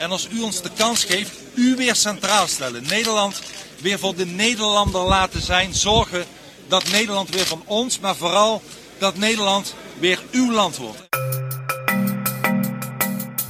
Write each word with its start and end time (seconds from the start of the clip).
en 0.00 0.10
als 0.10 0.28
u 0.32 0.40
ons 0.40 0.62
de 0.62 0.70
kans 0.76 1.04
geeft, 1.04 1.32
u 1.54 1.76
weer 1.76 1.94
centraal 1.94 2.46
stellen. 2.46 2.82
Nederland 2.88 3.40
weer 3.80 3.98
voor 3.98 4.14
de 4.14 4.26
Nederlander 4.26 5.00
laten 5.00 5.42
zijn. 5.42 5.74
Zorgen 5.74 6.24
dat 6.68 6.90
Nederland 6.90 7.28
weer 7.28 7.46
van 7.46 7.62
ons, 7.66 7.98
maar 7.98 8.16
vooral 8.16 8.62
dat 8.98 9.16
Nederland 9.16 9.74
weer 9.98 10.22
uw 10.30 10.52
land 10.52 10.76
wordt. 10.76 11.08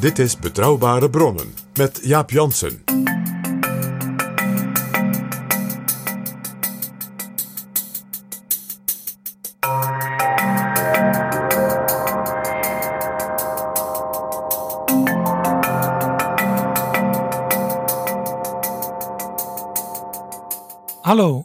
Dit 0.00 0.18
is 0.18 0.38
Betrouwbare 0.38 1.10
Bronnen 1.10 1.54
met 1.74 2.00
Jaap 2.02 2.30
Jansen. 2.30 2.99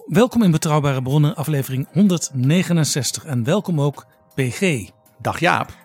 Welkom 0.05 0.43
in 0.43 0.51
Betrouwbare 0.51 1.01
Bronnen, 1.01 1.35
aflevering 1.35 1.87
169. 1.91 3.25
En 3.25 3.43
welkom 3.43 3.81
ook 3.81 4.05
PG. 4.35 4.89
Dag 5.21 5.39
Jaap. 5.39 5.77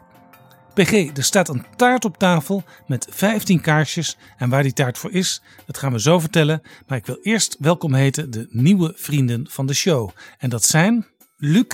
PG, 0.75 0.93
er 1.17 1.25
staat 1.25 1.49
een 1.49 1.65
taart 1.77 2.05
op 2.05 2.19
tafel 2.19 2.63
met 2.87 3.07
15 3.11 3.61
kaarsjes. 3.61 4.17
En 4.37 4.49
waar 4.49 4.63
die 4.63 4.73
taart 4.73 4.99
voor 4.99 5.13
is, 5.13 5.43
dat 5.67 5.79
gaan 5.79 5.93
we 5.93 6.01
zo 6.01 6.19
vertellen. 6.19 6.63
Maar 6.87 6.99
ik 6.99 7.07
wil 7.07 7.19
eerst 7.23 7.57
welkom 7.59 7.95
heten 7.95 8.31
de 8.31 8.47
nieuwe 8.51 8.93
vrienden 8.97 9.47
van 9.49 9.67
de 9.67 9.75
show. 9.75 10.11
En 10.39 10.51
dat 10.51 10.65
zijn 10.65 11.07
Luc, 11.37 11.67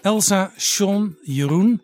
Elsa, 0.00 0.52
Sean, 0.56 1.16
Jeroen, 1.22 1.82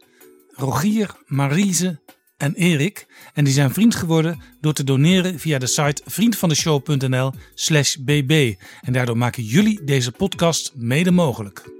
Rogier, 0.50 1.14
Marise 1.27 2.00
en 2.41 2.55
Erik. 2.55 3.06
En 3.34 3.44
die 3.44 3.52
zijn 3.52 3.72
vriend 3.72 3.94
geworden 3.94 4.41
door 4.60 4.72
te 4.72 4.84
doneren 4.84 5.38
via 5.38 5.58
de 5.58 5.66
site 5.66 6.02
vriendvandeshow.nl 6.05 7.33
slash 7.55 7.94
bb. 7.96 8.55
En 8.80 8.92
daardoor 8.92 9.16
maken 9.16 9.42
jullie 9.42 9.84
deze 9.84 10.12
podcast 10.12 10.72
mede 10.74 11.11
mogelijk. 11.11 11.70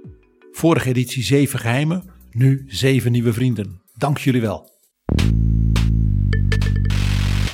Vorige 0.51 0.89
editie 0.89 1.23
7 1.23 1.59
geheimen, 1.59 2.03
nu 2.31 2.63
7 2.67 3.11
nieuwe 3.11 3.33
vrienden. 3.33 3.81
Dank 3.97 4.17
jullie 4.17 4.41
wel. 4.41 4.69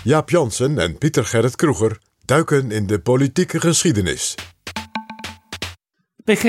Jaap 0.03 0.29
Jansen 0.29 0.77
en 0.79 0.97
Pieter 0.97 1.25
Gerrit 1.25 1.55
Kroeger 1.55 1.97
duiken 2.25 2.71
in 2.71 2.87
de 2.87 2.99
politieke 2.99 3.59
geschiedenis. 3.59 4.35
PG, 6.23 6.43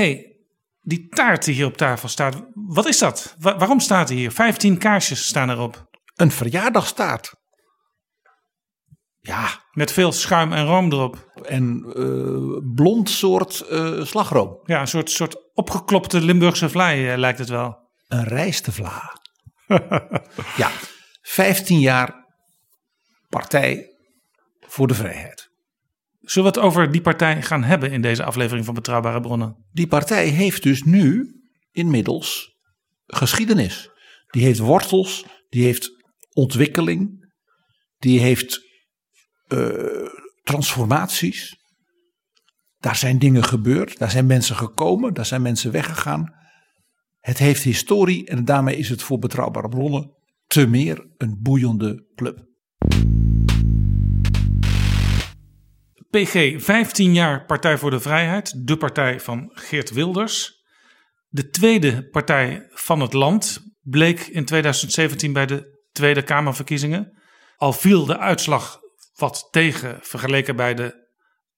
die 0.83 1.09
taart 1.09 1.45
die 1.45 1.55
hier 1.55 1.67
op 1.67 1.77
tafel 1.77 2.09
staat, 2.09 2.43
wat 2.55 2.87
is 2.87 2.99
dat? 2.99 3.37
Wa- 3.39 3.59
waarom 3.59 3.81
staat 3.81 4.09
die 4.09 4.17
hier? 4.19 4.31
15 4.33 4.79
kaarsjes 4.79 5.27
staan 5.27 5.51
erop. 5.51 5.88
Een 6.19 6.31
verjaardagstaart. 6.31 7.35
Ja, 9.21 9.63
Met 9.73 9.93
veel 9.93 10.13
schuim 10.13 10.53
en 10.53 10.67
room 10.67 10.93
erop. 10.93 11.31
en 11.43 11.93
eh, 11.97 12.75
blond 12.75 13.11
soort 13.11 13.61
eh, 13.61 14.05
slagroom. 14.05 14.61
Ja, 14.65 14.81
een 14.81 14.89
soort, 14.89 15.11
soort 15.11 15.55
opgeklopte 15.55 16.21
Limburgse 16.21 16.69
vlaai 16.69 17.09
eh, 17.09 17.19
lijkt 17.19 17.39
het 17.39 17.49
wel. 17.49 17.79
Een 18.09 18.25
rijstevla. 18.25 19.21
ja, 20.57 20.71
15 21.21 21.81
jaar 21.81 22.27
Partij 23.29 23.87
voor 24.61 24.87
de 24.87 24.95
Vrijheid. 24.95 25.49
Zullen 26.21 26.53
we 26.53 26.59
het 26.59 26.67
over 26.69 26.93
die 26.93 27.01
partij 27.01 27.43
gaan 27.43 27.63
hebben 27.63 27.91
in 27.91 28.03
deze 28.03 28.25
aflevering 28.25 28.65
van 28.65 28.75
Betrouwbare 28.75 29.21
Bronnen? 29.21 29.67
Die 29.73 29.87
partij 29.87 30.27
heeft 30.27 30.63
dus 30.63 30.83
nu 30.83 31.35
inmiddels 31.71 32.57
geschiedenis. 33.07 33.91
Die 34.31 34.45
heeft 34.45 34.59
wortels, 34.59 35.25
die 35.49 35.65
heeft 35.65 35.98
ontwikkeling, 36.39 37.33
die 37.97 38.21
heeft 38.21 38.61
eh, 39.47 40.07
transformaties. 40.43 41.57
Daar 42.79 42.97
zijn 42.97 43.19
dingen 43.19 43.45
gebeurd, 43.45 43.99
daar 43.99 44.11
zijn 44.11 44.27
mensen 44.27 44.57
gekomen, 44.57 45.15
daar 45.15 45.27
zijn 45.27 45.43
mensen 45.43 45.73
weggegaan. 45.73 46.35
Het 47.19 47.39
heeft 47.39 47.63
historie 47.63 48.27
en 48.27 48.45
daarmee 48.45 48.77
is 48.77 48.89
het 48.89 49.03
voor 49.03 49.19
betrouwbare 49.19 49.69
bronnen 49.69 50.15
te 50.47 50.67
meer 50.67 51.07
een 51.17 51.39
boeiende 51.41 52.07
club. 52.15 52.47
PG, 56.11 56.63
15 56.63 57.15
jaar 57.15 57.45
Partij 57.45 57.79
voor 57.79 57.91
de 57.91 58.01
Vrijheid, 58.01 58.67
de 58.67 58.77
partij 58.77 59.21
van 59.21 59.51
Geert 59.53 59.91
Wilders. 59.91 60.65
De 61.29 61.49
tweede 61.49 62.09
partij 62.09 62.67
van 62.71 63.01
het 63.01 63.13
land 63.13 63.61
bleek 63.81 64.21
in 64.21 64.45
2017 64.45 65.33
bij 65.33 65.47
de 65.47 65.78
Tweede 65.99 66.23
Kamerverkiezingen. 66.23 67.19
Al 67.57 67.73
viel 67.73 68.07
de 68.07 68.19
uitslag 68.19 68.79
wat 69.15 69.49
tegen 69.51 69.99
vergeleken 70.01 70.57
bij 70.57 70.75
de 70.75 71.09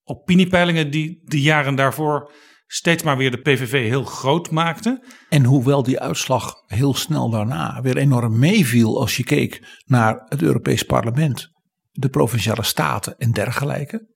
opiniepeilingen 0.04 0.90
die 0.90 1.20
de 1.24 1.40
jaren 1.40 1.74
daarvoor 1.74 2.32
steeds 2.66 3.02
maar 3.02 3.16
weer 3.16 3.30
de 3.30 3.40
PVV 3.40 3.88
heel 3.88 4.04
groot 4.04 4.50
maakten. 4.50 5.04
En 5.28 5.44
hoewel 5.44 5.82
die 5.82 6.00
uitslag 6.00 6.54
heel 6.66 6.94
snel 6.94 7.30
daarna 7.30 7.80
weer 7.82 7.96
enorm 7.96 8.38
meeviel 8.38 9.00
als 9.00 9.16
je 9.16 9.24
keek 9.24 9.80
naar 9.84 10.24
het 10.28 10.42
Europees 10.42 10.82
Parlement, 10.82 11.48
de 11.90 12.08
provinciale 12.08 12.62
staten 12.62 13.18
en 13.18 13.32
dergelijke. 13.32 14.08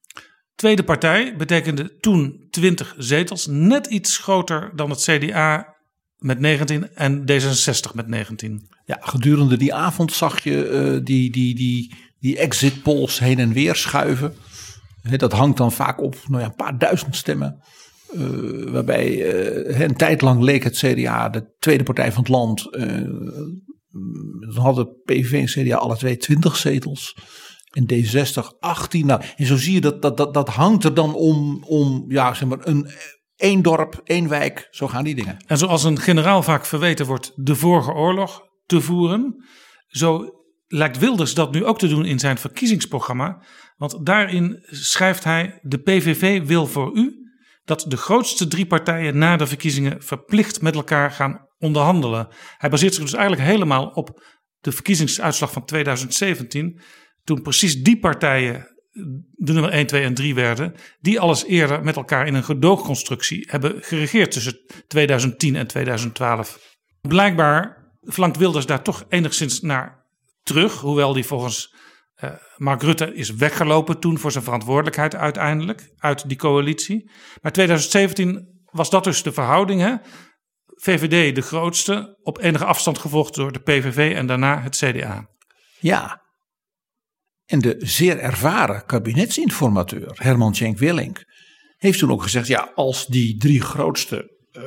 Tweede 0.54 0.84
partij 0.84 1.36
betekende 1.36 1.96
toen 1.96 2.46
20 2.50 2.94
zetels, 2.98 3.46
net 3.46 3.86
iets 3.86 4.18
groter 4.18 4.72
dan 4.74 4.90
het 4.90 5.00
CDA 5.02 5.76
met 6.16 6.38
19 6.38 6.94
en 6.94 7.20
D66 7.20 7.94
met 7.94 8.06
19. 8.06 8.73
Ja, 8.86 8.98
gedurende 9.00 9.56
die 9.56 9.74
avond 9.74 10.12
zag 10.12 10.42
je 10.42 10.66
eh, 10.68 11.04
die, 11.04 11.30
die, 11.30 11.54
die, 11.54 11.94
die 12.18 12.38
exit 12.38 12.82
polls 12.82 13.18
heen 13.18 13.38
en 13.38 13.52
weer 13.52 13.74
schuiven. 13.74 14.34
Dat 15.16 15.32
hangt 15.32 15.56
dan 15.56 15.72
vaak 15.72 16.00
op 16.00 16.16
nou 16.26 16.42
ja, 16.42 16.48
een 16.48 16.54
paar 16.54 16.78
duizend 16.78 17.16
stemmen. 17.16 17.62
Eh, 18.12 18.70
waarbij 18.70 19.32
eh, 19.32 19.80
een 19.80 19.96
tijd 19.96 20.20
lang 20.20 20.42
leek 20.42 20.64
het 20.64 20.76
CDA 20.76 21.28
de 21.28 21.54
tweede 21.58 21.82
partij 21.82 22.12
van 22.12 22.22
het 22.22 22.32
land. 22.32 22.68
dan 24.54 24.62
hadden 24.64 25.02
PVV 25.04 25.32
en 25.32 25.64
CDA 25.64 25.76
alle 25.76 25.96
twee 25.96 26.16
20 26.16 26.56
zetels. 26.56 27.16
En 27.70 27.86
D60 27.92 28.58
18. 28.60 29.06
Nou, 29.06 29.22
en 29.36 29.46
zo 29.46 29.56
zie 29.56 29.72
je 29.72 29.80
dat 29.80 30.02
dat, 30.02 30.16
dat, 30.16 30.34
dat 30.34 30.48
hangt 30.48 30.84
er 30.84 30.94
dan 30.94 31.14
om, 31.14 31.64
om 31.64 32.04
ja, 32.08 32.34
zeg 32.34 32.48
maar, 32.48 32.66
een, 32.66 32.88
één 33.36 33.62
dorp, 33.62 34.00
één 34.04 34.28
wijk. 34.28 34.68
Zo 34.70 34.88
gaan 34.88 35.04
die 35.04 35.14
dingen. 35.14 35.36
En 35.46 35.58
zoals 35.58 35.84
een 35.84 35.98
generaal 35.98 36.42
vaak 36.42 36.66
verweten 36.66 37.06
wordt 37.06 37.32
de 37.36 37.54
vorige 37.54 37.92
oorlog 37.92 38.42
te 38.66 38.80
voeren, 38.80 39.44
zo 39.86 40.28
lijkt 40.66 40.98
Wilders 40.98 41.34
dat 41.34 41.52
nu 41.52 41.64
ook 41.64 41.78
te 41.78 41.88
doen 41.88 42.04
in 42.04 42.18
zijn 42.18 42.38
verkiezingsprogramma. 42.38 43.42
Want 43.76 44.06
daarin 44.06 44.58
schrijft 44.70 45.24
hij: 45.24 45.58
De 45.62 45.78
PVV 45.78 46.46
wil 46.46 46.66
voor 46.66 46.96
u 46.96 47.22
dat 47.64 47.84
de 47.88 47.96
grootste 47.96 48.48
drie 48.48 48.66
partijen 48.66 49.18
na 49.18 49.36
de 49.36 49.46
verkiezingen 49.46 50.02
verplicht 50.02 50.62
met 50.62 50.74
elkaar 50.74 51.10
gaan 51.10 51.48
onderhandelen. 51.58 52.28
Hij 52.56 52.70
baseert 52.70 52.94
zich 52.94 53.02
dus 53.02 53.12
eigenlijk 53.12 53.48
helemaal 53.48 53.86
op 53.86 54.22
de 54.60 54.72
verkiezingsuitslag 54.72 55.52
van 55.52 55.64
2017. 55.64 56.80
Toen 57.24 57.42
precies 57.42 57.82
die 57.82 57.98
partijen 57.98 58.72
de 59.32 59.52
nummer 59.52 59.70
1, 59.70 59.86
2 59.86 60.02
en 60.02 60.14
3 60.14 60.34
werden, 60.34 60.74
die 61.00 61.20
alles 61.20 61.44
eerder 61.44 61.84
met 61.84 61.96
elkaar 61.96 62.26
in 62.26 62.34
een 62.34 62.44
gedoogconstructie 62.44 63.46
hebben 63.50 63.82
geregeerd 63.82 64.30
tussen 64.30 64.60
2010 64.86 65.56
en 65.56 65.66
2012. 65.66 66.76
Blijkbaar 67.00 67.83
verlangt 68.04 68.36
Wilders 68.36 68.66
daar 68.66 68.82
toch 68.82 69.04
enigszins 69.08 69.60
naar 69.60 70.04
terug, 70.42 70.80
hoewel 70.80 71.12
die 71.12 71.24
volgens 71.24 71.74
Uh, 72.22 72.30
Mark 72.56 72.82
Rutte 72.82 73.14
is 73.14 73.30
weggelopen 73.30 74.00
toen 74.00 74.18
voor 74.18 74.32
zijn 74.32 74.44
verantwoordelijkheid 74.44 75.14
uiteindelijk 75.14 75.92
uit 75.98 76.28
die 76.28 76.36
coalitie. 76.36 77.10
Maar 77.42 77.52
2017 77.52 78.62
was 78.70 78.90
dat 78.90 79.04
dus 79.04 79.22
de 79.22 79.32
verhouding. 79.32 79.80
Hè? 79.80 79.94
VVD 80.66 81.34
de 81.34 81.42
grootste, 81.42 82.18
op 82.22 82.38
enige 82.38 82.64
afstand 82.64 82.98
gevolgd 82.98 83.34
door 83.34 83.52
de 83.52 83.60
PVV 83.60 84.14
en 84.14 84.26
daarna 84.26 84.60
het 84.60 84.76
CDA. 84.76 85.28
Ja. 85.80 86.22
En 87.44 87.58
de 87.58 87.74
zeer 87.78 88.18
ervaren 88.18 88.86
kabinetsinformateur 88.86 90.10
Herman 90.14 90.54
Schenk 90.54 90.78
Willink 90.78 91.24
heeft 91.76 91.98
toen 91.98 92.10
ook 92.10 92.22
gezegd: 92.22 92.46
ja, 92.46 92.72
als 92.74 93.06
die 93.06 93.36
drie 93.36 93.60
grootste 93.60 94.36
uh, 94.52 94.62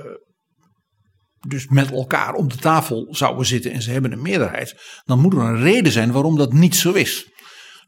dus 1.47 1.67
met 1.67 1.91
elkaar 1.91 2.33
om 2.33 2.47
de 2.47 2.57
tafel 2.57 3.07
zouden 3.09 3.45
zitten 3.45 3.71
en 3.71 3.81
ze 3.81 3.91
hebben 3.91 4.11
een 4.11 4.21
meerderheid, 4.21 5.01
dan 5.05 5.19
moet 5.19 5.33
er 5.33 5.39
een 5.39 5.61
reden 5.61 5.91
zijn 5.91 6.11
waarom 6.11 6.37
dat 6.37 6.53
niet 6.53 6.75
zo 6.75 6.93
is. 6.93 7.31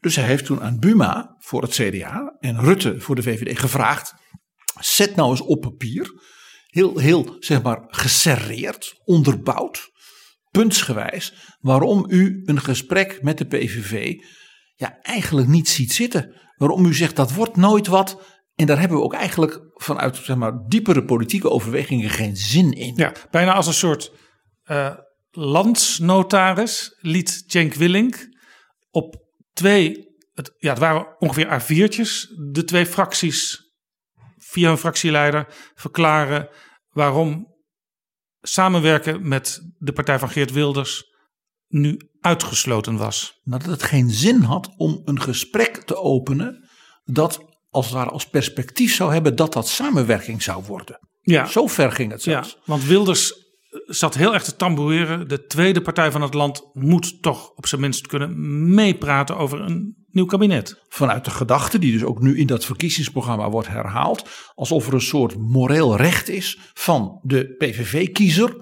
Dus 0.00 0.16
hij 0.16 0.24
heeft 0.24 0.44
toen 0.44 0.62
aan 0.62 0.78
Buma 0.78 1.36
voor 1.38 1.62
het 1.62 1.70
CDA 1.70 2.36
en 2.40 2.60
Rutte 2.60 3.00
voor 3.00 3.14
de 3.14 3.22
VVD 3.22 3.58
gevraagd: 3.58 4.14
zet 4.80 5.16
nou 5.16 5.30
eens 5.30 5.40
op 5.40 5.60
papier, 5.60 6.10
heel, 6.66 6.98
heel 6.98 7.36
zeg 7.38 7.62
maar 7.62 7.84
geserreerd, 7.86 9.00
onderbouwd, 9.04 9.90
puntsgewijs, 10.50 11.34
waarom 11.60 12.04
u 12.08 12.42
een 12.44 12.60
gesprek 12.60 13.22
met 13.22 13.38
de 13.38 13.46
PVV 13.46 14.14
ja, 14.74 14.98
eigenlijk 15.02 15.48
niet 15.48 15.68
ziet 15.68 15.92
zitten. 15.92 16.34
Waarom 16.56 16.84
u 16.84 16.94
zegt 16.94 17.16
dat 17.16 17.32
wordt 17.32 17.56
nooit 17.56 17.86
wat 17.86 18.39
en 18.60 18.66
daar 18.66 18.78
hebben 18.78 18.98
we 18.98 19.04
ook 19.04 19.14
eigenlijk 19.14 19.60
vanuit 19.74 20.16
zeg 20.16 20.36
maar, 20.36 20.52
diepere 20.66 21.04
politieke 21.04 21.50
overwegingen 21.50 22.10
geen 22.10 22.36
zin 22.36 22.72
in. 22.72 22.94
Ja, 22.96 23.12
bijna 23.30 23.52
als 23.52 23.66
een 23.66 23.72
soort 23.72 24.12
uh, 24.70 24.96
landsnotaris 25.30 26.96
liet 27.00 27.44
Cenk 27.46 27.74
Willink 27.74 28.28
op 28.90 29.16
twee, 29.52 30.08
het, 30.34 30.54
ja, 30.58 30.70
het 30.70 30.78
waren 30.78 31.20
ongeveer 31.20 31.60
A4'tjes, 31.60 32.34
de 32.50 32.64
twee 32.64 32.86
fracties 32.86 33.70
via 34.38 34.70
een 34.70 34.78
fractieleider 34.78 35.46
verklaren 35.74 36.48
waarom 36.88 37.54
samenwerken 38.40 39.28
met 39.28 39.72
de 39.78 39.92
partij 39.92 40.18
van 40.18 40.30
Geert 40.30 40.52
Wilders 40.52 41.04
nu 41.66 42.00
uitgesloten 42.20 42.96
was. 42.96 43.40
Nou, 43.42 43.62
dat 43.62 43.70
het 43.70 43.82
geen 43.82 44.10
zin 44.10 44.40
had 44.40 44.74
om 44.76 45.02
een 45.04 45.20
gesprek 45.20 45.76
te 45.76 45.96
openen 45.96 46.68
dat 47.04 47.49
als 47.70 47.86
het 47.86 47.94
ware 47.94 48.10
als 48.10 48.28
perspectief 48.28 48.94
zou 48.94 49.12
hebben 49.12 49.36
dat 49.36 49.52
dat 49.52 49.68
samenwerking 49.68 50.42
zou 50.42 50.64
worden. 50.66 50.98
Ja. 51.20 51.46
Zo 51.46 51.66
ver 51.66 51.92
ging 51.92 52.10
het 52.10 52.22
zelfs. 52.22 52.50
Ja, 52.50 52.60
want 52.64 52.84
Wilders 52.84 53.48
zat 53.86 54.14
heel 54.14 54.34
erg 54.34 54.42
te 54.42 54.56
tamboureren. 54.56 55.28
De 55.28 55.44
tweede 55.44 55.80
partij 55.80 56.10
van 56.10 56.22
het 56.22 56.34
land 56.34 56.70
moet 56.72 57.22
toch 57.22 57.50
op 57.50 57.66
zijn 57.66 57.80
minst 57.80 58.06
kunnen 58.06 58.74
meepraten 58.74 59.36
over 59.36 59.60
een 59.60 59.96
nieuw 60.06 60.24
kabinet. 60.24 60.84
Vanuit 60.88 61.24
de 61.24 61.30
gedachte, 61.30 61.78
die 61.78 61.92
dus 61.92 62.04
ook 62.04 62.20
nu 62.20 62.38
in 62.38 62.46
dat 62.46 62.64
verkiezingsprogramma 62.64 63.50
wordt 63.50 63.68
herhaald, 63.68 64.28
alsof 64.54 64.86
er 64.86 64.94
een 64.94 65.00
soort 65.00 65.38
moreel 65.38 65.96
recht 65.96 66.28
is 66.28 66.58
van 66.74 67.20
de 67.22 67.54
PVV-kiezer, 67.58 68.56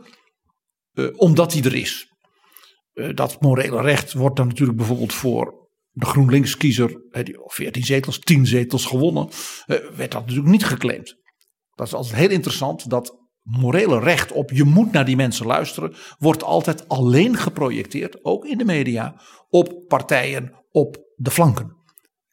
eh, 0.93 1.07
omdat 1.17 1.51
die 1.53 1.65
er 1.65 1.75
is. 1.75 2.07
Eh, 2.93 3.15
dat 3.15 3.41
morele 3.41 3.81
recht 3.81 4.13
wordt 4.13 4.37
dan 4.37 4.47
natuurlijk 4.47 4.79
bijvoorbeeld 4.79 5.13
voor 5.13 5.58
de 5.99 6.07
GroenLinks-kiezer, 6.07 7.01
die 7.23 7.37
14 7.45 7.85
zetels, 7.85 8.19
10 8.19 8.47
zetels 8.47 8.85
gewonnen, 8.85 9.29
eh, 9.67 9.77
werd 9.97 10.13
dat 10.13 10.21
natuurlijk 10.21 10.49
niet 10.49 10.65
geclaimd. 10.65 11.17
Dat 11.75 11.87
is 11.87 11.95
altijd 11.95 12.17
heel 12.17 12.31
interessant, 12.31 12.91
dat 12.91 13.17
morele 13.43 14.01
recht 14.01 14.33
op 14.33 14.51
je 14.51 14.65
moet 14.65 14.93
naar 14.93 15.05
die 15.05 15.17
mensen 15.17 15.47
luisteren, 15.47 15.95
wordt 16.19 16.43
altijd 16.43 16.89
alleen 16.89 17.37
geprojecteerd, 17.37 18.25
ook 18.25 18.45
in 18.45 18.59
de 18.59 18.65
media, 18.65 19.21
op 19.49 19.85
partijen 19.87 20.65
op 20.71 20.97
de 21.15 21.31
flanken. 21.31 21.77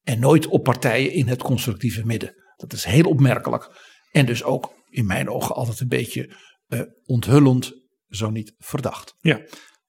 En 0.03 0.19
nooit 0.19 0.47
op 0.47 0.63
partijen 0.63 1.11
in 1.11 1.27
het 1.27 1.41
constructieve 1.41 2.05
midden. 2.05 2.33
Dat 2.55 2.73
is 2.73 2.83
heel 2.83 3.09
opmerkelijk. 3.09 3.69
En 4.11 4.25
dus 4.25 4.43
ook 4.43 4.73
in 4.89 5.05
mijn 5.05 5.29
ogen 5.29 5.55
altijd 5.55 5.79
een 5.79 5.87
beetje 5.87 6.35
uh, 6.67 6.81
onthullend, 7.05 7.73
zo 8.07 8.29
niet 8.29 8.53
verdacht. 8.57 9.15
Ja, 9.17 9.41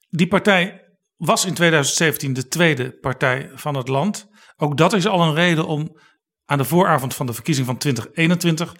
die 0.08 0.26
partij 0.26 0.85
was 1.16 1.44
in 1.44 1.54
2017 1.54 2.32
de 2.32 2.48
tweede 2.48 2.98
partij 2.98 3.50
van 3.54 3.74
het 3.74 3.88
land. 3.88 4.28
Ook 4.56 4.76
dat 4.76 4.92
is 4.92 5.06
al 5.06 5.22
een 5.22 5.34
reden 5.34 5.66
om 5.66 5.98
aan 6.44 6.58
de 6.58 6.64
vooravond 6.64 7.14
van 7.14 7.26
de 7.26 7.32
verkiezing 7.32 7.66
van 7.66 7.78
2021 7.78 8.76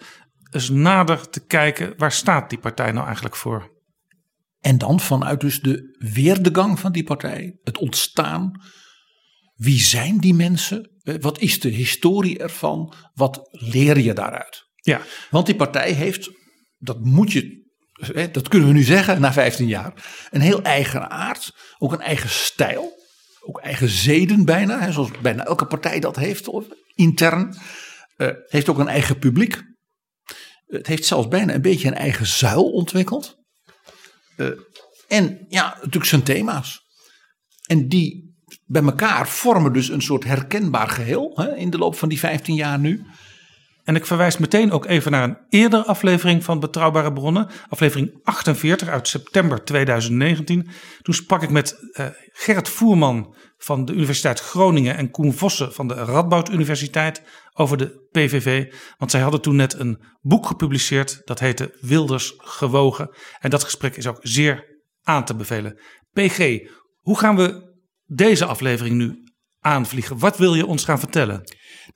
eens 0.51 0.69
nader 0.69 1.29
te 1.29 1.45
kijken 1.45 1.93
waar 1.97 2.11
staat 2.11 2.49
die 2.49 2.59
partij 2.59 2.91
nou 2.91 3.05
eigenlijk 3.05 3.35
voor. 3.35 3.75
En 4.59 4.77
dan 4.77 4.99
vanuit 4.99 5.39
dus 5.39 5.59
de 5.59 5.95
weerdegang 6.13 6.79
van 6.79 6.91
die 6.91 7.03
partij, 7.03 7.59
het 7.63 7.77
ontstaan. 7.77 8.61
Wie 9.55 9.79
zijn 9.79 10.17
die 10.17 10.33
mensen? 10.33 10.91
Eh, 11.01 11.15
wat 11.19 11.39
is 11.39 11.59
de 11.59 11.69
historie 11.69 12.37
ervan? 12.37 12.93
Wat 13.13 13.39
leer 13.51 13.99
je 13.99 14.13
daaruit? 14.13 14.65
Ja. 14.75 15.01
Want 15.29 15.45
die 15.45 15.55
partij 15.55 15.91
heeft, 15.91 16.29
dat 16.77 16.99
moet 16.99 17.31
je 17.31 17.66
dat 18.31 18.47
kunnen 18.47 18.67
we 18.67 18.73
nu 18.73 18.83
zeggen 18.83 19.21
na 19.21 19.33
15 19.33 19.67
jaar, 19.67 19.93
een 20.31 20.41
heel 20.41 20.61
eigen 20.61 21.09
aard, 21.09 21.51
ook 21.77 21.91
een 21.93 22.01
eigen 22.01 22.29
stijl, 22.29 23.03
ook 23.41 23.59
eigen 23.59 23.89
zeden 23.89 24.45
bijna, 24.45 24.91
zoals 24.91 25.11
bijna 25.21 25.45
elke 25.45 25.65
partij 25.65 25.99
dat 25.99 26.15
heeft, 26.15 26.49
intern. 26.95 27.55
Uh, 28.17 28.29
heeft 28.47 28.69
ook 28.69 28.77
een 28.77 28.87
eigen 28.87 29.19
publiek. 29.19 29.63
Het 30.65 30.87
heeft 30.87 31.05
zelfs 31.05 31.27
bijna 31.27 31.53
een 31.53 31.61
beetje 31.61 31.87
een 31.87 31.93
eigen 31.93 32.25
zuil 32.25 32.71
ontwikkeld. 32.71 33.35
Uh, 34.37 34.47
en 35.07 35.45
ja, 35.47 35.75
natuurlijk 35.75 36.05
zijn 36.05 36.23
thema's. 36.23 36.85
En 37.67 37.87
die 37.87 38.35
bij 38.65 38.83
elkaar 38.83 39.27
vormen 39.27 39.73
dus 39.73 39.89
een 39.89 40.01
soort 40.01 40.23
herkenbaar 40.23 40.89
geheel 40.89 41.31
hè, 41.35 41.55
in 41.55 41.69
de 41.69 41.77
loop 41.77 41.95
van 41.95 42.09
die 42.09 42.19
15 42.19 42.55
jaar 42.55 42.79
nu. 42.79 43.05
En 43.87 43.95
ik 43.95 44.05
verwijs 44.05 44.37
meteen 44.37 44.71
ook 44.71 44.85
even 44.85 45.11
naar 45.11 45.23
een 45.23 45.37
eerdere 45.49 45.85
aflevering 45.85 46.43
van 46.43 46.59
Betrouwbare 46.59 47.13
Bronnen, 47.13 47.47
aflevering 47.69 48.19
48 48.23 48.87
uit 48.87 49.07
september 49.07 49.63
2019. 49.63 50.69
Toen 51.01 51.13
sprak 51.13 51.43
ik 51.43 51.49
met 51.49 51.77
uh, 51.91 52.05
Gerrit 52.31 52.69
Voerman 52.69 53.35
van 53.57 53.85
de 53.85 53.93
Universiteit 53.93 54.39
Groningen 54.39 54.97
en 54.97 55.11
Koen 55.11 55.33
Vossen 55.33 55.73
van 55.73 55.87
de 55.87 55.93
Radboud 55.93 56.49
Universiteit 56.49 57.21
over 57.53 57.77
de 57.77 58.07
PVV. 58.11 58.73
Want 58.97 59.11
zij 59.11 59.21
hadden 59.21 59.41
toen 59.41 59.55
net 59.55 59.73
een 59.73 60.03
boek 60.21 60.45
gepubliceerd 60.45 61.21
dat 61.25 61.39
heette 61.39 61.77
Wilders 61.81 62.33
Gewogen. 62.37 63.09
En 63.39 63.49
dat 63.49 63.63
gesprek 63.63 63.95
is 63.95 64.07
ook 64.07 64.19
zeer 64.21 64.65
aan 65.03 65.25
te 65.25 65.35
bevelen. 65.35 65.79
PG, 66.11 66.59
hoe 66.97 67.17
gaan 67.17 67.35
we 67.35 67.75
deze 68.05 68.45
aflevering 68.45 68.95
nu 68.95 69.15
aanvliegen? 69.59 70.19
Wat 70.19 70.37
wil 70.37 70.55
je 70.55 70.65
ons 70.65 70.83
gaan 70.83 70.99
vertellen? 70.99 71.41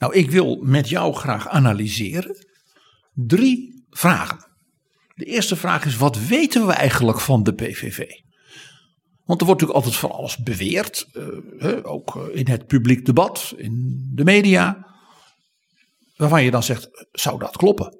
Nou, 0.01 0.13
ik 0.13 0.31
wil 0.31 0.55
met 0.61 0.89
jou 0.89 1.13
graag 1.13 1.47
analyseren 1.47 2.45
drie 3.13 3.85
vragen. 3.89 4.47
De 5.15 5.25
eerste 5.25 5.55
vraag 5.55 5.85
is: 5.85 5.97
wat 5.97 6.25
weten 6.27 6.67
we 6.67 6.73
eigenlijk 6.73 7.19
van 7.19 7.43
de 7.43 7.53
PVV? 7.53 7.97
Want 9.25 9.41
er 9.41 9.45
wordt 9.45 9.61
natuurlijk 9.61 9.73
altijd 9.73 9.95
van 9.95 10.11
alles 10.11 10.37
beweerd, 10.37 11.07
uh, 11.13 11.77
ook 11.81 12.15
eh, 12.15 12.39
in 12.39 12.47
het 12.47 12.67
publiek 12.67 13.05
debat, 13.05 13.53
in 13.57 14.01
de 14.13 14.23
media, 14.23 14.87
waarvan 16.15 16.43
je 16.43 16.51
dan 16.51 16.63
zegt: 16.63 17.07
zou 17.11 17.39
dat 17.39 17.57
kloppen? 17.57 17.99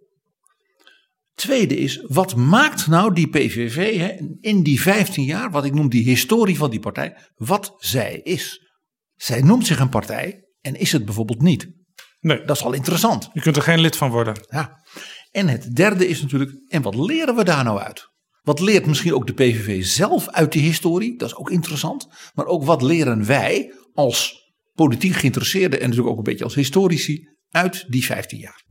Tweede 1.33 1.77
is, 1.77 2.05
wat 2.07 2.35
maakt 2.35 2.87
nou 2.87 3.13
die 3.13 3.29
PVV 3.29 3.97
hè, 3.97 4.17
in 4.39 4.63
die 4.63 4.81
15 4.81 5.23
jaar, 5.23 5.51
wat 5.51 5.65
ik 5.65 5.73
noem 5.73 5.89
die 5.89 6.03
historie 6.03 6.57
van 6.57 6.69
die 6.69 6.79
partij, 6.79 7.17
wat 7.35 7.75
zij 7.77 8.19
is? 8.23 8.69
Zij 9.15 9.41
noemt 9.41 9.67
zich 9.67 9.79
een 9.79 9.89
partij 9.89 10.45
en 10.61 10.75
is 10.75 10.91
het 10.91 11.05
bijvoorbeeld 11.05 11.41
niet. 11.41 11.80
Nee. 12.21 12.43
Dat 12.45 12.55
is 12.55 12.63
al 12.63 12.73
interessant. 12.73 13.29
Je 13.33 13.41
kunt 13.41 13.55
er 13.55 13.61
geen 13.61 13.79
lid 13.79 13.97
van 13.97 14.09
worden. 14.09 14.35
Ja. 14.49 14.83
En 15.31 15.47
het 15.47 15.75
derde 15.75 16.07
is 16.07 16.21
natuurlijk, 16.21 16.51
en 16.67 16.81
wat 16.81 16.95
leren 16.95 17.35
we 17.35 17.43
daar 17.43 17.63
nou 17.63 17.79
uit? 17.79 18.09
Wat 18.41 18.59
leert 18.59 18.85
misschien 18.85 19.13
ook 19.13 19.27
de 19.27 19.33
PVV 19.33 19.83
zelf 19.83 20.29
uit 20.29 20.51
die 20.51 20.61
historie? 20.61 21.17
Dat 21.17 21.29
is 21.29 21.35
ook 21.35 21.51
interessant. 21.51 22.07
Maar 22.33 22.45
ook 22.45 22.63
wat 22.63 22.81
leren 22.81 23.25
wij 23.25 23.73
als 23.93 24.39
politiek 24.73 25.13
geïnteresseerden 25.13 25.79
en 25.79 25.85
natuurlijk 25.85 26.11
ook 26.11 26.17
een 26.17 26.29
beetje 26.31 26.43
als 26.43 26.55
historici 26.55 27.27
uit 27.49 27.85
die 27.87 28.05
15 28.05 28.39
jaar? 28.39 28.63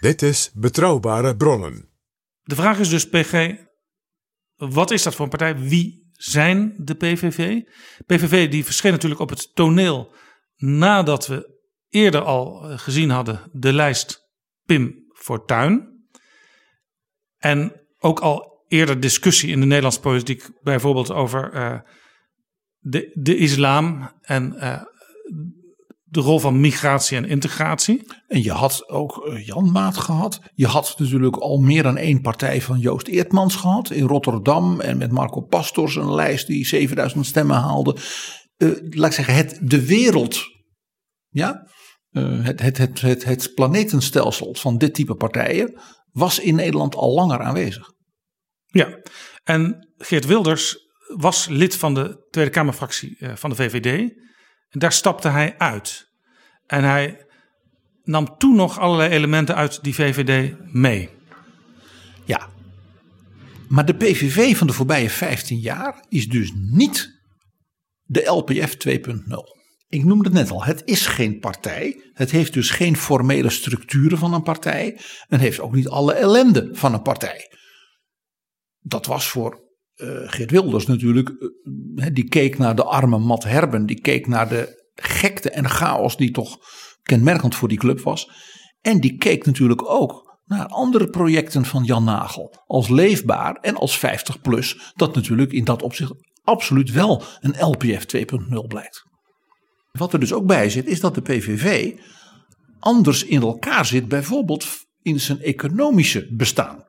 Dit 0.00 0.22
is 0.22 0.50
Betrouwbare 0.54 1.36
Bronnen. 1.36 1.88
De 2.42 2.54
vraag 2.54 2.78
is 2.78 2.88
dus, 2.88 3.08
PG, 3.08 3.54
wat 4.56 4.90
is 4.90 5.02
dat 5.02 5.14
voor 5.14 5.24
een 5.24 5.30
partij? 5.30 5.58
Wie 5.58 6.10
zijn 6.12 6.74
de 6.78 6.94
PVV? 6.94 7.60
PVV 8.06 8.50
die 8.50 8.64
verscheen 8.64 8.92
natuurlijk 8.92 9.20
op 9.20 9.30
het 9.30 9.54
toneel 9.54 10.14
nadat 10.56 11.26
we 11.26 11.57
eerder 11.88 12.20
al 12.20 12.62
eh, 12.62 12.78
gezien 12.78 13.10
hadden 13.10 13.40
de 13.52 13.72
lijst 13.72 14.28
Pim 14.64 14.94
Fortuyn. 15.14 15.96
En 17.38 17.72
ook 17.98 18.20
al 18.20 18.64
eerder 18.68 19.00
discussie 19.00 19.50
in 19.50 19.60
de 19.60 19.66
Nederlandse 19.66 20.00
politiek, 20.00 20.50
bijvoorbeeld 20.62 21.12
over 21.12 21.54
uh, 21.54 21.78
de, 22.78 23.10
de 23.14 23.36
islam 23.36 24.10
en 24.20 24.54
uh, 24.56 24.82
de 26.10 26.20
rol 26.20 26.38
van 26.38 26.60
migratie 26.60 27.16
en 27.16 27.24
integratie. 27.24 28.06
En 28.26 28.42
je 28.42 28.52
had 28.52 28.88
ook 28.88 29.30
Jan 29.44 29.70
Maat 29.70 29.96
gehad. 29.96 30.40
Je 30.54 30.66
had 30.66 30.94
natuurlijk 30.98 31.36
al 31.36 31.58
meer 31.58 31.82
dan 31.82 31.96
één 31.96 32.20
partij 32.20 32.62
van 32.62 32.78
Joost 32.78 33.06
Eertmans 33.06 33.56
gehad 33.56 33.90
in 33.90 34.06
Rotterdam. 34.06 34.80
En 34.80 34.98
met 34.98 35.12
Marco 35.12 35.40
Pastors 35.40 35.96
een 35.96 36.14
lijst 36.14 36.46
die 36.46 36.66
7000 36.66 37.26
stemmen 37.26 37.56
haalde. 37.56 37.96
eh, 38.56 38.68
laat 38.90 39.08
ik 39.08 39.12
zeggen, 39.12 39.34
het, 39.34 39.58
de 39.62 39.86
wereld, 39.86 40.40
ja, 41.28 41.54
eh, 41.54 41.72
het, 42.42 42.60
het, 42.60 42.78
het, 42.78 43.00
het, 43.00 43.24
het 43.24 43.54
planetenstelsel 43.54 44.54
van 44.54 44.78
dit 44.78 44.94
type 44.94 45.14
partijen 45.14 45.80
was 46.12 46.38
in 46.38 46.54
Nederland 46.54 46.94
al 46.94 47.14
langer 47.14 47.40
aanwezig. 47.40 47.92
Ja, 48.66 48.98
en 49.44 49.88
Geert 49.96 50.26
Wilders 50.26 50.76
was 51.06 51.46
lid 51.48 51.76
van 51.76 51.94
de 51.94 52.26
Tweede 52.30 52.50
Kamerfractie 52.50 53.16
eh, 53.18 53.36
van 53.36 53.50
de 53.50 53.56
VVD. 53.56 53.86
En 54.68 54.78
daar 54.78 54.92
stapte 54.92 55.28
hij 55.28 55.54
uit. 55.58 56.06
En 56.66 56.84
hij 56.84 57.26
nam 58.02 58.36
toen 58.38 58.56
nog 58.56 58.78
allerlei 58.78 59.10
elementen 59.10 59.54
uit 59.54 59.82
die 59.82 59.94
VVD 59.94 60.54
mee. 60.72 61.08
Ja. 62.24 62.48
Maar 63.68 63.84
de 63.84 63.94
PVV 63.94 64.56
van 64.56 64.66
de 64.66 64.72
voorbije 64.72 65.10
15 65.10 65.58
jaar 65.58 66.04
is 66.08 66.28
dus 66.28 66.52
niet 66.54 67.20
de 68.02 68.24
LPF 68.24 68.76
2.0. 68.88 69.57
Ik 69.88 70.04
noemde 70.04 70.24
het 70.24 70.32
net 70.32 70.50
al, 70.50 70.64
het 70.64 70.82
is 70.84 71.06
geen 71.06 71.38
partij. 71.38 72.10
Het 72.12 72.30
heeft 72.30 72.52
dus 72.52 72.70
geen 72.70 72.96
formele 72.96 73.50
structuren 73.50 74.18
van 74.18 74.34
een 74.34 74.42
partij. 74.42 75.00
En 75.28 75.40
heeft 75.40 75.60
ook 75.60 75.74
niet 75.74 75.88
alle 75.88 76.12
ellende 76.12 76.68
van 76.72 76.94
een 76.94 77.02
partij. 77.02 77.56
Dat 78.80 79.06
was 79.06 79.28
voor 79.28 79.66
uh, 79.96 80.08
Geert 80.24 80.50
Wilders 80.50 80.86
natuurlijk. 80.86 81.28
Uh, 81.94 82.06
die 82.12 82.28
keek 82.28 82.58
naar 82.58 82.76
de 82.76 82.84
arme 82.84 83.18
Matt 83.18 83.44
Herben. 83.44 83.86
Die 83.86 84.00
keek 84.00 84.26
naar 84.26 84.48
de 84.48 84.90
gekte 84.94 85.50
en 85.50 85.68
chaos 85.68 86.16
die 86.16 86.30
toch 86.30 86.58
kenmerkend 87.02 87.54
voor 87.54 87.68
die 87.68 87.78
club 87.78 88.00
was. 88.00 88.30
En 88.80 89.00
die 89.00 89.16
keek 89.16 89.46
natuurlijk 89.46 89.90
ook 89.90 90.38
naar 90.44 90.66
andere 90.66 91.06
projecten 91.06 91.64
van 91.64 91.84
Jan 91.84 92.04
Nagel. 92.04 92.54
Als 92.66 92.88
leefbaar 92.88 93.54
en 93.54 93.76
als 93.76 93.98
50 93.98 94.40
plus. 94.40 94.92
Dat 94.94 95.14
natuurlijk 95.14 95.52
in 95.52 95.64
dat 95.64 95.82
opzicht 95.82 96.12
absoluut 96.42 96.90
wel 96.90 97.22
een 97.40 97.66
LPF 97.66 98.04
2.0 98.16 98.66
blijkt. 98.66 99.07
Wat 99.98 100.12
er 100.12 100.20
dus 100.20 100.32
ook 100.32 100.46
bij 100.46 100.70
zit, 100.70 100.86
is 100.86 101.00
dat 101.00 101.14
de 101.14 101.22
PVV 101.22 101.92
anders 102.78 103.24
in 103.24 103.40
elkaar 103.40 103.86
zit, 103.86 104.08
bijvoorbeeld 104.08 104.66
in 105.02 105.20
zijn 105.20 105.40
economische 105.40 106.34
bestaan. 106.34 106.86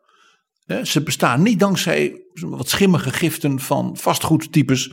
Ze 0.83 1.03
bestaan 1.03 1.41
niet 1.41 1.59
dankzij 1.59 2.23
wat 2.33 2.69
schimmige 2.69 3.11
giften 3.11 3.59
van 3.59 3.97
vastgoedtypes, 3.97 4.91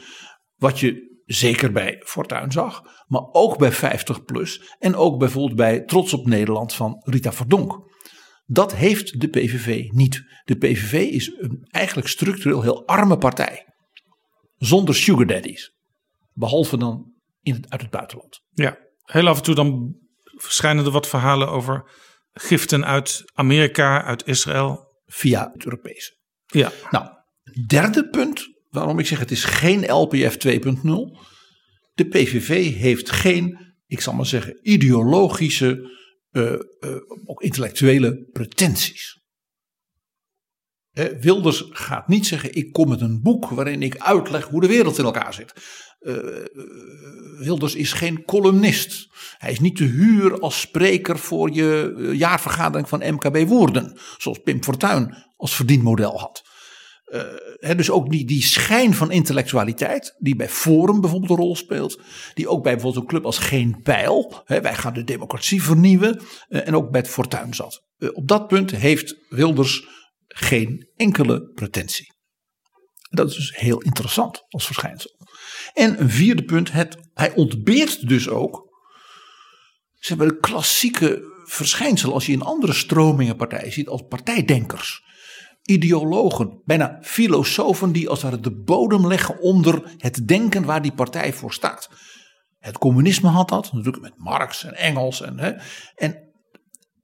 wat 0.56 0.80
je 0.80 1.20
zeker 1.24 1.72
bij 1.72 2.02
Fortuin 2.04 2.52
zag, 2.52 2.82
maar 3.06 3.22
ook 3.32 3.58
bij 3.58 3.72
50 3.72 4.24
plus 4.24 4.74
en 4.78 4.94
ook 4.94 5.18
bijvoorbeeld 5.18 5.56
bij 5.56 5.80
Trots 5.80 6.12
op 6.12 6.26
Nederland 6.26 6.74
van 6.74 7.02
Rita 7.04 7.32
Verdonk. 7.32 7.94
Dat 8.46 8.74
heeft 8.74 9.20
de 9.20 9.28
PVV 9.28 9.90
niet. 9.90 10.22
De 10.44 10.56
PVV 10.56 10.92
is 10.92 11.32
een 11.38 11.66
eigenlijk 11.70 12.08
structureel 12.08 12.62
heel 12.62 12.86
arme 12.86 13.18
partij. 13.18 13.64
Zonder 14.56 14.94
sugar 14.94 15.26
daddies. 15.26 15.72
Behalve 16.32 16.76
dan 16.76 17.12
in 17.46 17.54
het, 17.54 17.70
uit 17.70 17.80
het 17.80 17.90
buitenland. 17.90 18.40
Ja, 18.50 18.78
heel 19.02 19.28
af 19.28 19.36
en 19.36 19.42
toe 19.42 19.54
dan 19.54 19.96
verschijnen 20.36 20.84
er 20.84 20.90
wat 20.90 21.08
verhalen 21.08 21.48
over 21.48 21.90
giften 22.32 22.84
uit 22.84 23.22
Amerika, 23.32 24.04
uit 24.04 24.26
Israël. 24.26 24.84
Via 25.06 25.50
het 25.52 25.64
Europese. 25.64 26.16
Ja. 26.46 26.72
Nou, 26.90 27.06
derde 27.66 28.08
punt 28.08 28.46
waarom 28.70 28.98
ik 28.98 29.06
zeg 29.06 29.18
het 29.18 29.30
is 29.30 29.44
geen 29.44 29.92
LPF 29.92 30.36
2.0. 30.46 30.50
De 31.94 32.08
PVV 32.08 32.74
heeft 32.74 33.10
geen, 33.10 33.74
ik 33.86 34.00
zal 34.00 34.12
maar 34.12 34.26
zeggen, 34.26 34.58
ideologische, 34.62 35.90
uh, 36.32 36.42
uh, 36.52 36.96
ook 37.24 37.42
intellectuele 37.42 38.28
pretenties. 38.32 39.20
Wilders 41.20 41.64
gaat 41.70 42.08
niet 42.08 42.26
zeggen: 42.26 42.54
Ik 42.54 42.72
kom 42.72 42.88
met 42.88 43.00
een 43.00 43.22
boek 43.22 43.48
waarin 43.48 43.82
ik 43.82 43.98
uitleg 43.98 44.44
hoe 44.44 44.60
de 44.60 44.66
wereld 44.66 44.98
in 44.98 45.04
elkaar 45.04 45.34
zit. 45.34 45.52
Uh, 46.00 46.14
Wilders 47.38 47.74
is 47.74 47.92
geen 47.92 48.24
columnist. 48.24 49.08
Hij 49.38 49.52
is 49.52 49.60
niet 49.60 49.76
te 49.76 49.84
huur 49.84 50.40
als 50.40 50.60
spreker 50.60 51.18
voor 51.18 51.50
je 51.50 51.94
jaarvergadering 52.12 52.88
van 52.88 53.14
MKB 53.14 53.48
Woerden. 53.48 53.98
Zoals 54.18 54.38
Pim 54.38 54.62
Fortuyn 54.62 55.14
als 55.36 55.54
verdienmodel 55.54 56.18
had. 56.18 56.44
Dus 57.76 57.90
ook 57.90 58.10
die, 58.10 58.24
die 58.24 58.42
schijn 58.42 58.94
van 58.94 59.10
intellectualiteit, 59.10 60.14
die 60.18 60.36
bij 60.36 60.48
Forum 60.48 61.00
bijvoorbeeld 61.00 61.30
een 61.30 61.36
rol 61.36 61.56
speelt. 61.56 62.00
Die 62.34 62.48
ook 62.48 62.62
bij 62.62 62.72
bijvoorbeeld 62.72 63.02
een 63.02 63.10
club 63.10 63.24
als 63.24 63.38
Geen 63.38 63.80
Pijl, 63.82 64.42
wij 64.46 64.74
gaan 64.74 64.94
de 64.94 65.04
democratie 65.04 65.62
vernieuwen. 65.62 66.20
En 66.48 66.76
ook 66.76 66.90
bij 66.90 67.00
het 67.00 67.10
Fortuin 67.10 67.54
zat. 67.54 67.84
Op 68.12 68.28
dat 68.28 68.46
punt 68.46 68.70
heeft 68.70 69.16
Wilders 69.28 69.95
geen 70.38 70.90
enkele 70.96 71.50
pretentie. 71.54 72.14
Dat 73.10 73.30
is 73.30 73.36
dus 73.36 73.56
heel 73.56 73.80
interessant 73.80 74.44
als 74.48 74.66
verschijnsel. 74.66 75.10
En 75.72 76.00
een 76.00 76.10
vierde 76.10 76.44
punt, 76.44 76.72
het, 76.72 76.96
hij 77.14 77.34
ontbeert 77.34 78.08
dus 78.08 78.28
ook. 78.28 78.64
Ze 79.94 80.08
hebben 80.14 80.28
de 80.28 80.40
klassieke 80.40 81.34
verschijnsel 81.44 82.12
als 82.12 82.26
je 82.26 82.32
in 82.32 82.42
andere 82.42 82.72
stromingenpartijen 82.72 83.72
ziet 83.72 83.88
als 83.88 84.02
partijdenkers 84.08 85.04
ideologen, 85.62 86.62
bijna 86.64 86.98
filosofen 87.02 87.92
die 87.92 88.08
als 88.08 88.22
het 88.22 88.44
de 88.44 88.62
bodem 88.62 89.06
leggen 89.06 89.40
onder 89.40 89.94
het 89.96 90.28
denken 90.28 90.64
waar 90.64 90.82
die 90.82 90.92
partij 90.92 91.32
voor 91.32 91.52
staat. 91.52 91.90
Het 92.58 92.78
communisme 92.78 93.28
had 93.28 93.48
dat, 93.48 93.72
natuurlijk 93.72 94.02
met 94.02 94.16
Marx 94.16 94.64
en 94.64 94.74
Engels. 94.74 95.20
En, 95.20 95.38
hè, 95.38 95.52
en 95.94 96.25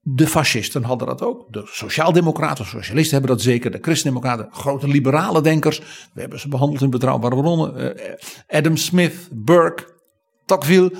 de 0.04 0.26
fascisten 0.26 0.82
hadden 0.82 1.06
dat 1.06 1.22
ook. 1.22 1.52
De 1.52 1.62
sociaaldemocraten, 1.64 2.66
socialisten 2.66 3.18
hebben 3.18 3.36
dat 3.36 3.44
zeker. 3.44 3.70
De 3.70 3.78
christendemocraten, 3.80 4.48
grote 4.50 4.88
liberale 4.88 5.40
denkers. 5.40 5.78
We 6.14 6.20
hebben 6.20 6.40
ze 6.40 6.48
behandeld 6.48 6.82
in 6.82 6.90
betrouwbare 6.90 7.36
bronnen. 7.36 7.96
Uh, 7.98 8.14
Adam 8.48 8.76
Smith, 8.76 9.28
Burke, 9.32 10.00
Tocqueville. 10.44 10.92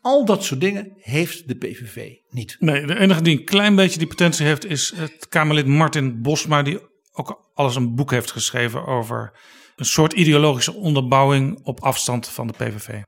Al 0.00 0.24
dat 0.24 0.44
soort 0.44 0.60
dingen 0.60 0.92
heeft 0.96 1.48
de 1.48 1.54
PVV 1.54 2.12
niet. 2.30 2.56
Nee, 2.58 2.86
de 2.86 2.98
enige 2.98 3.22
die 3.22 3.38
een 3.38 3.44
klein 3.44 3.74
beetje 3.74 3.98
die 3.98 4.08
potentie 4.08 4.46
heeft 4.46 4.64
is 4.64 4.92
het 4.96 5.28
Kamerlid 5.28 5.66
Martin 5.66 6.22
Bosma. 6.22 6.62
Die 6.62 6.80
ook 7.12 7.50
alles 7.54 7.76
een 7.76 7.94
boek 7.94 8.10
heeft 8.10 8.30
geschreven 8.30 8.86
over 8.86 9.32
een 9.76 9.84
soort 9.84 10.12
ideologische 10.12 10.74
onderbouwing 10.74 11.60
op 11.62 11.80
afstand 11.80 12.28
van 12.28 12.46
de 12.46 12.52
PVV. 12.52 13.02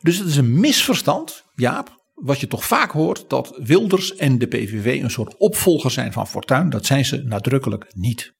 Dus 0.00 0.18
het 0.18 0.28
is 0.28 0.36
een 0.36 0.60
misverstand, 0.60 1.44
Jaap, 1.54 1.95
wat 2.16 2.40
je 2.40 2.46
toch 2.46 2.64
vaak 2.64 2.90
hoort, 2.90 3.28
dat 3.28 3.58
Wilders 3.62 4.14
en 4.14 4.38
de 4.38 4.46
PVV 4.46 5.02
een 5.02 5.10
soort 5.10 5.36
opvolger 5.36 5.90
zijn 5.90 6.12
van 6.12 6.26
Fortuyn. 6.26 6.70
Dat 6.70 6.86
zijn 6.86 7.04
ze 7.04 7.22
nadrukkelijk 7.22 7.86
niet. 7.94 8.32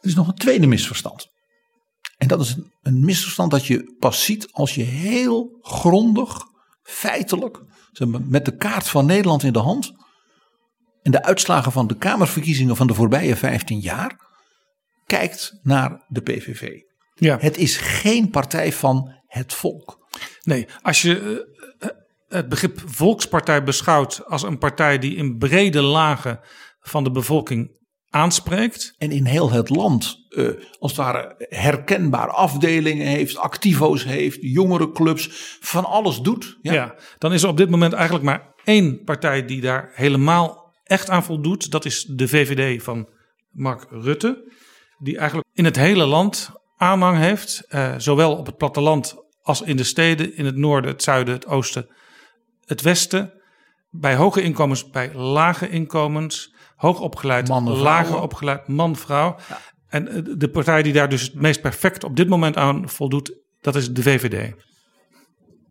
Er 0.00 0.08
is 0.08 0.14
nog 0.14 0.28
een 0.28 0.34
tweede 0.34 0.66
misverstand. 0.66 1.30
En 2.16 2.28
dat 2.28 2.40
is 2.40 2.56
een 2.82 3.04
misverstand 3.04 3.50
dat 3.50 3.66
je 3.66 3.96
pas 3.98 4.24
ziet 4.24 4.52
als 4.52 4.74
je 4.74 4.82
heel 4.82 5.58
grondig, 5.60 6.38
feitelijk, 6.82 7.62
met 8.28 8.44
de 8.44 8.56
kaart 8.56 8.88
van 8.88 9.06
Nederland 9.06 9.42
in 9.42 9.52
de 9.52 9.58
hand, 9.58 9.92
en 11.02 11.10
de 11.10 11.22
uitslagen 11.22 11.72
van 11.72 11.86
de 11.86 11.96
Kamerverkiezingen 11.96 12.76
van 12.76 12.86
de 12.86 12.94
voorbije 12.94 13.36
15 13.36 13.80
jaar 13.80 14.30
kijkt 15.06 15.58
naar 15.62 16.04
de 16.08 16.20
PVV. 16.20 16.80
Ja. 17.14 17.38
Het 17.40 17.56
is 17.56 17.76
geen 17.76 18.30
partij 18.30 18.72
van 18.72 19.14
het 19.26 19.54
volk. 19.54 20.08
Nee, 20.42 20.66
als 20.82 21.02
je 21.02 21.20
uh, 21.78 21.88
het 22.32 22.48
begrip 22.48 22.82
volkspartij 22.86 23.62
beschouwt 23.62 24.22
als 24.26 24.42
een 24.42 24.58
partij 24.58 24.98
die 24.98 25.16
in 25.16 25.38
brede 25.38 25.82
lagen 25.82 26.40
van 26.80 27.04
de 27.04 27.10
bevolking 27.10 27.80
aanspreekt. 28.08 28.94
En 28.98 29.10
in 29.10 29.24
heel 29.24 29.50
het 29.50 29.68
land 29.68 30.16
uh, 30.30 30.48
als 30.78 30.90
het 30.90 31.00
ware 31.00 31.34
herkenbaar 31.48 32.28
afdelingen 32.28 33.06
heeft, 33.06 33.36
activo's 33.36 34.04
heeft, 34.04 34.38
jongerenclubs, 34.40 35.56
van 35.60 35.84
alles 35.84 36.18
doet. 36.18 36.58
Ja. 36.62 36.72
ja, 36.72 36.94
dan 37.18 37.32
is 37.32 37.42
er 37.42 37.48
op 37.48 37.56
dit 37.56 37.70
moment 37.70 37.92
eigenlijk 37.92 38.24
maar 38.24 38.54
één 38.64 39.04
partij 39.04 39.44
die 39.44 39.60
daar 39.60 39.90
helemaal 39.94 40.74
echt 40.84 41.10
aan 41.10 41.24
voldoet, 41.24 41.70
dat 41.70 41.84
is 41.84 42.04
de 42.04 42.28
VVD 42.28 42.82
van 42.82 43.08
Mark 43.50 43.86
Rutte. 43.90 44.50
Die 44.98 45.16
eigenlijk 45.16 45.48
in 45.52 45.64
het 45.64 45.76
hele 45.76 46.04
land 46.04 46.50
aanhang 46.76 47.18
heeft. 47.18 47.64
Uh, 47.68 47.94
zowel 47.98 48.36
op 48.36 48.46
het 48.46 48.56
platteland 48.56 49.16
als 49.42 49.62
in 49.62 49.76
de 49.76 49.84
steden, 49.84 50.36
in 50.36 50.44
het 50.44 50.56
noorden, 50.56 50.90
het 50.90 51.02
zuiden, 51.02 51.34
het 51.34 51.46
oosten, 51.46 51.88
het 52.64 52.80
westen. 52.80 53.32
Bij 53.90 54.14
hoge 54.14 54.42
inkomens, 54.42 54.90
bij 54.90 55.14
lage 55.14 55.68
inkomens. 55.68 56.54
Hoog 56.76 57.00
opgeleid, 57.00 57.48
lager 57.48 58.20
opgeleid, 58.20 58.68
man, 58.68 58.96
vrouw. 58.96 59.36
Ja. 59.48 59.60
En 59.88 60.08
eh, 60.08 60.22
de 60.38 60.50
partij 60.50 60.82
die 60.82 60.92
daar 60.92 61.08
dus 61.08 61.22
het 61.22 61.34
meest 61.34 61.60
perfect 61.60 62.04
op 62.04 62.16
dit 62.16 62.28
moment 62.28 62.56
aan 62.56 62.88
voldoet, 62.88 63.40
dat 63.60 63.76
is 63.76 63.92
de 63.92 64.02
VVD. 64.02 64.54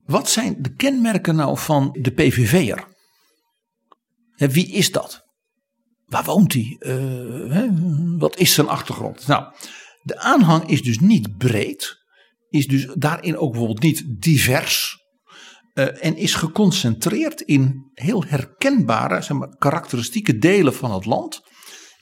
Wat 0.06 0.30
zijn 0.30 0.56
de 0.60 0.74
kenmerken 0.74 1.36
nou 1.36 1.58
van 1.58 1.98
de 2.02 2.12
PVV'er? 2.12 2.88
Wie 4.36 4.72
is 4.72 4.92
dat? 4.92 5.26
Waar 6.06 6.24
woont 6.24 6.54
hij? 6.54 6.76
Uh, 6.80 7.70
wat 8.18 8.38
is 8.38 8.54
zijn 8.54 8.68
achtergrond? 8.68 9.28
Nou, 9.28 9.54
de 10.02 10.20
aanhang 10.20 10.70
is 10.70 10.84
dus 10.84 11.00
niet 11.00 11.38
breed. 11.38 12.00
Is 12.50 12.68
dus 12.68 12.88
daarin 12.94 13.38
ook 13.38 13.52
bijvoorbeeld 13.52 13.82
niet 13.82 14.04
divers. 14.08 15.01
Uh, 15.74 16.06
en 16.06 16.18
is 16.18 16.36
geconcentreerd 16.36 17.42
in 17.42 17.92
heel 17.94 18.24
herkenbare 18.28 19.22
zeg 19.22 19.38
maar, 19.38 19.56
karakteristieke 19.58 20.38
delen 20.38 20.74
van 20.74 20.92
het 20.92 21.06
land. 21.06 21.42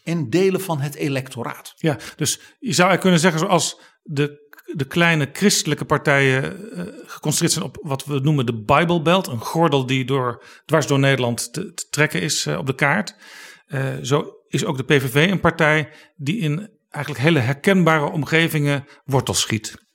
En 0.03 0.29
delen 0.29 0.61
van 0.61 0.79
het 0.79 0.95
electoraat. 0.95 1.73
Ja, 1.75 1.97
dus 2.15 2.31
je 2.59 2.73
zou 2.73 2.89
eigenlijk 2.89 3.01
kunnen 3.01 3.19
zeggen 3.19 3.39
zoals 3.39 3.81
de 4.03 4.47
de 4.73 4.85
kleine 4.85 5.29
christelijke 5.33 5.85
partijen 5.85 6.69
uh, 6.73 6.83
geconcentreerd 7.05 7.51
zijn 7.51 7.65
op 7.65 7.77
wat 7.81 8.05
we 8.05 8.19
noemen 8.19 8.45
de 8.45 8.63
Bible 8.63 9.01
Belt. 9.01 9.27
Een 9.27 9.39
gordel 9.39 9.85
die 9.85 10.05
door, 10.05 10.43
dwars 10.65 10.87
door 10.87 10.99
Nederland 10.99 11.53
te, 11.53 11.73
trekken 11.89 12.21
is 12.21 12.45
uh, 12.45 12.57
op 12.57 12.65
de 12.65 12.75
kaart. 12.75 13.15
Zo 14.01 14.33
is 14.47 14.65
ook 14.65 14.77
de 14.77 14.83
PVV 14.83 15.31
een 15.31 15.39
partij 15.39 15.89
die 16.15 16.37
in 16.37 16.69
eigenlijk 16.89 17.23
hele 17.23 17.39
herkenbare 17.39 18.11
omgevingen 18.11 18.85
wortels 19.05 19.39
schiet. 19.39 19.88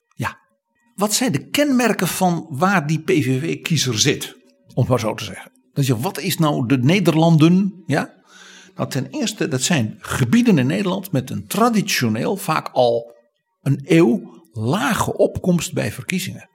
Wat 0.95 1.15
zijn 1.15 1.33
de 1.33 1.49
kenmerken 1.49 2.09
van 2.09 2.47
waar 2.51 2.87
die 2.87 3.01
PVV-kiezer 3.01 3.99
zit? 3.99 4.37
Om 4.75 4.87
maar 4.89 5.01
zo 5.01 5.15
te 5.15 5.25
zeggen. 5.25 5.53
Dat 5.73 5.87
je, 5.87 5.99
wat 5.99 6.19
is 6.19 6.39
nou 6.39 6.67
de 6.67 6.79
Nederlanden? 6.79 7.83
Ja? 7.87 8.15
Nou, 8.75 8.91
ten 8.91 9.07
eerste, 9.11 9.49
dat 9.49 9.63
zijn 9.63 9.97
gebieden 9.99 10.59
in 10.59 10.67
Nederland 10.67 11.13
met 11.13 11.31
een 11.31 11.47
traditioneel, 11.47 12.37
vaak 12.37 12.69
al 12.73 13.15
een 13.63 13.81
eeuw, 13.85 14.43
lage 14.53 15.17
opkomst 15.17 15.73
bij 15.73 15.93
verkiezingen. 15.93 16.49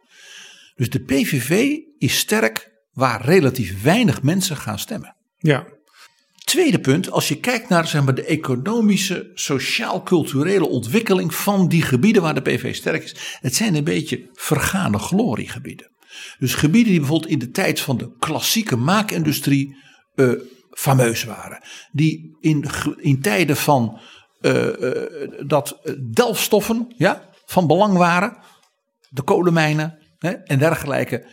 Dus 0.76 0.90
de 0.90 1.00
PVV 1.00 1.78
is 1.98 2.18
sterk 2.18 2.72
waar 2.92 3.26
relatief 3.26 3.82
weinig 3.82 4.22
mensen 4.22 4.58
gaan 4.58 4.80
stemmen. 4.80 5.16
Ja. 5.38 5.66
Tweede 6.50 6.80
punt, 6.80 7.12
als 7.12 7.28
je 7.28 7.40
kijkt 7.40 7.70
naar 7.70 7.88
zeg 7.88 8.04
maar, 8.04 8.16
de 8.16 8.26
economische, 8.26 9.32
sociaal-culturele 9.34 10.68
ontwikkeling 10.68 11.36
van 11.36 11.68
die 11.68 11.82
gebieden 11.82 12.22
waar 12.22 12.34
de 12.34 12.42
PVV 12.42 12.76
sterk 12.76 13.04
is. 13.04 13.38
Het 13.42 13.56
zijn 13.56 13.76
een 13.76 13.84
beetje 13.84 14.30
vergane 14.34 15.00
gloriegebieden. 15.00 15.92
Dus 16.40 16.54
gebieden 16.54 16.92
die 16.92 17.00
bijvoorbeeld 17.00 17.32
in 17.32 17.40
de 17.40 17.50
tijd 17.50 17.80
van 17.80 17.98
de 17.98 18.16
klassieke 18.20 18.76
maakindustrie 18.76 19.78
uh, 20.16 20.32
fameus 20.72 21.24
waren. 21.24 21.64
Die 21.92 22.38
in, 22.40 22.66
in 22.98 23.22
tijden 23.22 23.58
van 23.58 24.00
uh, 24.42 24.66
uh, 24.66 25.02
dat 25.48 25.80
delfstoffen 26.12 26.94
ja, 26.98 27.30
van 27.46 27.68
belang 27.68 27.98
waren. 27.98 28.38
De 29.10 29.22
kolenmijnen 29.22 29.98
hè, 30.18 30.32
en 30.32 30.60
dergelijke. 30.60 31.26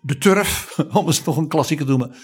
de 0.00 0.18
turf, 0.18 0.78
om 0.92 1.06
het 1.06 1.24
nog 1.24 1.36
een 1.36 1.48
klassieker 1.48 1.84
te 1.84 1.90
noemen. 1.90 2.16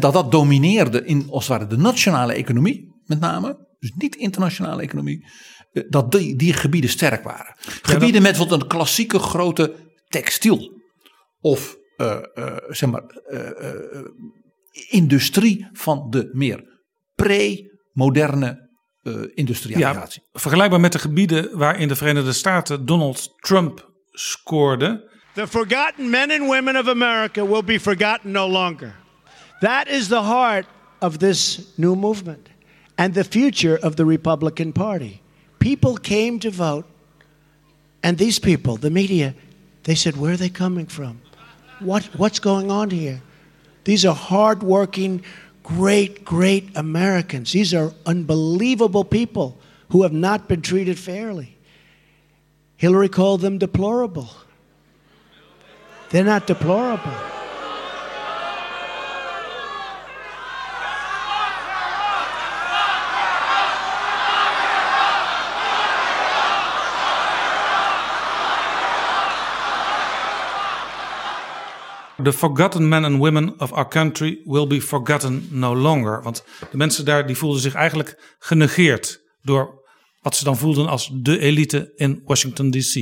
Dat 0.00 0.12
dat 0.12 0.30
domineerde 0.30 1.04
in 1.04 1.26
als 1.30 1.48
het 1.48 1.58
ware 1.58 1.70
de 1.70 1.82
nationale 1.82 2.32
economie 2.32 3.02
met 3.04 3.20
name. 3.20 3.66
Dus 3.78 3.92
niet 3.96 4.16
internationale 4.16 4.82
economie. 4.82 5.26
Dat 5.88 6.12
die, 6.12 6.36
die 6.36 6.52
gebieden 6.52 6.90
sterk 6.90 7.24
waren. 7.24 7.54
Gebieden 7.82 8.22
met 8.22 8.30
bijvoorbeeld 8.30 8.62
een 8.62 8.68
klassieke 8.68 9.18
grote 9.18 9.74
textiel. 10.08 10.80
Of 11.40 11.76
uh, 11.96 12.18
uh, 12.34 12.56
zeg 12.68 12.90
maar, 12.90 13.02
uh, 13.28 13.50
industrie 14.88 15.68
van 15.72 16.06
de 16.10 16.30
meer 16.32 16.80
pre-moderne 17.14 18.66
industrialisatie. 19.34 20.22
Ja, 20.32 20.40
vergelijkbaar 20.40 20.80
met 20.80 20.92
de 20.92 20.98
gebieden 20.98 21.58
waar 21.58 21.80
in 21.80 21.88
de 21.88 21.96
Verenigde 21.96 22.32
Staten 22.32 22.86
Donald 22.86 23.34
Trump 23.36 23.90
scoorde. 24.10 25.10
The 25.34 25.46
forgotten 25.46 26.10
men 26.10 26.30
and 26.30 26.46
women 26.46 26.76
of 26.76 26.88
America 26.88 27.46
will 27.46 27.64
be 27.64 27.80
forgotten 27.80 28.30
no 28.30 28.48
longer. 28.48 28.94
That 29.60 29.88
is 29.88 30.08
the 30.08 30.22
heart 30.22 30.66
of 31.00 31.18
this 31.18 31.76
new 31.78 31.96
movement 31.96 32.48
and 32.96 33.14
the 33.14 33.24
future 33.24 33.76
of 33.76 33.96
the 33.96 34.04
Republican 34.04 34.72
Party. 34.72 35.20
People 35.58 35.96
came 35.96 36.38
to 36.40 36.50
vote, 36.50 36.86
and 38.02 38.18
these 38.18 38.38
people, 38.38 38.76
the 38.76 38.90
media, 38.90 39.34
they 39.84 39.94
said, 39.94 40.16
Where 40.16 40.34
are 40.34 40.36
they 40.36 40.48
coming 40.48 40.86
from? 40.86 41.20
What, 41.80 42.04
what's 42.16 42.38
going 42.38 42.70
on 42.70 42.90
here? 42.90 43.20
These 43.84 44.04
are 44.04 44.14
hardworking, 44.14 45.22
great, 45.62 46.24
great 46.24 46.76
Americans. 46.76 47.52
These 47.52 47.74
are 47.74 47.92
unbelievable 48.06 49.04
people 49.04 49.58
who 49.90 50.02
have 50.02 50.12
not 50.12 50.48
been 50.48 50.62
treated 50.62 50.98
fairly. 50.98 51.56
Hillary 52.76 53.08
called 53.08 53.40
them 53.40 53.58
deplorable. 53.58 54.28
They're 56.10 56.24
not 56.24 56.46
deplorable. 56.46 57.12
The 72.28 72.34
forgotten 72.34 72.88
men 72.88 73.04
and 73.04 73.18
women 73.18 73.60
of 73.60 73.72
our 73.72 73.88
country 73.88 74.40
will 74.44 74.66
be 74.66 74.82
forgotten 74.82 75.48
no 75.50 75.74
longer. 75.76 76.22
Want 76.22 76.44
de 76.70 76.76
mensen 76.76 77.04
daar 77.04 77.26
die 77.26 77.36
voelden 77.36 77.60
zich 77.60 77.74
eigenlijk 77.74 78.36
genegeerd 78.38 79.20
door 79.42 79.88
wat 80.20 80.36
ze 80.36 80.44
dan 80.44 80.56
voelden 80.56 80.88
als 80.88 81.10
de 81.12 81.38
elite 81.38 81.92
in 81.94 82.20
Washington 82.24 82.70
DC. 82.70 82.94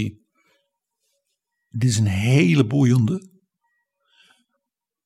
Dit 1.69 1.91
is 1.91 1.99
een 1.99 2.07
hele 2.07 2.67
boeiende. 2.67 3.31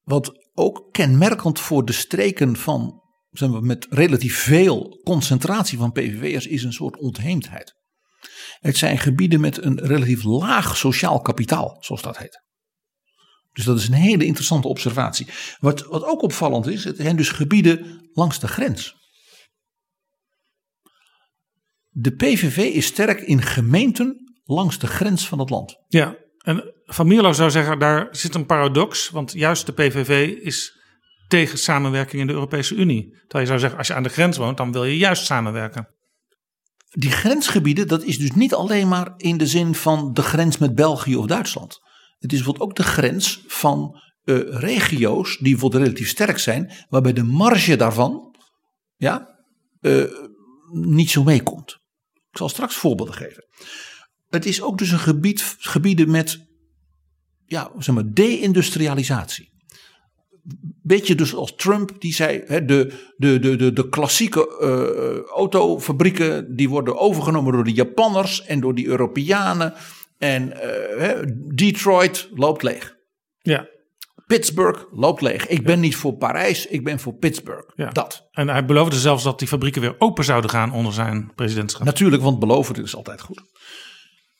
Wat 0.03 0.51
ook 0.55 0.93
kenmerkend 0.93 1.61
voor 1.61 1.85
de 1.85 1.93
streken 1.93 2.57
van 2.57 3.03
zeg 3.31 3.49
maar, 3.49 3.63
met 3.63 3.87
relatief 3.91 4.39
veel 4.39 5.01
concentratie 5.05 5.79
van 5.79 5.93
PVV'ers 5.93 6.47
is 6.47 6.63
een 6.63 6.73
soort 6.73 6.97
ontheemdheid. 6.97 7.75
Het 8.59 8.77
zijn 8.77 8.99
gebieden 8.99 9.41
met 9.41 9.65
een 9.65 9.79
relatief 9.79 10.23
laag 10.23 10.77
sociaal 10.77 11.21
kapitaal, 11.21 11.77
zoals 11.81 12.03
dat 12.03 12.19
heet. 12.19 12.49
Dus 13.53 13.65
dat 13.65 13.79
is 13.79 13.89
een 13.89 13.95
hele 13.95 14.25
interessante 14.25 14.69
observatie. 14.69 15.27
Wat, 15.59 15.87
wat 15.87 16.05
ook 16.05 16.23
opvallend 16.23 16.67
is, 16.67 16.85
het 16.85 16.97
zijn 16.97 17.17
dus 17.17 17.29
gebieden 17.29 18.09
langs 18.13 18.41
de 18.41 18.49
grens. 18.49 18.95
De 21.89 22.11
PVV 22.11 22.57
is 22.57 22.87
sterk 22.87 23.21
in 23.21 23.43
gemeenten 23.43 24.35
langs 24.45 24.79
de 24.79 24.87
grens 24.87 25.29
van 25.29 25.39
het 25.39 25.51
land. 25.51 25.77
Ja, 25.89 26.17
en 26.39 26.75
Van 26.85 27.07
Mierlo 27.07 27.33
zou 27.33 27.51
zeggen, 27.51 27.79
daar 27.79 28.09
zit 28.11 28.35
een 28.35 28.47
paradox. 28.47 29.11
Want 29.11 29.33
juist 29.33 29.67
de 29.67 29.73
PVV 29.73 30.37
is 30.43 30.79
tegen 31.29 31.59
samenwerking 31.59 32.21
in 32.21 32.27
de 32.27 32.33
Europese 32.33 32.75
Unie. 32.75 33.11
Terwijl 33.11 33.41
je 33.41 33.47
zou 33.47 33.59
zeggen, 33.59 33.79
als 33.79 33.87
je 33.87 33.95
aan 33.95 34.03
de 34.03 34.09
grens 34.09 34.37
woont, 34.37 34.57
dan 34.57 34.73
wil 34.73 34.85
je 34.85 34.97
juist 34.97 35.25
samenwerken. 35.25 35.89
Die 36.91 37.11
grensgebieden, 37.11 37.89
dat 37.89 38.03
is 38.03 38.19
dus 38.19 38.33
niet 38.33 38.55
alleen 38.55 38.89
maar 38.89 39.15
in 39.17 39.37
de 39.37 39.47
zin 39.47 39.75
van 39.75 40.13
de 40.13 40.23
grens 40.23 40.59
met 40.59 40.75
België 40.75 41.17
of 41.17 41.27
Duitsland. 41.27 41.79
Het 42.21 42.33
is 42.33 42.39
bijvoorbeeld 42.39 42.71
ook 42.71 42.77
de 42.77 42.83
grens 42.83 43.45
van 43.47 44.01
uh, 44.25 44.39
regio's 44.49 45.39
die 45.39 45.51
bijvoorbeeld 45.51 45.83
relatief 45.83 46.09
sterk 46.09 46.39
zijn, 46.39 46.73
waarbij 46.89 47.13
de 47.13 47.23
marge 47.23 47.77
daarvan 47.77 48.37
ja, 48.97 49.39
uh, 49.81 50.05
niet 50.73 51.11
zo 51.11 51.23
meekomt. 51.23 51.79
Ik 52.31 52.37
zal 52.37 52.49
straks 52.49 52.75
voorbeelden 52.75 53.15
geven. 53.15 53.47
Het 54.29 54.47
is 54.47 54.63
ook 54.63 54.79
dus 54.79 54.91
een 54.91 54.99
gebied, 54.99 55.57
gebieden 55.59 56.11
met 56.11 56.47
ja, 57.47 57.71
zeg 57.79 57.95
maar, 57.95 58.13
deindustrialisatie. 58.13 59.49
Beetje 60.83 61.15
dus 61.15 61.35
als 61.35 61.55
Trump 61.55 62.01
die 62.01 62.15
zei, 62.15 62.43
hè, 62.47 62.65
de, 62.65 63.13
de, 63.17 63.39
de, 63.39 63.57
de, 63.57 63.73
de 63.73 63.89
klassieke 63.89 64.59
uh, 64.61 65.33
autofabrieken 65.35 66.57
die 66.57 66.69
worden 66.69 66.99
overgenomen 66.99 67.53
door 67.53 67.65
de 67.65 67.73
Japanners 67.73 68.45
en 68.45 68.61
door 68.61 68.75
die 68.75 68.87
Europeanen. 68.87 69.75
En 70.21 70.53
uh, 70.53 71.35
Detroit 71.55 72.29
loopt 72.35 72.63
leeg. 72.63 72.95
Ja. 73.39 73.69
Pittsburgh 74.27 74.85
loopt 74.91 75.21
leeg. 75.21 75.47
Ik 75.47 75.65
ben 75.65 75.81
niet 75.81 75.97
voor 75.97 76.17
Parijs, 76.17 76.67
ik 76.67 76.85
ben 76.85 77.01
voor 77.01 77.15
Pittsburgh. 77.15 77.73
Ja. 77.75 77.91
Dat. 77.91 78.29
En 78.31 78.49
hij 78.49 78.65
beloofde 78.65 78.99
zelfs 78.99 79.23
dat 79.25 79.39
die 79.39 79.49
fabrieken 79.49 79.81
weer 79.81 79.95
open 79.99 80.25
zouden 80.25 80.51
gaan 80.51 80.73
onder 80.73 80.93
zijn 80.93 81.33
presidentschap. 81.35 81.85
Natuurlijk, 81.85 82.23
want 82.23 82.39
beloven 82.39 82.83
is 82.83 82.97
altijd 82.97 83.21
goed. 83.21 83.43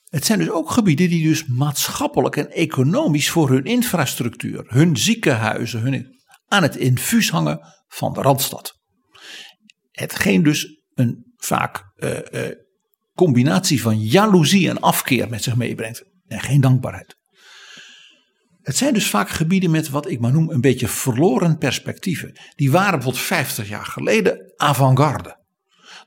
Het 0.05 0.25
zijn 0.25 0.39
dus 0.39 0.49
ook 0.49 0.71
gebieden 0.71 1.09
die 1.09 1.27
dus 1.27 1.45
maatschappelijk 1.45 2.35
en 2.35 2.49
economisch 2.49 3.29
voor 3.29 3.49
hun 3.49 3.63
infrastructuur, 3.63 4.63
hun 4.67 4.97
ziekenhuizen, 4.97 5.81
hun, 5.81 6.07
aan 6.47 6.63
het 6.63 6.75
infuus 6.75 7.29
hangen 7.29 7.59
van 7.87 8.13
de 8.13 8.21
Randstad. 8.21 8.73
Hetgeen 9.91 10.43
dus 10.43 10.83
een 10.93 11.33
vaak 11.37 11.83
uh, 11.97 12.09
uh, 12.31 12.47
combinatie 13.25 13.81
van 13.81 14.01
jaloezie 14.01 14.69
en 14.69 14.79
afkeer 14.79 15.29
met 15.29 15.43
zich 15.43 15.55
meebrengt. 15.55 16.03
En 16.27 16.39
geen 16.39 16.61
dankbaarheid. 16.61 17.15
Het 18.61 18.77
zijn 18.77 18.93
dus 18.93 19.09
vaak 19.09 19.29
gebieden 19.29 19.71
met 19.71 19.89
wat 19.89 20.09
ik 20.09 20.19
maar 20.19 20.31
noem 20.31 20.49
een 20.49 20.61
beetje 20.61 20.87
verloren 20.87 21.57
perspectieven. 21.57 22.39
Die 22.55 22.71
waren 22.71 22.91
bijvoorbeeld 22.91 23.23
50 23.23 23.69
jaar 23.69 23.85
geleden 23.85 24.53
avant-garde. 24.55 25.43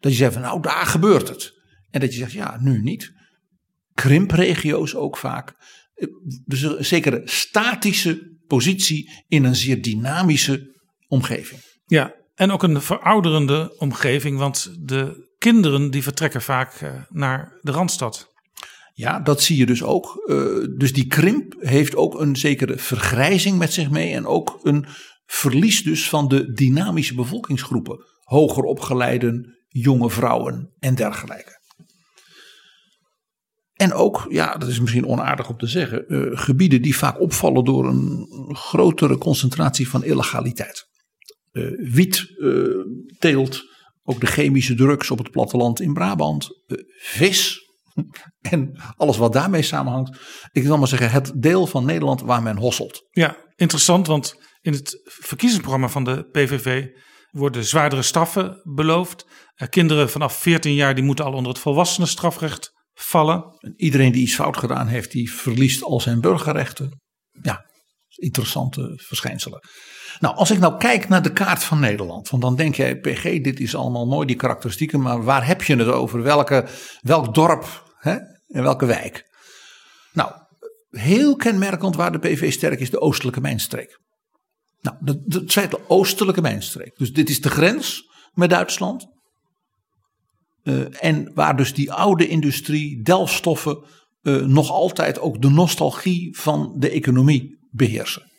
Dat 0.00 0.12
je 0.12 0.18
zegt 0.18 0.32
van 0.32 0.42
nou 0.42 0.62
daar 0.62 0.86
gebeurt 0.86 1.28
het. 1.28 1.52
En 1.90 2.00
dat 2.00 2.12
je 2.12 2.18
zegt 2.18 2.32
ja 2.32 2.58
nu 2.60 2.82
niet. 2.82 3.12
Krimpregio's 3.92 4.94
ook 4.94 5.16
vaak. 5.16 5.54
Dus 6.44 6.62
een 6.62 6.84
zekere 6.84 7.22
statische 7.24 8.38
positie 8.46 9.24
in 9.28 9.44
een 9.44 9.56
zeer 9.56 9.82
dynamische 9.82 10.80
omgeving. 11.08 11.60
Ja, 11.86 12.14
en 12.34 12.50
ook 12.50 12.62
een 12.62 12.82
verouderende 12.82 13.74
omgeving, 13.78 14.38
want 14.38 14.74
de 14.80 15.32
kinderen 15.50 15.90
die 15.90 16.02
vertrekken 16.02 16.42
vaak 16.42 16.80
uh, 16.80 16.90
naar 17.08 17.58
de 17.60 17.70
Randstad. 17.70 18.32
Ja, 18.92 19.20
dat 19.20 19.42
zie 19.42 19.56
je 19.56 19.66
dus 19.66 19.82
ook. 19.82 20.24
Uh, 20.26 20.66
dus 20.76 20.92
die 20.92 21.06
krimp 21.06 21.54
heeft 21.58 21.96
ook 21.96 22.20
een 22.20 22.36
zekere 22.36 22.78
vergrijzing 22.78 23.58
met 23.58 23.72
zich 23.72 23.90
mee 23.90 24.14
en 24.14 24.26
ook 24.26 24.58
een 24.62 24.86
verlies 25.26 25.82
dus 25.82 26.08
van 26.08 26.28
de 26.28 26.52
dynamische 26.52 27.14
bevolkingsgroepen. 27.14 28.04
Hoger 28.22 28.62
opgeleiden, 28.62 29.56
jonge 29.68 30.10
vrouwen 30.10 30.74
en 30.78 30.94
dergelijke. 30.94 31.62
En 33.74 33.92
ook, 33.92 34.26
ja, 34.28 34.56
dat 34.56 34.68
is 34.68 34.80
misschien 34.80 35.06
onaardig 35.06 35.48
om 35.48 35.56
te 35.56 35.66
zeggen, 35.66 36.08
eh, 36.08 36.20
gebieden 36.32 36.82
die 36.82 36.96
vaak 36.96 37.20
opvallen 37.20 37.64
door 37.64 37.88
een 37.88 38.26
grotere 38.52 39.18
concentratie 39.18 39.88
van 39.88 40.04
illegaliteit. 40.04 40.88
Eh, 41.50 41.64
wiet, 41.76 42.34
eh, 42.38 42.50
teelt, 43.18 43.73
ook 44.04 44.20
de 44.20 44.26
chemische 44.26 44.74
drugs 44.74 45.10
op 45.10 45.18
het 45.18 45.30
platteland 45.30 45.80
in 45.80 45.92
Brabant, 45.92 46.48
eh, 46.66 46.76
vis 46.98 47.58
en 48.50 48.82
alles 48.96 49.16
wat 49.16 49.32
daarmee 49.32 49.62
samenhangt. 49.62 50.18
Ik 50.52 50.62
wil 50.62 50.78
maar 50.78 50.88
zeggen, 50.88 51.10
het 51.10 51.32
deel 51.36 51.66
van 51.66 51.84
Nederland 51.84 52.20
waar 52.20 52.42
men 52.42 52.56
hosselt. 52.56 53.08
Ja, 53.10 53.36
interessant, 53.56 54.06
want 54.06 54.34
in 54.60 54.72
het 54.72 55.00
verkiezingsprogramma 55.04 55.88
van 55.88 56.04
de 56.04 56.28
PVV 56.30 56.86
worden 57.30 57.64
zwaardere 57.64 58.02
straffen 58.02 58.60
beloofd. 58.74 59.26
Eh, 59.54 59.68
kinderen 59.68 60.10
vanaf 60.10 60.36
14 60.38 60.74
jaar 60.74 60.94
die 60.94 61.04
moeten 61.04 61.24
al 61.24 61.32
onder 61.32 61.52
het 61.52 61.60
volwassenenstrafrecht 61.60 62.70
vallen. 62.92 63.44
En 63.58 63.74
iedereen 63.76 64.12
die 64.12 64.22
iets 64.22 64.34
fout 64.34 64.56
gedaan 64.56 64.86
heeft, 64.86 65.10
die 65.10 65.32
verliest 65.32 65.82
al 65.82 66.00
zijn 66.00 66.20
burgerrechten. 66.20 67.00
Ja, 67.42 67.64
interessante 68.14 68.92
verschijnselen. 69.06 69.60
Nou, 70.20 70.36
als 70.36 70.50
ik 70.50 70.58
nou 70.58 70.78
kijk 70.78 71.08
naar 71.08 71.22
de 71.22 71.32
kaart 71.32 71.64
van 71.64 71.80
Nederland, 71.80 72.28
want 72.28 72.42
dan 72.42 72.56
denk 72.56 72.74
jij, 72.74 72.96
PG, 72.96 73.22
dit 73.22 73.60
is 73.60 73.74
allemaal 73.74 74.06
mooi, 74.06 74.26
die 74.26 74.36
karakteristieken, 74.36 75.00
maar 75.00 75.24
waar 75.24 75.46
heb 75.46 75.62
je 75.62 75.76
het 75.76 75.88
over? 75.88 76.22
Welke, 76.22 76.66
welk 77.00 77.34
dorp 77.34 77.92
hè? 77.98 78.12
en 78.48 78.62
welke 78.62 78.86
wijk? 78.86 79.24
Nou, 80.12 80.32
heel 80.90 81.36
kenmerkend 81.36 81.96
waar 81.96 82.12
de 82.12 82.18
PV 82.18 82.52
sterk 82.52 82.80
is, 82.80 82.90
de 82.90 83.00
oostelijke 83.00 83.40
mijnstreek. 83.40 84.00
Nou, 84.80 84.96
dat, 85.00 85.18
dat 85.24 85.52
zei 85.52 85.68
de 85.68 85.88
oostelijke 85.88 86.40
mijnstreek. 86.40 86.96
Dus 86.96 87.12
dit 87.12 87.28
is 87.28 87.40
de 87.40 87.50
grens 87.50 88.10
met 88.32 88.50
Duitsland. 88.50 89.06
Uh, 90.62 91.04
en 91.04 91.30
waar 91.34 91.56
dus 91.56 91.74
die 91.74 91.92
oude 91.92 92.26
industrie, 92.26 93.02
delfstoffen, 93.02 93.84
uh, 94.22 94.44
nog 94.44 94.70
altijd 94.70 95.20
ook 95.20 95.42
de 95.42 95.50
nostalgie 95.50 96.38
van 96.38 96.74
de 96.78 96.90
economie 96.90 97.58
beheersen. 97.70 98.32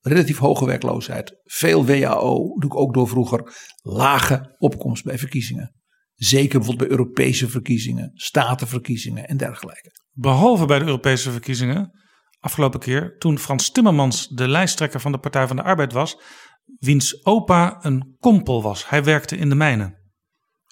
Relatief 0.00 0.38
hoge 0.38 0.66
werkloosheid, 0.66 1.40
veel 1.44 1.86
WHO, 1.86 2.58
doe 2.58 2.70
ik 2.70 2.76
ook 2.76 2.94
door 2.94 3.08
vroeger, 3.08 3.52
lage 3.82 4.54
opkomst 4.58 5.04
bij 5.04 5.18
verkiezingen. 5.18 5.74
Zeker 6.14 6.58
bijvoorbeeld 6.58 6.88
bij 6.88 6.98
Europese 6.98 7.48
verkiezingen, 7.48 8.10
statenverkiezingen 8.14 9.28
en 9.28 9.36
dergelijke. 9.36 9.90
Behalve 10.12 10.66
bij 10.66 10.78
de 10.78 10.84
Europese 10.84 11.30
verkiezingen, 11.30 11.90
afgelopen 12.38 12.80
keer, 12.80 13.16
toen 13.18 13.38
Frans 13.38 13.70
Timmermans 13.70 14.28
de 14.28 14.48
lijsttrekker 14.48 15.00
van 15.00 15.12
de 15.12 15.18
Partij 15.18 15.46
van 15.46 15.56
de 15.56 15.62
Arbeid 15.62 15.92
was, 15.92 16.20
wiens 16.78 17.24
opa 17.24 17.78
een 17.84 18.16
kompel 18.18 18.62
was. 18.62 18.88
Hij 18.88 19.04
werkte 19.04 19.36
in 19.36 19.48
de 19.48 19.54
mijnen. 19.54 19.98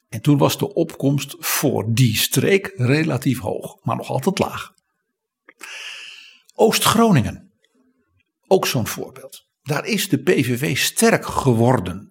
En 0.09 0.21
toen 0.21 0.39
was 0.39 0.59
de 0.59 0.75
opkomst 0.75 1.37
voor 1.39 1.93
die 1.93 2.17
streek 2.17 2.73
relatief 2.77 3.41
hoog, 3.41 3.85
maar 3.85 3.97
nog 3.97 4.09
altijd 4.09 4.39
laag. 4.39 4.73
Oost-Groningen, 6.55 7.48
ook 8.49 8.67
zo'n 8.67 8.87
voorbeeld. 8.87 9.47
Daar 9.63 9.87
is 9.87 10.09
de 10.09 10.19
PVV 10.23 10.77
sterk 10.77 11.27
geworden. 11.27 12.11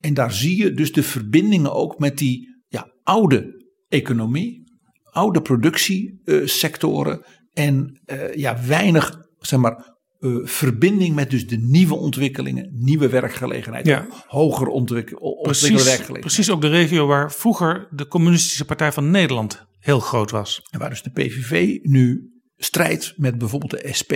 En 0.00 0.14
daar 0.14 0.32
zie 0.32 0.56
je 0.56 0.72
dus 0.72 0.92
de 0.92 1.02
verbindingen 1.02 1.72
ook 1.72 1.98
met 1.98 2.18
die 2.18 2.48
ja, 2.68 2.92
oude 3.02 3.64
economie, 3.88 4.62
oude 5.02 5.42
productiesectoren 5.42 7.24
en 7.52 8.00
uh, 8.06 8.34
ja, 8.34 8.64
weinig 8.66 9.18
zeg 9.38 9.58
maar, 9.60 9.98
uh, 10.18 10.46
verbinding 10.46 11.14
met 11.14 11.30
dus 11.30 11.46
de 11.46 11.56
nieuwe 11.56 11.94
ontwikkelingen, 11.94 12.70
nieuwe 12.72 13.08
werkgelegenheid, 13.08 13.86
Ja. 13.86 14.06
hoger 14.26 14.66
ontwik 14.66 15.20
ontwikkelde 15.22 15.42
Precies, 15.42 15.70
werkgelegenheid. 15.70 16.20
precies 16.20 16.50
ook 16.50 16.60
de 16.60 16.68
regio 16.68 17.06
waar 17.06 17.32
vroeger 17.32 17.88
de 17.90 18.06
Communistische 18.08 18.64
Partij 18.64 18.92
van 18.92 19.10
Nederland 19.10 19.66
heel 19.78 20.00
groot 20.00 20.30
was. 20.30 20.60
En 20.70 20.78
waar 20.78 20.90
dus 20.90 21.02
de 21.02 21.10
PVV 21.10 21.78
nu 21.82 22.30
strijdt 22.56 23.12
met 23.16 23.38
bijvoorbeeld 23.38 23.70
de 23.70 23.88
SP 24.00 24.12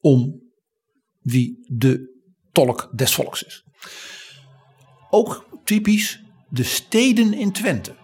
om 0.00 0.46
wie 1.20 1.64
de 1.66 2.16
tolk 2.52 2.90
des 2.94 3.14
volks 3.14 3.42
is. 3.42 3.64
Ook 5.10 5.60
typisch 5.64 6.22
de 6.48 6.62
steden 6.62 7.34
in 7.34 7.52
Twente. 7.52 7.94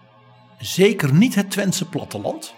Zeker 0.59 1.13
niet 1.13 1.35
het 1.35 1.51
Twentse 1.51 1.85
platteland, 1.85 2.53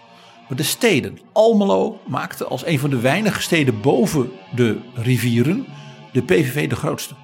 maar 0.48 0.56
de 0.56 0.62
steden. 0.62 1.18
Almelo 1.32 2.00
maakte 2.06 2.44
als 2.44 2.66
een 2.66 2.78
van 2.78 2.90
de 2.90 3.00
weinige 3.00 3.42
steden 3.42 3.80
boven 3.80 4.30
de 4.54 4.80
rivieren 4.94 5.66
de 6.12 6.22
PVV 6.22 6.68
de 6.68 6.76
grootste. 6.76 7.14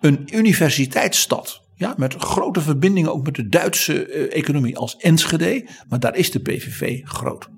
Een 0.00 0.28
universiteitsstad, 0.36 1.62
ja, 1.74 1.94
met 1.96 2.14
grote 2.14 2.60
verbindingen 2.60 3.12
ook 3.12 3.24
met 3.24 3.34
de 3.34 3.48
Duitse 3.48 4.06
eh, 4.06 4.38
economie 4.38 4.78
als 4.78 4.96
Enschede, 4.96 5.68
maar 5.88 6.00
daar 6.00 6.16
is 6.16 6.30
de 6.30 6.40
PVV 6.40 7.00
groot. 7.04 7.48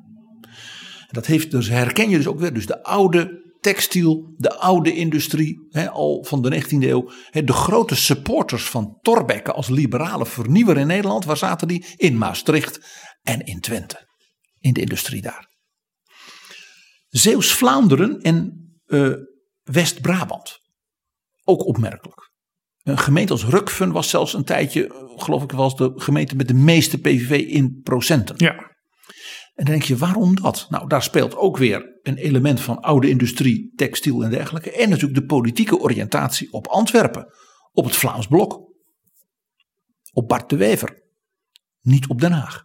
Dat 1.10 1.26
heeft, 1.26 1.50
dus 1.50 1.68
herken 1.68 2.10
je 2.10 2.16
dus 2.16 2.26
ook 2.26 2.38
weer, 2.38 2.52
dus 2.52 2.66
de 2.66 2.82
oude 2.82 3.41
textiel, 3.62 4.34
de 4.36 4.58
oude 4.58 4.94
industrie, 4.94 5.68
al 5.92 6.24
van 6.24 6.42
de 6.42 6.62
19e 6.62 6.68
eeuw. 6.68 7.10
De 7.30 7.52
grote 7.52 7.96
supporters 7.96 8.64
van 8.64 8.98
Thorbecke 9.00 9.52
als 9.52 9.68
liberale 9.68 10.26
vernieuwer 10.26 10.76
in 10.76 10.86
Nederland, 10.86 11.24
waar 11.24 11.36
zaten 11.36 11.68
die? 11.68 11.86
In 11.96 12.18
Maastricht 12.18 12.80
en 13.22 13.40
in 13.40 13.60
Twente, 13.60 14.08
in 14.58 14.72
de 14.72 14.80
industrie 14.80 15.22
daar. 15.22 15.50
Zeeuws-Vlaanderen 17.08 18.20
en 18.20 18.66
eh, 18.86 19.12
West-Brabant, 19.62 20.58
ook 21.44 21.66
opmerkelijk. 21.66 22.30
Een 22.82 22.98
gemeente 22.98 23.32
als 23.32 23.44
Rukven 23.44 23.92
was 23.92 24.10
zelfs 24.10 24.34
een 24.34 24.44
tijdje, 24.44 24.86
eh, 24.86 24.94
geloof 25.16 25.42
ik, 25.42 25.52
was 25.52 25.76
de 25.76 25.92
gemeente 25.96 26.36
met 26.36 26.48
de 26.48 26.54
meeste 26.54 26.98
PVV 26.98 27.46
in 27.46 27.80
procenten. 27.82 28.34
Ja, 28.38 28.71
En 29.54 29.64
dan 29.64 29.74
denk 29.74 29.82
je, 29.82 29.96
waarom 29.96 30.40
dat? 30.40 30.66
Nou, 30.68 30.88
daar 30.88 31.02
speelt 31.02 31.36
ook 31.36 31.56
weer 31.56 31.98
een 32.02 32.16
element 32.16 32.60
van 32.60 32.80
oude 32.80 33.08
industrie, 33.08 33.72
textiel 33.74 34.22
en 34.24 34.30
dergelijke. 34.30 34.72
En 34.72 34.88
natuurlijk 34.88 35.20
de 35.20 35.26
politieke 35.26 35.78
oriëntatie 35.78 36.52
op 36.52 36.66
Antwerpen, 36.66 37.32
op 37.72 37.84
het 37.84 37.96
Vlaams 37.96 38.26
blok. 38.26 38.70
Op 40.12 40.28
Bart 40.28 40.50
de 40.50 40.56
Wever, 40.56 41.02
niet 41.80 42.06
op 42.08 42.20
Den 42.20 42.32
Haag. 42.32 42.64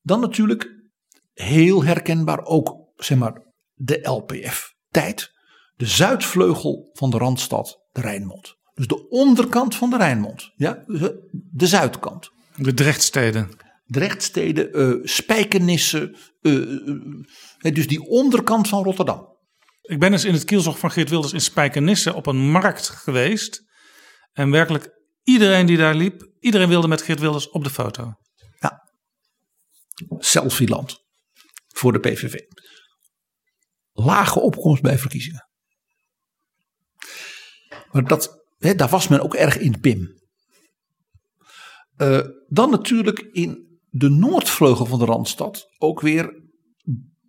Dan 0.00 0.20
natuurlijk 0.20 0.82
heel 1.32 1.84
herkenbaar 1.84 2.44
ook, 2.44 2.76
zeg 2.96 3.18
maar, 3.18 3.52
de 3.74 4.08
LPF-tijd. 4.08 5.30
De 5.76 5.86
zuidvleugel 5.86 6.90
van 6.92 7.10
de 7.10 7.18
Randstad, 7.18 7.80
de 7.92 8.00
Rijnmond. 8.00 8.56
Dus 8.74 8.86
de 8.86 9.08
onderkant 9.08 9.76
van 9.76 9.90
de 9.90 9.96
Rijnmond, 9.96 10.52
ja, 10.54 10.84
de, 10.86 11.66
zuidkant. 11.66 12.30
de 12.56 12.74
Drechtsteden. 12.74 13.50
Drechtsteden, 13.92 14.72
eh 14.72 14.94
Spijkenissen, 15.02 16.16
eh, 16.40 16.62
eh, 17.58 17.74
dus 17.74 17.86
die 17.86 18.00
onderkant 18.00 18.68
van 18.68 18.84
Rotterdam. 18.84 19.30
Ik 19.82 19.98
ben 19.98 20.12
eens 20.12 20.24
in 20.24 20.32
het 20.32 20.44
kielzog 20.44 20.78
van 20.78 20.90
Geert 20.90 21.10
Wilders 21.10 21.32
in 21.32 21.40
Spijkenisse 21.40 22.14
op 22.14 22.26
een 22.26 22.50
markt 22.50 22.88
geweest. 22.88 23.62
En 24.32 24.50
werkelijk 24.50 24.90
iedereen 25.22 25.66
die 25.66 25.76
daar 25.76 25.94
liep, 25.94 26.30
iedereen 26.38 26.68
wilde 26.68 26.88
met 26.88 27.02
Geert 27.02 27.20
Wilders 27.20 27.50
op 27.50 27.64
de 27.64 27.70
foto. 27.70 28.12
Selfieland 30.18 30.96
voor 31.68 31.92
de 31.92 31.98
PVV. 31.98 32.34
Lage 33.92 34.40
opkomst 34.40 34.82
bij 34.82 34.98
verkiezingen. 34.98 35.48
Maar 37.90 38.04
dat, 38.04 38.44
hè, 38.58 38.74
daar 38.74 38.88
was 38.88 39.08
men 39.08 39.20
ook 39.20 39.34
erg 39.34 39.58
in 39.58 39.80
pim. 39.80 40.20
Dan 42.48 42.70
natuurlijk 42.70 43.18
in 43.18 43.71
de 43.94 44.08
noordvleugel 44.08 44.86
van 44.86 44.98
de 44.98 45.04
Randstad 45.04 45.66
ook 45.78 46.00
weer 46.00 46.42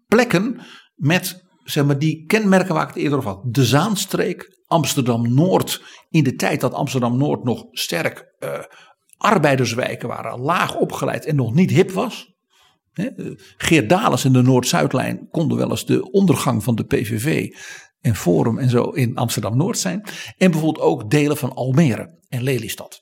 plekken 0.08 0.62
met 0.95 1.43
zeg 1.63 1.86
maar, 1.86 1.99
die 1.99 2.26
kenmerken 2.26 2.73
waar 2.73 2.84
ik 2.84 2.93
het 2.93 3.04
eerder 3.04 3.17
over 3.17 3.30
had. 3.30 3.54
De 3.54 3.65
Zaanstreek, 3.65 4.60
Amsterdam-Noord. 4.67 5.82
In 6.10 6.23
de 6.23 6.36
tijd 6.36 6.62
dat 6.62 6.73
Amsterdam-Noord 6.73 7.43
nog 7.43 7.65
sterk 7.71 8.36
eh, 8.39 8.60
arbeiderswijken 9.17 10.08
waren. 10.08 10.39
Laag 10.39 10.76
opgeleid 10.76 11.26
en 11.26 11.36
nog 11.36 11.54
niet 11.54 11.69
hip 11.69 11.91
was. 11.91 12.34
Hè, 12.91 13.06
eh, 13.06 13.32
Geert 13.58 13.91
en 14.23 14.34
de 14.34 14.41
Noord-Zuidlijn 14.41 15.28
konden 15.30 15.58
wel 15.58 15.69
eens 15.69 15.86
de 15.86 16.12
ondergang 16.12 16.63
van 16.63 16.76
de 16.76 16.86
PVV 16.86 17.56
en 18.02 18.15
Forum 18.15 18.60
en 18.60 18.69
zo 18.69 18.84
in 18.84 19.15
Amsterdam-Noord 19.15 19.78
zijn. 19.78 20.04
En 20.38 20.52
bijvoorbeeld 20.52 20.86
ook 20.86 21.10
delen 21.10 21.38
van 21.38 21.54
Almere 21.54 22.19
en 22.30 22.43
Lelystad. 22.43 23.02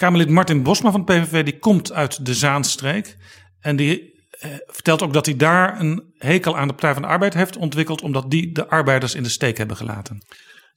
Kamerlid 0.00 0.28
Martin 0.28 0.62
Bosma 0.62 0.90
van 0.90 1.04
de 1.04 1.12
PVV 1.12 1.44
die 1.44 1.58
komt 1.58 1.92
uit 1.92 2.26
de 2.26 2.34
Zaanstreek. 2.34 3.16
En 3.60 3.76
die 3.76 4.22
eh, 4.30 4.50
vertelt 4.66 5.02
ook 5.02 5.12
dat 5.12 5.26
hij 5.26 5.36
daar 5.36 5.80
een 5.80 6.12
hekel 6.18 6.56
aan 6.56 6.68
de 6.68 6.72
Partij 6.72 6.92
van 6.92 7.02
de 7.02 7.08
Arbeid 7.08 7.34
heeft 7.34 7.56
ontwikkeld. 7.56 8.02
Omdat 8.02 8.30
die 8.30 8.52
de 8.52 8.68
arbeiders 8.68 9.14
in 9.14 9.22
de 9.22 9.28
steek 9.28 9.58
hebben 9.58 9.76
gelaten. 9.76 10.22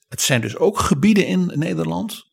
Het 0.07 0.21
zijn 0.21 0.41
dus 0.41 0.57
ook 0.57 0.79
gebieden 0.79 1.25
in 1.25 1.51
Nederland, 1.55 2.23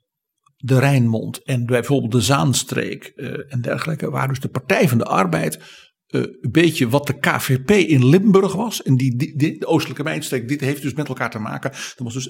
de 0.57 0.79
Rijnmond 0.79 1.43
en 1.43 1.67
bijvoorbeeld 1.67 2.13
de 2.13 2.21
Zaanstreek 2.21 3.05
eh, 3.05 3.53
en 3.53 3.61
dergelijke, 3.61 4.11
waar 4.11 4.29
dus 4.29 4.41
de 4.41 4.49
Partij 4.49 4.89
van 4.89 4.99
de 4.99 5.05
Arbeid 5.05 5.59
eh, 6.07 6.21
een 6.21 6.51
beetje 6.51 6.89
wat 6.89 7.07
de 7.07 7.19
KVP 7.19 7.71
in 7.71 8.07
Limburg 8.09 8.53
was. 8.53 8.83
En 8.83 8.97
die- 8.97 9.37
de 9.37 9.67
Oostelijke 9.67 10.03
Mijnstreek, 10.03 10.49
dit 10.49 10.61
heeft 10.61 10.83
dus 10.83 10.95
met 10.95 11.09
elkaar 11.09 11.31
te 11.31 11.39
maken. 11.39 11.71
Dat 11.71 11.95
was 11.97 12.15
dus 12.15 12.29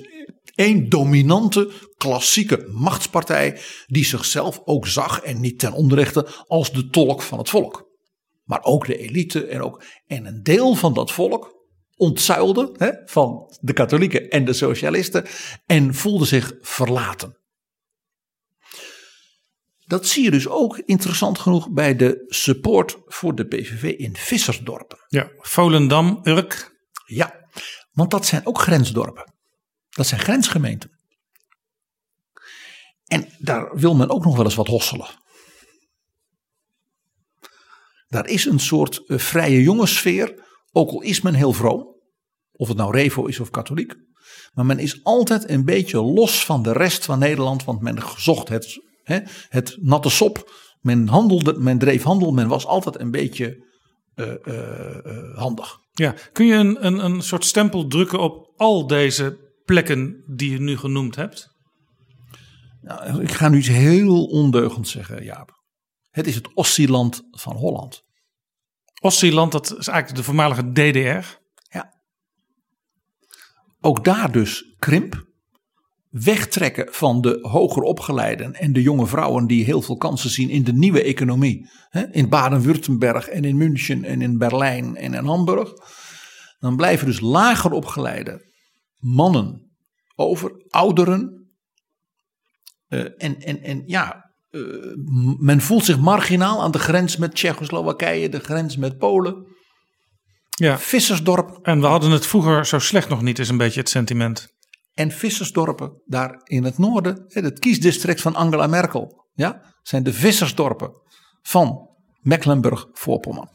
één 0.61 0.89
dominante, 0.89 1.71
klassieke 1.97 2.67
machtspartij 2.73 3.61
die 3.87 4.05
zichzelf 4.05 4.61
ook 4.65 4.87
zag 4.87 5.21
en 5.21 5.41
niet 5.41 5.59
ten 5.59 5.73
onrechte 5.73 6.27
als 6.47 6.73
de 6.73 6.89
tolk 6.89 7.23
van 7.23 7.39
het 7.39 7.49
volk. 7.49 7.89
Maar 8.45 8.63
ook 8.63 8.87
de 8.87 8.99
elite 8.99 9.47
en, 9.47 9.63
ook, 9.63 9.85
en 10.07 10.27
een 10.27 10.43
deel 10.43 10.75
van 10.75 10.95
dat 10.95 11.13
volk 11.13 11.59
ontzuilde 11.97 12.75
hè, 12.77 12.91
van 13.05 13.57
de 13.61 13.73
katholieken 13.73 14.29
en 14.29 14.45
de 14.45 14.53
socialisten 14.53 15.27
en 15.67 15.95
voelde 15.95 16.25
zich 16.25 16.53
verlaten. 16.61 17.39
Dat 19.87 20.07
zie 20.07 20.25
je 20.25 20.31
dus 20.31 20.49
ook 20.49 20.79
interessant 20.79 21.39
genoeg 21.39 21.71
bij 21.71 21.97
de 21.97 22.25
support 22.27 22.99
voor 23.07 23.35
de 23.35 23.47
PVV 23.47 23.83
in 23.83 24.17
Vissersdorpen. 24.17 24.99
Ja, 25.09 25.31
Volendam, 25.37 26.21
Urk. 26.23 26.79
Ja, 27.07 27.49
want 27.93 28.11
dat 28.11 28.27
zijn 28.27 28.47
ook 28.47 28.61
grensdorpen. 28.61 29.39
Dat 29.91 30.07
zijn 30.07 30.21
grensgemeenten. 30.21 30.91
En 33.07 33.29
daar 33.39 33.77
wil 33.79 33.95
men 33.95 34.11
ook 34.11 34.25
nog 34.25 34.37
wel 34.37 34.45
eens 34.45 34.55
wat 34.55 34.67
hosselen. 34.67 35.09
Daar 38.09 38.27
is 38.27 38.45
een 38.45 38.61
soort 38.61 39.03
uh, 39.07 39.19
vrije 39.19 39.63
jongenssfeer, 39.63 40.45
ook 40.73 40.91
al 40.91 41.03
is 41.03 41.21
men 41.21 41.35
heel 41.35 41.53
vroom. 41.53 41.89
Of 42.53 42.69
het 42.69 42.77
nou 42.77 42.93
Revo 42.93 43.25
is 43.27 43.41
of 43.41 43.51
katholiek. 43.51 43.95
Maar 44.53 44.67
men 44.67 44.79
is 44.79 45.05
altijd 45.05 45.49
een 45.49 45.65
beetje 45.65 46.03
los 46.03 46.45
van 46.45 46.63
de 46.63 46.73
rest 46.73 47.05
van 47.05 47.19
Nederland, 47.19 47.65
want 47.65 47.81
men 47.81 47.99
zocht 48.17 48.49
het, 48.49 48.83
hè, 49.03 49.19
het 49.49 49.77
natte 49.81 50.11
sop. 50.11 50.53
Men, 50.81 51.09
handelde, 51.09 51.59
men 51.59 51.79
dreef 51.79 52.03
handel, 52.03 52.33
men 52.33 52.49
was 52.49 52.67
altijd 52.67 53.01
een 53.01 53.11
beetje 53.11 53.67
uh, 54.15 54.35
uh, 54.45 55.37
handig. 55.37 55.79
Ja, 55.93 56.15
kun 56.33 56.47
je 56.47 56.55
een, 56.55 56.87
een, 56.87 57.05
een 57.05 57.23
soort 57.23 57.45
stempel 57.45 57.87
drukken 57.87 58.19
op 58.19 58.53
al 58.57 58.87
deze 58.87 59.50
plekken 59.71 60.23
die 60.27 60.51
je 60.51 60.61
nu 60.61 60.77
genoemd 60.77 61.17
hebt? 61.17 61.49
Nou, 62.81 63.23
ik 63.23 63.31
ga 63.31 63.49
nu 63.49 63.59
iets 63.59 63.69
heel 63.69 64.25
ondeugend 64.25 64.89
zeggen, 64.89 65.25
Jaap. 65.25 65.51
Het 66.11 66.27
is 66.27 66.35
het 66.35 66.55
Ossieland 66.55 67.23
van 67.31 67.57
Holland. 67.57 68.03
Ossieland, 69.01 69.53
dat 69.53 69.65
is 69.65 69.89
eigenlijk 69.89 70.17
de 70.17 70.23
voormalige 70.23 70.71
DDR. 70.73 71.39
Ja. 71.77 71.93
Ook 73.81 74.05
daar 74.05 74.33
dus 74.33 74.75
krimp. 74.79 75.29
Wegtrekken 76.09 76.93
van 76.93 77.21
de 77.21 77.39
hoger 77.43 77.83
opgeleiden 77.83 78.53
en 78.53 78.73
de 78.73 78.83
jonge 78.83 79.07
vrouwen 79.07 79.47
die 79.47 79.65
heel 79.65 79.83
veel 79.83 79.97
kansen 79.97 80.31
zien 80.31 80.51
in 80.51 80.65
de 80.65 80.73
nieuwe 80.73 81.03
economie. 81.03 81.71
In 82.11 82.29
Baden-Württemberg 82.29 83.29
en 83.29 83.45
in 83.45 83.57
München 83.57 84.05
en 84.05 84.23
in 84.23 84.39
Berlijn 84.39 84.97
en 84.97 85.15
in 85.15 85.25
Hamburg. 85.25 85.73
Dan 86.59 86.77
blijven 86.77 87.07
dus 87.07 87.21
lager 87.21 87.73
opgeleide 87.73 88.50
mannen 89.01 89.71
over, 90.15 90.65
ouderen. 90.69 91.51
Uh, 92.89 93.01
en, 93.17 93.41
en, 93.41 93.63
en 93.63 93.83
ja, 93.87 94.31
uh, 94.51 94.95
men 95.39 95.61
voelt 95.61 95.85
zich 95.85 95.99
marginaal 95.99 96.63
aan 96.63 96.71
de 96.71 96.79
grens 96.79 97.17
met 97.17 97.35
Tsjechoslowakije, 97.35 98.29
de 98.29 98.41
grens 98.41 98.77
met 98.77 98.99
Polen. 98.99 99.47
Ja. 100.49 100.79
Vissersdorp. 100.79 101.59
En 101.63 101.81
we 101.81 101.87
hadden 101.87 102.11
het 102.11 102.27
vroeger 102.27 102.67
zo 102.67 102.79
slecht 102.79 103.09
nog 103.09 103.23
niet, 103.23 103.39
is 103.39 103.49
een 103.49 103.57
beetje 103.57 103.81
het 103.81 103.89
sentiment. 103.89 104.49
En 104.95 105.11
vissersdorpen 105.11 106.03
daar 106.07 106.41
in 106.45 106.65
het 106.65 106.79
noorden, 106.79 107.25
het 107.29 107.59
kiesdistrict 107.59 108.21
van 108.21 108.35
Angela 108.35 108.67
Merkel, 108.67 109.27
ja, 109.35 109.75
zijn 109.83 110.03
de 110.03 110.13
vissersdorpen 110.13 110.93
van 111.43 111.89
Mecklenburg-Voorpommern. 112.21 113.49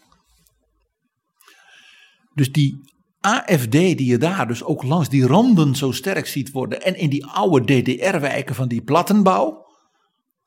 Dus 2.34 2.51
die 2.51 2.94
AFD 3.26 3.72
die 3.72 4.06
je 4.06 4.18
daar 4.18 4.48
dus 4.48 4.64
ook 4.64 4.84
langs 4.84 5.10
die 5.10 5.28
randen 5.28 5.76
zo 5.76 5.92
sterk 5.92 6.28
ziet 6.28 6.52
worden 6.52 6.82
en 6.82 6.96
in 6.96 7.10
die 7.10 7.26
oude 7.26 7.82
DDR-wijken 7.82 8.56
van 8.56 8.68
die 8.68 8.84
plattenbouw, 8.84 9.66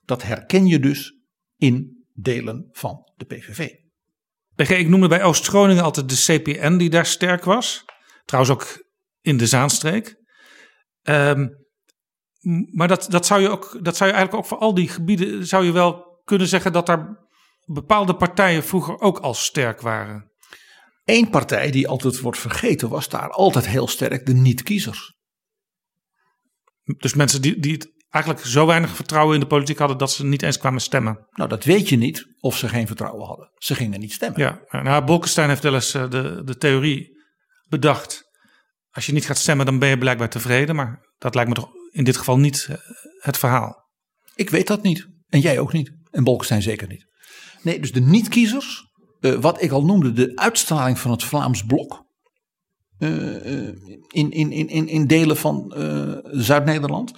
dat 0.05 0.23
herken 0.23 0.67
je 0.67 0.79
dus 0.79 1.13
in 1.57 2.05
delen 2.15 2.69
van 2.73 3.11
de 3.17 3.25
PVV. 3.25 3.71
Ik 4.57 4.89
noemde 4.89 5.09
bij 5.09 5.23
Oost-Groningen 5.23 5.85
altijd 5.85 6.09
de 6.09 6.41
CPN 6.41 6.77
die 6.77 6.91
daar 6.91 7.07
sterk 7.07 7.45
was. 7.45 7.85
Trouwens 8.25 8.55
ook 8.55 8.85
in 9.21 9.37
de 9.37 9.47
Zaanstreek. 9.47 10.17
Um, 11.03 11.67
maar 12.71 12.89
dat, 12.89 13.07
dat, 13.11 13.27
zou 13.27 13.41
je 13.41 13.49
ook, 13.49 13.79
dat 13.83 13.97
zou 13.97 14.11
je 14.11 14.17
eigenlijk 14.17 14.35
ook 14.35 14.51
voor 14.51 14.59
al 14.59 14.75
die 14.75 14.89
gebieden, 14.89 15.47
zou 15.47 15.65
je 15.65 15.73
wel 15.73 16.21
kunnen 16.25 16.47
zeggen 16.47 16.73
dat 16.73 16.87
daar 16.87 17.29
bepaalde 17.65 18.15
partijen 18.17 18.65
vroeger 18.65 19.01
ook 19.01 19.19
al 19.19 19.35
sterk 19.35 19.81
waren. 19.81 20.31
Eén 21.09 21.31
partij 21.31 21.71
die 21.71 21.89
altijd 21.89 22.21
wordt 22.21 22.39
vergeten 22.39 22.89
was 22.89 23.09
daar 23.09 23.31
altijd 23.31 23.67
heel 23.67 23.89
sterk 23.89 24.27
de 24.27 24.35
niet-kiezers. 24.35 25.15
Dus 26.83 27.15
mensen 27.15 27.43
die, 27.43 27.61
die 27.61 27.73
het 27.73 27.93
eigenlijk 28.11 28.45
zo 28.45 28.67
weinig 28.67 28.91
vertrouwen 28.91 29.35
in 29.35 29.41
de 29.41 29.47
politiek 29.47 29.79
hadden 29.79 29.99
dat 29.99 30.13
ze 30.13 30.25
niet 30.25 30.43
eens 30.43 30.59
kwamen 30.59 30.81
stemmen. 30.81 31.27
Nou, 31.31 31.49
dat 31.49 31.65
weet 31.65 31.89
je 31.89 31.97
niet 31.97 32.27
of 32.41 32.57
ze 32.57 32.69
geen 32.69 32.87
vertrouwen 32.87 33.27
hadden. 33.27 33.51
Ze 33.55 33.75
gingen 33.75 34.01
niet 34.01 34.13
stemmen. 34.13 34.41
Ja, 34.41 34.83
nou, 34.83 35.05
Bolkestein 35.05 35.49
heeft 35.49 35.63
wel 35.63 35.75
eens 35.75 35.95
eh, 35.95 36.11
de, 36.11 36.43
de 36.45 36.57
theorie 36.57 37.23
bedacht. 37.69 38.23
Als 38.91 39.07
je 39.07 39.13
niet 39.13 39.27
gaat 39.27 39.39
stemmen, 39.39 39.67
dan 39.67 39.79
ben 39.79 39.89
je 39.89 39.99
blijkbaar 39.99 40.31
tevreden. 40.31 40.75
Maar 40.75 41.01
dat 41.19 41.35
lijkt 41.35 41.49
me 41.49 41.57
toch 41.57 41.71
in 41.91 42.05
dit 42.05 42.17
geval 42.17 42.39
niet 42.39 42.67
eh, 42.71 42.77
het 43.19 43.39
verhaal. 43.39 43.89
Ik 44.35 44.51
weet 44.51 44.67
dat 44.67 44.83
niet. 44.83 45.07
En 45.29 45.41
jij 45.41 45.59
ook 45.59 45.73
niet. 45.73 45.93
En 46.11 46.25
Bolkestein 46.25 46.63
zeker 46.63 46.89
niet. 46.89 47.07
Nee, 47.63 47.81
dus 47.81 47.93
de 47.93 48.01
niet-kiezers, 48.01 48.88
uh, 49.21 49.35
wat 49.35 49.63
ik 49.63 49.71
al 49.71 49.85
noemde, 49.85 50.13
de 50.13 50.33
uitstraling 50.37 50.99
van 50.99 51.11
het 51.11 51.25
Vlaams 51.25 51.65
blok. 51.65 52.07
Uh, 52.99 53.67
in, 54.09 54.31
in, 54.31 54.53
in, 54.53 54.89
in 54.89 55.07
delen 55.07 55.37
van 55.37 55.73
Zuid-Nederland. 56.25 57.13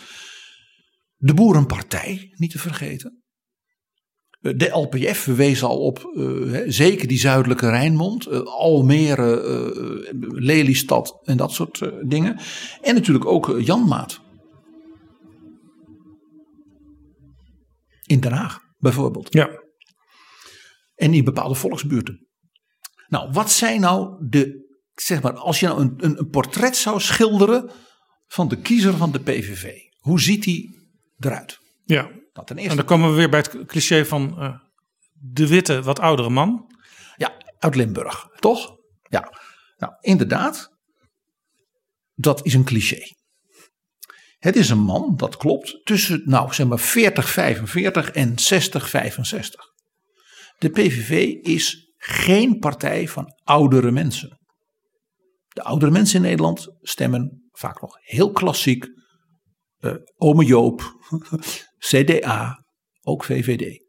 De 1.16 1.34
Boerenpartij, 1.34 2.32
niet 2.36 2.50
te 2.50 2.58
vergeten. 2.58 3.22
De 4.40 4.68
LPF, 4.68 5.24
we 5.24 5.34
wezen 5.34 5.68
al 5.68 5.78
op, 5.78 6.12
uh, 6.14 6.62
zeker 6.66 7.08
die 7.08 7.18
zuidelijke 7.18 7.68
Rijnmond, 7.68 8.44
Almere, 8.46 10.08
Lelystad 10.20 11.20
en 11.24 11.36
dat 11.36 11.52
soort 11.52 11.90
dingen. 12.02 12.40
En 12.82 12.94
natuurlijk 12.94 13.26
ook 13.26 13.60
Janmaat. 13.60 14.20
In 18.06 18.20
Den 18.20 18.32
Haag 18.32 18.60
bijvoorbeeld. 18.78 19.32
Ja. 19.32 19.59
En 21.00 21.14
in 21.14 21.24
bepaalde 21.24 21.54
volksbuurten. 21.54 22.28
Nou, 23.08 23.30
wat 23.32 23.50
zijn 23.50 23.80
nou 23.80 24.28
de, 24.28 24.68
zeg 24.94 25.22
maar, 25.22 25.32
als 25.32 25.60
je 25.60 25.66
nou 25.66 25.80
een, 25.80 25.94
een, 25.96 26.18
een 26.18 26.28
portret 26.28 26.76
zou 26.76 27.00
schilderen 27.00 27.70
van 28.26 28.48
de 28.48 28.60
kiezer 28.60 28.96
van 28.96 29.12
de 29.12 29.20
PVV. 29.20 29.72
Hoe 29.98 30.20
ziet 30.20 30.42
die 30.42 30.78
eruit. 31.18 31.58
Ja, 31.84 32.10
dat 32.32 32.46
ten 32.46 32.56
eerste. 32.56 32.70
en 32.70 32.76
dan 32.76 32.86
komen 32.86 33.10
we 33.10 33.16
weer 33.16 33.28
bij 33.28 33.38
het 33.40 33.66
cliché 33.66 34.04
van 34.04 34.36
uh, 34.38 34.54
de 35.12 35.46
witte, 35.46 35.82
wat 35.82 35.98
oudere 35.98 36.30
man. 36.30 36.74
Ja, 37.16 37.32
uit 37.58 37.74
Limburg, 37.74 38.28
toch? 38.38 38.76
Ja, 39.08 39.32
nou 39.76 39.92
inderdaad, 40.00 40.70
dat 42.14 42.46
is 42.46 42.54
een 42.54 42.64
cliché. 42.64 43.02
Het 44.38 44.56
is 44.56 44.70
een 44.70 44.78
man, 44.78 45.16
dat 45.16 45.36
klopt, 45.36 45.80
tussen 45.84 46.22
nou 46.24 46.54
zeg 46.54 46.66
maar 46.66 46.78
40, 46.78 47.28
45 47.28 48.10
en 48.10 48.38
60, 48.38 48.88
65. 48.88 49.69
De 50.60 50.70
PVV 50.70 51.34
is 51.42 51.92
geen 51.96 52.58
partij 52.58 53.08
van 53.08 53.32
oudere 53.42 53.90
mensen. 53.90 54.38
De 55.48 55.62
oudere 55.62 55.90
mensen 55.90 56.16
in 56.16 56.22
Nederland 56.22 56.68
stemmen 56.80 57.48
vaak 57.50 57.80
nog 57.80 57.96
heel 58.00 58.32
klassiek 58.32 58.86
uh, 59.80 59.94
Ome 60.16 60.44
Joop, 60.44 60.82
CDA, 61.88 62.64
ook 63.00 63.24
VVD. 63.24 63.84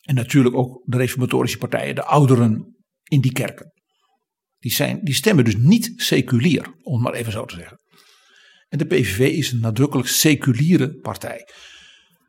En 0.00 0.14
natuurlijk 0.14 0.54
ook 0.54 0.82
de 0.84 0.96
reformatorische 0.96 1.58
partijen, 1.58 1.94
de 1.94 2.04
ouderen 2.04 2.76
in 3.02 3.20
die 3.20 3.32
kerken. 3.32 3.72
Die, 4.58 4.72
zijn, 4.72 5.00
die 5.02 5.14
stemmen 5.14 5.44
dus 5.44 5.56
niet 5.56 5.92
seculier, 5.96 6.74
om 6.82 6.92
het 6.92 7.02
maar 7.02 7.14
even 7.14 7.32
zo 7.32 7.44
te 7.44 7.54
zeggen. 7.54 7.78
En 8.68 8.78
de 8.78 8.86
PVV 8.86 9.18
is 9.18 9.52
een 9.52 9.60
nadrukkelijk 9.60 10.08
seculiere 10.08 10.94
partij. 10.94 11.48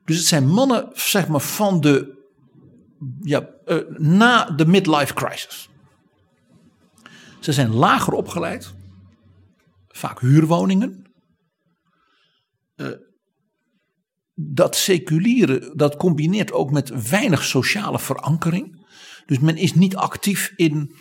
Dus 0.03 0.17
het 0.17 0.25
zijn 0.25 0.47
mannen 0.47 0.89
zeg 0.93 1.27
maar, 1.27 1.41
van 1.41 1.81
de, 1.81 2.24
ja, 3.21 3.49
uh, 3.65 3.77
na 3.97 4.49
de 4.49 4.65
midlife 4.65 5.13
crisis. 5.13 5.69
Ze 7.39 7.53
zijn 7.53 7.73
lager 7.73 8.13
opgeleid, 8.13 8.73
vaak 9.87 10.19
huurwoningen. 10.19 11.03
Uh, 12.75 12.87
dat 14.33 14.75
seculiere, 14.75 15.71
dat 15.75 15.95
combineert 15.95 16.51
ook 16.51 16.71
met 16.71 17.09
weinig 17.09 17.43
sociale 17.43 17.99
verankering. 17.99 18.85
Dus 19.25 19.39
men 19.39 19.57
is 19.57 19.73
niet 19.73 19.95
actief 19.95 20.53
in, 20.55 20.95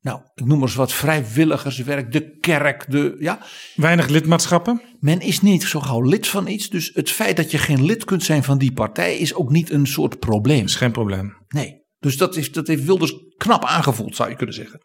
nou, 0.00 0.20
ik 0.34 0.44
noem 0.44 0.58
maar 0.58 0.68
eens 0.68 0.76
wat 0.76 0.92
vrijwilligerswerk, 0.92 2.12
de 2.12 2.36
kerk, 2.38 2.90
de, 2.90 3.16
ja. 3.18 3.38
Weinig 3.74 4.08
lidmaatschappen? 4.08 4.82
Men 5.00 5.20
is 5.20 5.40
niet 5.40 5.62
zo 5.62 5.80
gauw 5.80 6.02
lid 6.02 6.28
van 6.28 6.46
iets. 6.46 6.68
Dus 6.68 6.90
het 6.94 7.10
feit 7.10 7.36
dat 7.36 7.50
je 7.50 7.58
geen 7.58 7.84
lid 7.84 8.04
kunt 8.04 8.22
zijn 8.22 8.44
van 8.44 8.58
die 8.58 8.72
partij 8.72 9.16
is 9.16 9.34
ook 9.34 9.50
niet 9.50 9.70
een 9.70 9.86
soort 9.86 10.18
probleem. 10.18 10.64
is 10.64 10.74
geen 10.74 10.92
probleem. 10.92 11.36
Nee. 11.48 11.78
Dus 11.98 12.16
dat, 12.16 12.36
is, 12.36 12.52
dat 12.52 12.66
heeft 12.66 12.84
Wilders 12.84 13.14
knap 13.36 13.64
aangevoeld, 13.64 14.16
zou 14.16 14.30
je 14.30 14.36
kunnen 14.36 14.54
zeggen. 14.54 14.80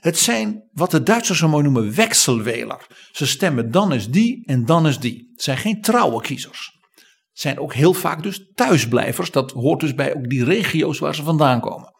Het 0.00 0.18
zijn 0.18 0.68
wat 0.72 0.90
de 0.90 1.02
Duitsers 1.02 1.38
zo 1.38 1.48
mooi 1.48 1.62
noemen 1.62 1.94
wekselweler. 1.94 2.86
Ze 3.12 3.26
stemmen 3.26 3.70
dan 3.70 3.92
is 3.92 4.08
die 4.08 4.46
en 4.46 4.64
dan 4.64 4.86
is 4.86 4.98
die. 4.98 5.28
Het 5.32 5.42
zijn 5.42 5.58
geen 5.58 5.80
trouwe 5.80 6.22
kiezers. 6.22 6.78
Het 7.30 7.40
zijn 7.40 7.58
ook 7.58 7.74
heel 7.74 7.94
vaak 7.94 8.22
dus 8.22 8.50
thuisblijvers. 8.54 9.30
Dat 9.30 9.50
hoort 9.50 9.80
dus 9.80 9.94
bij 9.94 10.14
ook 10.14 10.28
die 10.28 10.44
regio's 10.44 10.98
waar 10.98 11.14
ze 11.14 11.22
vandaan 11.22 11.60
komen. 11.60 11.92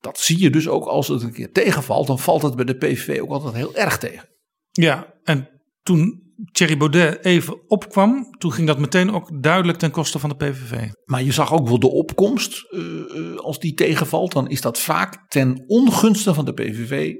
Dat 0.00 0.18
zie 0.18 0.38
je 0.38 0.50
dus 0.50 0.68
ook 0.68 0.84
als 0.84 1.08
het 1.08 1.22
een 1.22 1.32
keer 1.32 1.52
tegenvalt, 1.52 2.06
dan 2.06 2.18
valt 2.18 2.42
het 2.42 2.56
bij 2.56 2.64
de 2.64 2.76
PVV 2.76 3.20
ook 3.20 3.30
altijd 3.30 3.54
heel 3.54 3.74
erg 3.74 3.98
tegen. 3.98 4.28
Ja, 4.70 5.14
en 5.24 5.48
toen 5.82 6.30
Thierry 6.52 6.76
Baudet 6.76 7.24
even 7.24 7.68
opkwam, 7.68 8.30
toen 8.38 8.52
ging 8.52 8.66
dat 8.66 8.78
meteen 8.78 9.12
ook 9.12 9.42
duidelijk 9.42 9.78
ten 9.78 9.90
koste 9.90 10.18
van 10.18 10.28
de 10.28 10.36
PVV. 10.36 10.88
Maar 11.04 11.22
je 11.22 11.32
zag 11.32 11.52
ook 11.52 11.68
wel 11.68 11.78
de 11.78 11.90
opkomst, 11.90 12.64
eh, 12.70 12.80
eh, 12.80 13.36
als 13.36 13.58
die 13.58 13.74
tegenvalt, 13.74 14.32
dan 14.32 14.48
is 14.48 14.60
dat 14.60 14.80
vaak 14.80 15.28
ten 15.28 15.64
ongunste 15.66 16.34
van 16.34 16.44
de 16.44 16.52
PVV. 16.52 17.14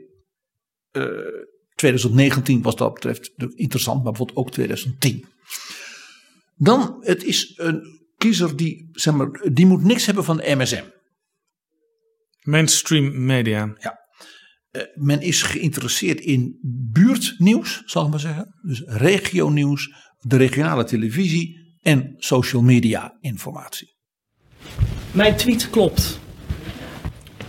Eh, 0.90 1.04
2019 1.74 2.62
was 2.62 2.76
dat 2.76 2.94
betreft 2.94 3.32
interessant, 3.54 4.02
maar 4.02 4.12
bijvoorbeeld 4.12 4.38
ook 4.38 4.50
2010. 4.50 5.24
Dan, 6.56 6.96
het 7.00 7.24
is 7.24 7.52
een 7.56 7.82
kiezer 8.16 8.56
die, 8.56 8.88
zeg 8.92 9.14
maar, 9.14 9.48
die 9.52 9.66
moet 9.66 9.84
niks 9.84 10.06
hebben 10.06 10.24
van 10.24 10.36
de 10.36 10.54
MSM. 10.56 10.84
Mainstream 12.40 13.24
media. 13.24 13.74
Ja. 13.78 13.98
Eh, 14.70 14.82
men 14.94 15.20
is 15.20 15.42
geïnteresseerd 15.42 16.20
in 16.20 16.58
buurtnieuws, 16.92 17.82
zal 17.84 18.04
ik 18.04 18.10
maar 18.10 18.20
zeggen. 18.20 18.54
Dus 18.62 18.82
regionieuws, 18.86 19.94
de 20.18 20.36
regionale 20.36 20.84
televisie 20.84 21.76
en 21.80 22.14
social 22.16 22.62
media 22.62 23.16
informatie. 23.20 23.96
Mijn 25.12 25.36
tweet 25.36 25.70
klopt. 25.70 26.20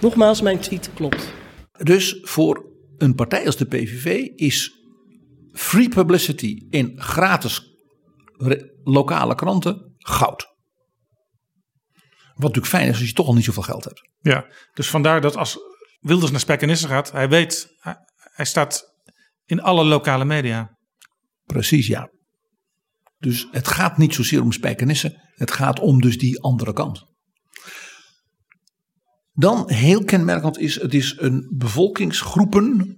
Nogmaals, 0.02 0.42
mijn 0.42 0.60
tweet 0.60 0.90
klopt. 0.94 1.34
Dus 1.78 2.18
voor 2.22 2.66
een 2.98 3.16
partij 3.16 3.46
als 3.46 3.58
de 3.58 3.66
PVV 3.66 4.28
is 4.36 4.72
free 5.52 5.90
publicity 5.90 6.66
in 6.70 6.94
gratis 6.96 7.76
lokale 8.84 9.36
kranten 9.36 9.96
goud. 9.98 10.51
Wat 12.42 12.56
natuurlijk 12.56 12.76
fijn 12.84 12.88
is 12.88 13.00
als 13.00 13.08
je 13.08 13.14
toch 13.14 13.28
al 13.28 13.34
niet 13.34 13.44
zoveel 13.44 13.64
geld 13.64 13.84
hebt. 13.84 14.10
Ja, 14.20 14.46
dus 14.74 14.90
vandaar 14.90 15.22
dat 15.22 15.36
als 15.36 15.58
Wilders 16.00 16.32
naar 16.32 16.40
Spijkenisse 16.40 16.88
gaat, 16.88 17.12
hij 17.12 17.30
weet, 17.30 17.68
hij, 17.78 17.96
hij 18.18 18.46
staat 18.46 18.84
in 19.46 19.62
alle 19.62 19.84
lokale 19.84 20.26
media. 20.26 20.78
Precies, 21.44 21.88
ja. 21.88 22.10
Dus 23.18 23.48
het 23.52 23.68
gaat 23.68 23.98
niet 23.98 24.14
zozeer 24.14 24.42
om 24.42 24.52
spijkenissen. 24.52 25.22
Het 25.36 25.52
gaat 25.52 25.80
om 25.80 26.02
dus 26.02 26.18
die 26.18 26.42
andere 26.42 26.74
kant. 26.74 27.04
Dan 29.34 29.72
heel 29.72 30.04
kenmerkend 30.04 30.58
is, 30.58 30.82
het 30.82 30.94
is 30.94 31.16
een 31.18 31.54
bevolkingsgroepen 31.58 32.96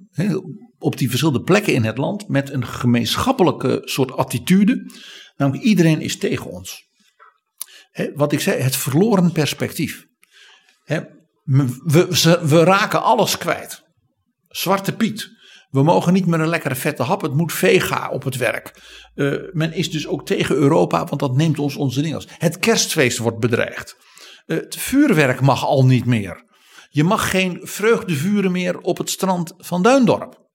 op 0.78 0.98
die 0.98 1.10
verschillende 1.10 1.42
plekken 1.44 1.74
in 1.74 1.84
het 1.84 1.98
land 1.98 2.28
met 2.28 2.50
een 2.50 2.66
gemeenschappelijke 2.66 3.82
soort 3.84 4.12
attitude. 4.12 4.92
Namelijk 5.36 5.64
iedereen 5.64 6.02
is 6.02 6.18
tegen 6.18 6.52
ons. 6.52 6.92
Wat 8.16 8.32
ik 8.32 8.40
zei, 8.40 8.62
het 8.62 8.76
verloren 8.76 9.32
perspectief. 9.32 10.06
We, 10.84 12.08
we 12.44 12.64
raken 12.64 13.04
alles 13.04 13.38
kwijt. 13.38 13.84
Zwarte 14.48 14.96
Piet. 14.96 15.32
We 15.70 15.84
mogen 15.84 16.14
niet 16.14 16.26
met 16.26 16.40
een 16.40 16.48
lekkere 16.48 16.76
vette 16.76 17.04
hap. 17.04 17.22
Het 17.22 17.34
moet 17.34 17.54
vega 17.54 18.10
op 18.10 18.24
het 18.24 18.36
werk. 18.36 18.82
Eh, 19.16 19.34
men 19.52 19.74
is 19.74 19.92
dus 19.92 20.08
ook 20.08 20.26
tegen 20.26 20.56
Europa, 20.56 21.06
want 21.06 21.20
dat 21.20 21.36
neemt 21.36 21.60
ons 21.60 21.76
onze 21.76 22.02
dingen. 22.02 22.24
Het 22.28 22.60
kerstfeest 22.60 23.18
wordt 23.18 23.40
bedreigd. 23.40 23.96
Eh, 24.46 24.58
het 24.58 24.76
vuurwerk 24.76 25.42
mag 25.42 25.66
al 25.66 25.86
niet 25.86 26.06
meer. 26.06 26.44
Je 26.90 27.04
mag 27.04 27.30
geen 27.30 27.60
vreugdevuren 27.62 28.52
meer 28.52 28.80
op 28.80 28.98
het 28.98 29.10
strand 29.10 29.54
van 29.58 29.84
Duindorp. 29.84 30.50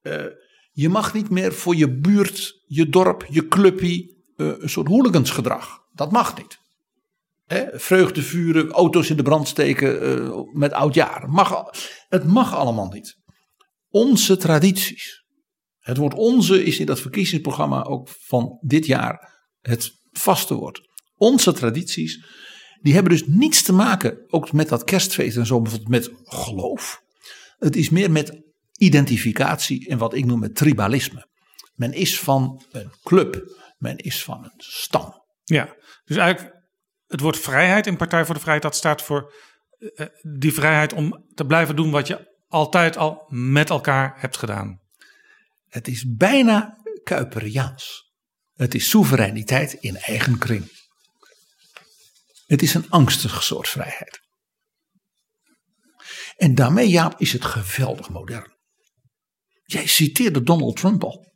Eh, 0.00 0.24
je 0.72 0.88
mag 0.88 1.14
niet 1.14 1.30
meer 1.30 1.52
voor 1.52 1.76
je 1.76 1.98
buurt, 1.98 2.62
je 2.66 2.88
dorp, 2.88 3.26
je 3.28 3.48
clubpie 3.48 4.24
eh, 4.36 4.46
een 4.58 4.70
soort 4.70 4.88
hooligansgedrag. 4.88 5.78
Dat 5.98 6.12
mag 6.12 6.36
niet. 6.36 6.58
Hè, 7.44 7.78
vreugdevuren, 7.78 8.70
auto's 8.70 9.10
in 9.10 9.16
de 9.16 9.22
brand 9.22 9.48
steken 9.48 10.02
eh, 10.02 10.40
met 10.52 10.72
oudjaar. 10.72 11.28
Mag, 11.28 11.64
het 12.08 12.24
mag 12.24 12.54
allemaal 12.54 12.88
niet. 12.88 13.16
Onze 13.88 14.36
tradities. 14.36 15.24
Het 15.78 15.96
woord 15.96 16.14
onze 16.14 16.64
is 16.64 16.78
in 16.78 16.86
dat 16.86 17.00
verkiezingsprogramma 17.00 17.82
ook 17.82 18.08
van 18.08 18.58
dit 18.60 18.86
jaar 18.86 19.32
het 19.60 19.90
vaste 20.10 20.54
woord. 20.54 20.80
Onze 21.14 21.52
tradities, 21.52 22.24
die 22.80 22.94
hebben 22.94 23.12
dus 23.12 23.26
niets 23.26 23.62
te 23.62 23.72
maken, 23.72 24.24
ook 24.26 24.52
met 24.52 24.68
dat 24.68 24.84
kerstfeest 24.84 25.36
en 25.36 25.46
zo, 25.46 25.60
bijvoorbeeld 25.60 25.90
met 25.90 26.10
geloof. 26.24 27.02
Het 27.58 27.76
is 27.76 27.90
meer 27.90 28.10
met 28.10 28.42
identificatie 28.78 29.88
en 29.88 29.98
wat 29.98 30.14
ik 30.14 30.24
noem 30.24 30.42
het 30.42 30.54
tribalisme. 30.54 31.28
Men 31.74 31.92
is 31.92 32.20
van 32.20 32.62
een 32.70 32.92
club, 33.02 33.42
men 33.78 33.96
is 33.96 34.24
van 34.24 34.44
een 34.44 34.52
stam. 34.56 35.26
Ja, 35.44 35.76
dus 36.08 36.16
eigenlijk 36.16 36.56
het 37.06 37.20
woord 37.20 37.38
vrijheid 37.38 37.86
in 37.86 37.96
Partij 37.96 38.24
voor 38.24 38.34
de 38.34 38.40
Vrijheid, 38.40 38.64
dat 38.64 38.76
staat 38.76 39.02
voor 39.02 39.34
eh, 39.78 40.06
die 40.22 40.52
vrijheid 40.52 40.92
om 40.92 41.24
te 41.34 41.46
blijven 41.46 41.76
doen 41.76 41.90
wat 41.90 42.06
je 42.06 42.36
altijd 42.48 42.96
al 42.96 43.26
met 43.28 43.70
elkaar 43.70 44.20
hebt 44.20 44.36
gedaan. 44.36 44.80
Het 45.68 45.88
is 45.88 46.04
bijna 46.16 46.76
Kuiperiaans. 47.04 48.12
Het 48.54 48.74
is 48.74 48.88
soevereiniteit 48.88 49.72
in 49.72 49.96
eigen 49.96 50.38
kring. 50.38 50.72
Het 52.46 52.62
is 52.62 52.74
een 52.74 52.90
angstige 52.90 53.42
soort 53.42 53.68
vrijheid. 53.68 54.20
En 56.36 56.54
daarmee, 56.54 56.88
Jaap, 56.88 57.20
is 57.20 57.32
het 57.32 57.44
geweldig 57.44 58.08
modern. 58.08 58.56
Jij 59.64 59.86
citeerde 59.86 60.42
Donald 60.42 60.76
Trump 60.76 61.04
al. 61.04 61.32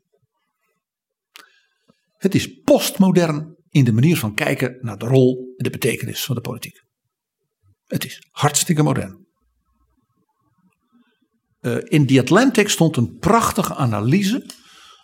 Het 2.17 2.35
is 2.35 2.61
postmodern 2.61 3.52
in 3.73 3.85
de 3.85 3.93
manier 3.93 4.17
van 4.17 4.35
kijken 4.35 4.79
naar 4.81 4.99
de 4.99 5.07
rol 5.07 5.55
en 5.57 5.65
de 5.65 5.71
betekenis 5.71 6.25
van 6.25 6.35
de 6.35 6.41
politiek. 6.41 6.83
Het 7.87 8.05
is 8.05 8.27
hartstikke 8.31 8.83
modern. 8.83 9.27
Eh, 11.61 11.77
in 11.85 12.07
The 12.07 12.21
Atlantic 12.21 12.69
stond 12.69 12.97
een 12.97 13.19
prachtige 13.19 13.75
analyse 13.75 14.47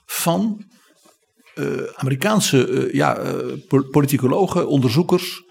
van 0.04 0.64
eh, 1.54 1.82
Amerikaanse 1.94 2.68
eh, 2.68 2.94
ja, 2.94 3.14
po- 3.68 3.88
politicologen, 3.90 4.68
onderzoekers, 4.68 5.42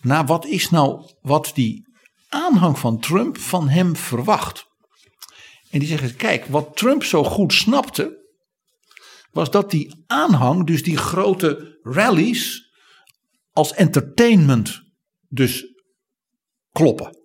naar 0.00 0.26
wat 0.26 0.46
is 0.46 0.70
nou 0.70 1.10
wat 1.20 1.50
die 1.54 1.86
aanhang 2.28 2.78
van 2.78 3.00
Trump 3.00 3.38
van 3.38 3.68
hem 3.68 3.96
verwacht. 3.96 4.66
En 5.70 5.78
die 5.78 5.88
zeggen, 5.88 6.16
kijk, 6.16 6.46
wat 6.46 6.76
Trump 6.76 7.04
zo 7.04 7.24
goed 7.24 7.52
snapte, 7.52 8.25
was 9.36 9.50
dat 9.50 9.70
die 9.70 10.04
aanhang, 10.06 10.66
dus 10.66 10.82
die 10.82 10.96
grote 10.96 11.78
rallies, 11.82 12.70
als 13.52 13.74
entertainment 13.74 14.82
dus 15.28 15.64
kloppen. 16.72 17.16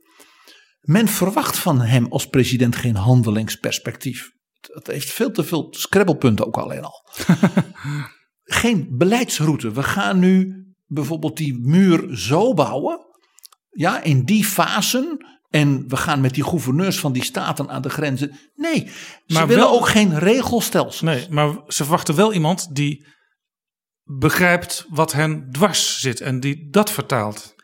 Men 0.81 1.07
verwacht 1.07 1.57
van 1.57 1.81
hem 1.81 2.05
als 2.05 2.27
president 2.27 2.75
geen 2.75 2.95
handelingsperspectief. 2.95 4.31
Dat 4.61 4.87
heeft 4.87 5.11
veel 5.11 5.31
te 5.31 5.43
veel 5.43 5.67
scrabblepunten 5.69 6.45
ook 6.45 6.57
alleen 6.57 6.83
al. 6.83 7.05
geen 8.61 8.87
beleidsroute. 8.97 9.71
We 9.71 9.83
gaan 9.83 10.19
nu 10.19 10.65
bijvoorbeeld 10.85 11.37
die 11.37 11.59
muur 11.59 12.17
zo 12.17 12.53
bouwen. 12.53 12.99
Ja, 13.69 14.01
in 14.01 14.23
die 14.23 14.45
fasen. 14.45 15.25
En 15.51 15.87
we 15.89 15.97
gaan 15.97 16.21
met 16.21 16.33
die 16.33 16.43
gouverneurs 16.43 16.99
van 16.99 17.13
die 17.13 17.23
staten 17.23 17.69
aan 17.69 17.81
de 17.81 17.89
grenzen. 17.89 18.39
Nee, 18.55 18.87
ze 18.87 19.33
Maar 19.33 19.47
willen 19.47 19.63
wel- 19.63 19.73
ook 19.79 19.87
geen 19.87 20.19
regelstelsel. 20.19 21.05
Nee, 21.05 21.29
maar 21.29 21.47
ze 21.67 21.83
verwachten 21.83 22.15
wel 22.15 22.33
iemand 22.33 22.75
die 22.75 23.07
begrijpt 24.03 24.85
wat 24.89 25.11
hen 25.11 25.51
dwars 25.51 25.99
zit 25.99 26.21
en 26.21 26.39
die 26.39 26.69
dat 26.69 26.91
vertaalt. 26.91 27.55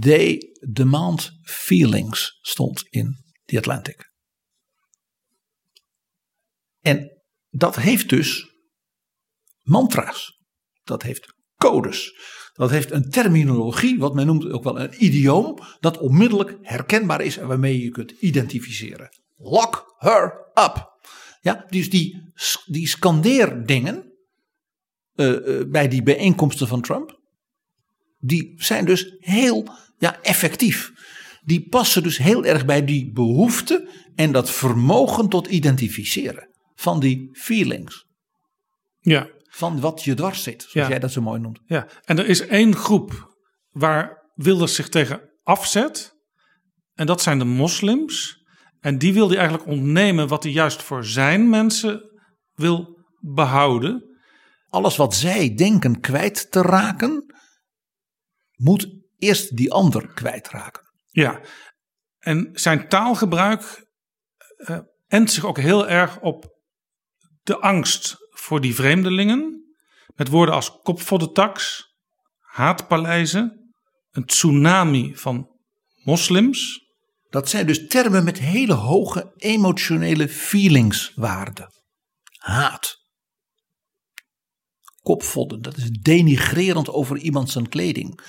They 0.00 0.38
demand 0.72 1.30
feelings 1.42 2.38
stond 2.40 2.82
in 2.88 3.16
The 3.44 3.58
Atlantic. 3.58 4.10
En 6.80 7.22
dat 7.48 7.76
heeft 7.76 8.08
dus 8.08 8.46
mantra's. 9.62 10.38
Dat 10.82 11.02
heeft 11.02 11.34
codes. 11.60 12.14
Dat 12.52 12.70
heeft 12.70 12.90
een 12.90 13.10
terminologie, 13.10 13.98
wat 13.98 14.14
men 14.14 14.26
noemt 14.26 14.50
ook 14.50 14.64
wel 14.64 14.80
een 14.80 15.04
idioom, 15.04 15.58
dat 15.80 15.98
onmiddellijk 15.98 16.58
herkenbaar 16.62 17.20
is 17.20 17.36
en 17.36 17.46
waarmee 17.46 17.82
je 17.82 17.90
kunt 17.90 18.10
identificeren. 18.10 19.08
Lock 19.36 19.94
her 19.98 20.50
up. 20.54 20.98
Ja, 21.40 21.66
dus 21.70 21.90
die, 21.90 22.32
die 22.66 22.88
scandeerdingen 22.88 24.12
eh, 25.14 25.60
eh, 25.60 25.68
bij 25.68 25.88
die 25.88 26.02
bijeenkomsten 26.02 26.68
van 26.68 26.80
Trump, 26.80 27.20
die 28.18 28.54
zijn 28.56 28.84
dus 28.84 29.14
heel 29.18 29.68
ja, 29.98 30.22
effectief. 30.22 30.92
Die 31.44 31.68
passen 31.68 32.02
dus 32.02 32.18
heel 32.18 32.44
erg 32.44 32.64
bij 32.64 32.84
die 32.84 33.12
behoefte 33.12 33.88
en 34.14 34.32
dat 34.32 34.50
vermogen 34.50 35.28
tot 35.28 35.46
identificeren 35.46 36.48
van 36.74 37.00
die 37.00 37.28
feelings. 37.32 38.06
Ja, 39.00 39.28
Van 39.52 39.80
wat 39.80 40.04
je 40.04 40.14
dwars 40.14 40.42
zit, 40.42 40.60
zoals 40.62 40.74
Ja. 40.74 40.88
jij 40.88 40.98
dat 40.98 41.12
zo 41.12 41.20
mooi 41.20 41.40
noemt. 41.40 41.60
ja. 41.66 41.86
En 42.04 42.18
er 42.18 42.26
is 42.28 42.40
één 42.40 42.76
groep 42.76 43.36
waar 43.70 44.30
Wilders 44.34 44.74
zich 44.74 44.88
tegen 44.88 45.30
afzet. 45.42 46.14
En 46.94 47.06
dat 47.06 47.22
zijn 47.22 47.38
de 47.38 47.44
moslims. 47.44 48.44
En 48.80 48.98
die 48.98 49.12
wil 49.12 49.28
hij 49.28 49.38
eigenlijk 49.38 49.68
ontnemen 49.68 50.28
wat 50.28 50.42
hij 50.42 50.52
juist 50.52 50.82
voor 50.82 51.04
zijn 51.04 51.48
mensen 51.48 52.20
wil 52.52 52.98
behouden. 53.18 54.18
Alles 54.68 54.96
wat 54.96 55.14
zij 55.14 55.54
denken 55.54 56.00
kwijt 56.00 56.50
te 56.50 56.62
raken, 56.62 57.34
moet 58.56 58.88
eerst 59.16 59.56
die 59.56 59.72
ander 59.72 60.12
kwijtraken. 60.14 60.82
Ja, 61.06 61.40
En 62.18 62.48
zijn 62.52 62.88
taalgebruik 62.88 63.86
uh, 64.56 64.78
endt 65.06 65.30
zich 65.32 65.44
ook 65.44 65.58
heel 65.58 65.88
erg 65.88 66.20
op 66.20 66.58
de 67.42 67.58
angst 67.58 68.16
voor 68.40 68.60
die 68.60 68.74
vreemdelingen. 68.74 69.64
Met 70.14 70.28
woorden 70.28 70.54
als 70.54 70.80
kop 70.82 71.00
tax, 71.32 71.84
haatpaleizen, 72.38 73.74
een 74.10 74.24
tsunami 74.24 75.16
van 75.16 75.48
moslims. 76.04 76.88
Dat 77.28 77.48
zijn 77.48 77.66
dus 77.66 77.86
termen 77.86 78.24
met 78.24 78.38
hele 78.38 78.72
hoge 78.72 79.32
emotionele 79.36 80.28
feelingswaarde. 80.28 81.72
Haat. 82.38 82.98
Kopvodden, 85.02 85.62
dat 85.62 85.76
is 85.76 85.90
denigrerend 85.90 86.88
over 86.88 87.18
iemand 87.18 87.50
zijn 87.50 87.68
kleding. 87.68 88.20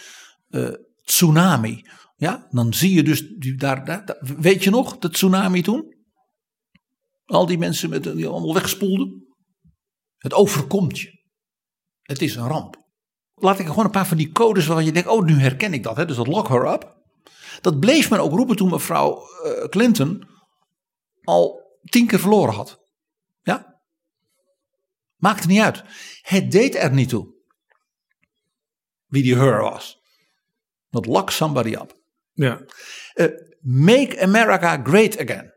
Uh, 0.49 0.69
tsunami. 1.03 1.85
Ja, 2.15 2.47
dan 2.49 2.73
zie 2.73 2.93
je 2.93 3.03
dus 3.03 3.23
daar, 3.55 3.85
daar, 3.85 4.17
Weet 4.19 4.63
je 4.63 4.69
nog, 4.69 4.97
de 4.97 5.09
tsunami 5.09 5.61
toen? 5.61 5.95
Al 7.25 7.45
die 7.45 7.57
mensen 7.57 7.89
met, 7.89 8.03
die 8.03 8.27
allemaal 8.27 8.53
wegspoelden. 8.53 9.30
Het 10.21 10.33
overkomt 10.33 10.99
je. 10.99 11.19
Het 12.01 12.21
is 12.21 12.35
een 12.35 12.47
ramp. 12.47 12.79
Laat 13.35 13.59
ik 13.59 13.67
gewoon 13.67 13.85
een 13.85 13.91
paar 13.91 14.07
van 14.07 14.17
die 14.17 14.31
codes 14.31 14.65
waarvan 14.65 14.85
je 14.85 14.91
denkt: 14.91 15.09
oh, 15.09 15.23
nu 15.23 15.39
herken 15.39 15.73
ik 15.73 15.83
dat. 15.83 15.97
Hè? 15.97 16.05
Dus 16.05 16.15
dat 16.15 16.27
lock 16.27 16.47
her 16.47 16.73
up. 16.73 16.99
Dat 17.61 17.79
bleef 17.79 18.09
men 18.09 18.19
ook 18.19 18.31
roepen 18.31 18.55
toen 18.55 18.69
mevrouw 18.69 19.21
uh, 19.45 19.63
Clinton 19.69 20.27
al 21.23 21.61
tien 21.83 22.07
keer 22.07 22.19
verloren 22.19 22.53
had. 22.53 22.79
Ja? 23.41 23.81
Maakte 25.15 25.47
niet 25.47 25.61
uit. 25.61 25.83
Het 26.21 26.51
deed 26.51 26.75
er 26.75 26.91
niet 26.91 27.09
toe. 27.09 27.33
Wie 29.05 29.23
die 29.23 29.35
her 29.35 29.61
was. 29.61 30.01
Dat 30.89 31.05
lock 31.05 31.29
somebody 31.29 31.73
up. 31.73 31.99
Ja. 32.33 32.61
Uh, 33.15 33.27
make 33.59 34.21
America 34.21 34.81
great 34.83 35.19
again. 35.19 35.53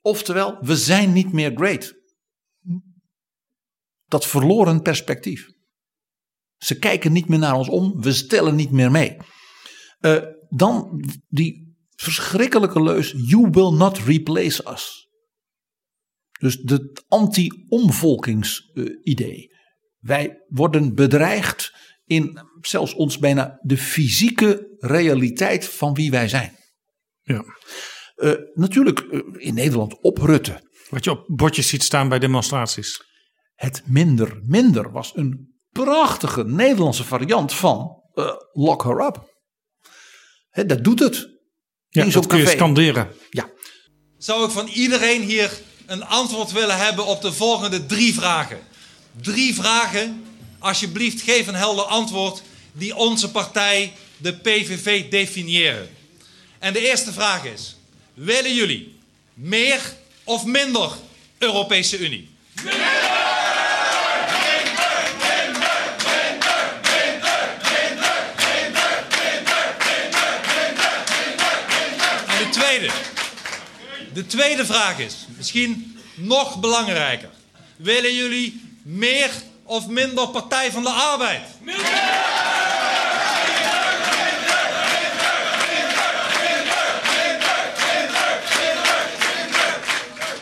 Oftewel, 0.00 0.58
we 0.60 0.76
zijn 0.76 1.12
niet 1.12 1.32
meer 1.32 1.52
great. 1.54 1.94
Dat 4.14 4.26
verloren 4.26 4.82
perspectief. 4.82 5.48
Ze 6.56 6.78
kijken 6.78 7.12
niet 7.12 7.28
meer 7.28 7.38
naar 7.38 7.54
ons 7.54 7.68
om, 7.68 8.00
we 8.00 8.12
stellen 8.12 8.54
niet 8.54 8.70
meer 8.70 8.90
mee. 8.90 9.16
Uh, 10.00 10.22
dan 10.48 11.04
die 11.28 11.76
verschrikkelijke 11.96 12.82
leus: 12.82 13.14
You 13.16 13.48
will 13.50 13.70
not 13.70 13.98
replace 13.98 14.70
us. 14.70 15.08
Dus 16.38 16.58
het 16.64 17.04
anti-omvolkingsidee. 17.08 19.52
Wij 19.98 20.44
worden 20.48 20.94
bedreigd 20.94 21.72
in 22.04 22.40
zelfs 22.60 22.94
ons 22.94 23.18
bijna 23.18 23.58
de 23.62 23.76
fysieke 23.76 24.76
realiteit 24.78 25.68
van 25.68 25.94
wie 25.94 26.10
wij 26.10 26.28
zijn. 26.28 26.56
Ja. 27.22 27.44
Uh, 28.16 28.32
natuurlijk 28.52 29.00
uh, 29.00 29.20
in 29.32 29.54
Nederland 29.54 30.00
op 30.00 30.18
Rutte. 30.18 30.70
Wat 30.88 31.04
je 31.04 31.10
op 31.10 31.24
bordjes 31.26 31.68
ziet 31.68 31.82
staan 31.82 32.08
bij 32.08 32.18
demonstraties. 32.18 33.12
Het 33.54 33.82
minder 33.84 34.40
minder 34.42 34.92
was 34.92 35.12
een 35.14 35.54
prachtige 35.72 36.44
Nederlandse 36.44 37.04
variant 37.04 37.52
van 37.52 38.02
uh, 38.14 38.30
lock 38.52 38.82
her 38.82 39.06
up. 39.06 39.32
He, 40.50 40.66
dat 40.66 40.84
doet 40.84 40.98
het. 40.98 41.28
Ja, 41.88 42.04
dat 42.04 42.26
kun 42.26 42.38
je 42.38 42.46
scanderen. 42.46 43.08
Ja. 43.30 43.50
Zou 44.18 44.44
ik 44.44 44.50
van 44.50 44.66
iedereen 44.66 45.22
hier 45.22 45.60
een 45.86 46.04
antwoord 46.04 46.52
willen 46.52 46.76
hebben 46.76 47.06
op 47.06 47.22
de 47.22 47.32
volgende 47.32 47.86
drie 47.86 48.14
vragen. 48.14 48.58
Drie 49.20 49.54
vragen, 49.54 50.24
alsjeblieft 50.58 51.22
geef 51.22 51.46
een 51.46 51.54
helder 51.54 51.84
antwoord 51.84 52.42
die 52.72 52.96
onze 52.96 53.30
partij, 53.30 53.92
de 54.16 54.32
PVV, 54.32 55.10
definiëren. 55.10 55.88
En 56.58 56.72
de 56.72 56.88
eerste 56.88 57.12
vraag 57.12 57.44
is, 57.44 57.76
willen 58.14 58.54
jullie 58.54 58.98
meer 59.34 59.80
of 60.24 60.44
minder 60.44 60.90
Europese 61.38 61.98
Unie? 61.98 62.28
De 74.12 74.26
tweede 74.26 74.66
vraag 74.66 74.98
is, 74.98 75.14
misschien 75.36 75.98
nog 76.14 76.60
belangrijker. 76.60 77.30
Willen 77.76 78.14
jullie 78.14 78.76
meer 78.82 79.30
of 79.62 79.86
minder 79.86 80.28
Partij 80.28 80.72
van 80.72 80.82
de 80.82 80.88
Arbeid? 80.88 81.42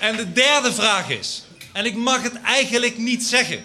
En 0.01 0.17
de 0.17 0.33
derde 0.33 0.73
vraag 0.73 1.09
is, 1.09 1.45
en 1.73 1.85
ik 1.85 1.95
mag 1.95 2.23
het 2.23 2.41
eigenlijk 2.41 2.99
niet 2.99 3.25
zeggen, 3.25 3.65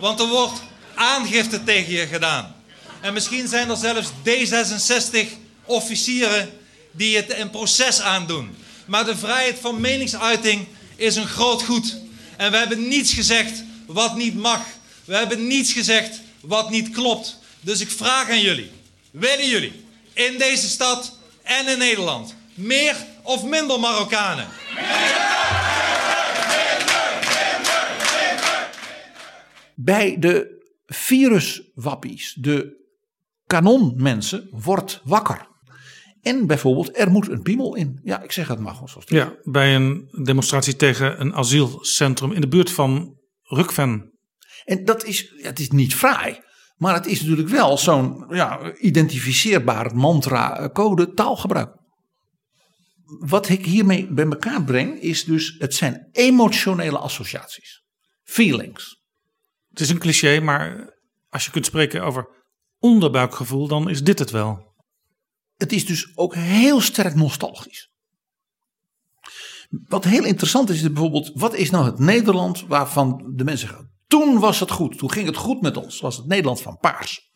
want 0.00 0.20
er 0.20 0.26
wordt 0.26 0.62
aangifte 0.94 1.64
tegen 1.64 1.92
je 1.92 2.06
gedaan. 2.06 2.56
En 3.00 3.12
misschien 3.12 3.48
zijn 3.48 3.70
er 3.70 3.76
zelfs 3.76 4.08
D66 4.08 5.26
officieren 5.64 6.61
die 6.92 7.16
het 7.16 7.38
een 7.38 7.50
proces 7.50 8.00
aandoen. 8.00 8.56
Maar 8.86 9.04
de 9.04 9.16
vrijheid 9.16 9.58
van 9.58 9.80
meningsuiting 9.80 10.66
is 10.96 11.16
een 11.16 11.26
groot 11.26 11.62
goed. 11.62 11.96
En 12.36 12.50
we 12.50 12.56
hebben 12.56 12.88
niets 12.88 13.12
gezegd 13.12 13.64
wat 13.86 14.16
niet 14.16 14.34
mag. 14.34 14.66
We 15.04 15.16
hebben 15.16 15.46
niets 15.46 15.72
gezegd 15.72 16.20
wat 16.40 16.70
niet 16.70 16.90
klopt. 16.90 17.38
Dus 17.60 17.80
ik 17.80 17.90
vraag 17.90 18.30
aan 18.30 18.40
jullie: 18.40 18.70
willen 19.10 19.48
jullie 19.48 19.84
in 20.12 20.38
deze 20.38 20.68
stad 20.68 21.18
en 21.42 21.68
in 21.68 21.78
Nederland 21.78 22.34
meer 22.54 22.96
of 23.22 23.44
minder 23.44 23.80
Marokkanen? 23.80 24.48
Bij 29.74 30.16
de 30.18 30.60
viruswappies, 30.86 32.34
de 32.38 32.80
kanonmensen, 33.46 34.48
wordt 34.50 35.00
wakker. 35.04 35.50
En 36.22 36.46
bijvoorbeeld, 36.46 36.98
er 36.98 37.10
moet 37.10 37.28
een 37.28 37.42
piemel 37.42 37.74
in. 37.74 38.00
Ja, 38.02 38.22
ik 38.22 38.32
zeg 38.32 38.48
het 38.48 38.58
maar 38.58 38.72
gewoon 38.72 38.88
zoals 38.88 39.04
het 39.04 39.14
Ja, 39.14 39.34
bij 39.42 39.74
een 39.74 40.08
demonstratie 40.24 40.76
tegen 40.76 41.20
een 41.20 41.34
asielcentrum 41.34 42.32
in 42.32 42.40
de 42.40 42.48
buurt 42.48 42.70
van 42.70 43.16
Rukven. 43.42 44.12
En 44.64 44.84
dat 44.84 45.04
is, 45.04 45.32
het 45.36 45.58
is 45.58 45.70
niet 45.70 45.94
fraai. 45.94 46.40
Maar 46.76 46.94
het 46.94 47.06
is 47.06 47.20
natuurlijk 47.20 47.48
wel 47.48 47.78
zo'n 47.78 48.24
ja, 48.28 48.74
identificeerbaar 48.74 49.96
mantra, 49.96 50.58
eh, 50.58 50.68
code, 50.68 51.12
taalgebruik. 51.12 51.80
Wat 53.04 53.48
ik 53.48 53.64
hiermee 53.64 54.12
bij 54.12 54.24
elkaar 54.24 54.64
breng, 54.64 55.00
is 55.00 55.24
dus, 55.24 55.54
het 55.58 55.74
zijn 55.74 56.08
emotionele 56.12 56.98
associaties. 56.98 57.82
Feelings. 58.22 59.00
Het 59.68 59.80
is 59.80 59.90
een 59.90 59.98
cliché, 59.98 60.40
maar 60.40 60.94
als 61.28 61.44
je 61.44 61.50
kunt 61.50 61.66
spreken 61.66 62.02
over 62.02 62.26
onderbuikgevoel, 62.78 63.68
dan 63.68 63.90
is 63.90 64.02
dit 64.02 64.18
het 64.18 64.30
wel 64.30 64.71
het 65.62 65.72
is 65.72 65.86
dus 65.86 66.12
ook 66.14 66.34
heel 66.34 66.80
sterk 66.80 67.14
nostalgisch. 67.14 67.90
Wat 69.88 70.04
heel 70.04 70.24
interessant 70.24 70.70
is, 70.70 70.82
is 70.82 70.92
bijvoorbeeld, 70.92 71.30
wat 71.34 71.54
is 71.54 71.70
nou 71.70 71.84
het 71.84 71.98
Nederland 71.98 72.66
waarvan 72.66 73.32
de 73.34 73.44
mensen 73.44 73.68
zeggen, 73.68 73.90
toen 74.06 74.38
was 74.38 74.60
het 74.60 74.70
goed, 74.70 74.98
toen 74.98 75.10
ging 75.10 75.26
het 75.26 75.36
goed 75.36 75.60
met 75.60 75.76
ons, 75.76 76.00
was 76.00 76.16
het 76.16 76.26
Nederland 76.26 76.60
van 76.62 76.78
paars. 76.78 77.30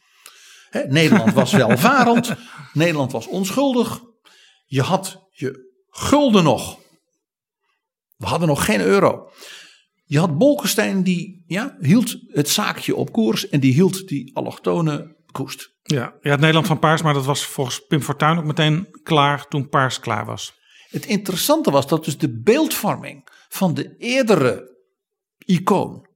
Nederland 0.89 1.33
was 1.33 1.53
welvarend, 1.63 2.35
Nederland 2.73 3.13
was 3.13 3.27
onschuldig, 3.27 4.03
je 4.67 4.83
had 4.83 5.29
je 5.31 5.73
gulden 5.91 6.45
nog. 6.45 6.79
We 8.17 8.27
hadden 8.27 8.49
nog 8.49 8.65
geen 8.65 8.81
euro. 8.81 9.31
Je 10.05 10.19
had 10.19 10.39
Bolkestein 10.39 11.03
die 11.03 11.45
ja, 11.47 11.77
hield 11.81 12.17
het 12.29 12.49
zaakje 12.49 12.97
op 12.97 13.13
koers 13.13 13.49
en 13.49 13.61
die 13.61 13.73
hield 13.73 14.09
die 14.09 14.37
allochtone 14.37 15.16
koest. 15.37 15.75
Ja, 15.83 16.15
ja, 16.21 16.31
het 16.31 16.41
Nederland 16.41 16.67
van 16.67 16.79
Paars, 16.79 17.03
maar 17.03 17.15
dat 17.15 17.25
was 17.25 17.47
volgens 17.47 17.87
Pim 17.87 18.03
Fortuyn 18.03 18.39
ook 18.39 18.45
meteen 18.45 18.89
klaar 19.03 19.49
toen 19.49 19.69
Paars 19.69 20.01
klaar 20.01 20.25
was. 20.25 20.55
Het 20.89 21.07
interessante 21.07 21.71
was 21.71 21.87
dat 21.87 22.05
dus 22.05 22.19
de 22.19 22.41
beeldvorming 22.43 23.29
van 23.49 23.75
de 23.75 23.97
eerdere 23.99 24.77
icoon, 25.39 26.07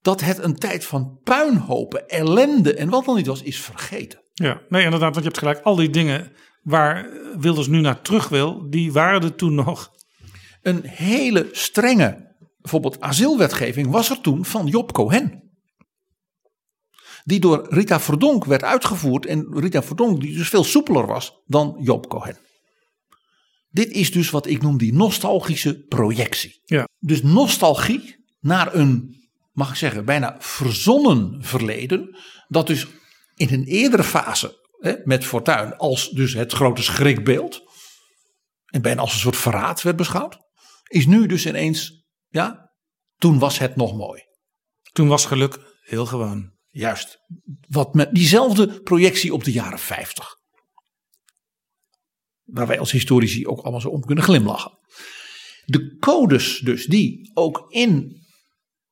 dat 0.00 0.20
het 0.20 0.38
een 0.38 0.56
tijd 0.56 0.84
van 0.84 1.18
puinhopen, 1.22 2.08
ellende 2.08 2.74
en 2.74 2.88
wat 2.88 3.04
dan 3.04 3.16
niet 3.16 3.26
was, 3.26 3.42
is 3.42 3.60
vergeten. 3.60 4.22
Ja, 4.32 4.62
nee, 4.68 4.84
inderdaad, 4.84 5.14
want 5.14 5.24
je 5.24 5.30
hebt 5.30 5.38
gelijk, 5.38 5.60
al 5.60 5.76
die 5.76 5.90
dingen 5.90 6.32
waar 6.62 7.10
Wilders 7.38 7.66
nu 7.66 7.80
naar 7.80 8.02
terug 8.02 8.28
wil, 8.28 8.70
die 8.70 8.92
waren 8.92 9.22
er 9.22 9.34
toen 9.34 9.54
nog. 9.54 9.90
Een 10.62 10.82
hele 10.84 11.48
strenge, 11.52 12.36
bijvoorbeeld 12.58 13.00
asielwetgeving, 13.00 13.90
was 13.90 14.10
er 14.10 14.20
toen 14.20 14.44
van 14.44 14.66
Job 14.66 14.92
Cohen 14.92 15.51
die 17.24 17.40
door 17.40 17.66
Rita 17.68 18.00
Verdonk 18.00 18.44
werd 18.44 18.62
uitgevoerd. 18.62 19.26
En 19.26 19.46
Rita 19.58 19.82
Verdonk 19.82 20.20
die 20.20 20.36
dus 20.36 20.48
veel 20.48 20.64
soepeler 20.64 21.06
was 21.06 21.42
dan 21.44 21.76
Job 21.80 22.08
Cohen. 22.08 22.38
Dit 23.68 23.90
is 23.90 24.12
dus 24.12 24.30
wat 24.30 24.46
ik 24.46 24.62
noem 24.62 24.78
die 24.78 24.94
nostalgische 24.94 25.84
projectie. 25.84 26.60
Ja. 26.64 26.88
Dus 26.98 27.22
nostalgie 27.22 28.24
naar 28.40 28.74
een, 28.74 29.16
mag 29.52 29.70
ik 29.70 29.76
zeggen, 29.76 30.04
bijna 30.04 30.36
verzonnen 30.38 31.44
verleden. 31.44 32.16
Dat 32.48 32.66
dus 32.66 32.86
in 33.34 33.52
een 33.52 33.64
eerdere 33.64 34.04
fase 34.04 34.60
hè, 34.78 34.94
met 35.04 35.24
Fortuin 35.24 35.76
als 35.76 36.10
dus 36.10 36.34
het 36.34 36.52
grote 36.52 36.82
schrikbeeld. 36.82 37.70
en 38.66 38.82
bijna 38.82 39.00
als 39.00 39.12
een 39.12 39.20
soort 39.20 39.36
verraad 39.36 39.82
werd 39.82 39.96
beschouwd, 39.96 40.38
is 40.88 41.06
nu 41.06 41.26
dus 41.26 41.46
ineens, 41.46 42.04
ja, 42.28 42.70
toen 43.16 43.38
was 43.38 43.58
het 43.58 43.76
nog 43.76 43.96
mooi. 43.96 44.22
Toen 44.92 45.08
was 45.08 45.26
geluk 45.26 45.58
heel 45.80 46.06
gewoon. 46.06 46.51
Juist, 46.74 47.18
wat 47.68 47.94
met 47.94 48.14
diezelfde 48.14 48.80
projectie 48.82 49.34
op 49.34 49.44
de 49.44 49.52
jaren 49.52 49.78
50. 49.78 50.36
Waar 52.42 52.66
wij 52.66 52.78
als 52.78 52.92
historici 52.92 53.46
ook 53.46 53.60
allemaal 53.60 53.80
zo 53.80 53.88
om 53.88 54.04
kunnen 54.04 54.24
glimlachen. 54.24 54.78
De 55.64 55.96
codes 55.96 56.58
dus 56.58 56.86
die 56.86 57.30
ook 57.34 57.64
in 57.68 58.20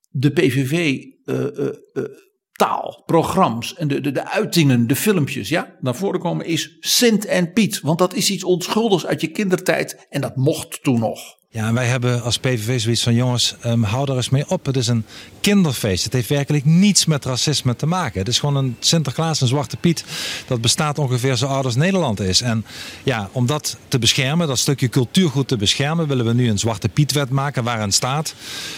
de 0.09 0.31
PVV 0.31 1.05
eh, 1.25 1.59
eh, 1.59 1.75
eh, 1.93 3.05
programma's 3.05 3.75
en 3.75 3.89
de, 3.89 4.01
de, 4.01 4.13
de 4.13 4.29
uitingen, 4.29 4.87
de 4.87 4.97
filmpjes, 4.97 5.49
ja, 5.49 5.77
naar 5.81 5.97
voren 5.97 6.21
komen 6.21 6.47
is 6.47 6.77
Sint 6.81 7.25
en 7.25 7.53
Piet. 7.53 7.81
Want 7.81 7.99
dat 7.99 8.15
is 8.15 8.31
iets 8.31 8.45
onschuldigs 8.45 9.07
uit 9.07 9.21
je 9.21 9.31
kindertijd 9.31 10.07
en 10.09 10.21
dat 10.21 10.37
mocht 10.37 10.83
toen 10.83 11.01
nog. 11.01 11.40
Ja, 11.53 11.73
wij 11.73 11.87
hebben 11.87 12.23
als 12.23 12.39
PVV 12.39 12.81
zoiets 12.81 13.03
van 13.03 13.15
jongens, 13.15 13.55
um, 13.67 13.83
hou 13.83 14.11
er 14.11 14.17
eens 14.17 14.29
mee 14.29 14.49
op. 14.49 14.67
Het 14.67 14.77
is 14.77 14.87
een 14.87 15.05
kinderfeest. 15.41 16.05
Het 16.05 16.13
heeft 16.13 16.29
werkelijk 16.29 16.65
niets 16.65 17.07
met 17.07 17.25
racisme 17.25 17.77
te 17.77 17.87
maken. 17.87 18.19
Het 18.19 18.29
is 18.29 18.39
gewoon 18.39 18.57
een 18.57 18.77
Sinterklaas, 18.79 19.41
een 19.41 19.49
Zwarte 19.49 19.77
Piet. 19.77 20.05
Dat 20.47 20.61
bestaat 20.61 20.99
ongeveer 20.99 21.37
zo 21.37 21.47
oud 21.47 21.65
als 21.65 21.77
Nederland 21.77 22.21
is. 22.21 22.41
En 22.41 22.65
ja, 23.03 23.29
om 23.33 23.47
dat 23.47 23.77
te 23.89 23.99
beschermen, 23.99 24.47
dat 24.47 24.59
stukje 24.59 24.89
cultuurgoed 24.89 25.49
te 25.49 25.57
beschermen, 25.57 26.09
willen 26.09 26.27
we 26.27 26.33
nu 26.33 26.49
een 26.49 26.59
Zwarte 26.59 26.89
Pietwet 26.89 27.31
maken 27.31 27.65
waarin 27.65 27.93
staat 27.93 28.35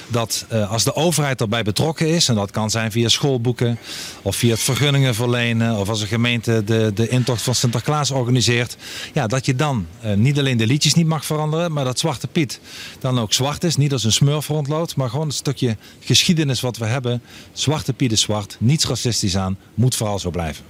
dat 0.09 0.47
uh, 0.53 0.71
als 0.71 0.85
de 0.85 0.95
overheid 0.95 1.41
erbij 1.41 1.63
betrokken 1.63 2.09
is, 2.09 2.29
en 2.29 2.35
dat 2.35 2.51
kan 2.51 2.71
zijn 2.71 2.93
via 2.93 3.09
schoolboeken 3.09 3.79
of 4.23 4.37
via 4.37 4.51
het 4.51 4.61
vergunningen 4.61 5.15
verlenen 5.15 5.77
of 5.77 5.89
als 5.89 6.01
een 6.01 6.07
gemeente 6.07 6.65
de, 6.65 6.91
de 6.95 7.09
intocht 7.09 7.43
van 7.43 7.55
Sinterklaas 7.55 8.11
organiseert, 8.11 8.77
ja, 9.13 9.27
dat 9.27 9.47
je 9.47 9.57
dan 9.57 9.87
uh, 10.05 10.15
niet 10.15 10.39
alleen 10.39 10.57
de 10.57 10.67
liedjes 10.67 10.95
niet 10.95 11.07
mag 11.07 11.25
veranderen, 11.25 11.73
maar 11.73 11.85
dat 11.85 11.99
Zwarte 11.99 12.27
Piet 12.27 12.61
dan 12.99 13.19
ook 13.19 13.33
zwart 13.33 13.65
is. 13.65 13.77
Niet 13.77 13.93
als 13.93 14.05
een 14.05 14.13
smurf 14.13 14.49
rondloopt, 14.49 14.97
maar 14.97 15.11
gewoon 15.11 15.27
een 15.27 15.33
stukje 15.33 15.77
geschiedenis 16.01 16.61
wat 16.61 16.77
we 16.77 16.85
hebben. 16.85 17.23
Zwarte 17.53 17.93
Piet 17.93 18.13
is 18.13 18.21
zwart, 18.21 18.57
niets 18.61 18.87
racistisch 18.87 19.37
aan, 19.37 19.59
moet 19.75 19.95
vooral 19.95 20.19
zo 20.19 20.31
blijven. 20.31 20.65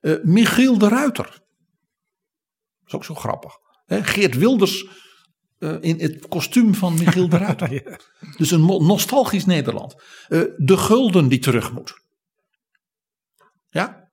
Uh, 0.00 0.14
Michiel 0.22 0.78
de 0.78 0.88
Ruiter. 0.88 1.24
Dat 1.24 2.86
is 2.86 2.94
ook 2.94 3.04
zo 3.04 3.14
grappig. 3.14 3.52
He, 3.86 4.04
Geert 4.04 4.36
Wilders 4.36 4.86
uh, 5.58 5.76
in 5.80 6.00
het 6.00 6.28
kostuum 6.28 6.74
van 6.74 6.94
Michiel 6.94 7.28
de 7.28 7.36
Ruiter. 7.36 7.72
ja. 7.84 7.98
Dus 8.36 8.50
een 8.50 8.64
nostalgisch 8.64 9.46
Nederland. 9.46 9.94
Uh, 10.28 10.42
de 10.56 10.76
gulden 10.76 11.28
die 11.28 11.38
terug 11.38 11.72
moet. 11.72 11.94
Ja? 13.68 14.10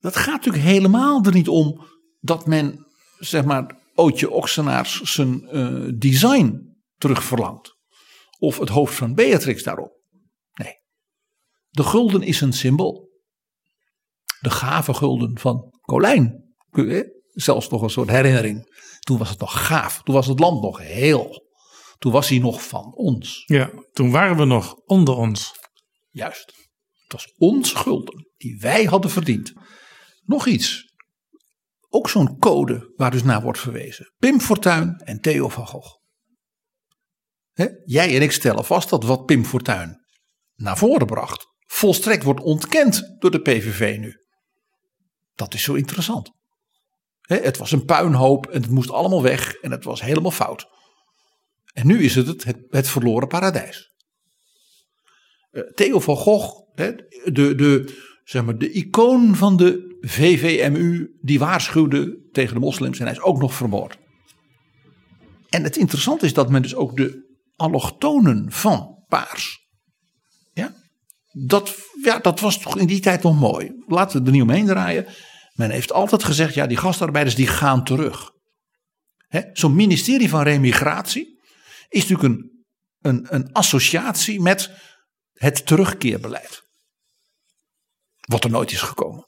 Dat 0.00 0.16
gaat 0.16 0.34
natuurlijk 0.34 0.64
helemaal 0.64 1.24
er 1.24 1.32
niet 1.32 1.48
om 1.48 1.86
dat 2.20 2.46
men, 2.46 2.86
zeg 3.18 3.44
maar, 3.44 3.77
Ootje 3.98 4.30
Oxenaars 4.30 5.00
zijn 5.00 5.56
uh, 5.56 5.92
design 5.98 6.76
terugverlangt. 6.96 7.76
Of 8.38 8.58
het 8.58 8.68
hoofd 8.68 8.94
van 8.94 9.14
Beatrix 9.14 9.62
daarop. 9.62 9.92
Nee. 10.52 10.74
De 11.68 11.82
gulden 11.82 12.22
is 12.22 12.40
een 12.40 12.52
symbool. 12.52 13.08
De 14.40 14.50
gave 14.50 14.94
gulden 14.94 15.38
van 15.38 15.78
Colijn. 15.80 16.54
Zelfs 17.32 17.68
nog 17.68 17.82
een 17.82 17.90
soort 17.90 18.08
herinnering. 18.08 18.82
Toen 19.00 19.18
was 19.18 19.28
het 19.30 19.38
nog 19.38 19.66
gaaf. 19.66 20.02
Toen 20.02 20.14
was 20.14 20.26
het 20.26 20.38
land 20.38 20.62
nog 20.62 20.78
heel. 20.78 21.46
Toen 21.98 22.12
was 22.12 22.28
hij 22.28 22.38
nog 22.38 22.62
van 22.62 22.94
ons. 22.94 23.42
Ja, 23.46 23.70
toen 23.92 24.10
waren 24.10 24.36
we 24.36 24.44
nog 24.44 24.74
onder 24.74 25.14
ons. 25.14 25.54
Juist. 26.08 26.46
Het 27.02 27.12
was 27.12 27.34
ons 27.36 27.72
gulden 27.72 28.28
die 28.36 28.58
wij 28.60 28.84
hadden 28.84 29.10
verdiend. 29.10 29.52
Nog 30.24 30.46
iets 30.46 30.87
ook 31.88 32.08
zo'n 32.08 32.38
code 32.38 32.92
waar 32.96 33.10
dus 33.10 33.22
naar 33.22 33.42
wordt 33.42 33.58
verwezen. 33.58 34.12
Pim 34.18 34.40
Fortuyn 34.40 34.96
en 35.04 35.20
Theo 35.20 35.48
van 35.48 35.66
Gogh. 35.66 35.96
Jij 37.84 38.16
en 38.16 38.22
ik 38.22 38.32
stellen 38.32 38.64
vast 38.64 38.90
dat 38.90 39.04
wat 39.04 39.24
Pim 39.24 39.44
Fortuyn 39.44 40.06
naar 40.54 40.78
voren 40.78 41.06
bracht, 41.06 41.46
volstrekt 41.66 42.22
wordt 42.22 42.40
ontkend 42.40 43.16
door 43.18 43.30
de 43.30 43.40
PVV 43.40 43.98
nu. 43.98 44.16
Dat 45.34 45.54
is 45.54 45.62
zo 45.62 45.74
interessant. 45.74 46.30
He? 47.20 47.36
Het 47.36 47.56
was 47.56 47.72
een 47.72 47.84
puinhoop 47.84 48.46
en 48.46 48.62
het 48.62 48.70
moest 48.70 48.90
allemaal 48.90 49.22
weg 49.22 49.54
en 49.54 49.70
het 49.70 49.84
was 49.84 50.00
helemaal 50.00 50.30
fout. 50.30 50.66
En 51.72 51.86
nu 51.86 52.02
is 52.02 52.14
het 52.14 52.26
het, 52.26 52.56
het, 52.68 52.88
verloren 52.88 53.28
paradijs. 53.28 53.94
Uh, 55.50 55.62
Theo 55.62 56.00
van 56.00 56.16
Gogh, 56.16 56.74
de, 56.74 57.54
de, 57.54 57.98
zeg 58.24 58.44
maar, 58.44 58.58
de 58.58 58.70
icoon 58.70 59.34
van 59.36 59.56
de 59.56 59.87
VVMU, 60.00 61.18
die 61.20 61.38
waarschuwde 61.38 62.28
tegen 62.32 62.54
de 62.54 62.60
moslims 62.60 62.98
en 62.98 63.04
hij 63.04 63.14
is 63.14 63.20
ook 63.20 63.40
nog 63.40 63.54
vermoord. 63.54 63.98
En 65.48 65.62
het 65.62 65.76
interessante 65.76 66.26
is 66.26 66.34
dat 66.34 66.50
men 66.50 66.62
dus 66.62 66.74
ook 66.74 66.96
de 66.96 67.36
allochtonen 67.56 68.52
van 68.52 69.04
Paars, 69.08 69.66
ja, 70.52 70.74
dat, 71.32 71.76
ja, 72.02 72.18
dat 72.18 72.40
was 72.40 72.58
toch 72.58 72.78
in 72.78 72.86
die 72.86 73.00
tijd 73.00 73.22
nog 73.22 73.38
mooi. 73.38 73.72
Laten 73.86 74.20
we 74.20 74.26
er 74.26 74.32
niet 74.32 74.42
omheen 74.42 74.66
draaien. 74.66 75.06
Men 75.52 75.70
heeft 75.70 75.92
altijd 75.92 76.24
gezegd, 76.24 76.54
ja, 76.54 76.66
die 76.66 76.76
gastarbeiders 76.76 77.36
die 77.36 77.46
gaan 77.46 77.84
terug. 77.84 78.30
Zo'n 79.52 79.74
ministerie 79.74 80.28
van 80.28 80.42
remigratie 80.42 81.40
is 81.88 82.06
natuurlijk 82.06 82.34
een, 82.34 82.64
een, 83.00 83.26
een 83.34 83.52
associatie 83.52 84.40
met 84.40 84.70
het 85.32 85.66
terugkeerbeleid. 85.66 86.62
Wat 88.20 88.44
er 88.44 88.50
nooit 88.50 88.72
is 88.72 88.80
gekomen. 88.80 89.27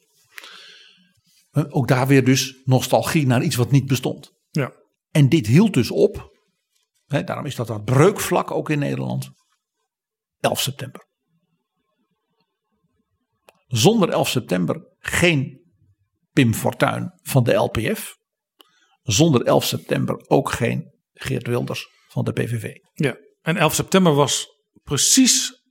Ook 1.53 1.89
daar 1.89 2.07
weer 2.07 2.25
dus 2.25 2.63
nostalgie 2.65 3.27
naar 3.27 3.43
iets 3.43 3.57
wat 3.57 3.71
niet 3.71 3.87
bestond. 3.87 4.33
Ja. 4.51 4.73
En 5.11 5.29
dit 5.29 5.47
hield 5.47 5.75
dus 5.75 5.91
op. 5.91 6.39
Hè, 7.07 7.25
daarom 7.25 7.47
is 7.47 7.55
dat 7.55 7.67
dat 7.67 7.85
breukvlak 7.85 8.51
ook 8.51 8.71
in 8.71 8.79
Nederland. 8.79 9.31
11 10.39 10.61
september. 10.61 11.09
Zonder 13.67 14.09
11 14.09 14.29
september 14.29 14.95
geen 14.99 15.61
Pim 16.33 16.55
Fortuyn 16.55 17.13
van 17.23 17.45
de 17.45 17.55
LPF. 17.55 18.17
Zonder 19.03 19.43
11 19.43 19.65
september 19.65 20.29
ook 20.29 20.51
geen 20.51 20.95
Geert 21.13 21.47
Wilders 21.47 21.89
van 22.09 22.25
de 22.25 22.33
PVV. 22.33 22.75
Ja, 22.93 23.17
en 23.43 23.57
11 23.57 23.75
september 23.75 24.15
was 24.15 24.47
precies 24.83 25.63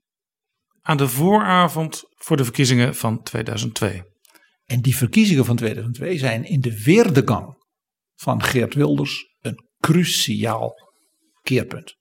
aan 0.81 0.97
de 0.97 1.07
vooravond 1.07 2.03
voor 2.15 2.37
de 2.37 2.43
verkiezingen 2.43 2.95
van 2.95 3.23
2002. 3.23 4.08
En 4.69 4.81
die 4.81 4.95
verkiezingen 4.95 5.45
van 5.45 5.55
2002 5.55 6.17
zijn 6.17 6.43
in 6.43 6.59
de 6.59 6.83
weerdegang 6.83 7.63
van 8.15 8.43
Geert 8.43 8.73
Wilders 8.73 9.35
een 9.39 9.67
cruciaal 9.79 10.73
keerpunt. 11.41 11.95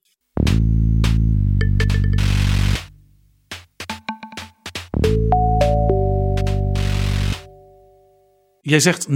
Jij 8.60 8.80
zegt 8.80 9.08
9-11 9.08 9.12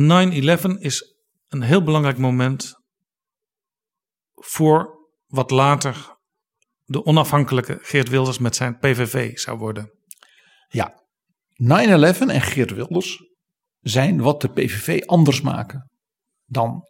is 0.79 1.17
een 1.49 1.63
heel 1.63 1.83
belangrijk 1.83 2.19
moment 2.19 2.75
voor 4.35 5.09
wat 5.27 5.51
later 5.51 6.17
de 6.85 7.05
onafhankelijke 7.05 7.79
Geert 7.81 8.09
Wilders 8.09 8.39
met 8.39 8.57
zijn 8.57 8.79
PVV 8.79 9.39
zou 9.39 9.59
worden. 9.59 9.91
Ja, 10.69 11.05
9-11 11.53 12.29
en 12.29 12.41
Geert 12.41 12.75
Wilders 12.75 13.31
zijn 13.83 14.21
wat 14.21 14.41
de 14.41 14.49
PVV 14.49 15.03
anders 15.05 15.41
maken 15.41 15.91
dan 16.45 16.89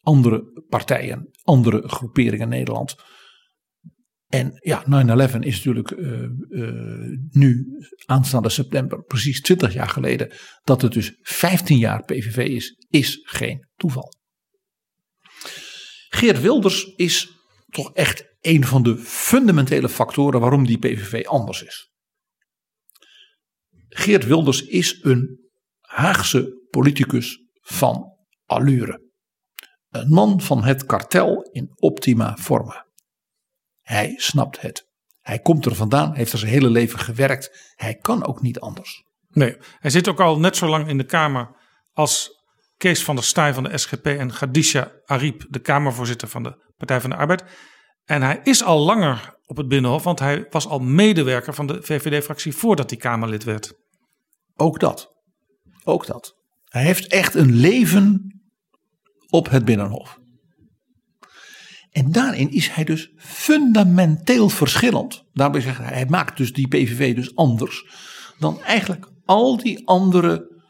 andere 0.00 0.64
partijen, 0.68 1.30
andere 1.42 1.88
groeperingen 1.88 2.40
in 2.40 2.48
Nederland. 2.48 2.94
En 4.26 4.52
ja, 4.62 4.84
9-11 4.84 5.38
is 5.38 5.56
natuurlijk 5.64 5.90
uh, 5.90 6.22
uh, 6.48 7.18
nu, 7.30 7.66
aanstaande 8.06 8.48
september, 8.48 9.04
precies 9.04 9.40
20 9.40 9.72
jaar 9.72 9.88
geleden. 9.88 10.32
Dat 10.62 10.82
het 10.82 10.92
dus 10.92 11.18
15 11.20 11.78
jaar 11.78 12.04
PVV 12.04 12.36
is, 12.36 12.86
is 12.88 13.20
geen 13.22 13.68
toeval. 13.76 14.12
Geert 16.08 16.40
Wilders 16.40 16.84
is 16.84 17.30
toch 17.68 17.92
echt 17.92 18.24
een 18.40 18.64
van 18.64 18.82
de 18.82 18.96
fundamentele 18.98 19.88
factoren 19.88 20.40
waarom 20.40 20.66
die 20.66 20.78
PVV 20.78 21.26
anders 21.26 21.62
is. 21.62 21.90
Geert 23.88 24.26
Wilders 24.26 24.62
is 24.62 24.98
een 25.02 25.49
Haagse 25.90 26.66
politicus 26.70 27.38
van 27.60 28.16
allure. 28.46 29.10
Een 29.88 30.08
man 30.08 30.40
van 30.40 30.64
het 30.64 30.86
kartel 30.86 31.42
in 31.42 31.70
optima 31.74 32.36
forma. 32.36 32.86
Hij 33.80 34.14
snapt 34.16 34.60
het. 34.60 34.88
Hij 35.20 35.38
komt 35.38 35.66
er 35.66 35.74
vandaan, 35.74 36.14
heeft 36.14 36.32
er 36.32 36.38
zijn 36.38 36.50
hele 36.50 36.70
leven 36.70 36.98
gewerkt. 36.98 37.72
Hij 37.74 37.94
kan 37.94 38.26
ook 38.26 38.42
niet 38.42 38.60
anders. 38.60 39.04
Nee, 39.28 39.56
hij 39.78 39.90
zit 39.90 40.08
ook 40.08 40.20
al 40.20 40.38
net 40.38 40.56
zo 40.56 40.68
lang 40.68 40.88
in 40.88 40.98
de 40.98 41.04
Kamer 41.04 41.56
als 41.92 42.30
Kees 42.76 43.04
van 43.04 43.14
der 43.14 43.24
Staaij 43.24 43.54
van 43.54 43.62
de 43.62 43.78
SGP 43.78 44.06
en 44.06 44.32
Gadisha 44.32 44.92
Ariep, 45.04 45.46
de 45.48 45.58
Kamervoorzitter 45.58 46.28
van 46.28 46.42
de 46.42 46.72
Partij 46.76 47.00
van 47.00 47.10
de 47.10 47.16
Arbeid. 47.16 47.44
En 48.04 48.22
hij 48.22 48.40
is 48.42 48.62
al 48.62 48.78
langer 48.78 49.38
op 49.46 49.56
het 49.56 49.68
Binnenhof, 49.68 50.02
want 50.02 50.18
hij 50.18 50.46
was 50.50 50.66
al 50.66 50.78
medewerker 50.78 51.54
van 51.54 51.66
de 51.66 51.82
VVD-fractie 51.82 52.56
voordat 52.56 52.90
hij 52.90 52.98
Kamerlid 52.98 53.44
werd. 53.44 53.72
Ook 54.56 54.80
dat. 54.80 55.19
Ook 55.84 56.06
dat. 56.06 56.34
Hij 56.64 56.82
heeft 56.84 57.06
echt 57.06 57.34
een 57.34 57.52
leven 57.52 58.34
op 59.28 59.50
het 59.50 59.64
Binnenhof. 59.64 60.18
En 61.90 62.12
daarin 62.12 62.50
is 62.50 62.68
hij 62.68 62.84
dus 62.84 63.12
fundamenteel 63.16 64.48
verschillend. 64.48 65.24
Daarbij 65.32 65.60
zegt 65.60 65.78
hij, 65.78 65.92
hij 65.92 66.06
maakt 66.06 66.36
dus 66.36 66.52
die 66.52 66.68
PVV 66.68 67.14
dus 67.14 67.36
anders 67.36 67.84
dan 68.38 68.62
eigenlijk 68.62 69.12
al 69.24 69.56
die 69.56 69.86
andere 69.86 70.62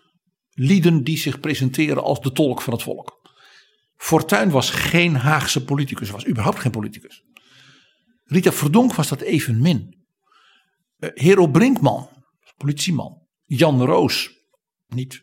lieden 0.51 1.05
die 1.05 1.19
zich 1.19 1.41
presenteren 1.41 2.03
als 2.03 2.21
de 2.21 2.33
tolk 2.33 2.63
van 2.63 2.73
het 2.73 2.83
volk. 2.83 3.21
Fortuyn 3.97 4.51
was 4.51 4.71
geen 4.71 5.17
Haagse 5.17 5.65
politicus, 5.65 6.11
was 6.11 6.27
überhaupt 6.27 6.59
geen 6.59 6.71
politicus. 6.71 7.23
Rita 8.25 8.53
Verdonk 8.53 8.95
was 8.95 9.09
dat 9.09 9.21
evenmin. 9.21 10.05
Uh, 10.99 11.11
Hero 11.15 11.47
Brinkman, 11.47 12.09
politieman. 12.57 13.19
Jan 13.45 13.85
Roos, 13.85 14.31
niet. 14.95 15.22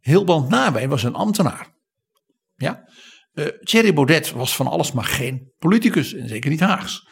Hilband 0.00 0.48
Nabij 0.48 0.88
was 0.88 1.02
een 1.02 1.14
ambtenaar. 1.14 1.74
Ja? 2.54 2.88
Uh, 3.32 3.46
Thierry 3.46 3.94
Baudet 3.94 4.30
was 4.30 4.56
van 4.56 4.66
alles 4.66 4.92
maar 4.92 5.04
geen 5.04 5.52
politicus 5.58 6.14
en 6.14 6.28
zeker 6.28 6.50
niet 6.50 6.60
Haags. 6.60 7.06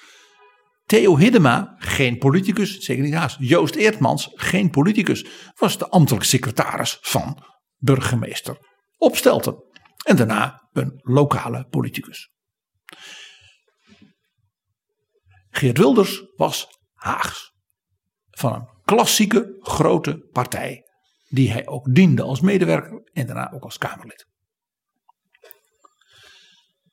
Theo 0.84 1.16
Hiddema, 1.18 1.74
geen 1.78 2.18
politicus, 2.18 2.78
zeker 2.78 3.02
niet 3.04 3.14
Haags. 3.14 3.36
Joost 3.38 3.74
Eertmans, 3.74 4.30
geen 4.34 4.70
politicus, 4.70 5.26
was 5.54 5.78
de 5.78 5.88
ambtelijk 5.88 6.24
secretaris 6.24 6.98
van 7.00 7.44
burgemeester 7.76 8.58
Opstelten. 8.98 9.64
En 10.04 10.16
daarna 10.16 10.68
een 10.72 11.00
lokale 11.02 11.66
politicus. 11.66 12.30
Geert 15.50 15.78
Wilders 15.78 16.22
was 16.36 16.66
Haags. 16.92 17.52
Van 18.30 18.54
een 18.54 18.68
klassieke 18.84 19.56
grote 19.60 20.28
partij. 20.32 20.85
Die 21.28 21.50
hij 21.50 21.66
ook 21.66 21.94
diende 21.94 22.22
als 22.22 22.40
medewerker 22.40 23.10
en 23.12 23.26
daarna 23.26 23.52
ook 23.52 23.62
als 23.62 23.78
Kamerlid. 23.78 24.26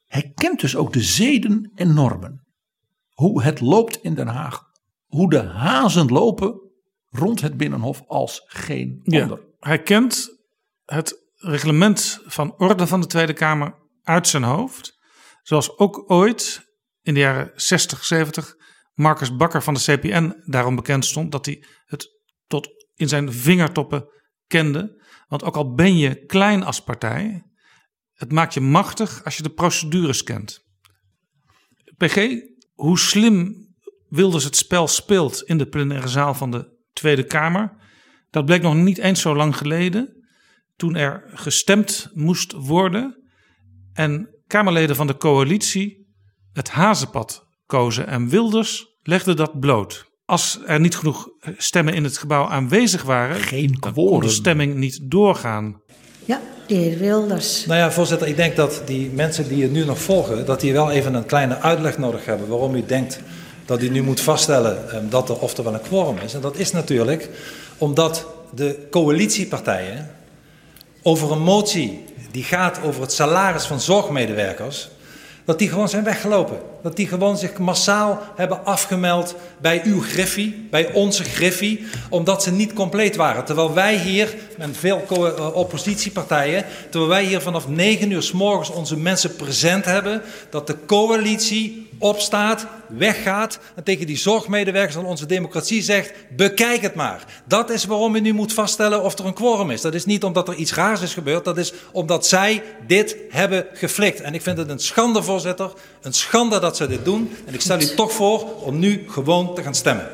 Hij 0.05 0.31
kent 0.33 0.59
dus 0.59 0.75
ook 0.75 0.93
de 0.93 1.01
zeden 1.01 1.71
en 1.75 1.93
normen. 1.93 2.47
Hoe 3.13 3.43
het 3.43 3.59
loopt 3.59 3.97
in 4.01 4.13
Den 4.13 4.27
Haag. 4.27 4.61
Hoe 5.05 5.29
de 5.29 5.41
hazen 5.41 6.07
lopen 6.07 6.71
rond 7.09 7.41
het 7.41 7.57
Binnenhof 7.57 8.03
als 8.07 8.43
geen 8.45 9.01
ander. 9.03 9.45
hij 9.59 9.81
kent 9.81 10.29
het 10.85 11.23
reglement 11.35 12.21
van 12.25 12.57
orde 12.57 12.87
van 12.87 13.01
de 13.01 13.07
Tweede 13.07 13.33
Kamer 13.33 13.75
uit 14.03 14.27
zijn 14.27 14.43
hoofd. 14.43 14.99
Zoals 15.41 15.77
ook 15.77 16.11
ooit 16.11 16.65
in 17.01 17.13
de 17.13 17.19
jaren 17.19 17.51
60, 17.55 18.05
70 18.05 18.55
Marcus 18.93 19.35
Bakker 19.35 19.63
van 19.63 19.73
de 19.73 19.79
CPN 19.79 20.43
daarom 20.45 20.75
bekend 20.75 21.05
stond 21.05 21.31
dat 21.31 21.45
hij 21.45 21.65
het 21.85 22.21
tot 22.47 22.69
in 22.95 23.07
zijn 23.07 23.33
vingertoppen 23.33 24.07
kende. 24.53 25.01
Want 25.27 25.43
ook 25.43 25.55
al 25.55 25.73
ben 25.73 25.97
je 25.97 26.25
klein 26.25 26.63
als 26.63 26.83
partij, 26.83 27.43
het 28.13 28.31
maakt 28.31 28.53
je 28.53 28.59
machtig 28.59 29.23
als 29.23 29.37
je 29.37 29.43
de 29.43 29.49
procedures 29.49 30.23
kent. 30.23 30.65
PG, 31.97 32.41
hoe 32.73 32.99
slim 32.99 33.61
Wilders 34.07 34.43
het 34.43 34.55
spel 34.55 34.87
speelt 34.87 35.41
in 35.41 35.57
de 35.57 35.67
plenaire 35.67 36.07
zaal 36.07 36.33
van 36.33 36.51
de 36.51 36.81
Tweede 36.93 37.23
Kamer, 37.23 37.75
dat 38.29 38.45
bleek 38.45 38.61
nog 38.61 38.75
niet 38.75 38.97
eens 38.97 39.21
zo 39.21 39.35
lang 39.35 39.57
geleden, 39.57 40.27
toen 40.75 40.95
er 40.95 41.23
gestemd 41.33 42.09
moest 42.13 42.51
worden 42.51 43.29
en 43.93 44.29
Kamerleden 44.47 44.95
van 44.95 45.07
de 45.07 45.17
coalitie 45.17 46.15
het 46.51 46.69
hazenpad 46.69 47.47
kozen 47.65 48.07
en 48.07 48.29
Wilders 48.29 48.85
legde 49.01 49.33
dat 49.33 49.59
bloot. 49.59 50.12
Als 50.25 50.59
er 50.65 50.79
niet 50.79 50.95
genoeg 50.95 51.29
stemmen 51.57 51.93
in 51.93 52.03
het 52.03 52.17
gebouw 52.17 52.47
aanwezig 52.47 53.03
waren, 53.03 53.35
Geen 53.35 53.77
dan 53.79 53.93
kon 53.93 54.19
de 54.19 54.29
stemming 54.29 54.75
niet 54.75 54.99
doorgaan. 55.01 55.81
Ja, 56.25 56.41
de 56.67 56.75
heer 56.75 56.97
Wilders. 56.97 57.65
Nou 57.65 57.79
ja, 57.79 57.91
voorzitter, 57.91 58.27
ik 58.27 58.35
denk 58.35 58.55
dat 58.55 58.81
die 58.85 59.09
mensen 59.09 59.47
die 59.47 59.63
het 59.63 59.71
nu 59.71 59.85
nog 59.85 59.99
volgen, 59.99 60.45
dat 60.45 60.59
die 60.59 60.73
wel 60.73 60.91
even 60.91 61.13
een 61.13 61.25
kleine 61.25 61.59
uitleg 61.59 61.97
nodig 61.97 62.25
hebben 62.25 62.47
waarom 62.47 62.75
u 62.75 62.83
denkt 62.85 63.19
dat 63.65 63.81
u 63.81 63.89
nu 63.89 64.01
moet 64.01 64.21
vaststellen 64.21 64.95
um, 64.95 65.09
dat 65.09 65.29
er 65.29 65.39
oftewel 65.39 65.73
een 65.73 65.81
quorum 65.81 66.17
is. 66.17 66.33
En 66.33 66.41
dat 66.41 66.57
is 66.57 66.71
natuurlijk 66.71 67.29
omdat 67.77 68.27
de 68.55 68.87
coalitiepartijen 68.91 70.09
over 71.01 71.31
een 71.31 71.41
motie 71.41 72.03
die 72.31 72.43
gaat 72.43 72.79
over 72.83 73.01
het 73.01 73.11
salaris 73.11 73.65
van 73.65 73.79
zorgmedewerkers, 73.79 74.89
dat 75.45 75.59
die 75.59 75.69
gewoon 75.69 75.89
zijn 75.89 76.03
weggelopen. 76.03 76.57
Dat 76.83 76.95
die 76.95 77.07
gewoon 77.07 77.37
zich 77.37 77.57
massaal 77.57 78.21
hebben 78.35 78.65
afgemeld 78.65 79.35
bij 79.61 79.81
uw 79.85 80.01
griffie, 80.01 80.67
bij 80.69 80.91
onze 80.91 81.23
griffie, 81.23 81.85
omdat 82.09 82.43
ze 82.43 82.51
niet 82.51 82.73
compleet 82.73 83.15
waren. 83.15 83.45
Terwijl 83.45 83.73
wij 83.73 83.97
hier, 83.97 84.35
met 84.57 84.77
veel 84.77 85.01
eh, 85.09 85.55
oppositiepartijen, 85.55 86.65
terwijl 86.89 87.09
wij 87.09 87.23
hier 87.23 87.41
vanaf 87.41 87.67
9 87.67 88.11
uur 88.11 88.23
s 88.23 88.31
morgens 88.31 88.69
onze 88.69 88.97
mensen 88.97 89.35
present 89.35 89.85
hebben, 89.85 90.21
dat 90.49 90.67
de 90.67 90.77
coalitie 90.85 91.83
opstaat, 92.03 92.65
weggaat 92.87 93.59
en 93.75 93.83
tegen 93.83 94.07
die 94.07 94.17
zorgmedewerkers 94.17 94.95
van 94.95 95.05
onze 95.05 95.25
democratie 95.25 95.81
zegt: 95.81 96.13
bekijk 96.35 96.81
het 96.81 96.95
maar. 96.95 97.25
Dat 97.45 97.69
is 97.69 97.85
waarom 97.85 98.15
u 98.15 98.19
nu 98.19 98.33
moet 98.33 98.53
vaststellen 98.53 99.03
of 99.03 99.17
er 99.17 99.25
een 99.25 99.33
quorum 99.33 99.71
is. 99.71 99.81
Dat 99.81 99.93
is 99.93 100.05
niet 100.05 100.23
omdat 100.23 100.47
er 100.47 100.55
iets 100.55 100.73
raars 100.73 101.01
is 101.01 101.13
gebeurd, 101.13 101.45
dat 101.45 101.57
is 101.57 101.73
omdat 101.91 102.27
zij 102.27 102.63
dit 102.87 103.15
hebben 103.29 103.65
geflikt. 103.73 104.21
En 104.21 104.33
ik 104.33 104.41
vind 104.41 104.57
het 104.57 104.69
een 104.69 104.79
schande, 104.79 105.23
voorzitter, 105.23 105.71
een 106.01 106.13
schande 106.13 106.59
dat 106.59 106.72
ze 106.77 106.87
dit 106.87 107.05
doen. 107.05 107.29
En 107.45 107.53
ik 107.53 107.61
stel 107.61 107.81
u 107.81 107.85
toch 107.85 108.11
voor 108.11 108.61
om 108.61 108.79
nu 108.79 109.03
gewoon 109.07 109.55
te 109.55 109.63
gaan 109.63 109.75
stemmen. 109.75 110.09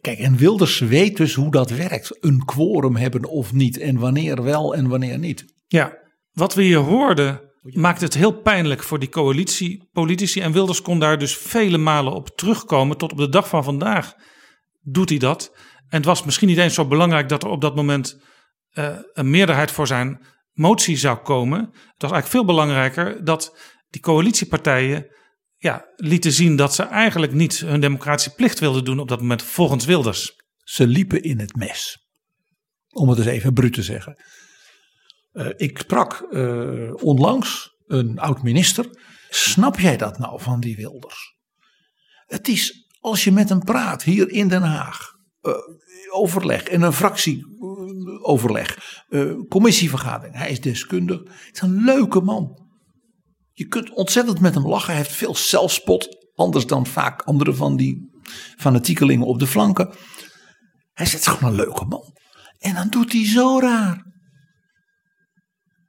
Kijk, 0.00 0.18
en 0.18 0.36
Wilders 0.36 0.78
weet 0.78 1.16
dus 1.16 1.34
hoe 1.34 1.50
dat 1.50 1.70
werkt. 1.70 2.16
Een 2.20 2.44
quorum 2.44 2.96
hebben 2.96 3.24
of 3.24 3.52
niet. 3.52 3.78
En 3.78 3.98
wanneer 3.98 4.42
wel 4.42 4.74
en 4.74 4.88
wanneer 4.88 5.18
niet. 5.18 5.44
Ja, 5.66 5.98
wat 6.32 6.54
we 6.54 6.62
hier 6.62 6.78
hoorden 6.78 7.40
maakt 7.62 8.00
het 8.00 8.14
heel 8.14 8.40
pijnlijk 8.40 8.82
voor 8.82 8.98
die 8.98 9.08
coalitiepolitici. 9.08 10.40
En 10.40 10.52
Wilders 10.52 10.82
kon 10.82 10.98
daar 10.98 11.18
dus 11.18 11.36
vele 11.36 11.78
malen 11.78 12.12
op 12.12 12.28
terugkomen. 12.36 12.96
Tot 12.96 13.12
op 13.12 13.18
de 13.18 13.28
dag 13.28 13.48
van 13.48 13.64
vandaag 13.64 14.14
doet 14.80 15.08
hij 15.08 15.18
dat. 15.18 15.50
En 15.88 15.96
het 15.96 16.04
was 16.04 16.24
misschien 16.24 16.48
niet 16.48 16.58
eens 16.58 16.74
zo 16.74 16.86
belangrijk 16.86 17.28
dat 17.28 17.42
er 17.42 17.48
op 17.48 17.60
dat 17.60 17.74
moment 17.76 18.20
uh, 18.74 18.96
een 19.12 19.30
meerderheid 19.30 19.70
voor 19.70 19.86
zijn 19.86 20.20
motie 20.52 20.96
zou 20.96 21.18
komen. 21.18 21.58
Het 21.58 22.02
was 22.02 22.10
eigenlijk 22.10 22.26
veel 22.26 22.44
belangrijker 22.44 23.24
dat 23.24 23.58
die 23.92 24.00
coalitiepartijen 24.00 25.06
ja, 25.56 25.86
lieten 25.96 26.32
zien 26.32 26.56
dat 26.56 26.74
ze 26.74 26.82
eigenlijk 26.82 27.32
niet 27.32 27.58
hun 27.58 27.80
democratische 27.80 28.34
plicht 28.34 28.58
wilden 28.58 28.84
doen 28.84 28.98
op 28.98 29.08
dat 29.08 29.20
moment 29.20 29.42
volgens 29.42 29.84
Wilders. 29.84 30.36
Ze 30.56 30.86
liepen 30.86 31.22
in 31.22 31.38
het 31.38 31.56
mes. 31.56 32.06
Om 32.88 33.08
het 33.08 33.18
eens 33.18 33.26
even 33.26 33.52
bruut 33.52 33.72
te 33.72 33.82
zeggen. 33.82 34.22
Uh, 35.32 35.48
ik 35.56 35.78
sprak 35.78 36.26
uh, 36.30 36.94
onlangs 36.94 37.76
een 37.86 38.18
oud 38.18 38.42
minister. 38.42 38.88
Snap 39.30 39.78
jij 39.78 39.96
dat 39.96 40.18
nou 40.18 40.40
van 40.40 40.60
die 40.60 40.76
Wilders? 40.76 41.36
Het 42.26 42.48
is 42.48 42.88
als 43.00 43.24
je 43.24 43.32
met 43.32 43.48
hem 43.48 43.64
praat 43.64 44.02
hier 44.02 44.30
in 44.30 44.48
Den 44.48 44.62
Haag. 44.62 45.10
Uh, 45.42 45.54
overleg 46.10 46.62
en 46.62 46.82
een 46.82 46.92
fractieoverleg. 46.92 48.78
commissievergadering. 49.48 50.36
Hij 50.36 50.50
is 50.50 50.60
deskundig. 50.60 51.18
Het 51.18 51.54
is 51.54 51.60
een 51.60 51.84
leuke 51.84 52.20
man. 52.20 52.61
Je 53.52 53.66
kunt 53.66 53.90
ontzettend 53.90 54.40
met 54.40 54.54
hem 54.54 54.68
lachen. 54.68 54.88
Hij 54.88 54.96
heeft 54.96 55.16
veel 55.16 55.34
zelfspot. 55.34 56.30
Anders 56.34 56.66
dan 56.66 56.86
vaak 56.86 57.22
andere 57.22 57.54
van 57.54 57.76
die 57.76 58.10
fanatiekelingen 58.56 59.26
op 59.26 59.38
de 59.38 59.46
flanken. 59.46 59.94
Hij 60.92 61.06
is 61.06 61.26
gewoon 61.26 61.50
een 61.50 61.56
leuke 61.56 61.84
man. 61.84 62.16
En 62.58 62.74
dan 62.74 62.88
doet 62.88 63.12
hij 63.12 63.26
zo 63.26 63.58
raar. 63.60 64.10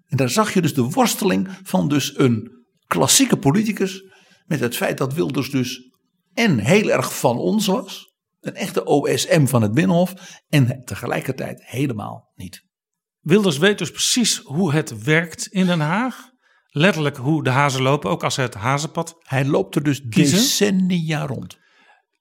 En 0.07 0.17
daar 0.17 0.29
zag 0.29 0.53
je 0.53 0.61
dus 0.61 0.73
de 0.73 0.81
worsteling 0.81 1.49
van 1.63 1.87
dus 1.87 2.17
een 2.17 2.65
klassieke 2.85 3.37
politicus 3.37 4.03
met 4.45 4.59
het 4.59 4.75
feit 4.75 4.97
dat 4.97 5.13
Wilders 5.13 5.49
dus 5.49 5.91
en 6.33 6.59
heel 6.59 6.91
erg 6.91 7.19
van 7.19 7.37
ons 7.37 7.65
was, 7.65 8.13
een 8.39 8.55
echte 8.55 8.85
OSM 8.85 9.45
van 9.45 9.61
het 9.61 9.73
Binnenhof 9.73 10.13
en 10.47 10.81
tegelijkertijd 10.85 11.63
helemaal 11.65 12.31
niet. 12.35 12.65
Wilders 13.19 13.57
weet 13.57 13.77
dus 13.77 13.91
precies 13.91 14.37
hoe 14.37 14.73
het 14.73 15.03
werkt 15.03 15.47
in 15.47 15.65
Den 15.65 15.79
Haag. 15.79 16.31
Letterlijk 16.75 17.17
hoe 17.17 17.43
de 17.43 17.49
hazen 17.49 17.81
lopen, 17.81 18.09
ook 18.09 18.23
als 18.23 18.33
ze 18.33 18.41
het 18.41 18.53
hazenpad. 18.53 19.15
Hij 19.19 19.45
loopt 19.45 19.75
er 19.75 19.83
dus 19.83 20.01
kiezen. 20.09 20.37
decennia 20.37 21.25
rond. 21.25 21.57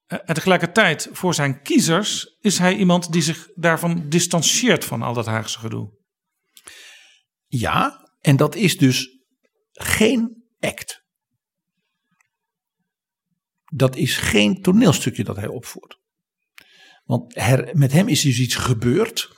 Eh, 0.05 0.19
en 0.25 0.33
tegelijkertijd, 0.33 1.09
voor 1.11 1.33
zijn 1.33 1.61
kiezers, 1.61 2.37
is 2.39 2.57
hij 2.57 2.75
iemand 2.75 3.11
die 3.11 3.21
zich 3.21 3.47
daarvan 3.55 4.09
distancieert 4.09 4.85
van 4.85 5.01
al 5.01 5.13
dat 5.13 5.25
Haagse 5.25 5.59
gedoe. 5.59 5.91
Ja, 7.47 8.09
en 8.19 8.35
dat 8.35 8.55
is 8.55 8.77
dus 8.77 9.09
geen 9.71 10.43
act. 10.59 11.03
Dat 13.75 13.95
is 13.95 14.17
geen 14.17 14.61
toneelstukje 14.61 15.23
dat 15.23 15.35
hij 15.35 15.47
opvoert. 15.47 15.97
Want 17.03 17.35
met 17.73 17.91
hem 17.91 18.07
is 18.07 18.21
dus 18.21 18.39
iets 18.39 18.55
gebeurd 18.55 19.29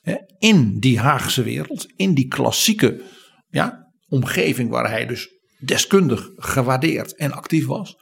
hè, 0.00 0.16
in 0.38 0.78
die 0.78 0.98
Haagse 0.98 1.42
wereld, 1.42 1.86
in 1.96 2.14
die 2.14 2.28
klassieke 2.28 3.02
ja, 3.48 3.85
omgeving 4.08 4.70
waar 4.70 4.90
hij 4.90 5.06
dus 5.06 5.28
deskundig 5.58 6.30
gewaardeerd 6.36 7.16
en 7.16 7.32
actief 7.32 7.66
was. 7.66 7.96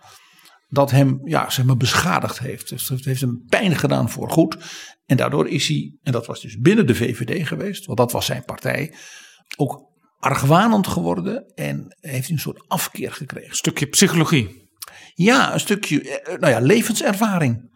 Dat 0.68 0.90
hem 0.90 1.20
ja, 1.24 1.50
zeg 1.50 1.64
maar 1.64 1.76
beschadigd 1.76 2.38
heeft. 2.38 2.68
Dus 2.68 2.88
het 2.88 3.04
heeft 3.04 3.20
hem 3.20 3.44
pijn 3.48 3.76
gedaan 3.76 4.10
voor 4.10 4.30
goed. 4.30 4.56
En 5.06 5.16
daardoor 5.16 5.48
is 5.48 5.68
hij, 5.68 5.96
en 6.02 6.12
dat 6.12 6.26
was 6.26 6.40
dus 6.40 6.58
binnen 6.58 6.86
de 6.86 6.94
VVD 6.94 7.46
geweest, 7.46 7.86
want 7.86 7.98
dat 7.98 8.12
was 8.12 8.26
zijn 8.26 8.44
partij, 8.44 8.94
ook 9.56 9.92
argwanend 10.18 10.86
geworden 10.86 11.52
en 11.54 11.96
heeft 12.00 12.30
een 12.30 12.38
soort 12.38 12.64
afkeer 12.68 13.12
gekregen. 13.12 13.48
Een 13.48 13.56
stukje 13.56 13.86
psychologie. 13.86 14.70
Ja, 15.14 15.52
een 15.52 15.60
stukje 15.60 16.10
eh, 16.10 16.38
nou 16.38 16.52
ja, 16.52 16.60
levenservaring. 16.60 17.72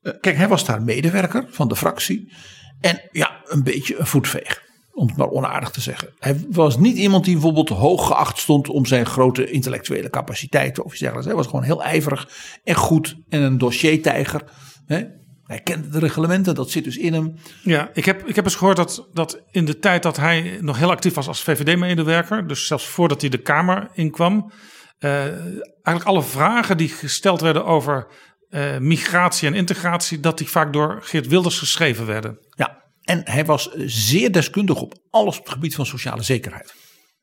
Eh, 0.00 0.12
Kijk, 0.20 0.36
hij 0.36 0.48
was 0.48 0.64
daar 0.64 0.82
medewerker 0.82 1.46
van 1.50 1.68
de 1.68 1.76
fractie. 1.76 2.32
En 2.80 3.08
ja, 3.12 3.40
een 3.44 3.62
beetje 3.62 3.98
een 3.98 4.06
voetveeg. 4.06 4.68
Om 5.00 5.06
het 5.06 5.16
maar 5.16 5.30
onaardig 5.30 5.70
te 5.70 5.80
zeggen. 5.80 6.08
Hij 6.18 6.44
was 6.50 6.78
niet 6.78 6.96
iemand 6.96 7.24
die 7.24 7.32
bijvoorbeeld 7.32 7.68
hoog 7.68 8.06
geacht 8.06 8.38
stond 8.38 8.68
om 8.68 8.86
zijn 8.86 9.06
grote 9.06 9.50
intellectuele 9.50 10.10
capaciteiten 10.10 10.84
of 10.84 10.90
iets 10.90 11.00
dergelijks. 11.00 11.28
Hij 11.28 11.36
was 11.36 11.46
gewoon 11.46 11.64
heel 11.64 11.82
ijverig 11.82 12.28
en 12.64 12.74
goed 12.74 13.16
en 13.28 13.42
een 13.42 13.58
dossiertijger. 13.58 14.42
Hè? 14.86 15.04
Hij 15.44 15.60
kende 15.60 15.88
de 15.88 15.98
reglementen, 15.98 16.54
dat 16.54 16.70
zit 16.70 16.84
dus 16.84 16.96
in 16.96 17.12
hem. 17.12 17.34
Ja, 17.62 17.90
ik 17.92 18.04
heb, 18.04 18.28
ik 18.28 18.36
heb 18.36 18.44
eens 18.44 18.54
gehoord 18.54 18.76
dat, 18.76 19.08
dat 19.12 19.40
in 19.50 19.64
de 19.64 19.78
tijd 19.78 20.02
dat 20.02 20.16
hij 20.16 20.58
nog 20.60 20.78
heel 20.78 20.90
actief 20.90 21.14
was 21.14 21.28
als 21.28 21.42
VVD-medewerker, 21.42 22.46
dus 22.46 22.66
zelfs 22.66 22.86
voordat 22.86 23.20
hij 23.20 23.30
de 23.30 23.42
Kamer 23.42 23.88
inkwam, 23.92 24.52
uh, 24.98 25.24
eigenlijk 25.82 26.04
alle 26.04 26.22
vragen 26.22 26.76
die 26.76 26.88
gesteld 26.88 27.40
werden 27.40 27.64
over 27.64 28.06
uh, 28.50 28.78
migratie 28.78 29.48
en 29.48 29.54
integratie, 29.54 30.20
dat 30.20 30.38
die 30.38 30.48
vaak 30.48 30.72
door 30.72 30.98
Geert 31.02 31.26
Wilders 31.26 31.58
geschreven 31.58 32.06
werden. 32.06 32.38
Ja, 32.50 32.79
en 33.10 33.20
hij 33.24 33.44
was 33.44 33.70
zeer 33.84 34.32
deskundig 34.32 34.80
op 34.80 34.94
alles 35.10 35.38
op 35.38 35.44
het 35.44 35.52
gebied 35.52 35.74
van 35.74 35.86
sociale 35.86 36.22
zekerheid. 36.22 36.74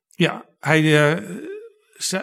Ja, 0.08 0.46
hij 0.60 0.82
uh, 0.82 1.40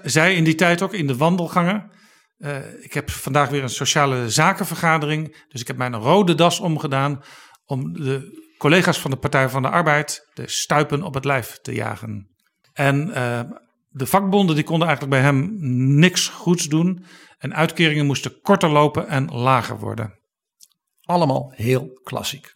zei 0.03 0.37
in 0.37 0.45
die 0.45 0.55
tijd 0.55 0.83
ook 0.83 0.93
in 0.93 1.07
de 1.07 1.17
wandelgangen. 1.17 1.91
Uh, 2.39 2.83
ik 2.83 2.93
heb 2.93 3.11
vandaag 3.11 3.49
weer 3.49 3.63
een 3.63 3.69
sociale 3.69 4.31
zakenvergadering. 4.31 5.45
Dus 5.49 5.61
ik 5.61 5.67
heb 5.67 5.77
mijn 5.77 5.95
rode 5.95 6.35
das 6.35 6.61
omgedaan 6.61 7.23
om 7.65 7.93
de 7.93 8.43
collega's 8.59 8.99
van 8.99 9.11
de 9.11 9.17
Partij 9.17 9.49
van 9.49 9.63
de 9.63 9.69
Arbeid 9.69 10.31
de 10.35 10.49
stuipen 10.49 11.03
op 11.03 11.15
het 11.15 11.25
lijf 11.25 11.59
te 11.63 11.73
jagen. 11.73 12.37
En 12.73 13.09
uh, 13.09 13.41
de 13.89 14.07
vakbonden 14.07 14.55
die 14.55 14.65
konden 14.65 14.89
eigenlijk 14.89 15.17
bij 15.17 15.27
hem 15.31 15.57
niks 15.99 16.29
goeds 16.29 16.67
doen. 16.67 17.05
En 17.39 17.55
uitkeringen 17.55 18.07
moesten 18.07 18.41
korter 18.41 18.71
lopen 18.71 19.09
en 19.09 19.33
lager 19.33 19.79
worden. 19.79 20.19
Allemaal 21.01 21.53
heel 21.57 22.01
klassiek. 22.03 22.53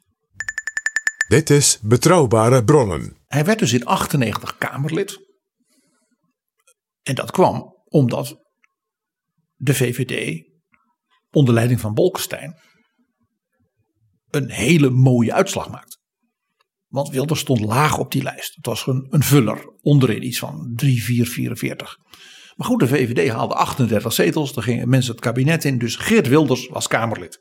Dit 1.29 1.51
is 1.51 1.79
Betrouwbare 1.83 2.65
Bronnen. 2.65 3.17
Hij 3.27 3.45
werd 3.45 3.59
dus 3.59 3.73
in 3.73 3.85
98 3.85 4.59
Kamerlid. 4.59 5.19
En 7.03 7.15
dat 7.15 7.31
kwam 7.31 7.75
omdat 7.85 8.37
de 9.55 9.75
VVD 9.75 10.45
onder 11.31 11.55
leiding 11.55 11.81
van 11.81 11.95
Bolkestein 11.95 12.57
een 14.31 14.51
hele 14.51 14.91
mooie 14.91 15.33
uitslag 15.33 15.71
maakt. 15.71 15.99
Want 16.87 17.09
Wilders 17.09 17.41
stond 17.41 17.61
laag 17.61 17.99
op 17.99 18.13
die 18.13 18.23
lijst. 18.23 18.55
Het 18.55 18.67
was 18.67 18.87
een, 18.87 19.07
een 19.11 19.23
vuller 19.23 19.73
onderin 19.81 20.27
iets 20.27 20.39
van 20.39 20.73
3, 20.75 21.03
4, 21.03 21.27
44. 21.27 21.97
Maar 22.57 22.67
goed, 22.67 22.81
de 22.81 22.89
VVD 22.89 23.31
haalde 23.31 23.55
38 23.55 24.13
zetels. 24.13 24.57
Er 24.57 24.63
gingen 24.63 24.89
mensen 24.89 25.13
het 25.13 25.21
kabinet 25.21 25.65
in. 25.65 25.79
Dus 25.79 25.97
Geert 25.97 26.29
Wilders 26.29 26.69
was 26.69 26.87
Kamerlid. 26.87 27.41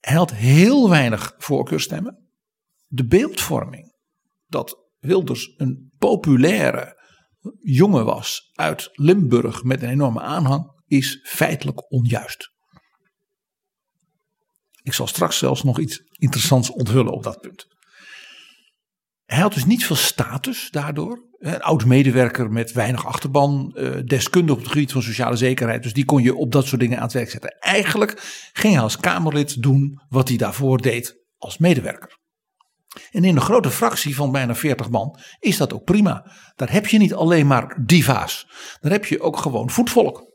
Hij 0.00 0.16
had 0.16 0.32
heel 0.32 0.88
weinig 0.88 1.34
voorkeurstemmen. 1.38 2.28
De 2.86 3.06
beeldvorming 3.06 3.96
dat 4.46 4.86
Wilders 4.98 5.54
een 5.56 5.92
populaire 5.98 6.96
jongen 7.60 8.04
was 8.04 8.50
uit 8.52 8.88
Limburg 8.92 9.62
met 9.62 9.82
een 9.82 9.88
enorme 9.88 10.20
aanhang 10.20 10.72
is 10.86 11.20
feitelijk 11.22 11.92
onjuist. 11.92 12.52
Ik 14.82 14.92
zal 14.92 15.06
straks 15.06 15.38
zelfs 15.38 15.62
nog 15.62 15.78
iets 15.78 16.02
interessants 16.12 16.70
onthullen 16.70 17.12
op 17.12 17.22
dat 17.22 17.40
punt. 17.40 17.66
Hij 19.24 19.38
had 19.38 19.54
dus 19.54 19.64
niet 19.64 19.86
veel 19.86 19.96
status 19.96 20.70
daardoor. 20.70 21.27
Een 21.38 21.60
oud 21.60 21.84
medewerker 21.84 22.50
met 22.50 22.72
weinig 22.72 23.06
achterban, 23.06 23.72
eh, 23.74 23.90
deskundig 24.04 24.54
op 24.54 24.60
het 24.60 24.70
gebied 24.70 24.92
van 24.92 25.02
sociale 25.02 25.36
zekerheid. 25.36 25.82
Dus 25.82 25.92
die 25.92 26.04
kon 26.04 26.22
je 26.22 26.34
op 26.34 26.52
dat 26.52 26.66
soort 26.66 26.80
dingen 26.80 26.96
aan 26.96 27.02
het 27.02 27.12
werk 27.12 27.30
zetten. 27.30 27.58
Eigenlijk 27.58 28.20
ging 28.52 28.74
hij 28.74 28.82
als 28.82 28.96
Kamerlid 28.96 29.62
doen 29.62 30.02
wat 30.08 30.28
hij 30.28 30.36
daarvoor 30.36 30.80
deed 30.80 31.16
als 31.36 31.58
medewerker. 31.58 32.18
En 33.10 33.24
in 33.24 33.36
een 33.36 33.42
grote 33.42 33.70
fractie 33.70 34.16
van 34.16 34.32
bijna 34.32 34.54
40 34.54 34.90
man 34.90 35.18
is 35.38 35.56
dat 35.56 35.72
ook 35.72 35.84
prima. 35.84 36.32
Daar 36.56 36.72
heb 36.72 36.86
je 36.86 36.98
niet 36.98 37.14
alleen 37.14 37.46
maar 37.46 37.82
diva's. 37.84 38.46
Daar 38.80 38.92
heb 38.92 39.04
je 39.04 39.20
ook 39.20 39.36
gewoon 39.36 39.70
voetvolk. 39.70 40.26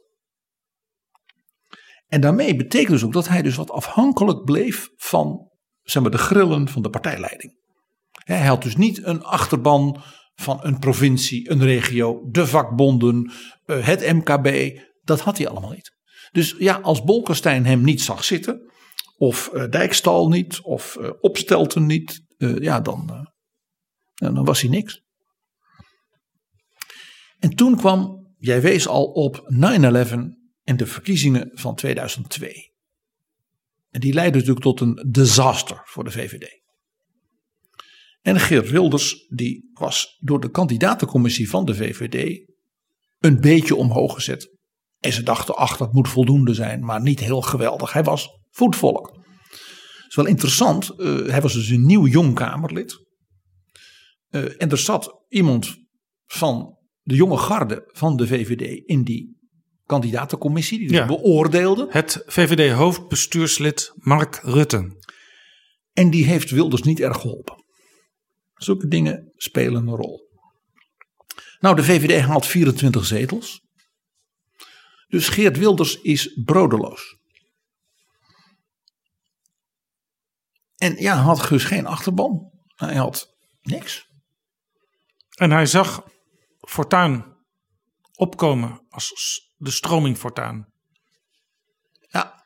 En 2.08 2.22
daarmee 2.22 2.56
betekent 2.56 2.90
dus 2.90 3.04
ook 3.04 3.14
dat 3.14 3.28
hij 3.28 3.42
dus 3.42 3.56
wat 3.56 3.72
afhankelijk 3.72 4.44
bleef 4.44 4.90
van 4.96 5.52
zeg 5.82 6.02
maar, 6.02 6.12
de 6.12 6.18
grillen 6.18 6.68
van 6.68 6.82
de 6.82 6.90
partijleiding. 6.90 7.62
Hij 8.12 8.46
had 8.46 8.62
dus 8.62 8.76
niet 8.76 9.06
een 9.06 9.24
achterban 9.24 10.02
van 10.36 10.60
een 10.62 10.80
provincie, 10.80 11.52
een 11.52 11.64
regio, 11.64 12.30
de 12.30 12.48
vakbonden, 12.48 13.32
eh, 13.66 13.86
het 13.86 14.14
MKB. 14.14 14.80
Dat 15.04 15.20
had 15.20 15.38
hij 15.38 15.48
allemaal 15.48 15.72
niet. 15.72 15.92
Dus 16.32 16.56
ja, 16.58 16.80
als 16.80 17.04
Bolkestein 17.04 17.66
hem 17.66 17.84
niet 17.84 18.02
zag 18.02 18.24
zitten, 18.24 18.72
of 19.18 19.50
uh, 19.54 19.70
Dijkstal 19.70 20.30
niet, 20.30 20.62
of 20.62 20.98
uh, 21.00 21.10
Opstelten 21.20 21.86
niet, 21.86 22.22
ja, 22.38 22.80
dan, 22.80 23.28
dan 24.14 24.46
was 24.46 24.62
hij 24.62 24.70
niks. 24.70 25.02
En 27.40 27.56
toen 27.56 27.76
kwam, 27.78 28.34
jij 28.38 28.62
wees 28.62 28.88
al 28.88 29.04
op 29.04 29.36
9-11 29.36 29.40
en 30.64 30.78
de 30.78 30.86
verkiezingen 30.86 31.52
van 31.54 31.76
2002. 31.76 32.72
En 33.90 34.00
die 34.00 34.14
leidden 34.14 34.40
natuurlijk 34.40 34.66
tot 34.66 34.80
een 34.80 35.06
disaster 35.12 35.82
voor 35.84 36.04
de 36.04 36.12
VVD. 36.12 36.63
En 38.24 38.40
Geert 38.40 38.70
Wilders, 38.70 39.28
die 39.30 39.70
was 39.74 40.18
door 40.20 40.40
de 40.40 40.50
kandidatencommissie 40.50 41.50
van 41.50 41.66
de 41.66 41.76
VVD 41.76 42.48
een 43.20 43.42
beetje 43.42 43.76
omhoog 43.76 44.14
gezet. 44.14 44.58
En 45.00 45.14
ze 45.14 45.24
dachten, 45.24 45.56
ach, 45.56 45.78
dat 45.78 45.94
moet 45.94 46.10
voldoende 46.10 46.54
zijn, 46.54 46.86
maar 46.86 47.02
niet 47.02 47.20
heel 47.20 47.42
geweldig. 47.42 47.94
Hij 47.94 48.04
was 48.04 48.30
voetvolk. 48.50 49.12
Het 49.14 50.06
is 50.08 50.16
wel 50.16 50.26
interessant, 50.26 50.94
uh, 50.98 51.28
hij 51.28 51.42
was 51.42 51.54
dus 51.54 51.70
een 51.70 51.86
nieuw 51.86 52.08
jong 52.08 52.36
Kamerlid. 52.36 53.06
Uh, 54.30 54.62
en 54.62 54.70
er 54.70 54.78
zat 54.78 55.24
iemand 55.28 55.76
van 56.26 56.78
de 57.02 57.16
jonge 57.16 57.38
garde 57.38 57.90
van 57.92 58.18
de 58.18 58.28
VVD 58.28 58.88
in 58.88 59.04
die 59.04 59.38
kandidatencommissie, 59.86 60.80
die 60.80 60.92
ja. 60.92 61.06
beoordeelde. 61.06 61.88
Het 61.90 62.24
VVD-hoofdbestuurslid 62.26 63.92
Mark 63.96 64.40
Rutte. 64.44 65.02
En 65.94 66.10
die 66.10 66.26
heeft 66.26 66.50
Wilders 66.50 66.82
niet 66.82 67.00
erg 67.00 67.18
geholpen. 67.20 67.63
Zulke 68.64 68.88
dingen 68.88 69.32
spelen 69.36 69.88
een 69.88 69.96
rol. 69.96 70.32
Nou, 71.60 71.76
de 71.76 71.84
VVD 71.84 72.22
haalt 72.22 72.46
24 72.46 73.06
zetels. 73.06 73.62
Dus 75.08 75.30
Geert 75.30 75.58
Wilders 75.58 76.02
is 76.02 76.40
broodeloos. 76.46 77.18
En 80.76 80.96
ja, 80.96 81.14
hij 81.14 81.24
had 81.24 81.48
dus 81.50 81.64
geen 81.64 81.86
achterban. 81.86 82.52
Hij 82.76 82.96
had 82.96 83.36
niks. 83.62 84.08
En 85.34 85.52
hij 85.52 85.66
zag 85.66 86.04
Fortuin 86.60 87.36
opkomen 88.16 88.86
als 88.90 89.42
de 89.58 89.72
stroming 89.72 90.18
Fortuin. 90.18 90.74
Ja. 92.00 92.46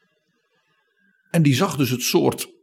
En 1.30 1.41
die 1.41 1.55
zag 1.55 1.76
dus 1.76 1.89
het 1.89 2.01
soort 2.01 2.57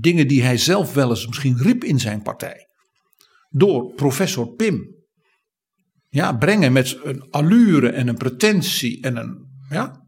dingen 0.00 0.28
die 0.28 0.42
hij 0.42 0.56
zelf 0.56 0.94
wel 0.94 1.10
eens 1.10 1.26
misschien 1.26 1.58
riep 1.58 1.84
in 1.84 2.00
zijn 2.00 2.22
partij. 2.22 2.66
Door 3.48 3.94
professor 3.94 4.54
Pim. 4.54 5.00
Ja, 6.08 6.32
brengen 6.32 6.72
met 6.72 6.98
een 7.02 7.30
allure 7.30 7.90
en 7.90 8.08
een 8.08 8.16
pretentie 8.16 9.02
en 9.02 9.16
een 9.16 9.50
ja, 9.68 10.04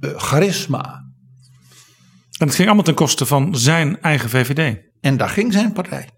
uh, 0.00 0.18
charisma. 0.18 1.00
En 2.38 2.46
het 2.46 2.54
ging 2.54 2.66
allemaal 2.66 2.84
ten 2.84 2.94
koste 2.94 3.26
van 3.26 3.56
zijn 3.56 4.00
eigen 4.00 4.30
VVD. 4.30 4.80
En 5.00 5.16
daar 5.16 5.28
ging 5.28 5.52
zijn 5.52 5.72
partij. 5.72 6.10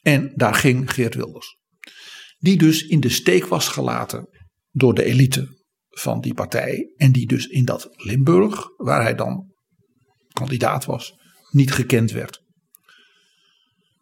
En 0.00 0.32
daar 0.34 0.54
ging 0.54 0.92
Geert 0.92 1.14
Wilders. 1.14 1.58
Die 2.38 2.58
dus 2.58 2.86
in 2.86 3.00
de 3.00 3.08
steek 3.08 3.46
was 3.46 3.68
gelaten 3.68 4.28
door 4.70 4.94
de 4.94 5.04
elite 5.04 5.64
van 5.88 6.20
die 6.20 6.34
partij. 6.34 6.92
En 6.96 7.12
die 7.12 7.26
dus 7.26 7.46
in 7.46 7.64
dat 7.64 7.88
Limburg, 7.92 8.66
waar 8.76 9.02
hij 9.02 9.14
dan 9.14 9.51
kandidaat 10.32 10.84
was, 10.84 11.14
niet 11.50 11.72
gekend 11.72 12.10
werd. 12.10 12.42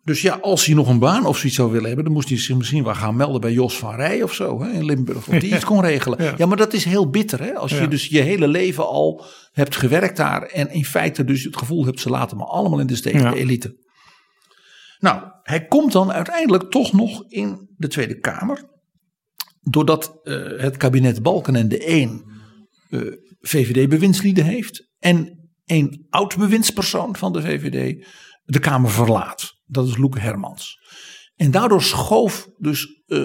Dus 0.05 0.22
ja, 0.22 0.39
als 0.41 0.66
hij 0.66 0.74
nog 0.74 0.89
een 0.89 0.99
baan 0.99 1.26
of 1.26 1.37
zoiets 1.37 1.57
zou 1.57 1.70
willen 1.70 1.87
hebben, 1.87 2.05
dan 2.05 2.14
moest 2.14 2.28
hij 2.28 2.39
zich 2.39 2.57
misschien 2.57 2.85
wel 2.85 2.95
gaan 2.95 3.16
melden 3.16 3.41
bij 3.41 3.53
Jos 3.53 3.78
van 3.78 3.95
Rij 3.95 4.22
of 4.22 4.35
zo 4.35 4.62
hè, 4.62 4.70
in 4.70 4.85
Limburg. 4.85 5.28
Of 5.28 5.39
die 5.39 5.55
iets 5.55 5.64
kon 5.64 5.81
regelen. 5.81 6.37
Ja. 6.37 6.47
maar 6.47 6.57
dat 6.57 6.72
is 6.72 6.85
heel 6.85 7.11
bitter. 7.11 7.43
Hè? 7.43 7.55
Als 7.55 7.78
je 7.78 7.89
dus 7.89 8.07
je 8.07 8.20
hele 8.20 8.49
leven 8.49 8.89
al 8.89 9.24
hebt 9.53 9.76
gewerkt 9.76 10.16
daar 10.16 10.43
en 10.43 10.70
in 10.70 10.85
feite 10.85 11.24
dus 11.24 11.45
het 11.45 11.57
gevoel 11.57 11.85
hebt, 11.85 12.01
ze 12.01 12.11
laten 12.11 12.37
me 12.37 12.45
allemaal 12.45 12.81
in 12.81 12.87
de 12.87 12.97
steek, 12.97 13.18
de 13.18 13.37
elite. 13.37 13.76
Nou, 14.99 15.22
hij 15.43 15.66
komt 15.66 15.93
dan 15.93 16.12
uiteindelijk 16.12 16.70
toch 16.70 16.93
nog 16.93 17.24
in 17.28 17.68
de 17.76 17.89
Tweede 17.89 18.18
Kamer. 18.18 18.64
Doordat 19.61 20.20
uh, 20.22 20.61
het 20.61 20.76
kabinet 20.76 21.22
Balkenende 21.22 21.85
1 21.85 22.24
uh, 22.91 23.12
VVD-bewindslieden 23.41 24.45
heeft. 24.45 24.89
En 24.99 25.39
een 25.71 26.07
oud 26.09 26.37
bewindspersoon 26.37 27.16
van 27.16 27.33
de 27.33 27.43
VVD 27.43 28.07
de 28.45 28.59
Kamer 28.59 28.91
verlaat. 28.91 29.53
Dat 29.66 29.89
is 29.89 29.97
Loek 29.97 30.18
Hermans. 30.18 30.79
En 31.35 31.51
daardoor 31.51 31.83
schoof 31.83 32.49
dus 32.59 33.03
eh, 33.07 33.18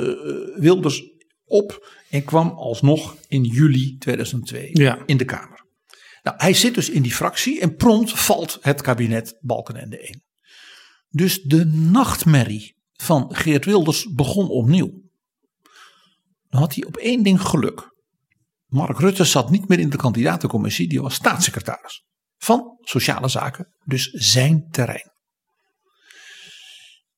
Wilders 0.55 1.03
op 1.45 1.93
en 2.09 2.23
kwam 2.23 2.49
alsnog 2.49 3.15
in 3.27 3.43
juli 3.43 3.97
2002 3.97 4.69
Ja. 4.73 5.03
in 5.05 5.17
de 5.17 5.25
Kamer. 5.25 5.65
Nou, 6.23 6.37
hij 6.37 6.53
zit 6.53 6.73
dus 6.75 6.89
in 6.89 7.01
die 7.01 7.13
fractie 7.13 7.59
en 7.61 7.75
prompt 7.75 8.19
valt 8.19 8.57
het 8.61 8.81
kabinet 8.81 9.37
Balkenende 9.41 9.99
1. 9.99 10.23
Dus 11.09 11.41
de 11.41 11.65
nachtmerrie 11.65 12.75
van 12.93 13.35
Geert 13.35 13.65
Wilders 13.65 14.13
begon 14.13 14.49
opnieuw. 14.49 15.03
Dan 16.49 16.59
had 16.61 16.75
hij 16.75 16.85
op 16.85 16.97
één 16.97 17.23
ding 17.23 17.41
geluk. 17.41 17.93
Mark 18.65 18.99
Rutte 18.99 19.23
zat 19.23 19.49
niet 19.49 19.67
meer 19.67 19.79
in 19.79 19.89
de 19.89 19.97
kandidatencommissie, 19.97 20.87
die 20.87 21.01
was 21.01 21.13
staatssecretaris 21.13 22.03
van 22.37 22.77
Sociale 22.81 23.27
Zaken, 23.27 23.75
dus 23.85 24.09
zijn 24.09 24.67
terrein. 24.69 25.13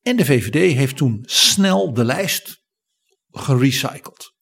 En 0.02 0.16
de 0.16 0.24
VVD 0.24 0.76
heeft 0.76 0.96
toen 0.96 1.22
snel 1.22 1.92
de 1.92 2.04
lijst 2.04 2.62
gerecycled. 3.30 4.32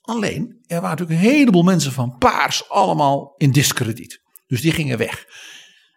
Alleen, 0.00 0.62
er 0.66 0.80
waren 0.80 0.96
natuurlijk 0.98 1.20
een 1.20 1.32
heleboel 1.32 1.62
mensen 1.62 1.92
van 1.92 2.16
Paars 2.18 2.68
allemaal 2.68 3.34
in 3.36 3.50
discrediet. 3.50 4.20
Dus 4.46 4.60
die 4.60 4.72
gingen 4.72 4.98
weg. 4.98 5.24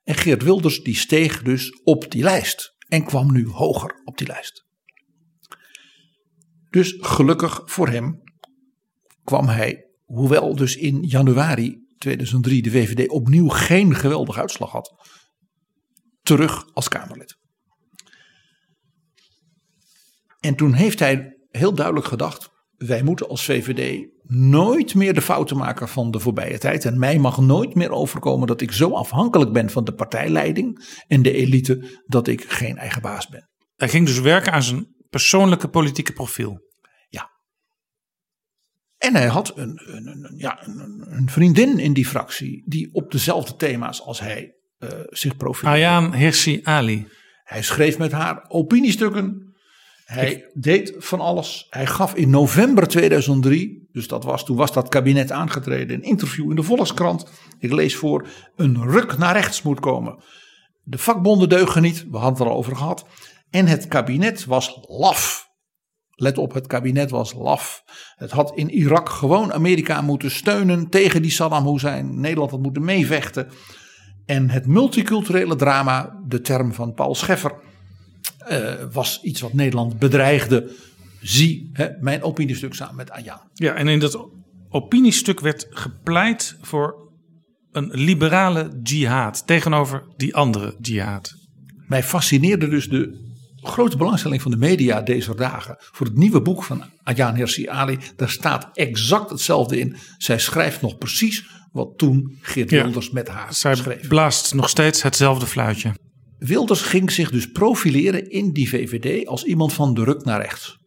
En 0.03 0.15
Geert 0.15 0.43
Wilders 0.43 0.81
die 0.81 0.95
steeg 0.95 1.41
dus 1.41 1.81
op 1.83 2.11
die 2.11 2.23
lijst. 2.23 2.75
En 2.87 3.05
kwam 3.05 3.31
nu 3.31 3.47
hoger 3.47 4.01
op 4.03 4.17
die 4.17 4.27
lijst. 4.27 4.65
Dus 6.69 6.97
gelukkig 6.99 7.61
voor 7.65 7.87
hem 7.87 8.21
kwam 9.23 9.47
hij, 9.47 9.85
hoewel 10.05 10.55
dus 10.55 10.75
in 10.75 11.03
januari 11.03 11.87
2003 11.99 12.61
de 12.61 12.71
VVD 12.71 13.09
opnieuw 13.09 13.47
geen 13.47 13.95
geweldige 13.95 14.39
uitslag 14.39 14.71
had, 14.71 14.93
terug 16.21 16.73
als 16.73 16.87
Kamerlid. 16.87 17.37
En 20.39 20.55
toen 20.55 20.73
heeft 20.73 20.99
hij 20.99 21.37
heel 21.49 21.73
duidelijk 21.73 22.05
gedacht: 22.05 22.49
wij 22.75 23.03
moeten 23.03 23.27
als 23.27 23.45
VVD 23.45 24.07
nooit 24.23 24.95
meer 24.95 25.13
de 25.13 25.21
fouten 25.21 25.57
maken 25.57 25.87
van 25.87 26.11
de 26.11 26.19
voorbije 26.19 26.57
tijd. 26.57 26.85
En 26.85 26.99
mij 26.99 27.19
mag 27.19 27.37
nooit 27.37 27.75
meer 27.75 27.91
overkomen 27.91 28.47
dat 28.47 28.61
ik 28.61 28.71
zo 28.71 28.91
afhankelijk 28.91 29.51
ben 29.51 29.69
van 29.69 29.83
de 29.83 29.93
partijleiding 29.93 30.85
en 31.07 31.21
de 31.21 31.31
elite 31.31 32.01
dat 32.05 32.27
ik 32.27 32.43
geen 32.43 32.77
eigen 32.77 33.01
baas 33.01 33.27
ben. 33.27 33.49
Hij 33.75 33.89
ging 33.89 34.05
dus 34.05 34.19
werken 34.19 34.51
aan 34.51 34.63
zijn 34.63 34.87
persoonlijke 35.09 35.67
politieke 35.67 36.13
profiel. 36.13 36.67
En 38.99 39.15
hij 39.15 39.27
had 39.27 39.57
een, 39.57 39.81
een, 39.85 40.07
een, 40.07 40.33
ja, 40.37 40.67
een, 40.67 41.05
een 41.09 41.29
vriendin 41.29 41.79
in 41.79 41.93
die 41.93 42.05
fractie 42.05 42.63
die 42.65 42.89
op 42.93 43.11
dezelfde 43.11 43.55
thema's 43.55 44.01
als 44.01 44.19
hij 44.19 44.53
eh, 44.77 44.89
zich 45.09 45.37
profileerde. 45.37 45.79
Ayaan 45.79 46.13
Hirsi 46.13 46.59
Ali. 46.63 47.07
Hij 47.43 47.63
schreef 47.63 47.97
met 47.97 48.11
haar 48.11 48.45
opiniestukken. 48.47 49.53
Hij 50.05 50.49
deed 50.53 50.95
van 50.97 51.19
alles. 51.19 51.67
Hij 51.69 51.85
gaf 51.85 52.15
in 52.15 52.29
november 52.29 52.87
2003, 52.87 53.87
dus 53.91 54.07
dat 54.07 54.23
was, 54.23 54.45
toen 54.45 54.55
was 54.55 54.73
dat 54.73 54.89
kabinet 54.89 55.31
aangetreden, 55.31 55.95
een 55.95 56.03
interview 56.03 56.49
in 56.49 56.55
de 56.55 56.63
Volkskrant. 56.63 57.31
Ik 57.59 57.71
lees 57.71 57.95
voor, 57.95 58.27
een 58.55 58.83
ruk 58.83 59.17
naar 59.17 59.35
rechts 59.35 59.61
moet 59.61 59.79
komen. 59.79 60.23
De 60.83 60.97
vakbonden 60.97 61.49
deugen 61.49 61.81
niet, 61.81 62.05
we 62.11 62.17
hadden 62.17 62.39
het 62.39 62.51
al 62.51 62.57
over 62.57 62.75
gehad. 62.75 63.05
En 63.49 63.65
het 63.65 63.87
kabinet 63.87 64.45
was 64.45 64.79
laf. 64.87 65.48
Let 66.19 66.37
op, 66.37 66.53
het 66.53 66.67
kabinet 66.67 67.09
was 67.09 67.33
laf. 67.33 67.83
Het 68.15 68.31
had 68.31 68.51
in 68.55 68.69
Irak 68.69 69.09
gewoon 69.09 69.53
Amerika 69.53 70.01
moeten 70.01 70.31
steunen 70.31 70.89
tegen 70.89 71.21
die 71.21 71.31
Saddam 71.31 71.67
Hussein. 71.67 72.19
Nederland 72.19 72.51
had 72.51 72.61
moeten 72.61 72.83
meevechten. 72.83 73.47
En 74.25 74.49
het 74.49 74.67
multiculturele 74.67 75.55
drama, 75.55 76.19
de 76.27 76.41
term 76.41 76.73
van 76.73 76.93
Paul 76.93 77.15
Scheffer, 77.15 77.53
eh, 78.37 78.73
was 78.91 79.21
iets 79.21 79.41
wat 79.41 79.53
Nederland 79.53 79.99
bedreigde. 79.99 80.71
Zie 81.21 81.69
hè, 81.73 81.87
mijn 81.99 82.23
opiniestuk 82.23 82.73
samen 82.73 82.95
met 82.95 83.11
Ayaan. 83.11 83.49
Ja, 83.53 83.73
en 83.73 83.87
in 83.87 83.99
dat 83.99 84.29
opiniestuk 84.69 85.39
werd 85.39 85.67
gepleit 85.69 86.57
voor 86.61 87.09
een 87.71 87.89
liberale 87.93 88.79
jihad 88.83 89.47
tegenover 89.47 90.03
die 90.17 90.35
andere 90.35 90.75
jihad. 90.81 91.33
Mij 91.87 92.03
fascineerde 92.03 92.67
dus 92.67 92.89
de 92.89 93.28
grote 93.61 93.97
belangstelling 93.97 94.41
van 94.41 94.51
de 94.51 94.57
media 94.57 95.01
deze 95.01 95.35
dagen 95.35 95.75
voor 95.79 96.05
het 96.05 96.15
nieuwe 96.15 96.41
boek 96.41 96.63
van 96.63 96.83
Ayaan 97.03 97.35
Hirsi 97.35 97.67
Ali. 97.67 97.97
Daar 98.15 98.29
staat 98.29 98.69
exact 98.73 99.29
hetzelfde 99.29 99.79
in. 99.79 99.95
Zij 100.17 100.39
schrijft 100.39 100.81
nog 100.81 100.97
precies 100.97 101.45
wat 101.71 101.97
toen 101.97 102.37
Geert 102.41 102.69
Ja. 102.69 102.83
Wilders 102.83 103.09
met 103.09 103.27
haar 103.27 103.53
Zij 103.53 103.75
schreef. 103.75 104.07
blaast 104.07 104.53
nog 104.53 104.69
steeds 104.69 105.01
hetzelfde 105.01 105.45
fluitje. 105.45 105.93
Wilders 106.37 106.81
ging 106.81 107.11
zich 107.11 107.31
dus 107.31 107.51
profileren 107.51 108.29
in 108.29 108.51
die 108.51 108.69
VVD 108.69 109.27
als 109.27 109.43
iemand 109.43 109.73
van 109.73 109.93
de 109.93 110.03
ruk 110.03 110.23
naar 110.23 110.41
rechts. 110.41 110.77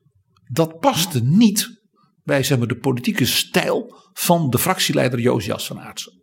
Dat 0.51 0.79
paste 0.79 1.21
niet 1.23 1.81
bij 2.23 2.43
zeg 2.43 2.59
maar, 2.59 2.67
de 2.67 2.79
politieke 2.79 3.27
stijl 3.27 3.95
van 4.13 4.51
de 4.51 4.59
fractieleider 4.59 5.21
Josias 5.21 5.67
van 5.67 5.81
Aartsen. 5.81 6.22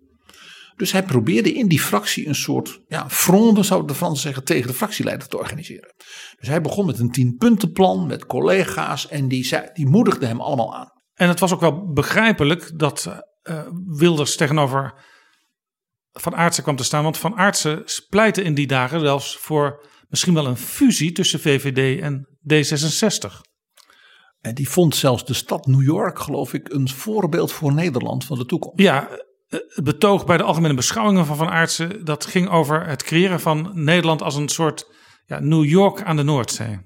Dus 0.80 0.92
hij 0.92 1.04
probeerde 1.04 1.54
in 1.54 1.68
die 1.68 1.80
fractie 1.80 2.28
een 2.28 2.36
soort 2.36 2.82
ja, 2.88 3.10
fronde, 3.10 3.64
zouden 3.64 3.88
de 3.88 3.96
Fransen 3.96 4.22
zeggen, 4.22 4.44
tegen 4.44 4.68
de 4.68 4.74
fractieleider 4.74 5.28
te 5.28 5.38
organiseren. 5.38 5.94
Dus 6.40 6.48
hij 6.48 6.62
begon 6.62 6.86
met 6.86 7.00
een 7.00 7.12
tienpuntenplan 7.12 8.08
met 8.08 8.26
collega's 8.26 9.08
en 9.08 9.28
die, 9.28 9.46
zei, 9.46 9.70
die 9.74 9.88
moedigde 9.88 10.26
hem 10.26 10.42
allemaal 10.42 10.76
aan. 10.76 10.92
En 11.14 11.28
het 11.28 11.40
was 11.40 11.54
ook 11.54 11.60
wel 11.60 11.92
begrijpelijk 11.92 12.72
dat 12.80 13.24
eh, 13.42 13.68
Wilders 13.86 14.36
tegenover 14.36 14.94
Van 16.12 16.36
Aartsen 16.36 16.64
kwam 16.64 16.76
te 16.76 16.84
staan. 16.84 17.04
Want 17.04 17.18
Van 17.18 17.36
Aartsen 17.36 17.84
pleitte 18.10 18.44
in 18.44 18.54
die 18.54 18.68
dagen 18.68 19.00
zelfs 19.00 19.38
voor 19.38 19.86
misschien 20.08 20.34
wel 20.34 20.46
een 20.46 20.58
fusie 20.58 21.12
tussen 21.12 21.40
VVD 21.40 22.02
en 22.02 22.28
D66. 22.54 23.42
En 24.42 24.56
die 24.56 24.70
vond 24.70 24.96
zelfs 24.96 25.26
de 25.26 25.34
stad 25.34 25.66
New 25.66 25.84
York, 25.84 26.20
geloof 26.20 26.54
ik, 26.54 26.74
een 26.74 26.90
voorbeeld 26.90 27.52
voor 27.52 27.74
Nederland 27.74 28.26
van 28.26 28.38
de 28.38 28.46
toekomst. 28.46 28.80
Ja, 28.80 29.10
het 29.50 29.84
betoog 29.84 30.26
bij 30.26 30.38
de 30.38 30.44
algemene 30.44 30.74
beschouwingen 30.74 31.26
van 31.26 31.36
Van 31.36 31.50
Aartsen... 31.50 32.06
dat 32.06 32.26
ging 32.26 32.50
over 32.50 32.88
het 32.88 33.04
creëren 33.04 33.40
van 33.40 33.72
Nederland 33.74 34.22
als 34.22 34.36
een 34.36 34.50
soort 34.50 34.88
ja, 35.26 35.40
New 35.40 35.66
York 35.66 36.02
aan 36.02 36.16
de 36.16 36.24
Noordzee. 36.24 36.80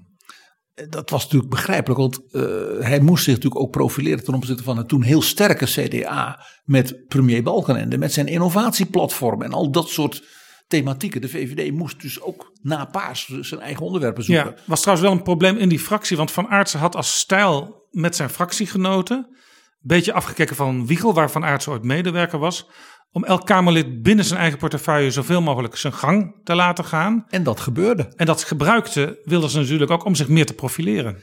Dat 0.88 1.10
was 1.10 1.22
natuurlijk 1.22 1.50
begrijpelijk, 1.50 2.00
want 2.00 2.32
eh, 2.32 2.42
hij 2.80 3.00
moest 3.00 3.24
zich 3.24 3.34
natuurlijk 3.34 3.60
ook 3.60 3.70
profileren 3.70 4.24
ten 4.24 4.34
opzichte 4.34 4.62
van 4.62 4.76
het 4.76 4.88
toen 4.88 5.02
heel 5.02 5.22
sterke 5.22 5.64
CDA 5.64 6.44
met 6.64 7.06
premier 7.08 7.42
Balkenende, 7.42 7.98
met 7.98 8.12
zijn 8.12 8.26
innovatieplatform 8.26 9.42
en 9.42 9.52
al 9.52 9.70
dat 9.70 9.88
soort 9.88 10.22
thematieken. 10.66 11.20
De 11.20 11.28
VVD 11.28 11.72
moest 11.72 12.00
dus 12.00 12.20
ook 12.20 12.52
na 12.62 12.84
paas 12.84 13.26
zijn 13.40 13.60
eigen 13.60 13.86
onderwerpen 13.86 14.24
zoeken. 14.24 14.54
Ja, 14.56 14.62
was 14.64 14.80
trouwens 14.80 15.08
wel 15.08 15.16
een 15.16 15.24
probleem 15.24 15.56
in 15.56 15.68
die 15.68 15.78
fractie. 15.78 16.16
Want 16.16 16.30
Van 16.30 16.48
Aartsen 16.48 16.80
had 16.80 16.96
als 16.96 17.18
stijl 17.18 17.86
met 17.90 18.16
zijn 18.16 18.30
fractiegenoten... 18.30 19.36
een 19.84 19.96
beetje 19.96 20.12
afgekeken 20.12 20.56
van 20.56 20.86
Wiegel, 20.86 21.14
waar 21.14 21.30
Van 21.30 21.68
ooit 21.68 21.82
medewerker 21.82 22.38
was... 22.38 22.66
om 23.10 23.24
elk 23.24 23.46
Kamerlid 23.46 24.02
binnen 24.02 24.24
zijn 24.24 24.40
eigen 24.40 24.58
portefeuille... 24.58 25.10
zoveel 25.10 25.42
mogelijk 25.42 25.76
zijn 25.76 25.92
gang 25.92 26.40
te 26.44 26.54
laten 26.54 26.84
gaan. 26.84 27.24
En 27.28 27.42
dat 27.42 27.60
gebeurde. 27.60 28.12
En 28.16 28.26
dat 28.26 28.44
gebruikte 28.44 29.20
Wilders 29.24 29.54
natuurlijk 29.54 29.90
ook 29.90 30.04
om 30.04 30.14
zich 30.14 30.28
meer 30.28 30.46
te 30.46 30.54
profileren. 30.54 31.18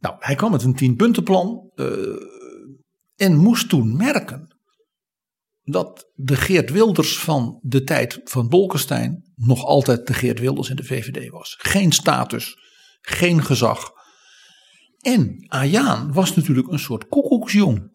Nou, 0.00 0.16
hij 0.18 0.34
kwam 0.34 0.50
met 0.50 0.62
een 0.62 0.74
tienpuntenplan 0.74 1.70
eh 1.74 1.86
en 3.16 3.36
moest 3.36 3.68
toen 3.68 3.96
merken 3.96 4.56
dat 5.62 6.10
de 6.14 6.36
Geert 6.36 6.70
Wilders 6.70 7.18
van 7.18 7.58
de 7.62 7.82
tijd 7.82 8.20
van 8.24 8.48
Bolkestein 8.48 9.32
nog 9.34 9.64
altijd 9.64 10.06
de 10.06 10.14
Geert 10.14 10.40
Wilders 10.40 10.68
in 10.68 10.76
de 10.76 10.84
VVD 10.84 11.30
was. 11.30 11.56
Geen 11.58 11.92
status, 11.92 12.56
geen 13.00 13.42
gezag. 13.42 13.92
En 15.04 15.44
Ayaan 15.48 16.12
was 16.12 16.34
natuurlijk 16.36 16.68
een 16.68 16.78
soort 16.78 17.08
koekoeksjong. 17.08 17.92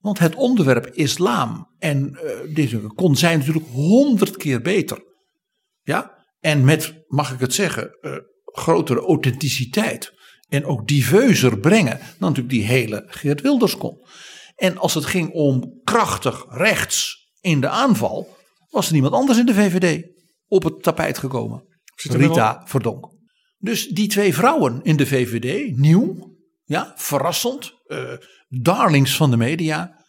Want 0.00 0.18
het 0.18 0.34
onderwerp 0.34 0.86
islam 0.86 1.68
en 1.78 2.14
eh, 2.14 2.54
deze 2.54 2.80
kon 2.80 3.16
zij 3.16 3.36
natuurlijk 3.36 3.66
honderd 3.66 4.36
keer 4.36 4.62
beter. 4.62 5.02
Ja, 5.82 6.26
en 6.40 6.64
met, 6.64 7.04
mag 7.06 7.32
ik 7.32 7.40
het 7.40 7.54
zeggen, 7.54 7.98
eh, 8.00 8.16
grotere 8.44 9.00
authenticiteit 9.00 10.12
en 10.48 10.64
ook 10.64 10.88
diveuzer 10.88 11.58
brengen 11.58 11.98
dan 11.98 12.28
natuurlijk 12.28 12.48
die 12.48 12.64
hele 12.64 13.04
Geert 13.06 13.40
Wilders 13.40 13.76
kon. 13.76 14.06
En 14.56 14.78
als 14.78 14.94
het 14.94 15.04
ging 15.04 15.30
om 15.30 15.80
krachtig 15.84 16.44
rechts 16.48 17.28
in 17.40 17.60
de 17.60 17.68
aanval, 17.68 18.36
was 18.70 18.86
er 18.86 18.92
niemand 18.92 19.14
anders 19.14 19.38
in 19.38 19.46
de 19.46 19.54
VVD 19.54 20.06
op 20.46 20.62
het 20.62 20.82
tapijt 20.82 21.18
gekomen. 21.18 21.64
Rita 21.94 22.62
Verdonk. 22.64 23.13
Dus 23.64 23.88
die 23.88 24.08
twee 24.08 24.34
vrouwen 24.34 24.80
in 24.82 24.96
de 24.96 25.06
VVD, 25.06 25.76
nieuw, 25.76 26.36
ja, 26.64 26.92
verrassend, 26.96 27.72
eh, 27.86 28.12
darlings 28.48 29.16
van 29.16 29.30
de 29.30 29.36
media, 29.36 30.04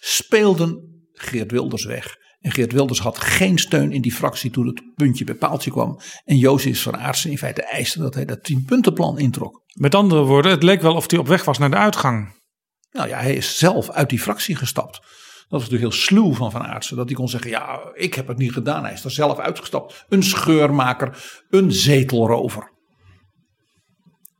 speelden 0.00 1.02
Geert 1.12 1.50
Wilders 1.50 1.84
weg. 1.84 2.16
En 2.40 2.50
Geert 2.50 2.72
Wilders 2.72 3.00
had 3.00 3.18
geen 3.18 3.58
steun 3.58 3.92
in 3.92 4.00
die 4.00 4.12
fractie 4.12 4.50
toen 4.50 4.66
het 4.66 4.82
puntje 4.94 5.24
bij 5.24 5.34
paaltje 5.34 5.70
kwam. 5.70 6.00
En 6.24 6.38
Jozef 6.38 6.82
van 6.82 6.96
Aartsen 6.96 7.30
in 7.30 7.38
feite 7.38 7.62
eiste 7.62 7.98
dat 7.98 8.14
hij 8.14 8.24
dat 8.24 8.44
tienpuntenplan 8.44 9.18
introk. 9.18 9.62
Met 9.72 9.94
andere 9.94 10.22
woorden, 10.22 10.50
het 10.50 10.62
leek 10.62 10.80
wel 10.80 10.94
of 10.94 11.10
hij 11.10 11.18
op 11.18 11.26
weg 11.26 11.44
was 11.44 11.58
naar 11.58 11.70
de 11.70 11.76
uitgang. 11.76 12.42
Nou 12.90 13.08
ja, 13.08 13.18
hij 13.18 13.34
is 13.34 13.58
zelf 13.58 13.90
uit 13.90 14.08
die 14.08 14.20
fractie 14.20 14.56
gestapt. 14.56 14.92
Dat 14.92 15.62
was 15.62 15.62
natuurlijk 15.62 15.92
heel 15.92 16.02
sluw 16.02 16.34
van 16.34 16.50
Van 16.50 16.62
Aartsen. 16.62 16.96
Dat 16.96 17.06
hij 17.08 17.14
kon 17.14 17.28
zeggen, 17.28 17.50
ja, 17.50 17.80
ik 17.94 18.14
heb 18.14 18.28
het 18.28 18.38
niet 18.38 18.52
gedaan. 18.52 18.84
Hij 18.84 18.92
is 18.92 19.04
er 19.04 19.10
zelf 19.10 19.38
uitgestapt. 19.38 20.04
Een 20.08 20.22
scheurmaker, 20.22 21.42
een 21.50 21.72
zetelrover. 21.72 22.72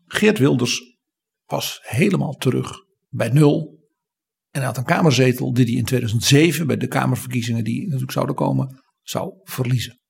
Geert 0.07 0.39
Wilders 0.39 0.99
was 1.47 1.79
helemaal 1.83 2.35
terug 2.35 2.85
bij 3.09 3.29
nul. 3.29 3.83
En 4.51 4.61
hij 4.61 4.65
had 4.65 4.77
een 4.77 4.85
kamerzetel 4.85 5.53
die 5.53 5.65
hij 5.65 5.75
in 5.75 5.85
2007 5.85 6.67
bij 6.67 6.77
de 6.77 6.87
kamerverkiezingen 6.87 7.65
die 7.65 7.85
natuurlijk 7.85 8.13
zouden 8.13 8.35
komen, 8.35 8.83
zou 9.03 9.33
verliezen. 9.43 10.01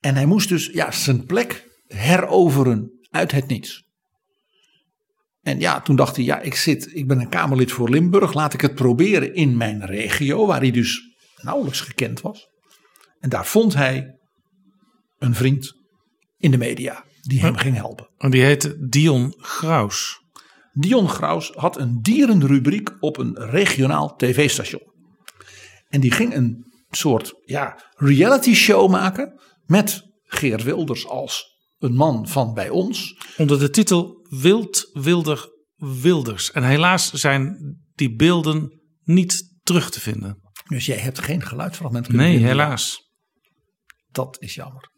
En 0.00 0.14
hij 0.14 0.26
moest 0.26 0.48
dus 0.48 0.66
ja, 0.66 0.90
zijn 0.90 1.24
plek 1.24 1.68
heroveren 1.86 2.90
uit 3.10 3.32
het 3.32 3.46
niets. 3.46 3.84
En 5.42 5.60
ja, 5.60 5.80
toen 5.80 5.96
dacht 5.96 6.16
hij, 6.16 6.24
ja, 6.24 6.40
ik, 6.40 6.54
zit, 6.54 6.94
ik 6.94 7.06
ben 7.06 7.20
een 7.20 7.28
Kamerlid 7.28 7.72
voor 7.72 7.90
Limburg, 7.90 8.34
laat 8.34 8.54
ik 8.54 8.60
het 8.60 8.74
proberen 8.74 9.34
in 9.34 9.56
mijn 9.56 9.84
regio, 9.84 10.46
waar 10.46 10.60
hij 10.60 10.70
dus 10.70 11.16
nauwelijks 11.42 11.80
gekend 11.80 12.20
was. 12.20 12.48
En 13.18 13.28
daar 13.28 13.46
vond 13.46 13.74
hij 13.74 14.18
een 15.18 15.34
vriend 15.34 15.74
in 16.38 16.50
de 16.50 16.56
media 16.56 17.05
die 17.28 17.40
hem 17.40 17.56
ging 17.56 17.76
helpen. 17.76 18.08
En 18.18 18.30
die 18.30 18.42
heette 18.42 18.88
Dion 18.88 19.34
Graus. 19.38 20.24
Dion 20.72 21.08
Graus 21.08 21.50
had 21.50 21.78
een 21.78 22.02
dierenrubriek 22.02 22.96
op 23.00 23.18
een 23.18 23.34
regionaal 23.38 24.16
tv-station. 24.16 24.92
En 25.88 26.00
die 26.00 26.10
ging 26.10 26.34
een 26.34 26.66
soort 26.90 27.34
ja, 27.44 27.82
reality 27.96 28.54
show 28.54 28.90
maken 28.90 29.40
met 29.66 30.02
Geert 30.22 30.62
Wilders 30.62 31.06
als 31.06 31.54
een 31.78 31.94
man 31.94 32.28
van 32.28 32.54
bij 32.54 32.68
ons. 32.68 33.18
Onder 33.36 33.58
de 33.58 33.70
titel 33.70 34.26
Wild 34.28 34.90
Wilder 34.92 35.50
Wilders. 35.76 36.50
En 36.50 36.64
helaas 36.64 37.12
zijn 37.12 37.56
die 37.94 38.14
beelden 38.14 38.80
niet 39.02 39.56
terug 39.62 39.90
te 39.90 40.00
vinden. 40.00 40.40
Dus 40.68 40.86
jij 40.86 40.98
hebt 40.98 41.18
geen 41.18 41.42
geluidsfragment 41.42 42.06
kunnen 42.06 42.26
Nee, 42.26 42.38
helaas. 42.38 43.10
Dat 44.10 44.36
is 44.40 44.54
jammer. 44.54 44.90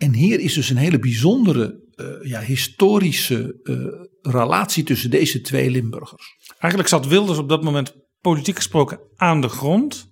En 0.00 0.14
hier 0.14 0.40
is 0.40 0.54
dus 0.54 0.70
een 0.70 0.76
hele 0.76 0.98
bijzondere 0.98 1.88
eh, 1.94 2.30
ja, 2.30 2.40
historische 2.40 3.60
eh, 3.62 4.32
relatie 4.32 4.84
tussen 4.84 5.10
deze 5.10 5.40
twee 5.40 5.70
Limburgers. 5.70 6.36
Eigenlijk 6.58 6.88
zat 6.88 7.06
Wilders 7.06 7.38
op 7.38 7.48
dat 7.48 7.62
moment 7.62 7.94
politiek 8.20 8.56
gesproken 8.56 9.00
aan 9.16 9.40
de 9.40 9.48
grond. 9.48 10.08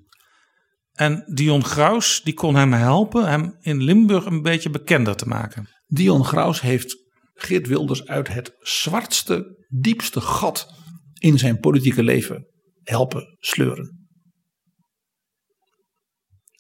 En 0.93 1.25
Dion 1.35 1.65
Graus 1.65 2.21
die 2.25 2.35
kon 2.35 2.55
hem 2.55 2.73
helpen 2.73 3.29
hem 3.29 3.57
in 3.61 3.83
Limburg 3.83 4.25
een 4.25 4.43
beetje 4.43 4.71
bekender 4.71 5.17
te 5.17 5.29
maken. 5.29 5.69
Dion 5.87 6.25
Graus 6.25 6.61
heeft 6.61 6.97
Geert 7.35 7.67
Wilders 7.67 8.07
uit 8.07 8.29
het 8.29 8.57
zwartste, 8.61 9.65
diepste 9.69 10.21
gat 10.21 10.75
in 11.15 11.39
zijn 11.39 11.61
politieke 11.61 12.03
leven 12.03 12.47
helpen 12.83 13.37
sleuren. 13.39 14.09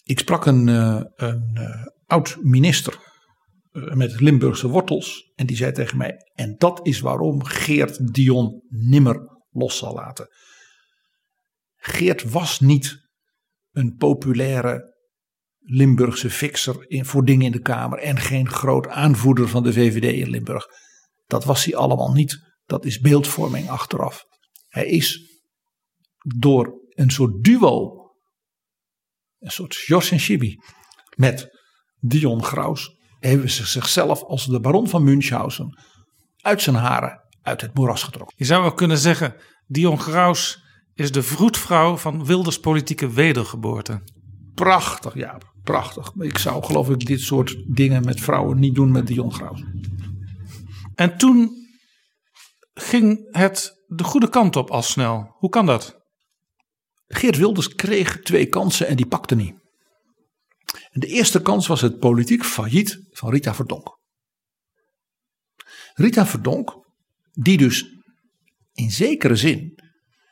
Ik 0.04 0.18
sprak 0.18 0.46
een, 0.46 0.68
eh, 0.68 1.02
een 1.16 1.50
eh, 1.54 1.86
oud 2.06 2.36
minister 2.40 3.07
met 3.94 4.20
Limburgse 4.20 4.68
wortels 4.68 5.32
en 5.34 5.46
die 5.46 5.56
zei 5.56 5.72
tegen 5.72 5.98
mij: 5.98 6.16
En 6.34 6.54
dat 6.58 6.86
is 6.86 7.00
waarom 7.00 7.44
Geert 7.44 8.14
Dion 8.14 8.62
nimmer 8.68 9.42
los 9.50 9.78
zal 9.78 9.94
laten. 9.94 10.28
Geert 11.76 12.30
was 12.30 12.60
niet 12.60 13.08
een 13.70 13.96
populaire 13.96 14.96
Limburgse 15.60 16.30
fixer 16.30 16.86
voor 16.88 17.24
dingen 17.24 17.46
in 17.46 17.52
de 17.52 17.60
Kamer 17.60 17.98
en 17.98 18.18
geen 18.18 18.48
groot 18.48 18.88
aanvoerder 18.88 19.48
van 19.48 19.62
de 19.62 19.72
VVD 19.72 20.12
in 20.12 20.30
Limburg. 20.30 20.66
Dat 21.26 21.44
was 21.44 21.64
hij 21.64 21.76
allemaal 21.76 22.12
niet. 22.12 22.38
Dat 22.64 22.84
is 22.84 22.98
beeldvorming 22.98 23.68
achteraf. 23.68 24.24
Hij 24.68 24.86
is 24.86 25.28
door 26.36 26.80
een 26.88 27.10
soort 27.10 27.44
duo, 27.44 27.92
een 29.38 29.50
soort 29.50 29.74
Jos 29.74 30.10
en 30.10 30.18
Chibi, 30.18 30.56
met 31.16 31.48
Dion 32.00 32.44
Graus, 32.44 32.97
hebben 33.20 33.50
ze 33.50 33.66
zichzelf 33.66 34.22
als 34.22 34.46
de 34.46 34.60
baron 34.60 34.88
van 34.88 35.04
Münchhausen 35.04 35.78
uit 36.40 36.62
zijn 36.62 36.76
haren 36.76 37.20
uit 37.42 37.60
het 37.60 37.74
moeras 37.74 38.02
getrokken. 38.02 38.36
Je 38.38 38.44
zou 38.44 38.64
ook 38.64 38.76
kunnen 38.76 38.98
zeggen, 38.98 39.34
Dion 39.66 40.00
Graus 40.00 40.62
is 40.94 41.12
de 41.12 41.22
vroedvrouw 41.22 41.96
van 41.96 42.24
Wilders 42.24 42.60
politieke 42.60 43.10
wedergeboorte. 43.10 44.02
Prachtig, 44.54 45.14
ja, 45.14 45.38
prachtig. 45.62 46.12
Ik 46.18 46.38
zou 46.38 46.64
geloof 46.64 46.90
ik 46.90 47.06
dit 47.06 47.20
soort 47.20 47.56
dingen 47.66 48.04
met 48.04 48.20
vrouwen 48.20 48.58
niet 48.58 48.74
doen 48.74 48.90
met 48.90 49.06
Dion 49.06 49.32
Graus. 49.32 49.62
En 50.94 51.16
toen 51.16 51.50
ging 52.74 53.28
het 53.30 53.84
de 53.86 54.04
goede 54.04 54.28
kant 54.28 54.56
op 54.56 54.70
al 54.70 54.82
snel. 54.82 55.34
Hoe 55.38 55.50
kan 55.50 55.66
dat? 55.66 55.96
Geert 57.06 57.36
Wilders 57.36 57.74
kreeg 57.74 58.20
twee 58.20 58.46
kansen 58.46 58.86
en 58.86 58.96
die 58.96 59.06
pakte 59.06 59.34
niet. 59.34 59.54
En 60.90 61.00
de 61.00 61.06
eerste 61.06 61.42
kans 61.42 61.66
was 61.66 61.80
het 61.80 61.98
politiek 61.98 62.44
failliet 62.44 63.06
van 63.10 63.30
Rita 63.30 63.54
Verdonk. 63.54 63.98
Rita 65.94 66.26
Verdonk, 66.26 66.76
die 67.32 67.56
dus 67.56 67.84
in 68.72 68.90
zekere 68.90 69.36
zin 69.36 69.74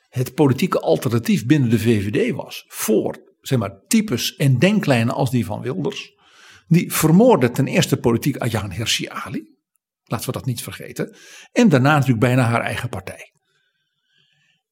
het 0.08 0.34
politieke 0.34 0.80
alternatief 0.80 1.46
binnen 1.46 1.70
de 1.70 1.78
VVD 1.78 2.34
was 2.34 2.64
voor 2.68 3.26
zeg 3.46 3.58
maar, 3.58 3.80
types 3.86 4.36
en 4.36 4.58
denklijnen 4.58 5.14
als 5.14 5.30
die 5.30 5.44
van 5.44 5.60
Wilders. 5.60 6.14
Die 6.66 6.92
vermoordde 6.92 7.50
ten 7.50 7.66
eerste 7.66 7.96
politiek 7.96 8.36
Ayaan 8.36 8.70
Hirsi 8.70 9.08
Ali. 9.08 9.54
Laten 10.04 10.26
we 10.26 10.32
dat 10.32 10.46
niet 10.46 10.62
vergeten. 10.62 11.16
En 11.52 11.68
daarna 11.68 11.92
natuurlijk 11.92 12.20
bijna 12.20 12.42
haar 12.42 12.60
eigen 12.60 12.88
partij. 12.88 13.32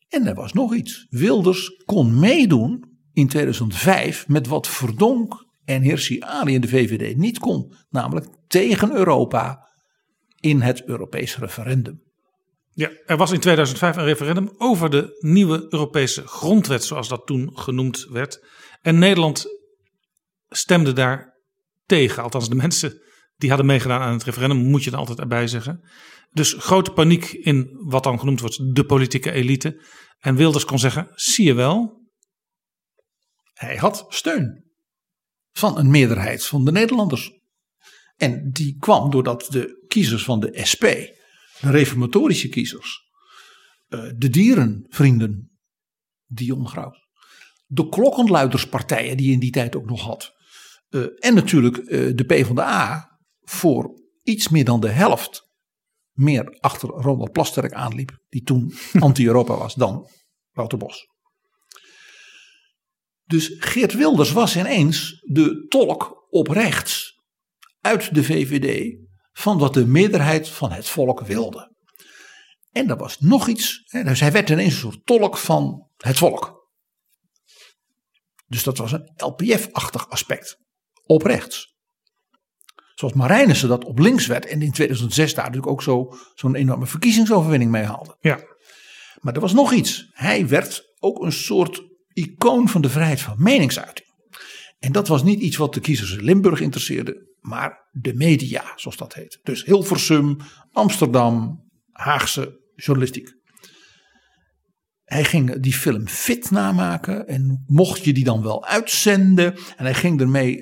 En 0.09 0.27
er 0.27 0.35
was 0.35 0.53
nog 0.53 0.75
iets. 0.75 1.07
Wilders 1.09 1.83
kon 1.85 2.19
meedoen 2.19 2.99
in 3.13 3.29
2005 3.29 4.29
met 4.29 4.47
wat 4.47 4.69
Verdonk 4.69 5.44
en 5.65 5.83
Hirsi 5.83 6.21
Ali 6.21 6.55
in 6.55 6.61
de 6.61 6.69
VVD 6.69 7.17
niet 7.17 7.39
kon. 7.39 7.75
Namelijk 7.89 8.27
tegen 8.47 8.97
Europa 8.97 9.69
in 10.41 10.61
het 10.61 10.85
Europees 10.85 11.39
referendum. 11.39 12.03
Ja, 12.71 12.91
er 13.07 13.17
was 13.17 13.33
in 13.33 13.41
2005 13.41 13.97
een 13.97 14.05
referendum 14.05 14.55
over 14.57 14.91
de 14.91 15.17
nieuwe 15.21 15.67
Europese 15.69 16.27
grondwet, 16.27 16.85
zoals 16.85 17.09
dat 17.09 17.27
toen 17.27 17.59
genoemd 17.59 18.07
werd. 18.11 18.47
En 18.81 18.99
Nederland 18.99 19.47
stemde 20.49 20.93
daar 20.93 21.41
tegen. 21.87 22.23
Althans, 22.23 22.49
de 22.49 22.55
mensen 22.55 23.03
die 23.37 23.49
hadden 23.49 23.67
meegedaan 23.67 24.01
aan 24.01 24.13
het 24.13 24.23
referendum, 24.23 24.59
moet 24.59 24.85
je 24.85 24.91
er 24.91 24.97
altijd 24.97 25.19
erbij 25.19 25.47
zeggen. 25.47 25.89
Dus 26.31 26.55
grote 26.59 26.93
paniek 26.93 27.33
in 27.33 27.69
wat 27.79 28.03
dan 28.03 28.19
genoemd 28.19 28.41
wordt 28.41 28.75
de 28.75 28.85
politieke 28.85 29.33
elite. 29.33 29.83
En 30.19 30.37
Wilders 30.37 30.65
kon 30.65 30.79
zeggen, 30.79 31.09
zie 31.15 31.45
je 31.45 31.55
wel. 31.55 32.03
Hij 33.53 33.77
had 33.77 34.07
steun 34.09 34.65
van 35.55 35.79
een 35.79 35.91
meerderheid 35.91 36.47
van 36.47 36.65
de 36.65 36.73
Nederlanders. 36.73 37.33
En 38.17 38.51
die 38.53 38.77
kwam 38.79 39.11
doordat 39.11 39.47
de 39.51 39.85
kiezers 39.89 40.25
van 40.25 40.41
de 40.41 40.61
SP, 40.71 40.85
de 41.61 41.71
reformatorische 41.71 42.49
kiezers, 42.49 43.01
eh, 43.89 44.11
de 44.17 44.31
dierenvrienden, 44.31 45.59
Dion 46.27 46.69
Graus, 46.69 46.99
de 47.67 47.89
klokkenluiderspartijen 47.89 49.17
die 49.17 49.27
je 49.27 49.33
in 49.33 49.39
die 49.39 49.51
tijd 49.51 49.77
ook 49.77 49.87
nog 49.87 50.03
had, 50.03 50.33
eh, 50.89 51.03
en 51.19 51.35
natuurlijk 51.35 51.77
eh, 51.77 52.17
de 52.17 52.25
PvdA 52.25 53.09
voor 53.41 54.03
iets 54.23 54.49
meer 54.49 54.65
dan 54.65 54.81
de 54.81 54.89
helft 54.89 55.53
meer 56.13 56.59
achter 56.61 56.89
Ronald 56.89 57.33
Plasterk 57.33 57.73
aanliep, 57.73 58.19
die 58.29 58.43
toen 58.43 58.75
anti-Europa 58.99 59.57
was, 59.57 59.75
dan 59.75 60.09
Wouter 60.53 60.79
Bos. 60.79 61.14
Dus 63.25 63.55
Geert 63.59 63.95
Wilders 63.95 64.33
was 64.33 64.57
ineens 64.57 65.21
de 65.21 65.67
tolk 65.69 66.27
op 66.29 66.49
rechts 66.49 67.23
uit 67.81 68.15
de 68.15 68.25
VVD 68.25 68.97
van 69.33 69.59
wat 69.59 69.75
de 69.75 69.87
meerderheid 69.87 70.49
van 70.49 70.73
het 70.73 70.89
volk 70.89 71.21
wilde. 71.21 71.73
En 72.71 72.91
er 72.91 72.97
was 72.97 73.19
nog 73.19 73.49
iets, 73.49 73.83
dus 73.91 74.21
hij 74.21 74.33
werd 74.33 74.51
ineens 74.51 74.73
een 74.73 74.81
soort 74.81 75.07
tolk 75.07 75.37
van 75.37 75.89
het 75.97 76.19
volk. 76.19 76.63
Dus 78.47 78.63
dat 78.63 78.79
was 78.79 78.93
een 78.93 79.13
LPF-achtig 79.17 80.09
aspect, 80.09 80.59
op 81.03 81.23
rechts. 81.23 81.75
Zoals 82.95 83.15
Marijnissen 83.15 83.69
dat 83.69 83.85
op 83.85 83.99
links 83.99 84.27
werd 84.27 84.47
en 84.47 84.63
in 84.63 84.73
2006 84.73 85.35
daar 85.35 85.45
natuurlijk 85.45 85.73
ook 85.73 85.83
zo, 85.83 86.17
zo'n 86.35 86.55
enorme 86.55 86.87
verkiezingsoverwinning 86.87 87.71
mee 87.71 87.83
haalde. 87.83 88.17
Ja. 88.21 88.39
Maar 89.21 89.35
er 89.35 89.41
was 89.41 89.53
nog 89.53 89.73
iets. 89.73 90.09
Hij 90.13 90.49
werd 90.49 90.95
ook 90.99 91.23
een 91.23 91.33
soort 91.33 91.83
icoon 92.15 92.69
van 92.69 92.83
de 92.83 92.89
vrijheid 92.89 93.21
van 93.21 93.35
meningsuiting. 93.39 94.09
En 94.79 94.93
dat 94.93 95.09
was 95.09 95.23
niet 95.23 95.41
iets 95.41 95.57
wat 95.57 95.75
de 95.75 95.81
kiezers 95.81 96.13
in 96.13 96.25
Limburg 96.25 96.61
interesseerde, 96.61 97.37
maar 97.41 97.89
de 97.93 98.15
media, 98.15 98.73
zoals 98.77 98.97
dat 98.97 99.15
heet. 99.15 99.39
Dus 99.43 99.65
Hilversum, 99.65 100.37
Amsterdam, 100.73 101.63
Haagse 101.93 102.61
journalistiek. 102.77 103.33
Hij 105.05 105.25
ging 105.25 105.61
die 105.61 105.73
film 105.73 106.09
fit 106.09 106.51
namaken 106.51 107.29
en 107.29 107.65
mocht 107.67 108.05
je 108.05 108.13
die 108.13 108.25
dan 108.25 108.43
wel 108.43 108.65
uitzenden. 108.67 109.55
En 109.77 109.85
hij 109.85 109.95
ging 109.95 110.21
ermee, 110.21 110.57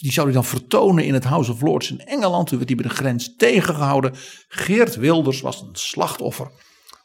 die 0.00 0.12
zou 0.12 0.26
hij 0.26 0.34
dan 0.34 0.44
vertonen 0.44 1.04
in 1.04 1.14
het 1.14 1.24
House 1.24 1.52
of 1.52 1.60
Lords 1.60 1.90
in 1.90 2.00
Engeland. 2.00 2.46
Toen 2.46 2.58
werd 2.58 2.70
hij 2.70 2.78
bij 2.78 2.88
de 2.88 2.94
grens 2.94 3.34
tegengehouden. 3.36 4.14
Geert 4.48 4.96
Wilders 4.96 5.40
was 5.40 5.60
een 5.60 5.74
slachtoffer 5.74 6.50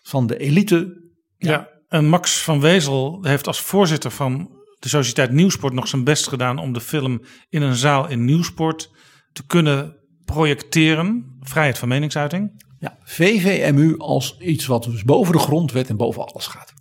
van 0.01 0.27
de 0.27 0.37
elite. 0.37 1.11
Ja, 1.37 1.78
en 1.89 2.05
Max 2.05 2.43
van 2.43 2.59
Wezel 2.59 3.19
heeft 3.21 3.47
als 3.47 3.61
voorzitter 3.61 4.11
van 4.11 4.57
de 4.79 4.89
Sociëteit 4.89 5.31
Nieuwsport 5.31 5.73
nog 5.73 5.87
zijn 5.87 6.03
best 6.03 6.27
gedaan 6.27 6.57
om 6.57 6.73
de 6.73 6.81
film 6.81 7.21
in 7.49 7.61
een 7.61 7.75
zaal 7.75 8.07
in 8.09 8.25
Nieuwsport 8.25 8.91
te 9.31 9.45
kunnen 9.45 9.97
projecteren. 10.25 11.37
Vrijheid 11.39 11.77
van 11.77 11.87
meningsuiting. 11.87 12.63
Ja, 12.79 12.97
VVMU 13.03 13.97
als 13.97 14.37
iets 14.39 14.65
wat 14.65 14.83
dus 14.83 15.03
boven 15.03 15.33
de 15.33 15.39
grondwet 15.39 15.89
en 15.89 15.97
boven 15.97 16.25
alles 16.25 16.47
gaat. 16.47 16.73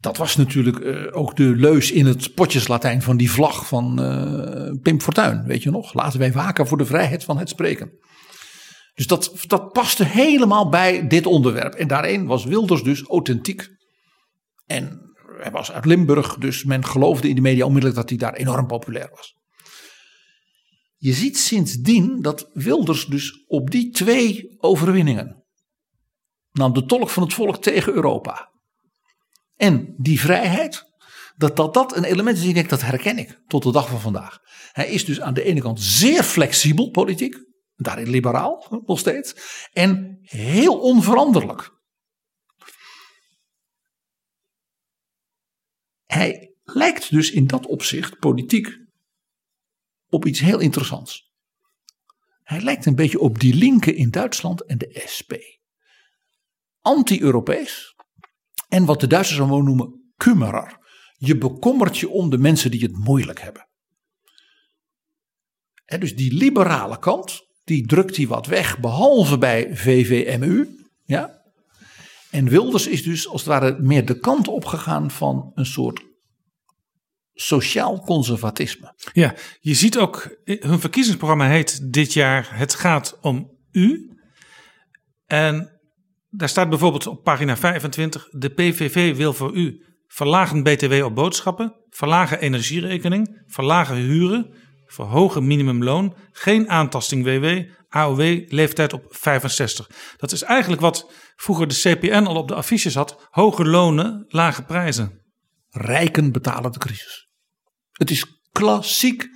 Dat 0.00 0.16
was 0.16 0.36
natuurlijk 0.36 0.78
eh, 0.78 1.16
ook 1.16 1.36
de 1.36 1.56
leus 1.56 1.92
in 1.92 2.06
het 2.06 2.34
potjeslatijn 2.34 3.02
van 3.02 3.16
die 3.16 3.30
vlag 3.30 3.66
van 3.66 4.02
eh, 4.02 4.72
Pim 4.82 5.00
Fortuyn, 5.00 5.44
weet 5.44 5.62
je 5.62 5.70
nog? 5.70 5.94
Laten 5.94 6.18
wij 6.18 6.32
waken 6.32 6.66
voor 6.66 6.78
de 6.78 6.86
vrijheid 6.86 7.24
van 7.24 7.38
het 7.38 7.48
spreken. 7.48 7.92
Dus 8.94 9.06
dat, 9.06 9.32
dat 9.46 9.72
paste 9.72 10.04
helemaal 10.04 10.68
bij 10.68 11.06
dit 11.06 11.26
onderwerp. 11.26 11.74
En 11.74 11.88
daarin 11.88 12.26
was 12.26 12.44
Wilders 12.44 12.82
dus 12.82 13.02
authentiek. 13.02 13.68
En 14.66 15.12
hij 15.38 15.50
was 15.50 15.72
uit 15.72 15.84
Limburg, 15.84 16.36
dus 16.36 16.64
men 16.64 16.84
geloofde 16.84 17.28
in 17.28 17.34
de 17.34 17.40
media 17.40 17.64
onmiddellijk 17.64 18.00
dat 18.00 18.08
hij 18.08 18.18
daar 18.18 18.34
enorm 18.34 18.66
populair 18.66 19.10
was. 19.10 19.34
Je 20.96 21.12
ziet 21.12 21.38
sindsdien 21.38 22.22
dat 22.22 22.50
Wilders 22.52 23.06
dus 23.06 23.44
op 23.46 23.70
die 23.70 23.90
twee 23.90 24.54
overwinningen, 24.58 25.44
nam 26.52 26.72
de 26.72 26.84
tolk 26.84 27.10
van 27.10 27.22
het 27.22 27.34
volk 27.34 27.62
tegen 27.62 27.92
Europa 27.92 28.52
en 29.56 29.94
die 29.96 30.20
vrijheid, 30.20 30.84
dat 31.36 31.56
dat, 31.56 31.74
dat 31.74 31.96
een 31.96 32.04
element 32.04 32.38
is, 32.38 32.44
ik 32.44 32.68
dat 32.68 32.82
herken 32.82 33.18
ik 33.18 33.40
tot 33.46 33.62
de 33.62 33.72
dag 33.72 33.88
van 33.88 34.00
vandaag. 34.00 34.38
Hij 34.72 34.88
is 34.88 35.04
dus 35.04 35.20
aan 35.20 35.34
de 35.34 35.42
ene 35.42 35.60
kant 35.60 35.80
zeer 35.80 36.22
flexibel 36.22 36.90
politiek, 36.90 37.36
daarin 37.76 38.08
liberaal 38.08 38.82
nog 38.86 38.98
steeds, 38.98 39.34
en 39.72 40.18
heel 40.22 40.80
onveranderlijk. 40.80 41.72
Hij 46.04 46.54
lijkt 46.62 47.10
dus 47.10 47.30
in 47.30 47.46
dat 47.46 47.66
opzicht 47.66 48.18
politiek 48.18 48.78
op 50.08 50.26
iets 50.26 50.40
heel 50.40 50.58
interessants. 50.58 51.32
Hij 52.42 52.60
lijkt 52.60 52.86
een 52.86 52.94
beetje 52.94 53.18
op 53.18 53.40
die 53.40 53.54
linken 53.54 53.96
in 53.96 54.10
Duitsland 54.10 54.64
en 54.64 54.78
de 54.78 55.02
SP. 55.14 55.32
Anti-Europees 56.80 57.94
en 58.68 58.84
wat 58.84 59.00
de 59.00 59.06
Duitsers 59.06 59.38
zo 59.38 59.62
noemen 59.62 60.12
kummerer. 60.16 60.78
Je 61.16 61.38
bekommert 61.38 61.98
je 61.98 62.08
om 62.08 62.30
de 62.30 62.38
mensen 62.38 62.70
die 62.70 62.82
het 62.82 62.96
moeilijk 62.96 63.40
hebben. 63.40 63.68
En 65.84 66.00
dus 66.00 66.16
die 66.16 66.34
liberale 66.34 66.98
kant, 66.98 67.48
die 67.64 67.86
drukt 67.86 68.16
hij 68.16 68.26
wat 68.26 68.46
weg, 68.46 68.78
behalve 68.78 69.38
bij 69.38 69.76
VVMU. 69.76 70.68
Ja. 71.04 71.42
En 72.30 72.48
Wilders 72.48 72.86
is 72.86 73.02
dus 73.02 73.28
als 73.28 73.40
het 73.40 73.50
ware 73.50 73.76
meer 73.80 74.04
de 74.04 74.18
kant 74.18 74.48
opgegaan 74.48 75.10
van 75.10 75.50
een 75.54 75.66
soort 75.66 76.02
sociaal 77.32 78.00
conservatisme. 78.00 78.94
Ja, 79.12 79.34
je 79.60 79.74
ziet 79.74 79.98
ook, 79.98 80.38
hun 80.44 80.80
verkiezingsprogramma 80.80 81.48
heet 81.48 81.92
dit 81.92 82.12
jaar 82.12 82.58
Het 82.58 82.74
gaat 82.74 83.18
om 83.20 83.50
u. 83.72 84.10
En 85.26 85.80
daar 86.30 86.48
staat 86.48 86.68
bijvoorbeeld 86.68 87.06
op 87.06 87.22
pagina 87.22 87.56
25, 87.56 88.28
de 88.30 88.48
PVV 88.48 89.16
wil 89.16 89.32
voor 89.32 89.54
u 89.54 89.84
verlagen 90.06 90.62
BTW 90.62 91.04
op 91.04 91.14
boodschappen, 91.14 91.74
verlagen 91.90 92.40
energierekening, 92.40 93.42
verlagen 93.46 93.96
huren, 93.96 94.54
verhogen 94.94 95.46
minimumloon, 95.46 96.16
geen 96.32 96.68
aantasting 96.68 97.24
WW, 97.24 97.70
AOW, 97.88 98.44
leeftijd 98.48 98.92
op 98.92 99.06
65. 99.08 99.90
Dat 100.16 100.32
is 100.32 100.42
eigenlijk 100.42 100.82
wat 100.82 101.10
vroeger 101.36 101.68
de 101.68 101.74
CPN 101.74 102.24
al 102.24 102.36
op 102.36 102.48
de 102.48 102.54
affiches 102.54 102.94
had, 102.94 103.28
hoge 103.30 103.64
lonen, 103.64 104.24
lage 104.28 104.64
prijzen. 104.64 105.22
Rijken 105.70 106.32
betalen 106.32 106.72
de 106.72 106.78
crisis. 106.78 107.28
Het 107.90 108.10
is 108.10 108.26
klassiek 108.52 109.26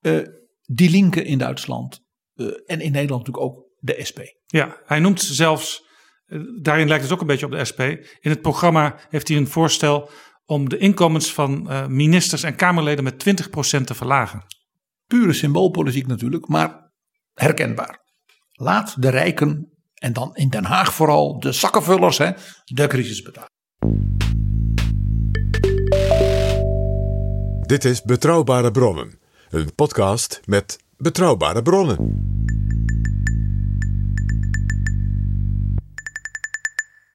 uh, 0.00 0.26
die 0.62 0.90
linken 0.90 1.24
in 1.24 1.38
Duitsland 1.38 2.00
uh, 2.34 2.46
en 2.46 2.80
in 2.80 2.92
Nederland 2.92 3.26
natuurlijk 3.26 3.44
ook 3.54 3.64
de 3.78 4.04
SP. 4.08 4.18
Ja, 4.46 4.76
hij 4.84 5.00
noemt 5.00 5.20
zelfs, 5.20 5.84
uh, 6.26 6.40
daarin 6.62 6.88
lijkt 6.88 7.02
het 7.02 7.12
ook 7.12 7.20
een 7.20 7.26
beetje 7.26 7.46
op 7.46 7.52
de 7.52 7.64
SP. 7.70 7.80
In 8.20 8.30
het 8.30 8.42
programma 8.42 8.98
heeft 9.08 9.28
hij 9.28 9.36
een 9.36 9.48
voorstel 9.48 10.10
om 10.44 10.68
de 10.68 10.78
inkomens 10.78 11.32
van 11.32 11.68
ministers 11.88 12.42
en 12.42 12.56
Kamerleden 12.56 13.04
met 13.04 13.46
20% 13.80 13.84
te 13.84 13.94
verlagen. 13.94 14.44
Pure 15.06 15.32
symboolpolitiek 15.32 16.06
natuurlijk, 16.06 16.48
maar 16.48 16.92
herkenbaar. 17.34 18.04
Laat 18.52 19.02
de 19.02 19.08
rijken 19.08 19.70
en 19.94 20.12
dan 20.12 20.34
in 20.34 20.48
Den 20.48 20.64
Haag 20.64 20.94
vooral 20.94 21.40
de 21.40 21.52
zakkenvullers 21.52 22.18
hè, 22.18 22.30
de 22.64 22.86
crisis 22.86 23.22
betalen. 23.22 23.50
Dit 27.66 27.84
is 27.84 28.02
Betrouwbare 28.02 28.70
Bronnen, 28.70 29.18
een 29.48 29.74
podcast 29.74 30.40
met 30.44 30.78
betrouwbare 30.96 31.62
bronnen. 31.62 32.24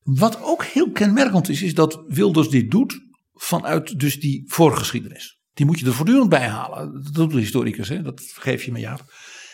Wat 0.03 0.43
ook 0.43 0.63
heel 0.63 0.91
kenmerkend 0.91 1.49
is, 1.49 1.61
is 1.61 1.73
dat 1.73 2.03
Wilders 2.07 2.49
dit 2.49 2.71
doet 2.71 2.99
vanuit 3.33 3.99
dus 3.99 4.19
die 4.19 4.43
voorgeschiedenis. 4.47 5.40
Die 5.61 5.69
moet 5.69 5.79
je 5.79 5.85
er 5.85 5.93
voortdurend 5.93 6.29
bij 6.29 6.47
halen. 6.47 7.03
Dat 7.03 7.13
doet 7.13 7.31
de 7.31 7.37
historicus, 7.37 7.89
hè? 7.89 8.01
dat 8.01 8.21
geef 8.21 8.63
je 8.63 8.71
me 8.71 8.79
ja. 8.79 8.97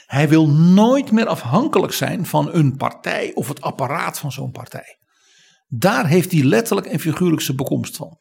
Hij 0.05 0.30
wil 0.30 0.49
nooit 0.49 1.12
meer 1.12 1.26
afhankelijk 1.26 1.93
zijn 1.93 2.26
van 2.26 2.53
een 2.53 2.78
partij 2.78 3.32
of 3.34 3.47
het 3.47 3.62
apparaat 3.62 4.20
van 4.20 4.32
zo'n 4.32 4.51
partij. 4.51 4.97
Daar 5.68 6.08
heeft 6.08 6.32
hij 6.32 6.43
letterlijk 6.43 6.88
en 6.88 6.99
figuurlijk 6.99 7.41
zijn 7.41 7.58
bekomst 7.58 7.95
van. 7.95 8.18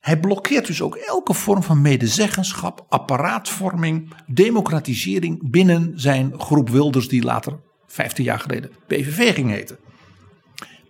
Hij 0.00 0.20
blokkeert 0.20 0.66
dus 0.66 0.82
ook 0.82 0.96
elke 0.96 1.34
vorm 1.34 1.62
van 1.62 1.82
medezeggenschap, 1.82 2.86
apparaatvorming, 2.88 4.14
democratisering 4.26 5.50
binnen 5.50 5.92
zijn 6.00 6.40
groep 6.40 6.70
Wilders, 6.70 7.08
die 7.08 7.22
later, 7.22 7.60
15 7.86 8.24
jaar 8.24 8.40
geleden, 8.40 8.70
PVV 8.86 9.34
ging 9.34 9.50
heten. 9.50 9.78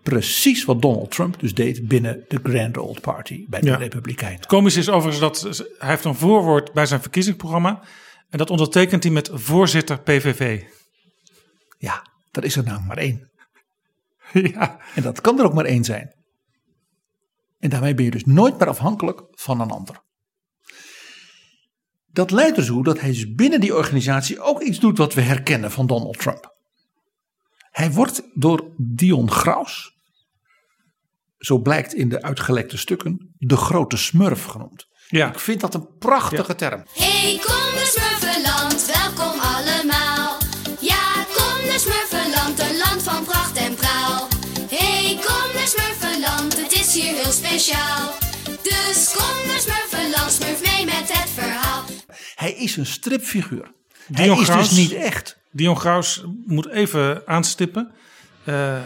Precies 0.08 0.64
wat 0.64 0.82
Donald 0.82 1.10
Trump 1.10 1.40
dus 1.40 1.54
deed 1.54 1.88
binnen 1.88 2.24
de 2.28 2.40
Grand 2.42 2.76
Old 2.76 3.00
Party 3.00 3.46
bij 3.48 3.60
de 3.60 3.66
ja. 3.66 3.76
Republikeinen. 3.76 4.38
Het 4.38 4.46
komische 4.46 4.78
is 4.78 4.88
overigens 4.88 5.20
dat 5.20 5.66
hij 5.78 5.88
heeft 5.88 6.04
een 6.04 6.14
voorwoord 6.14 6.72
bij 6.72 6.86
zijn 6.86 7.00
verkiezingsprogramma. 7.00 7.82
En 8.30 8.38
dat 8.38 8.50
ondertekent 8.50 9.02
hij 9.02 9.12
met 9.12 9.30
voorzitter 9.32 10.00
PVV. 10.00 10.62
Ja, 11.78 12.06
dat 12.30 12.44
is 12.44 12.56
er 12.56 12.64
nou 12.64 12.82
maar 12.82 12.96
één. 12.96 13.30
Ja. 14.32 14.80
En 14.94 15.02
dat 15.02 15.20
kan 15.20 15.38
er 15.38 15.44
ook 15.44 15.54
maar 15.54 15.64
één 15.64 15.84
zijn. 15.84 16.14
En 17.58 17.70
daarmee 17.70 17.94
ben 17.94 18.04
je 18.04 18.10
dus 18.10 18.24
nooit 18.24 18.58
meer 18.58 18.68
afhankelijk 18.68 19.22
van 19.30 19.60
een 19.60 19.70
ander. 19.70 20.02
Dat 22.06 22.30
leidt 22.30 22.58
ertoe 22.58 22.84
dus 22.84 22.92
dat 22.92 23.02
hij 23.02 23.10
dus 23.10 23.32
binnen 23.34 23.60
die 23.60 23.74
organisatie 23.74 24.40
ook 24.40 24.62
iets 24.62 24.78
doet 24.78 24.98
wat 24.98 25.14
we 25.14 25.20
herkennen 25.20 25.70
van 25.70 25.86
Donald 25.86 26.18
Trump. 26.18 26.56
Hij 27.70 27.92
wordt 27.92 28.22
door 28.34 28.72
Dion 28.76 29.30
Graus, 29.30 29.97
zo 31.38 31.58
blijkt 31.58 31.94
in 31.94 32.08
de 32.08 32.22
uitgelekte 32.22 32.78
stukken, 32.78 33.34
de 33.38 33.56
grote 33.56 33.96
smurf 33.96 34.44
genoemd. 34.44 34.86
Ja. 35.08 35.28
Ik 35.28 35.38
vind 35.38 35.60
dat 35.60 35.74
een 35.74 35.88
prachtige 35.98 36.54
term. 36.54 36.82
Hey, 36.92 37.40
kom 37.42 37.70
de 37.74 37.86
smurfenland, 37.94 38.86
welkom 38.86 39.40
allemaal. 39.40 40.36
Ja, 40.80 41.24
kom 41.36 41.56
de 41.70 41.78
smurfenland, 41.78 42.60
een 42.60 42.76
land 42.76 43.02
van 43.02 43.24
pracht 43.24 43.56
en 43.56 43.74
praal. 43.74 44.28
Hey, 44.68 45.14
kom 45.14 45.52
de 45.52 45.64
smurfenland, 45.66 46.56
het 46.56 46.72
is 46.72 46.94
hier 46.94 47.14
heel 47.14 47.32
speciaal. 47.32 48.14
Dus 48.62 49.12
kom 49.16 49.36
de 49.46 49.58
smurfenland, 49.60 50.32
smurf 50.32 50.76
mee 50.76 50.84
met 50.84 51.12
het 51.12 51.30
verhaal. 51.30 51.84
Hij 52.34 52.52
is 52.52 52.76
een 52.76 52.86
stripfiguur. 52.86 53.72
Dion 54.06 54.30
hij 54.30 54.40
is 54.40 54.48
Graus, 54.48 54.68
dus 54.68 54.78
niet 54.78 54.92
echt. 54.92 55.38
Dion 55.50 55.76
Graus 55.76 56.24
moet 56.46 56.68
even 56.68 57.22
aanstippen. 57.26 57.90
Uh, 58.44 58.78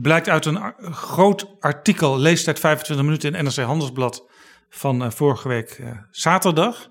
blijkt 0.00 0.28
uit 0.28 0.44
een 0.44 0.74
groot 0.92 1.46
artikel, 1.60 2.18
leestijd 2.18 2.58
25 2.58 3.04
minuten 3.04 3.34
in 3.34 3.44
NRC 3.44 3.56
Handelsblad 3.56 4.28
van 4.68 5.02
uh, 5.02 5.10
vorige 5.10 5.48
week 5.48 5.78
uh, 5.78 5.90
zaterdag. 6.10 6.90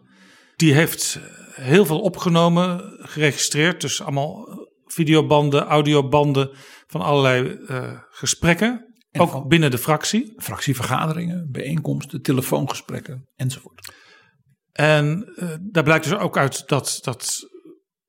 Die 0.55 0.73
heeft 0.73 1.19
heel 1.51 1.85
veel 1.85 1.99
opgenomen, 1.99 2.95
geregistreerd. 2.97 3.81
Dus 3.81 4.01
allemaal 4.01 4.47
videobanden, 4.85 5.63
audiobanden 5.63 6.49
van 6.87 7.01
allerlei 7.01 7.57
uh, 7.67 7.99
gesprekken. 8.09 8.93
En 9.11 9.21
ook 9.21 9.47
binnen 9.47 9.71
de 9.71 9.77
fractie. 9.77 10.33
Fractievergaderingen, 10.37 11.51
bijeenkomsten, 11.51 12.21
telefoongesprekken 12.21 13.29
enzovoort. 13.35 13.93
En 14.71 15.33
daar 15.71 15.83
blijkt 15.83 16.03
dus 16.03 16.17
ook 16.17 16.37
uit 16.37 16.67
dat, 16.67 16.99
dat 17.01 17.39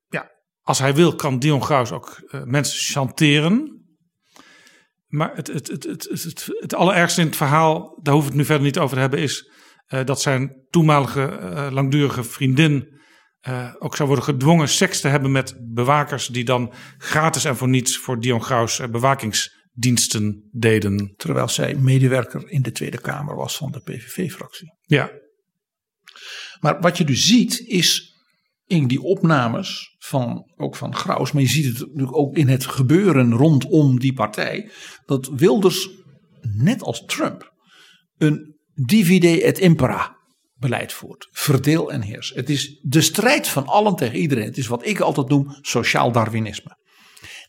ja, 0.08 0.30
als 0.62 0.78
hij 0.78 0.94
wil, 0.94 1.14
kan 1.14 1.38
Dion 1.38 1.62
Graus 1.62 1.92
ook 1.92 2.30
mensen 2.44 2.92
chanteren. 2.92 3.79
Maar 5.10 5.34
het, 5.34 5.46
het, 5.46 5.68
het, 5.68 5.84
het, 5.84 6.08
het, 6.08 6.46
het 6.60 6.74
allerergste 6.74 7.20
in 7.20 7.26
het 7.26 7.36
verhaal, 7.36 7.98
daar 8.02 8.14
hoef 8.14 8.22
ik 8.22 8.28
het 8.28 8.38
nu 8.38 8.44
verder 8.44 8.64
niet 8.64 8.78
over 8.78 8.94
te 8.94 9.00
hebben, 9.00 9.18
is 9.18 9.50
uh, 9.88 10.04
dat 10.04 10.20
zijn 10.20 10.66
toenmalige 10.68 11.38
uh, 11.40 11.68
langdurige 11.70 12.24
vriendin 12.24 13.00
uh, 13.48 13.74
ook 13.78 13.96
zou 13.96 14.08
worden 14.08 14.26
gedwongen 14.26 14.68
seks 14.68 15.00
te 15.00 15.08
hebben 15.08 15.32
met 15.32 15.56
bewakers 15.72 16.26
die 16.26 16.44
dan 16.44 16.72
gratis 16.98 17.44
en 17.44 17.56
voor 17.56 17.68
niets 17.68 17.98
voor 17.98 18.20
Dion 18.20 18.42
Graus 18.42 18.80
bewakingsdiensten 18.90 20.48
deden. 20.52 21.14
Terwijl 21.16 21.48
zij 21.48 21.74
medewerker 21.74 22.50
in 22.50 22.62
de 22.62 22.72
Tweede 22.72 23.00
Kamer 23.00 23.36
was 23.36 23.56
van 23.56 23.70
de 23.70 23.80
PVV-fractie. 23.80 24.74
Ja. 24.80 25.10
Maar 26.60 26.80
wat 26.80 26.98
je 26.98 27.04
dus 27.04 27.26
ziet 27.26 27.60
is 27.66 28.09
in 28.70 28.86
die 28.86 29.02
opnames 29.02 29.96
van, 29.98 30.52
ook 30.56 30.76
van 30.76 30.94
Graus, 30.94 31.32
maar 31.32 31.42
je 31.42 31.48
ziet 31.48 31.64
het 31.64 31.78
natuurlijk 31.78 32.16
ook 32.16 32.36
in 32.36 32.48
het 32.48 32.66
gebeuren 32.66 33.32
rondom 33.32 33.98
die 33.98 34.12
partij, 34.12 34.70
dat 35.06 35.28
Wilders, 35.28 35.88
net 36.40 36.82
als 36.82 37.04
Trump, 37.04 37.54
een 38.18 38.56
divide 38.74 39.42
et 39.42 39.58
impera 39.58 40.16
beleid 40.56 40.92
voert. 40.92 41.28
Verdeel 41.30 41.92
en 41.92 42.02
heers. 42.02 42.32
Het 42.34 42.50
is 42.50 42.80
de 42.82 43.00
strijd 43.00 43.48
van 43.48 43.66
allen 43.66 43.96
tegen 43.96 44.18
iedereen. 44.18 44.44
Het 44.44 44.58
is 44.58 44.66
wat 44.66 44.86
ik 44.86 45.00
altijd 45.00 45.28
noem 45.28 45.56
sociaal 45.60 46.12
Darwinisme. 46.12 46.76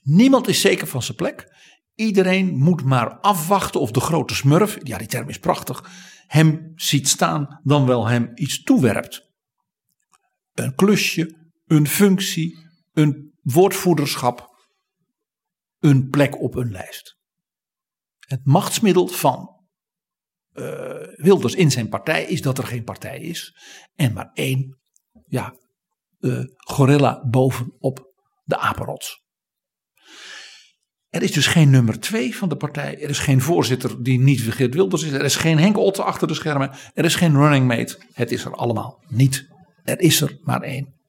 Niemand 0.02 0.48
is 0.48 0.62
zeker 0.62 0.88
van 0.88 1.02
zijn 1.02 1.18
plek. 1.18 1.46
Iedereen 1.96 2.58
moet 2.58 2.84
maar 2.84 3.20
afwachten 3.20 3.80
of 3.80 3.92
de 3.92 4.00
grote 4.00 4.36
smurf, 4.36 4.78
ja 4.84 4.98
die 4.98 5.08
term 5.08 5.30
is 5.30 5.40
prachtig, 5.40 5.90
hem 6.28 6.72
ziet 6.76 7.08
staan 7.08 7.60
dan 7.64 7.86
wel 7.86 8.08
hem 8.08 8.32
iets 8.36 8.64
toewerpt. 8.64 9.31
Een 10.54 10.76
klusje, 10.76 11.52
een 11.66 11.88
functie, 11.88 12.58
een 12.92 13.34
woordvoerderschap, 13.42 14.50
een 15.80 16.10
plek 16.10 16.42
op 16.42 16.56
een 16.56 16.72
lijst. 16.72 17.18
Het 18.20 18.46
machtsmiddel 18.46 19.08
van 19.08 19.50
uh, 20.54 21.08
Wilders 21.16 21.54
in 21.54 21.72
zijn 21.72 21.90
partij 21.90 22.24
is 22.24 22.42
dat 22.42 22.58
er 22.58 22.68
geen 22.68 22.84
partij 22.84 23.20
is 23.20 23.56
en 23.96 24.14
maar 24.14 24.30
één 24.34 24.80
ja, 25.26 25.56
uh, 26.20 26.44
gorilla 26.58 27.28
bovenop 27.30 28.14
de 28.44 28.58
apenrots. 28.58 29.22
Er 31.10 31.22
is 31.22 31.32
dus 31.32 31.48
geen 31.48 31.70
nummer 31.70 32.00
twee 32.00 32.36
van 32.36 32.50
de 32.50 32.56
partij. 32.56 33.02
Er 33.02 33.10
is 33.10 33.20
geen 33.20 33.42
voorzitter 33.42 34.04
die 34.04 34.20
niet 34.20 34.42
Geert 34.42 34.74
Wilders 34.74 35.04
is. 35.04 35.12
Er 35.12 35.24
is 35.24 35.36
geen 35.36 35.60
Henk 35.60 35.78
Otte 35.78 36.04
achter 36.04 36.28
de 36.28 36.34
schermen. 36.34 36.72
Er 36.94 37.06
is 37.06 37.16
geen 37.16 37.36
running 37.36 37.68
mate. 37.68 38.00
Het 38.14 38.32
is 38.32 38.46
er 38.46 38.56
allemaal 38.56 39.04
niet. 39.08 39.48
Er 39.84 40.00
is 40.00 40.22
er 40.22 40.38
maar 40.42 40.62
één. 40.62 41.00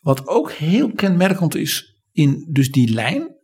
Wat 0.00 0.26
ook 0.26 0.52
heel 0.52 0.92
kenmerkend 0.92 1.54
is 1.54 2.00
in 2.12 2.48
dus 2.50 2.70
die 2.70 2.92
lijn, 2.92 3.36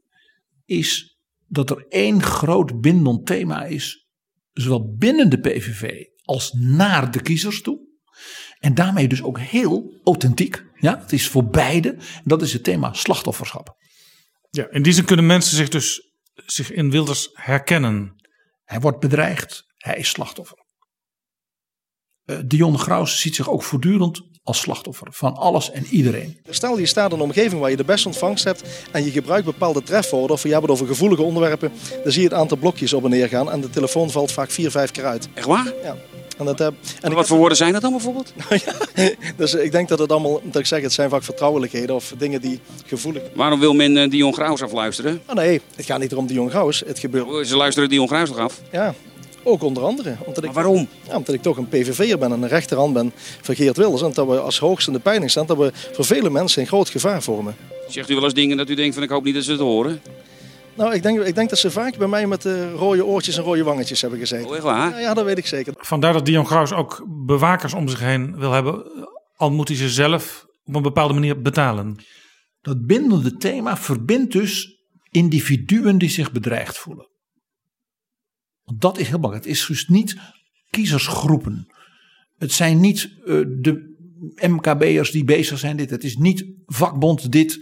is 0.65 1.19
dat 1.47 1.70
er 1.70 1.86
één 1.89 2.23
groot 2.23 2.81
bindend 2.81 3.27
thema 3.27 3.65
is, 3.65 4.06
zowel 4.52 4.94
binnen 4.97 5.31
de 5.31 5.40
PVV 5.40 6.05
als 6.23 6.52
naar 6.52 7.10
de 7.10 7.23
kiezers 7.23 7.62
toe. 7.62 7.86
En 8.59 8.74
daarmee 8.74 9.09
dus 9.09 9.23
ook 9.23 9.39
heel 9.39 10.01
authentiek. 10.05 10.65
Ja, 10.74 10.98
het 10.98 11.12
is 11.12 11.28
voor 11.28 11.48
beide. 11.48 11.98
Dat 12.24 12.43
is 12.43 12.52
het 12.52 12.65
thema 12.65 12.93
slachtofferschap. 12.93 13.77
Ja, 14.51 14.70
in 14.70 14.82
die 14.82 14.93
zin 14.93 15.05
kunnen 15.05 15.27
mensen 15.27 15.56
zich 15.56 15.69
dus 15.69 16.12
zich 16.47 16.70
in 16.70 16.90
Wilders 16.90 17.28
herkennen. 17.32 18.15
Hij 18.65 18.81
wordt 18.81 19.01
bedreigd, 19.01 19.65
hij 19.77 19.98
is 19.98 20.09
slachtoffer. 20.09 20.66
Uh, 22.30 22.36
Dion 22.44 22.78
Graus 22.78 23.20
ziet 23.20 23.34
zich 23.34 23.50
ook 23.50 23.62
voortdurend 23.62 24.22
als 24.48 24.60
slachtoffer 24.60 25.06
van 25.10 25.36
alles 25.36 25.70
en 25.70 25.86
iedereen. 25.90 26.38
Stel 26.48 26.78
je 26.78 26.86
staat 26.86 27.12
in 27.12 27.16
een 27.16 27.22
omgeving 27.22 27.60
waar 27.60 27.70
je 27.70 27.76
de 27.76 27.84
beste 27.84 28.09
ontvangst 28.09 28.44
hebt 28.44 28.62
en 28.90 29.05
je 29.05 29.10
gebruikt 29.10 29.44
bepaalde 29.44 29.82
trefwoorden 29.82 30.36
of 30.36 30.42
je 30.42 30.48
hebt 30.48 30.62
het 30.62 30.70
over 30.70 30.86
gevoelige 30.86 31.22
onderwerpen, 31.22 31.72
dan 32.02 32.12
zie 32.12 32.22
je 32.22 32.28
het 32.28 32.36
aantal 32.36 32.56
blokjes 32.56 32.92
op 32.92 33.05
en 33.05 33.10
neer 33.10 33.28
gaan 33.28 33.50
en 33.50 33.60
de 33.60 33.70
telefoon 33.70 34.10
valt 34.10 34.32
vaak 34.32 34.50
vier, 34.50 34.70
vijf 34.70 34.90
keer 34.90 35.05
uit. 35.05 35.28
Echt 35.34 35.46
waar? 35.46 35.72
Ja. 35.82 35.96
En, 36.38 36.44
dat, 36.44 36.60
en, 36.60 36.76
en 37.00 37.12
wat 37.12 37.26
voor 37.26 37.38
woorden 37.38 37.56
zijn 37.56 37.72
dat 37.72 37.82
dan 37.82 37.90
bijvoorbeeld? 37.90 38.32
ja, 38.64 38.72
dus 39.36 39.55
ik 39.55 39.72
denk 39.72 39.88
dat 39.88 39.98
het 39.98 40.12
allemaal, 40.12 40.40
dat 40.44 40.60
ik 40.60 40.66
zeg, 40.66 40.82
het 40.82 40.92
zijn 40.92 41.10
vaak 41.10 41.22
vertrouwelijkheden 41.22 41.94
of 41.94 42.14
dingen 42.18 42.40
die 42.40 42.60
gevoelig. 42.86 43.22
Waarom 43.34 43.60
wil 43.60 43.74
men 43.74 43.96
uh, 43.96 44.10
Dion 44.10 44.34
Graus 44.34 44.62
afluisteren? 44.62 45.20
Oh 45.26 45.34
nee, 45.34 45.60
het 45.74 45.84
gaat 45.84 45.98
niet 45.98 46.14
om 46.14 46.26
Dion 46.26 46.50
Graus. 46.50 46.82
Het 46.86 46.98
gebeurt. 46.98 47.26
Oh, 47.26 47.44
ze 47.44 47.56
luisteren 47.56 47.88
Dion 47.88 48.09
Graus 48.09 48.28
toch 48.28 48.38
af? 48.38 48.60
Ja, 48.72 48.94
ook 49.48 49.62
onder 49.62 49.82
andere. 49.82 50.16
Omdat 50.24 50.44
ik, 50.44 50.52
waarom? 50.52 50.88
Ja, 51.08 51.16
omdat 51.16 51.34
ik 51.34 51.42
toch 51.42 51.56
een 51.56 51.68
PVV'er 51.68 52.18
ben 52.18 52.32
en 52.32 52.42
een 52.42 52.48
rechterhand 52.48 52.92
ben 52.92 53.12
van 53.40 53.54
Geert 53.54 53.76
Wilders. 53.76 54.02
En 54.02 54.12
dat 54.12 54.26
we 54.26 54.38
als 54.38 54.58
hoogste 54.58 54.90
in 54.90 54.96
de 54.96 55.02
peiling 55.02 55.30
staan, 55.30 55.46
dat 55.46 55.56
we 55.56 55.72
voor 55.92 56.04
vele 56.04 56.30
mensen 56.30 56.62
een 56.62 56.68
groot 56.68 56.88
gevaar 56.88 57.22
vormen. 57.22 57.56
Zegt 57.88 58.10
u 58.10 58.14
wel 58.14 58.24
eens 58.24 58.34
dingen 58.34 58.56
dat 58.56 58.68
u 58.68 58.74
denkt 58.74 58.94
van 58.94 59.02
ik 59.02 59.08
hoop 59.08 59.24
niet 59.24 59.34
dat 59.34 59.44
ze 59.44 59.50
het 59.50 59.60
horen? 59.60 60.00
Nou, 60.74 60.94
ik 60.94 61.02
denk, 61.02 61.20
ik 61.20 61.34
denk 61.34 61.48
dat 61.48 61.58
ze 61.58 61.70
vaak 61.70 61.96
bij 61.96 62.06
mij 62.06 62.26
met 62.26 62.44
uh, 62.44 62.72
rode 62.72 63.04
oortjes 63.04 63.36
en 63.36 63.42
rode 63.42 63.62
wangetjes 63.62 64.00
hebben 64.00 64.18
gezeten. 64.18 64.48
Oh, 64.48 64.54
echt 64.54 64.62
waar? 64.62 64.90
Ja, 64.90 64.98
ja, 64.98 65.14
dat 65.14 65.24
weet 65.24 65.38
ik 65.38 65.46
zeker. 65.46 65.74
Vandaar 65.76 66.12
dat 66.12 66.26
Dion 66.26 66.46
Graus 66.46 66.72
ook 66.72 67.04
bewakers 67.26 67.74
om 67.74 67.88
zich 67.88 68.00
heen 68.00 68.38
wil 68.38 68.52
hebben. 68.52 68.84
Al 69.36 69.50
moet 69.50 69.68
hij 69.68 69.76
ze 69.76 69.88
zelf 69.88 70.46
op 70.64 70.74
een 70.74 70.82
bepaalde 70.82 71.14
manier 71.14 71.42
betalen. 71.42 71.96
Dat 72.60 72.86
bindende 72.86 73.36
thema 73.36 73.76
verbindt 73.76 74.32
dus 74.32 74.78
individuen 75.10 75.98
die 75.98 76.10
zich 76.10 76.32
bedreigd 76.32 76.78
voelen. 76.78 77.08
Dat 78.76 78.98
is 78.98 79.08
heel 79.08 79.16
belangrijk. 79.16 79.44
Het 79.44 79.54
is 79.54 79.66
dus 79.66 79.88
niet 79.88 80.16
kiezersgroepen. 80.70 81.66
Het 82.36 82.52
zijn 82.52 82.80
niet 82.80 83.10
uh, 83.24 83.44
de 83.60 83.96
MKB'ers 84.48 85.10
die 85.10 85.24
bezig 85.24 85.58
zijn 85.58 85.76
dit. 85.76 85.90
Het 85.90 86.04
is 86.04 86.16
niet 86.16 86.46
vakbond 86.66 87.32
dit 87.32 87.60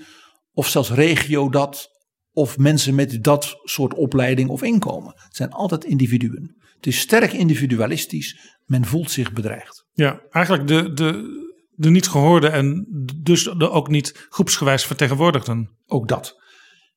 of 0.52 0.68
zelfs 0.68 0.90
regio 0.90 1.48
dat 1.48 1.94
of 2.32 2.58
mensen 2.58 2.94
met 2.94 3.22
dat 3.24 3.60
soort 3.62 3.94
opleiding 3.94 4.48
of 4.48 4.62
inkomen. 4.62 5.12
Het 5.14 5.36
zijn 5.36 5.50
altijd 5.50 5.84
individuen. 5.84 6.56
Het 6.76 6.86
is 6.86 6.98
sterk 6.98 7.32
individualistisch. 7.32 8.54
Men 8.64 8.84
voelt 8.84 9.10
zich 9.10 9.32
bedreigd. 9.32 9.84
Ja, 9.92 10.20
eigenlijk 10.30 10.66
de, 10.68 10.92
de, 10.92 11.24
de 11.70 11.90
niet 11.90 12.08
gehoorde 12.08 12.48
en 12.48 12.86
dus 13.22 13.42
de 13.42 13.70
ook 13.70 13.88
niet 13.88 14.26
groepsgewijs 14.28 14.84
vertegenwoordigden. 14.84 15.76
Ook 15.86 16.08
dat. 16.08 16.42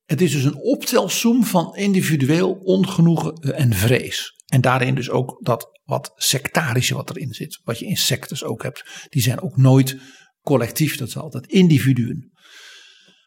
Het 0.09 0.21
is 0.21 0.31
dus 0.31 0.43
een 0.43 0.61
optelsom 0.61 1.43
van 1.43 1.75
individueel 1.75 2.51
ongenoegen 2.53 3.33
en 3.33 3.73
vrees. 3.73 4.33
En 4.45 4.61
daarin 4.61 4.95
dus 4.95 5.09
ook 5.09 5.39
dat 5.43 5.79
wat 5.83 6.11
sectarische 6.15 6.95
wat 6.95 7.09
erin 7.09 7.33
zit. 7.33 7.59
Wat 7.63 7.79
je 7.79 7.85
in 7.85 7.97
sectes 7.97 8.43
ook 8.43 8.63
hebt. 8.63 9.07
Die 9.09 9.21
zijn 9.21 9.41
ook 9.41 9.57
nooit 9.57 9.97
collectief. 10.41 10.97
Dat 10.97 11.09
zijn 11.09 11.23
altijd 11.23 11.47
individuen. 11.47 12.31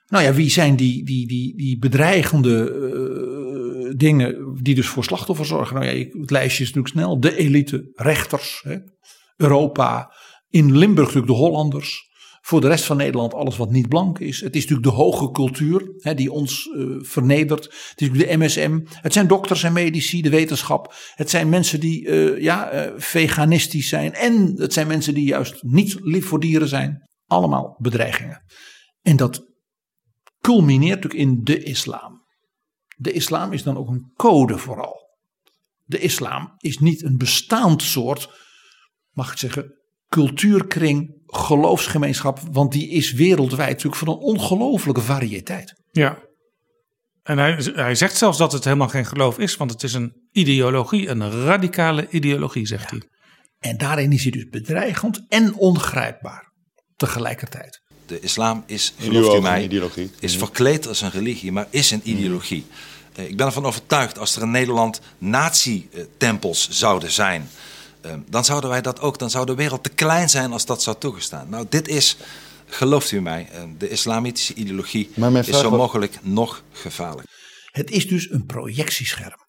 Nou 0.06 0.24
ja, 0.24 0.34
wie 0.34 0.50
zijn 0.50 0.76
die, 0.76 1.04
die, 1.04 1.26
die, 1.26 1.56
die 1.56 1.78
bedreigende 1.78 2.72
uh, 2.72 3.92
dingen 3.96 4.58
die 4.62 4.74
dus 4.74 4.86
voor 4.86 5.04
slachtoffers 5.04 5.48
zorgen? 5.48 5.74
Nou 5.74 5.86
ja, 5.86 6.06
het 6.20 6.30
lijstje 6.30 6.62
is 6.62 6.72
natuurlijk 6.72 6.94
snel. 6.94 7.20
De 7.20 7.36
elite, 7.36 7.90
rechters, 7.94 8.60
hè, 8.62 8.76
Europa, 9.36 10.14
in 10.48 10.78
Limburg 10.78 11.06
natuurlijk 11.06 11.32
de 11.32 11.38
Hollanders. 11.38 12.10
Voor 12.44 12.60
de 12.60 12.68
rest 12.68 12.84
van 12.84 12.96
Nederland 12.96 13.34
alles 13.34 13.56
wat 13.56 13.70
niet 13.70 13.88
blank 13.88 14.18
is. 14.18 14.40
Het 14.40 14.56
is 14.56 14.60
natuurlijk 14.60 14.88
de 14.88 15.02
hoge 15.02 15.30
cultuur 15.30 15.94
hè, 15.98 16.14
die 16.14 16.32
ons 16.32 16.66
uh, 16.66 16.96
vernedert. 17.00 17.64
Het 17.64 18.00
is 18.00 18.08
natuurlijk 18.08 18.30
de 18.30 18.44
MSM. 18.44 18.80
Het 18.84 19.12
zijn 19.12 19.26
dokters 19.26 19.62
en 19.62 19.72
medici, 19.72 20.22
de 20.22 20.30
wetenschap. 20.30 20.94
Het 21.14 21.30
zijn 21.30 21.48
mensen 21.48 21.80
die 21.80 22.06
uh, 22.06 22.40
ja, 22.40 22.86
uh, 22.86 22.92
veganistisch 22.96 23.88
zijn. 23.88 24.12
En 24.14 24.54
het 24.56 24.72
zijn 24.72 24.86
mensen 24.86 25.14
die 25.14 25.24
juist 25.24 25.62
niet 25.62 25.98
lief 26.00 26.26
voor 26.26 26.40
dieren 26.40 26.68
zijn. 26.68 27.08
Allemaal 27.26 27.76
bedreigingen. 27.78 28.42
En 29.02 29.16
dat 29.16 29.46
culmineert 30.40 31.02
natuurlijk 31.02 31.30
in 31.30 31.40
de 31.44 31.62
islam. 31.62 32.22
De 32.96 33.12
islam 33.12 33.52
is 33.52 33.62
dan 33.62 33.76
ook 33.76 33.88
een 33.88 34.12
code 34.16 34.58
vooral. 34.58 35.00
De 35.84 35.98
islam 35.98 36.54
is 36.58 36.78
niet 36.78 37.02
een 37.02 37.16
bestaand 37.16 37.82
soort, 37.82 38.30
mag 39.10 39.32
ik 39.32 39.38
zeggen, 39.38 39.78
cultuurkring, 40.08 41.21
geloofsgemeenschap, 41.36 42.40
want 42.52 42.72
die 42.72 42.88
is 42.88 43.12
wereldwijd 43.12 43.70
natuurlijk 43.70 43.96
van 43.96 44.08
een 44.08 44.20
ongelofelijke 44.20 45.00
variëteit. 45.00 45.74
Ja. 45.92 46.18
En 47.22 47.38
hij, 47.38 47.58
hij 47.74 47.94
zegt 47.94 48.16
zelfs 48.16 48.38
dat 48.38 48.52
het 48.52 48.64
helemaal 48.64 48.88
geen 48.88 49.06
geloof 49.06 49.38
is, 49.38 49.56
want 49.56 49.70
het 49.70 49.82
is 49.82 49.94
een 49.94 50.12
ideologie, 50.32 51.08
een 51.08 51.44
radicale 51.44 52.08
ideologie, 52.10 52.66
zegt 52.66 52.90
hij. 52.90 53.02
En 53.58 53.76
daarin 53.76 54.12
is 54.12 54.22
hij 54.22 54.30
dus 54.30 54.48
bedreigend 54.48 55.24
en 55.28 55.54
ongrijpbaar 55.54 56.52
tegelijkertijd. 56.96 57.82
De 58.06 58.20
islam 58.20 58.62
is, 58.66 58.94
gelooft 58.98 59.38
u 59.38 59.40
mij, 59.40 59.68
is 60.20 60.36
verkleed 60.36 60.86
als 60.86 61.00
een 61.00 61.10
religie, 61.10 61.52
maar 61.52 61.66
is 61.70 61.90
een 61.90 62.00
ideologie. 62.04 62.66
Uh, 63.18 63.28
ik 63.28 63.36
ben 63.36 63.46
ervan 63.46 63.64
overtuigd, 63.64 64.18
als 64.18 64.36
er 64.36 64.42
in 64.42 64.50
Nederland 64.50 65.00
nazi-tempels 65.18 66.68
zouden 66.68 67.10
zijn, 67.10 67.48
dan 68.28 68.44
zouden 68.44 68.70
wij 68.70 68.80
dat 68.80 69.00
ook, 69.00 69.18
dan 69.18 69.30
zou 69.30 69.46
de 69.46 69.54
wereld 69.54 69.82
te 69.82 69.88
klein 69.88 70.28
zijn 70.28 70.52
als 70.52 70.66
dat 70.66 70.82
zou 70.82 70.96
toegestaan. 70.98 71.48
Nou, 71.48 71.66
dit 71.68 71.88
is, 71.88 72.16
gelooft 72.66 73.10
u 73.10 73.20
mij, 73.20 73.48
uh, 73.54 73.62
de 73.78 73.88
islamitische 73.88 74.54
ideologie 74.54 75.10
is 75.32 75.46
zo 75.46 75.70
mogelijk 75.70 76.18
nog 76.22 76.62
gevaarlijk. 76.72 77.28
Het 77.70 77.90
is 77.90 78.08
dus 78.08 78.30
een 78.30 78.46
projectiescherm. 78.46 79.40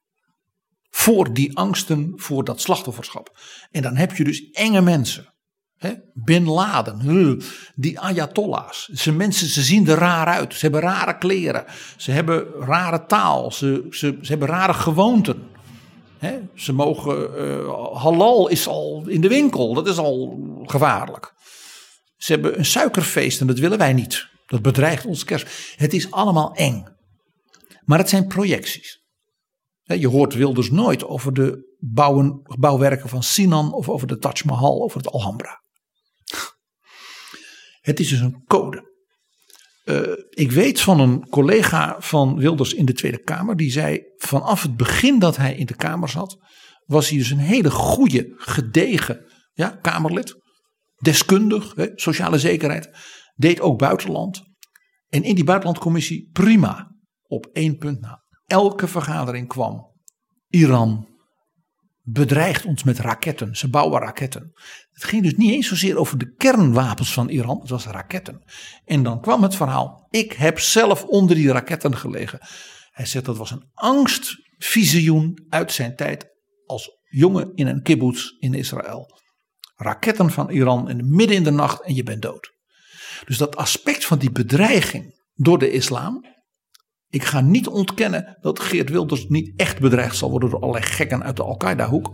Voor 0.89 1.33
die 1.33 1.57
angsten, 1.57 2.13
voor 2.15 2.43
dat 2.43 2.61
slachtofferschap. 2.61 3.37
En 3.71 3.81
dan 3.81 3.95
heb 3.95 4.15
je 4.15 4.23
dus 4.23 4.49
enge 4.51 4.81
mensen. 4.81 5.33
He, 5.77 5.93
Bin 6.13 6.45
Laden, 6.45 7.41
die 7.75 7.99
Ayatollahs. 7.99 8.87
Ze 8.87 9.11
mensen, 9.11 9.47
ze 9.47 9.61
zien 9.61 9.87
er 9.87 9.97
raar 9.97 10.27
uit. 10.27 10.53
Ze 10.53 10.59
hebben 10.59 10.81
rare 10.81 11.17
kleren. 11.17 11.65
Ze 11.97 12.11
hebben 12.11 12.45
rare 12.59 13.05
taal. 13.05 13.51
Ze, 13.51 13.87
ze, 13.89 14.17
ze 14.21 14.29
hebben 14.31 14.47
rare 14.47 14.73
gewoonten. 14.73 15.51
Ze 16.55 16.73
mogen, 16.73 17.45
uh, 17.47 17.93
halal 17.93 18.47
is 18.47 18.67
al 18.67 19.07
in 19.07 19.21
de 19.21 19.27
winkel. 19.27 19.73
Dat 19.73 19.87
is 19.87 19.97
al 19.97 20.39
gevaarlijk. 20.63 21.33
Ze 22.17 22.31
hebben 22.31 22.57
een 22.57 22.65
suikerfeest 22.65 23.41
en 23.41 23.47
dat 23.47 23.59
willen 23.59 23.77
wij 23.77 23.93
niet. 23.93 24.27
Dat 24.45 24.61
bedreigt 24.61 25.05
ons 25.05 25.23
kerst. 25.23 25.75
Het 25.75 25.93
is 25.93 26.11
allemaal 26.11 26.53
eng. 26.53 26.85
Maar 27.85 27.97
het 27.97 28.09
zijn 28.09 28.27
projecties. 28.27 29.01
Je 29.83 30.07
hoort 30.07 30.33
Wilders 30.33 30.71
nooit 30.71 31.05
over 31.05 31.33
de 31.33 31.75
bouwen, 31.79 32.41
bouwwerken 32.43 33.09
van 33.09 33.23
Sinan 33.23 33.73
of 33.73 33.89
over 33.89 34.07
de 34.07 34.17
Taj 34.17 34.41
Mahal, 34.45 34.83
over 34.83 34.97
het 34.97 35.11
Alhambra. 35.11 35.63
Het 37.81 37.99
is 37.99 38.09
dus 38.09 38.19
een 38.19 38.43
code. 38.45 38.92
Uh, 39.83 40.01
ik 40.29 40.51
weet 40.51 40.81
van 40.81 40.99
een 40.99 41.29
collega 41.29 41.95
van 41.99 42.37
Wilders 42.37 42.73
in 42.73 42.85
de 42.85 42.93
Tweede 42.93 43.23
Kamer. 43.23 43.55
Die 43.55 43.71
zei 43.71 44.01
vanaf 44.15 44.61
het 44.61 44.75
begin 44.75 45.19
dat 45.19 45.37
hij 45.37 45.55
in 45.55 45.65
de 45.65 45.75
Kamer 45.75 46.09
zat. 46.09 46.37
Was 46.85 47.09
hij 47.09 47.17
dus 47.17 47.29
een 47.29 47.37
hele 47.37 47.71
goede, 47.71 48.33
gedegen 48.37 49.25
ja, 49.53 49.69
Kamerlid. 49.69 50.35
Deskundig, 50.95 51.75
hè, 51.75 51.87
sociale 51.95 52.39
zekerheid. 52.39 52.89
Deed 53.35 53.61
ook 53.61 53.77
buitenland. 53.77 54.41
En 55.07 55.23
in 55.23 55.35
die 55.35 55.43
buitenlandcommissie 55.43 56.29
prima. 56.31 56.91
Op 57.27 57.49
één 57.53 57.77
punt 57.77 57.99
na. 57.99 58.23
Elke 58.45 58.87
vergadering 58.87 59.47
kwam. 59.47 59.91
Iran 60.47 61.12
bedreigt 62.03 62.65
ons 62.65 62.83
met 62.83 62.99
raketten. 62.99 63.55
Ze 63.55 63.69
bouwen 63.69 64.01
raketten. 64.01 64.51
Het 64.91 65.03
ging 65.03 65.23
dus 65.23 65.35
niet 65.35 65.51
eens 65.51 65.67
zozeer 65.67 65.97
over 65.97 66.17
de 66.17 66.33
kernwapens 66.33 67.13
van 67.13 67.29
Iran. 67.29 67.59
Het 67.59 67.69
was 67.69 67.85
raketten. 67.85 68.43
En 68.85 69.03
dan 69.03 69.21
kwam 69.21 69.43
het 69.43 69.55
verhaal. 69.55 70.07
Ik 70.09 70.33
heb 70.33 70.59
zelf 70.59 71.03
onder 71.03 71.35
die 71.35 71.51
raketten 71.51 71.97
gelegen. 71.97 72.39
Hij 72.91 73.05
zegt 73.05 73.25
dat 73.25 73.37
was 73.37 73.51
een 73.51 73.69
angstvisioen 73.73 75.45
uit 75.49 75.71
zijn 75.71 75.95
tijd 75.95 76.27
als 76.65 76.89
jongen 77.09 77.51
in 77.55 77.67
een 77.67 77.81
kibbutz 77.81 78.29
in 78.39 78.53
Israël. 78.53 79.21
Raketten 79.75 80.31
van 80.31 80.49
Iran 80.49 80.89
in 80.89 81.15
midden 81.15 81.37
in 81.37 81.43
de 81.43 81.51
nacht 81.51 81.83
en 81.83 81.95
je 81.95 82.03
bent 82.03 82.21
dood. 82.21 82.51
Dus 83.25 83.37
dat 83.37 83.55
aspect 83.55 84.05
van 84.05 84.17
die 84.17 84.31
bedreiging 84.31 85.21
door 85.33 85.59
de 85.59 85.71
islam. 85.71 86.25
Ik 87.13 87.23
ga 87.23 87.41
niet 87.41 87.67
ontkennen 87.67 88.37
dat 88.41 88.59
Geert 88.59 88.89
Wilders 88.89 89.27
niet 89.27 89.53
echt 89.55 89.79
bedreigd 89.79 90.15
zal 90.15 90.29
worden 90.29 90.49
door 90.49 90.59
allerlei 90.59 90.85
gekken 90.85 91.23
uit 91.23 91.35
de 91.35 91.43
Al-Qaeda-hoek. 91.43 92.13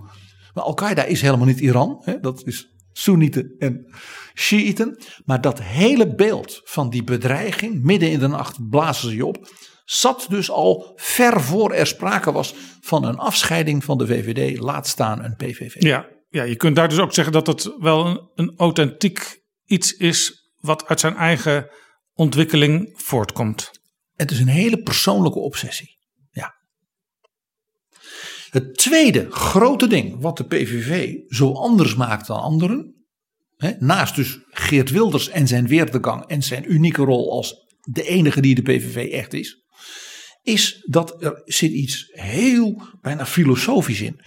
Maar 0.54 0.64
Al-Qaeda 0.64 1.04
is 1.04 1.22
helemaal 1.22 1.46
niet 1.46 1.60
Iran. 1.60 2.02
Hè? 2.04 2.20
Dat 2.20 2.42
is 2.46 2.68
Soenieten 2.92 3.56
en 3.58 3.94
Shiiten. 4.34 4.98
Maar 5.26 5.42
dat 5.42 5.62
hele 5.62 6.16
beeld 6.16 6.62
van 6.64 6.90
die 6.90 7.04
bedreiging, 7.04 7.84
midden 7.84 8.12
in 8.12 8.20
de 8.20 8.28
nacht 8.28 8.70
blazen 8.70 9.10
ze 9.10 9.16
je 9.16 9.26
op. 9.26 9.48
Zat 9.86 10.26
dus 10.30 10.52
al 10.52 10.94
ver 10.96 11.42
voor 11.42 11.74
er 11.74 11.88
sprake 11.88 12.32
was 12.32 12.56
van 12.82 13.04
een 13.04 13.18
afscheiding 13.18 13.84
van 13.84 13.98
de 13.98 14.08
VVD, 14.08 14.60
laat 14.60 14.88
staan 14.88 15.24
een 15.24 15.36
PVV. 15.36 15.84
Ja, 15.84 16.08
ja 16.30 16.44
je 16.44 16.56
kunt 16.56 16.76
daar 16.76 16.90
dus 16.90 17.00
ook 17.00 17.14
zeggen 17.14 17.34
dat 17.34 17.48
het 17.48 17.76
wel 17.78 18.06
een, 18.06 18.30
een 18.36 18.54
authentiek 18.58 19.42
iets 19.66 19.94
is 19.94 20.52
wat 20.60 20.88
uit 20.88 21.00
zijn 21.00 21.16
eigen 21.16 21.70
ontwikkeling 22.14 22.94
voortkomt. 22.96 23.79
Het 24.20 24.32
is 24.32 24.40
een 24.40 24.48
hele 24.48 24.82
persoonlijke 24.82 25.40
obsessie. 25.40 25.98
Ja. 26.32 26.56
Het 28.50 28.78
tweede 28.78 29.32
grote 29.32 29.88
ding 29.88 30.22
wat 30.22 30.38
de 30.38 30.46
PVV 30.46 31.16
zo 31.28 31.54
anders 31.54 31.96
maakt 31.96 32.28
dan 32.28 32.42
anderen. 32.42 33.06
Naast 33.80 34.16
dus 34.16 34.40
Geert 34.50 34.90
Wilders 34.90 35.30
en 35.30 35.48
zijn 35.48 35.68
weertegang 35.68 36.26
en 36.26 36.44
zijn 36.44 36.72
unieke 36.72 37.04
rol 37.04 37.32
als 37.32 37.56
de 37.82 38.04
enige 38.04 38.42
die 38.42 38.56
de 38.56 38.62
PVV 38.62 39.12
echt 39.12 39.34
is. 39.34 39.64
Is 40.44 40.86
dat 40.86 41.24
er 41.24 41.42
zit 41.46 41.72
iets 41.72 42.10
heel 42.12 42.82
bijna 43.02 43.26
filosofisch 43.26 44.02
in. 44.02 44.22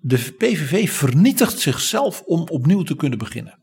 De 0.00 0.34
PVV 0.38 0.90
vernietigt 0.90 1.58
zichzelf 1.58 2.22
om 2.22 2.40
opnieuw 2.40 2.82
te 2.82 2.96
kunnen 2.96 3.18
beginnen. 3.18 3.58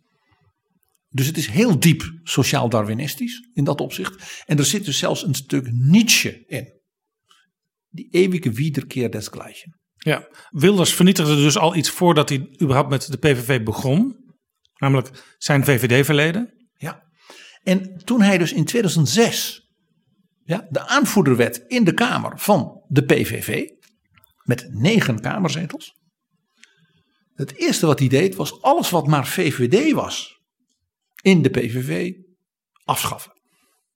Dus 1.16 1.28
het 1.28 1.38
is 1.38 1.48
heel 1.48 1.80
diep 1.80 2.12
sociaal-darwinistisch 2.24 3.50
in 3.54 3.64
dat 3.64 3.82
opzicht. 3.82 4.44
En 4.46 4.58
er 4.58 4.66
zit 4.66 4.86
dus 4.86 4.98
zelfs 4.98 5.24
een 5.24 5.34
stuk 5.34 5.68
Nietzsche 5.72 6.44
in. 6.48 6.74
Die 7.90 8.08
eeuwige 8.12 8.52
wiederkeer 8.52 9.12
desgleichen. 9.12 9.80
Ja, 9.96 10.28
Wilders 10.50 10.94
vernietigde 10.94 11.36
dus 11.36 11.58
al 11.58 11.76
iets 11.76 11.90
voordat 11.90 12.30
hij 12.30 12.50
überhaupt 12.62 12.90
met 12.90 13.12
de 13.12 13.18
PVV 13.18 13.64
begon. 13.64 14.16
Namelijk 14.76 15.36
zijn 15.38 15.66
VVD-verleden. 15.66 16.68
Ja, 16.78 17.04
en 17.64 18.02
toen 18.04 18.22
hij 18.22 18.38
dus 18.38 18.54
in 18.54 18.66
2006 18.66 19.70
ja, 20.44 20.68
de 20.70 20.88
aanvoerder 20.88 21.36
werd 21.36 21.58
in 21.68 21.84
de 21.84 21.94
Kamer 21.94 22.40
van 22.40 22.84
de 22.88 23.04
PVV. 23.04 23.68
Met 24.44 24.68
negen 24.70 25.20
kamerzetels. 25.20 25.94
Het 27.34 27.56
eerste 27.56 27.86
wat 27.86 28.00
hij 28.00 28.08
deed 28.08 28.36
was 28.36 28.62
alles 28.62 28.90
wat 28.90 29.08
maar 29.08 29.28
VVD 29.28 29.92
was 29.92 30.35
in 31.26 31.42
de 31.42 31.50
PVV 31.50 32.12
afschaffen. 32.84 33.32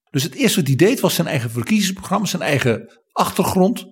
Dus 0.10 0.24
het 0.24 0.34
eerste 0.34 0.60
wat 0.60 0.68
hij 0.68 0.76
deed 0.76 1.00
was 1.00 1.16
zijn 1.16 1.28
eigen 1.28 1.52
verkiezingsprogramma, 1.52 2.26
zijn 2.26 2.42
eigen 2.42 3.00
achtergrond. 3.12 3.86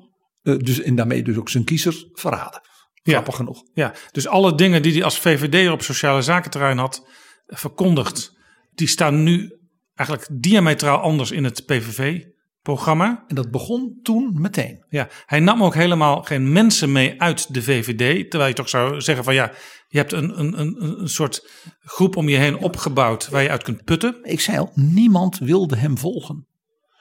Uh, 0.44 0.58
dus, 0.58 0.82
en 0.82 0.96
daarmee 0.96 1.24
dus 1.24 1.38
ook 1.38 1.50
zijn 1.50 1.64
kiezers 1.64 2.06
verraden. 2.12 2.62
Grappig 3.04 3.34
ja, 3.34 3.40
genoeg. 3.40 3.64
Ja, 3.74 3.94
dus 4.12 4.28
alle 4.28 4.56
dingen 4.56 4.82
die 4.82 4.94
hij 4.94 5.04
als 5.04 5.20
VVD 5.20 5.70
op 5.70 5.82
sociale 5.82 6.22
zakenterrein 6.22 6.78
had 6.78 7.08
verkondigd, 7.46 8.34
die 8.74 8.88
staan 8.88 9.24
nu 9.24 9.60
eigenlijk 9.96 10.30
diametraal 10.42 11.00
anders 11.00 11.32
in 11.32 11.44
het 11.44 11.66
PVV-programma. 11.66 13.24
En 13.28 13.36
dat 13.36 13.52
begon 13.52 14.00
toen 14.04 14.42
meteen. 14.42 14.86
Ja, 14.90 15.08
hij 15.26 15.40
nam 15.40 15.64
ook 15.64 15.74
helemaal 15.74 16.22
geen 16.22 16.52
mensen 16.52 16.92
mee 16.92 17.22
uit 17.22 17.54
de 17.54 17.62
VVD. 17.64 18.30
Terwijl 18.30 18.50
je 18.50 18.56
toch 18.56 18.70
zou 18.70 19.02
zeggen 19.02 19.24
van 19.24 19.34
ja, 19.34 19.52
je 19.88 19.98
hebt 19.98 20.12
een, 20.12 20.40
een, 20.40 20.60
een, 20.60 21.02
een 21.02 21.10
soort 21.10 21.50
groep 21.80 22.16
om 22.16 22.30
je 22.30 22.38
heen 22.38 22.58
opgebouwd 22.58 23.30
waar 23.30 23.44
je 23.44 23.50
uit 23.50 23.64
kunt 23.64 23.84
putten. 23.84 24.20
Ik 24.24 24.40
zei 24.40 24.58
al, 24.58 24.72
niemand 24.74 25.38
wilde 25.38 25.76
hem 25.76 25.98
volgen. 25.98 26.48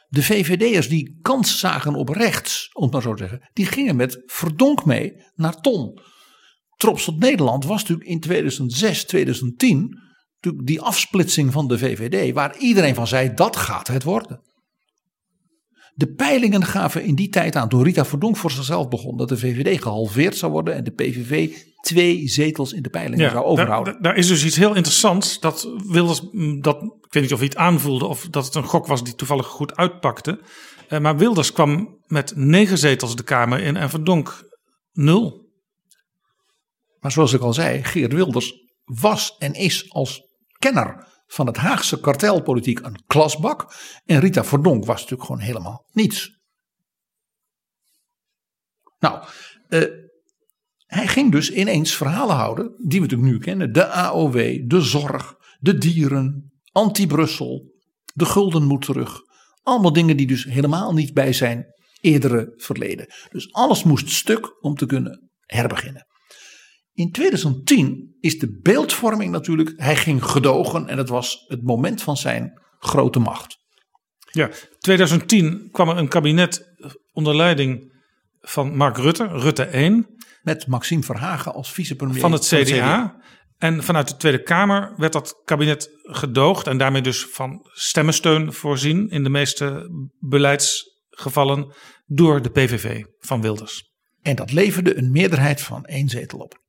De 0.09 0.23
VVD'ers 0.23 0.89
die 0.89 1.19
kans 1.23 1.59
zagen 1.59 1.95
op 1.95 2.09
rechts, 2.09 2.71
om 2.73 2.83
het 2.83 2.93
maar 2.93 3.03
zo 3.03 3.15
te 3.15 3.23
zeggen, 3.23 3.51
die 3.53 3.67
gingen 3.67 3.97
met 3.97 4.23
verdonk 4.27 4.85
mee 4.85 5.13
naar 5.35 5.61
Ton. 5.61 6.01
Trops 6.77 7.05
tot 7.05 7.19
Nederland 7.19 7.65
was 7.65 7.81
natuurlijk 7.81 8.09
in 8.09 8.21
2006, 8.21 9.05
2010 9.05 9.99
natuurlijk 10.35 10.67
die 10.67 10.81
afsplitsing 10.81 11.53
van 11.53 11.69
de 11.69 11.79
VVD, 11.79 12.35
waar 12.35 12.59
iedereen 12.59 12.95
van 12.95 13.07
zei 13.07 13.35
dat 13.35 13.57
gaat 13.57 13.89
het 13.89 14.03
worden. 14.03 14.41
De 15.99 16.07
peilingen 16.07 16.65
gaven 16.65 17.05
in 17.05 17.15
die 17.15 17.29
tijd 17.29 17.57
aan, 17.57 17.69
toen 17.69 17.83
Rita 17.83 18.05
Verdonk 18.05 18.37
voor 18.37 18.51
zichzelf 18.51 18.89
begon, 18.89 19.17
dat 19.17 19.29
de 19.29 19.39
VVD 19.39 19.83
gehalveerd 19.83 20.37
zou 20.37 20.53
worden 20.53 20.75
en 20.75 20.85
de 20.85 20.91
PVV 20.91 21.57
twee 21.81 22.29
zetels 22.29 22.73
in 22.73 22.83
de 22.83 22.89
peilingen 22.89 23.31
zou 23.31 23.45
overhouden. 23.45 23.93
Daar, 23.93 24.03
daar, 24.03 24.17
is 24.17 24.27
dus 24.27 24.45
iets 24.45 24.57
heel 24.57 24.75
interessants. 24.75 25.41
Dat 25.41 25.69
Wilders, 25.87 26.23
mm, 26.33 26.61
dat, 26.61 26.83
ik 26.83 27.13
weet 27.13 27.23
niet 27.23 27.33
of 27.33 27.39
hij 27.39 27.49
het 27.49 27.57
aanvoelde 27.57 28.07
of 28.07 28.27
dat 28.31 28.45
het 28.45 28.55
een 28.55 28.65
gok 28.65 28.87
was 28.87 29.05
die 29.05 29.15
toevallig 29.15 29.47
goed 29.47 29.77
uitpakte. 29.77 30.41
Uh, 30.89 30.99
maar 30.99 31.17
Wilders 31.17 31.53
kwam 31.53 31.99
met 32.07 32.33
negen 32.37 32.79
zetels 32.79 33.17
de 33.17 33.23
Kamer 33.23 33.61
in 33.61 33.77
en 33.77 33.91
Verdonk 33.91 34.49
nul. 34.93 35.51
Maar 37.01 37.13
zoals 37.13 37.33
ik 37.33 37.41
al 37.41 37.53
zei, 37.53 37.85
Geert 37.85 38.13
Wilders 38.13 38.53
was 38.85 39.37
en 39.39 39.55
is 39.55 39.93
als 39.93 40.23
kenner 40.59 41.07
van 41.27 41.47
het 41.47 41.57
Haagse 41.57 42.01
kartelpolitiek 42.01 42.81
een 42.81 43.03
klasbak. 43.07 43.75
En 44.05 44.21
Rita 44.21 44.45
Verdonk 44.45 44.85
was 44.85 45.01
natuurlijk 45.01 45.29
gewoon 45.29 45.43
helemaal 45.43 45.87
niets. 45.93 46.39
Nou, 48.99 49.25
uh, 49.69 49.85
hij 50.87 51.07
ging 51.07 51.33
dus 51.33 51.53
ineens 51.53 51.95
verhalen 51.97 52.37
houden, 52.37 52.75
die 52.89 53.01
we 53.01 53.07
natuurlijk 53.07 53.33
nu 53.33 53.39
kennen. 53.39 53.73
De 53.73 53.87
AOW, 53.87 54.69
de 54.69 54.81
zorg, 54.81 55.35
de 55.59 55.79
dieren, 55.79 56.53
anti-Brussel, 56.73 57.75
de 58.15 58.25
gulden 58.25 58.65
moet 58.65 58.83
terug. 58.83 59.21
Allemaal 59.63 59.93
dingen 59.93 60.17
die 60.17 60.27
dus 60.27 60.45
helemaal 60.45 60.93
niet 60.93 61.15
bij 61.15 61.33
zijn 61.33 61.67
eerdere 62.01 62.53
verleden. 62.57 63.07
Dus 63.31 63.53
alles 63.53 63.83
moest 63.83 64.11
stuk 64.11 64.65
om 64.65 64.75
te 64.75 64.87
kunnen 64.87 65.31
herbeginnen. 65.41 66.06
In 66.97 67.11
2010 67.11 68.17
is 68.21 68.39
de 68.39 68.61
beeldvorming 68.63 69.31
natuurlijk, 69.31 69.73
hij 69.77 69.97
ging 69.97 70.25
gedogen 70.25 70.89
en 70.89 70.99
het 70.99 71.09
was 71.09 71.45
het 71.47 71.63
moment 71.63 72.03
van 72.03 72.17
zijn 72.17 72.61
grote 72.79 73.19
macht. 73.19 73.59
Ja, 74.31 74.51
2010 74.79 75.69
kwam 75.71 75.89
er 75.89 75.97
een 75.97 76.09
kabinet 76.09 76.75
onder 77.13 77.37
leiding 77.37 77.93
van 78.41 78.77
Mark 78.77 78.97
Rutte, 78.97 79.27
Rutte 79.27 79.63
1. 79.63 80.07
Met 80.43 80.67
Maxime 80.67 81.03
Verhagen 81.03 81.55
als 81.55 81.73
vicepremier. 81.73 82.21
Van 82.21 82.33
het 82.33 82.47
CDA. 82.47 83.17
En 83.59 83.83
vanuit 83.83 84.09
de 84.09 84.17
Tweede 84.17 84.43
Kamer 84.43 84.95
werd 84.97 85.13
dat 85.13 85.41
kabinet 85.45 85.91
gedoogd 86.03 86.67
en 86.67 86.79
daarmee 86.79 87.03
dus 87.03 87.27
van 87.27 87.69
stemmensteun 87.73 88.53
voorzien 88.53 89.09
in 89.09 89.23
de 89.23 89.31
meeste 89.31 89.91
beleidsgevallen 90.19 91.75
door 92.07 92.43
de 92.43 92.51
PVV 92.51 93.05
van 93.19 93.41
Wilders. 93.41 93.91
En 94.23 94.37
dat 94.37 94.53
leverde 94.53 94.97
een 94.97 95.11
meerderheid 95.11 95.61
van 95.61 95.85
één 95.85 96.09
zetel 96.09 96.39
op. 96.39 96.65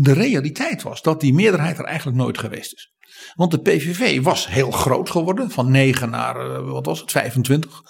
De 0.00 0.12
realiteit 0.12 0.82
was 0.82 1.02
dat 1.02 1.20
die 1.20 1.34
meerderheid 1.34 1.78
er 1.78 1.84
eigenlijk 1.84 2.16
nooit 2.16 2.38
geweest 2.38 2.72
is. 2.72 2.92
Want 3.34 3.50
de 3.50 3.60
PVV 3.60 4.22
was 4.22 4.46
heel 4.46 4.70
groot 4.70 5.10
geworden, 5.10 5.50
van 5.50 5.70
9 5.70 6.10
naar, 6.10 6.36
eh, 6.36 6.70
wat 6.70 6.86
was 6.86 7.00
het, 7.00 7.10
25. 7.10 7.82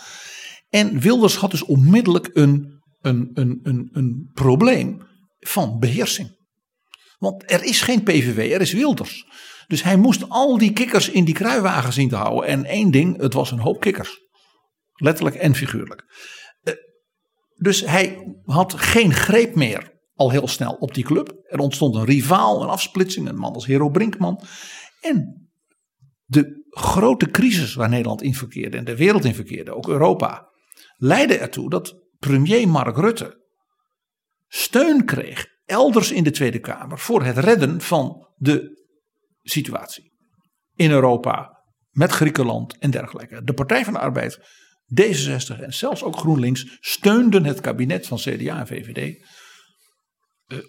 En 0.68 1.00
Wilders 1.00 1.36
had 1.36 1.50
dus 1.50 1.64
onmiddellijk 1.64 2.30
een 2.32 2.78
een, 3.00 3.30
een, 3.34 3.60
een, 3.62 3.88
een 3.92 4.30
probleem 4.32 5.06
van 5.38 5.78
beheersing. 5.78 6.36
Want 7.18 7.50
er 7.50 7.64
is 7.64 7.80
geen 7.80 8.02
PVV, 8.02 8.52
er 8.52 8.60
is 8.60 8.72
Wilders. 8.72 9.26
Dus 9.66 9.82
hij 9.82 9.96
moest 9.96 10.28
al 10.28 10.58
die 10.58 10.72
kikkers 10.72 11.08
in 11.08 11.24
die 11.24 11.34
kruiwagen 11.34 11.92
zien 11.92 12.08
te 12.08 12.16
houden. 12.16 12.48
En 12.48 12.64
één 12.64 12.90
ding, 12.90 13.20
het 13.20 13.32
was 13.32 13.50
een 13.50 13.58
hoop 13.58 13.80
kikkers. 13.80 14.20
Letterlijk 14.94 15.36
en 15.36 15.54
figuurlijk. 15.54 16.04
Eh, 16.62 16.74
dus 17.54 17.80
hij 17.80 18.34
had 18.44 18.74
geen 18.74 19.14
greep 19.14 19.54
meer 19.54 19.97
al 20.18 20.30
heel 20.30 20.48
snel 20.48 20.72
op 20.72 20.94
die 20.94 21.04
club. 21.04 21.36
Er 21.42 21.58
ontstond 21.58 21.94
een 21.94 22.04
rivaal, 22.04 22.62
een 22.62 22.68
afsplitsing, 22.68 23.28
een 23.28 23.38
man 23.38 23.52
als 23.52 23.66
Hero 23.66 23.88
Brinkman. 23.88 24.42
En 25.00 25.48
de 26.24 26.66
grote 26.70 27.30
crisis 27.30 27.74
waar 27.74 27.88
Nederland 27.88 28.22
in 28.22 28.34
verkeerde 28.34 28.76
en 28.76 28.84
de 28.84 28.96
wereld 28.96 29.24
in 29.24 29.34
verkeerde, 29.34 29.74
ook 29.74 29.88
Europa, 29.88 30.48
leidde 30.96 31.38
ertoe 31.38 31.70
dat 31.70 31.94
premier 32.18 32.68
Mark 32.68 32.96
Rutte 32.96 33.46
steun 34.46 35.04
kreeg 35.04 35.46
elders 35.64 36.12
in 36.12 36.24
de 36.24 36.30
Tweede 36.30 36.58
Kamer 36.58 36.98
voor 36.98 37.22
het 37.22 37.38
redden 37.38 37.80
van 37.80 38.28
de 38.36 38.86
situatie 39.42 40.12
in 40.74 40.90
Europa 40.90 41.62
met 41.90 42.10
Griekenland 42.10 42.78
en 42.78 42.90
dergelijke. 42.90 43.42
De 43.42 43.54
Partij 43.54 43.84
van 43.84 43.92
de 43.92 43.98
Arbeid, 43.98 44.38
D66 45.00 45.60
en 45.60 45.74
zelfs 45.74 46.02
ook 46.02 46.16
GroenLinks 46.16 46.78
steunden 46.80 47.44
het 47.44 47.60
kabinet 47.60 48.06
van 48.06 48.18
CDA 48.18 48.58
en 48.58 48.66
VVD 48.66 49.26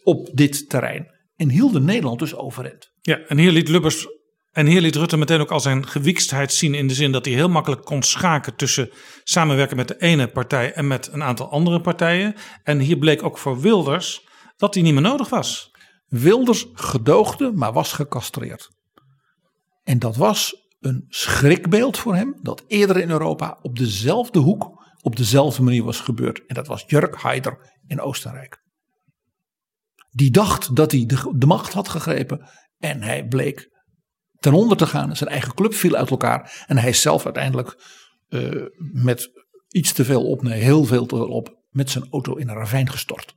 op 0.03 0.29
dit 0.33 0.69
terrein 0.69 1.07
en 1.35 1.49
hielden 1.49 1.85
Nederland 1.85 2.19
dus 2.19 2.35
overeind. 2.35 2.91
Ja, 3.01 3.17
en 3.17 3.37
hier 3.37 3.51
liet 3.51 3.67
Lubbers 3.67 4.07
en 4.51 4.65
hier 4.65 4.81
liet 4.81 4.95
Rutte 4.95 5.17
meteen 5.17 5.39
ook 5.39 5.51
al 5.51 5.59
zijn 5.59 5.87
gewiekstheid 5.87 6.53
zien 6.53 6.73
in 6.73 6.87
de 6.87 6.93
zin 6.93 7.11
dat 7.11 7.25
hij 7.25 7.33
heel 7.33 7.49
makkelijk 7.49 7.81
kon 7.83 8.03
schaken 8.03 8.55
tussen 8.55 8.89
samenwerken 9.23 9.77
met 9.77 9.87
de 9.87 9.97
ene 9.97 10.27
partij 10.27 10.73
en 10.73 10.87
met 10.87 11.09
een 11.11 11.23
aantal 11.23 11.51
andere 11.51 11.81
partijen. 11.81 12.35
En 12.63 12.79
hier 12.79 12.97
bleek 12.97 13.23
ook 13.23 13.37
voor 13.37 13.59
Wilders 13.59 14.27
dat 14.57 14.73
hij 14.73 14.83
niet 14.83 14.93
meer 14.93 15.01
nodig 15.01 15.29
was. 15.29 15.71
Wilders 16.07 16.65
gedoogde, 16.73 17.51
maar 17.51 17.73
was 17.73 17.93
gecastreerd. 17.93 18.69
En 19.83 19.99
dat 19.99 20.15
was 20.15 20.67
een 20.79 21.05
schrikbeeld 21.07 21.97
voor 21.97 22.15
hem 22.15 22.39
dat 22.41 22.63
eerder 22.67 22.97
in 22.97 23.09
Europa 23.09 23.59
op 23.61 23.77
dezelfde 23.77 24.39
hoek, 24.39 24.83
op 25.01 25.15
dezelfde 25.15 25.63
manier 25.63 25.83
was 25.83 25.99
gebeurd. 25.99 26.45
En 26.45 26.55
dat 26.55 26.67
was 26.67 26.83
Jörg 26.87 27.21
Haider 27.21 27.57
in 27.87 28.01
Oostenrijk. 28.01 28.61
Die 30.09 30.31
dacht 30.31 30.75
dat 30.75 30.91
hij 30.91 31.05
de, 31.05 31.45
macht 31.45 31.73
had 31.73 31.89
gegrepen 31.89 32.49
en 32.77 33.01
hij 33.01 33.27
bleek 33.27 33.69
ten 34.39 34.53
onder 34.53 34.77
te 34.77 34.87
gaan. 34.87 35.15
Zijn 35.15 35.29
eigen 35.29 35.53
club 35.53 35.73
viel 35.73 35.95
uit 35.95 36.09
elkaar 36.09 36.65
en 36.67 36.77
hij 36.77 36.89
is 36.89 37.01
zelf 37.01 37.25
uiteindelijk 37.25 37.83
uh, 38.29 38.65
met 38.91 39.29
iets 39.67 39.93
te 39.93 40.05
veel 40.05 40.27
op, 40.27 40.41
nee, 40.41 40.61
heel 40.61 40.83
veel 40.83 41.05
te 41.05 41.15
veel 41.15 41.29
op, 41.29 41.63
met 41.69 41.89
zijn 41.89 42.07
auto 42.11 42.35
in 42.35 42.49
een 42.49 42.55
ravijn 42.55 42.89
gestort. 42.89 43.35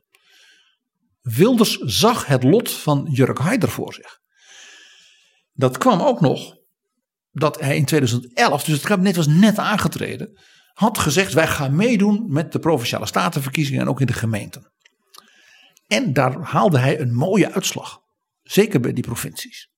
Wilders 1.21 1.77
zag 1.77 2.25
het 2.25 2.43
lot 2.43 2.71
van 2.71 3.07
Jurk 3.11 3.37
Haider 3.37 3.69
voor 3.69 3.93
zich. 3.93 4.19
Dat 5.53 5.77
kwam 5.77 6.01
ook 6.01 6.21
nog 6.21 6.55
dat 7.31 7.59
hij 7.59 7.75
in 7.75 7.85
2011, 7.85 8.63
dus 8.63 8.75
het 8.75 8.85
kabinet 8.85 9.15
was 9.15 9.27
net 9.27 9.57
aangetreden, 9.57 10.39
had 10.73 10.97
gezegd: 10.97 11.33
wij 11.33 11.47
gaan 11.47 11.75
meedoen 11.75 12.25
met 12.27 12.51
de 12.51 12.59
provinciale 12.59 13.05
statenverkiezingen 13.05 13.81
en 13.81 13.87
ook 13.87 14.01
in 14.01 14.07
de 14.07 14.13
gemeenten. 14.13 14.72
En 15.93 16.13
daar 16.13 16.37
haalde 16.41 16.79
hij 16.79 16.99
een 16.99 17.13
mooie 17.13 17.51
uitslag. 17.51 17.99
Zeker 18.41 18.79
bij 18.79 18.93
die 18.93 19.03
provincies. 19.03 19.71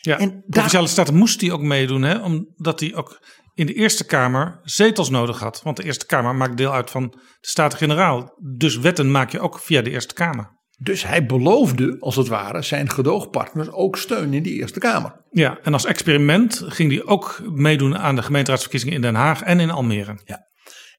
Ja, 0.00 0.18
en 0.18 0.44
provinciale 0.46 0.86
staten 0.86 1.14
moest 1.14 1.40
hij 1.40 1.50
ook 1.50 1.60
meedoen, 1.60 2.02
hè, 2.02 2.18
omdat 2.18 2.80
hij 2.80 2.94
ook 2.94 3.20
in 3.54 3.66
de 3.66 3.74
Eerste 3.74 4.04
Kamer 4.04 4.60
zetels 4.62 5.10
nodig 5.10 5.38
had. 5.38 5.62
Want 5.62 5.76
de 5.76 5.82
Eerste 5.82 6.06
Kamer 6.06 6.34
maakt 6.34 6.56
deel 6.56 6.72
uit 6.72 6.90
van 6.90 7.08
de 7.10 7.18
Staten-Generaal. 7.40 8.38
Dus 8.56 8.78
wetten 8.78 9.10
maak 9.10 9.30
je 9.30 9.40
ook 9.40 9.58
via 9.58 9.82
de 9.82 9.90
Eerste 9.90 10.14
Kamer. 10.14 10.54
Dus 10.78 11.02
hij 11.02 11.26
beloofde, 11.26 11.96
als 12.00 12.16
het 12.16 12.28
ware, 12.28 12.62
zijn 12.62 12.90
gedoogpartners 12.90 13.70
ook 13.70 13.96
steun 13.96 14.34
in 14.34 14.42
die 14.42 14.54
Eerste 14.54 14.78
Kamer. 14.78 15.24
Ja, 15.30 15.58
en 15.62 15.72
als 15.72 15.84
experiment 15.84 16.62
ging 16.64 16.92
hij 16.92 17.04
ook 17.04 17.40
meedoen 17.52 17.98
aan 17.98 18.16
de 18.16 18.22
gemeenteraadsverkiezingen 18.22 18.94
in 18.94 19.02
Den 19.02 19.14
Haag 19.14 19.42
en 19.42 19.60
in 19.60 19.70
Almere. 19.70 20.20
Ja. 20.24 20.38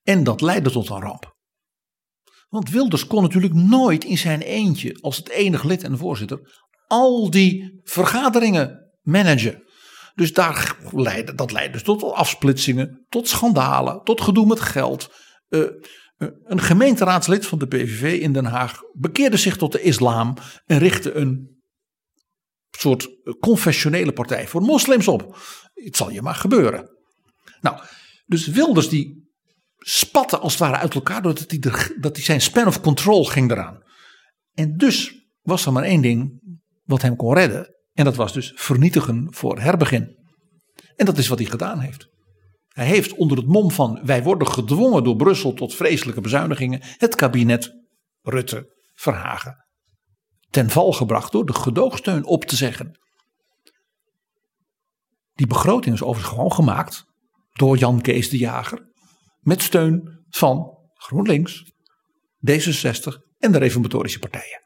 En 0.04 0.24
dat 0.24 0.42
leidde 0.42 0.72
tot 0.72 0.90
een 0.90 1.02
ramp. 1.02 1.36
Want 2.48 2.70
Wilders 2.70 3.08
kon 3.08 3.22
natuurlijk 3.22 3.54
nooit 3.54 4.04
in 4.04 4.18
zijn 4.18 4.42
eentje, 4.42 4.98
als 5.02 5.18
het 5.18 5.30
enige 5.30 5.68
lid 5.68 5.84
en 5.84 5.98
voorzitter, 5.98 6.66
al 6.88 7.30
die 7.30 7.82
vergaderingen 7.84 8.92
managen. 9.02 9.64
Dus 10.16 10.34
daar 10.34 10.78
leidde, 10.92 11.36
dat 11.36 11.52
leidde 11.52 11.72
dus 11.72 11.84
tot 11.84 12.04
afsplitsingen, 12.04 13.06
tot 13.10 13.28
schandalen, 13.28 14.04
tot 14.04 14.22
gedoe 14.22 14.46
met 14.46 14.60
geld. 14.60 15.12
Uh, 15.50 15.66
een 16.44 16.62
gemeenteraadslid 16.62 17.46
van 17.46 17.60
de 17.60 17.68
PVV 17.68 18.20
in 18.22 18.34
Den 18.34 18.46
Haag 18.46 18.80
bekeerde 18.94 19.38
zich 19.38 19.58
tot 19.58 19.72
de 19.72 19.82
islam 19.82 20.38
en 20.66 20.78
richtte 20.78 21.14
een 21.14 21.62
soort 22.72 23.10
confessionele 23.40 24.14
partij 24.14 24.48
voor 24.48 24.62
moslims 24.62 25.08
op. 25.08 25.38
Het 25.74 25.96
zal 25.96 26.10
je 26.10 26.22
maar 26.22 26.36
gebeuren. 26.36 26.90
Nou, 27.62 27.80
dus 28.26 28.48
Wilders 28.48 28.90
die 28.90 29.27
spatte 29.90 30.38
als 30.38 30.52
het 30.52 30.62
ware 30.62 30.78
uit 30.78 30.94
elkaar 30.94 31.22
doordat 31.22 31.52
hij, 31.52 31.60
dat 32.00 32.16
hij 32.16 32.26
zijn 32.26 32.42
span 32.42 32.68
of 32.68 32.82
control 32.82 33.26
ging 33.26 33.52
eraan. 33.52 33.84
En 34.54 34.78
dus 34.78 35.28
was 35.42 35.66
er 35.66 35.72
maar 35.72 35.84
één 35.84 36.02
ding 36.02 36.42
wat 36.84 37.02
hem 37.02 37.16
kon 37.16 37.34
redden. 37.34 37.76
En 37.94 38.04
dat 38.04 38.16
was 38.16 38.34
dus 38.34 38.52
vernietigen 38.56 39.28
voor 39.30 39.60
herbegin. 39.60 40.16
En 40.96 41.06
dat 41.06 41.18
is 41.18 41.28
wat 41.28 41.40
hij 41.40 41.48
gedaan 41.48 41.80
heeft. 41.80 42.08
Hij 42.68 42.86
heeft 42.86 43.14
onder 43.14 43.38
het 43.38 43.48
mom 43.48 43.72
van 43.72 44.02
wij 44.04 44.24
worden 44.24 44.48
gedwongen 44.48 45.04
door 45.04 45.16
Brussel 45.16 45.54
tot 45.54 45.76
vreselijke 45.76 46.22
bezuinigingen 46.22 46.80
het 46.98 47.16
kabinet 47.16 47.74
Rutte 48.22 48.76
Verhagen 48.94 49.68
ten 50.50 50.70
val 50.70 50.94
gebracht 50.94 51.32
door 51.32 51.46
de 51.46 51.54
gedoogsteun 51.54 52.26
op 52.26 52.46
te 52.46 52.56
zeggen. 52.56 53.00
Die 55.34 55.48
begroting 55.48 55.96
is 55.96 56.02
overigens 56.02 56.34
gewoon 56.34 56.52
gemaakt 56.52 57.06
door 57.54 57.78
Jan 57.78 58.02
Kees 58.02 58.30
de 58.30 58.38
Jager 58.38 58.87
met 59.48 59.62
steun 59.62 60.24
van 60.30 60.78
GroenLinks, 60.94 61.72
D66 62.52 63.18
en 63.40 63.52
de 63.52 63.58
reformatorische 63.58 64.20
partijen. 64.20 64.62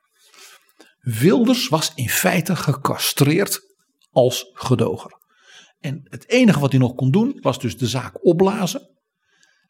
Wilders 1.00 1.68
was 1.68 1.92
in 1.96 2.10
feite 2.10 2.56
gecastreerd 2.56 3.60
als 4.10 4.50
gedoger. 4.54 5.12
En 5.80 6.02
het 6.04 6.30
enige 6.30 6.60
wat 6.60 6.72
hij 6.72 6.80
nog 6.80 6.96
kon 6.96 7.12
doen 7.12 7.38
was 7.42 7.60
dus 7.60 7.78
de 7.78 7.88
zaak 7.88 8.26
opblazen. 8.26 8.90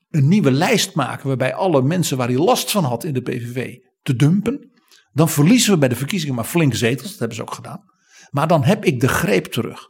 Een 0.10 0.28
nieuwe 0.28 0.52
lijst 0.52 0.96
maken 0.96 1.28
waarbij 1.28 1.54
alle 1.54 1.82
mensen 1.82 2.18
waar 2.18 2.28
hij 2.28 2.38
last 2.38 2.72
van 2.72 2.84
had 2.84 3.04
in 3.04 3.14
de 3.14 3.22
PVV 3.22 3.78
te 4.02 4.16
dumpen. 4.16 4.72
Dan 5.14 5.30
verliezen 5.30 5.74
we 5.74 5.80
bij 5.80 5.90
de 5.90 5.96
verkiezingen 5.96 6.36
maar 6.36 6.46
flink 6.46 6.74
zetels, 6.76 7.10
dat 7.10 7.20
hebben 7.20 7.38
ze 7.38 7.42
ook 7.42 7.54
gedaan. 7.54 7.84
Maar 8.30 8.48
dan 8.48 8.64
heb 8.64 8.86
ik 8.86 9.00
de 9.00 9.08
greep 9.08 9.46
terug. 9.46 9.90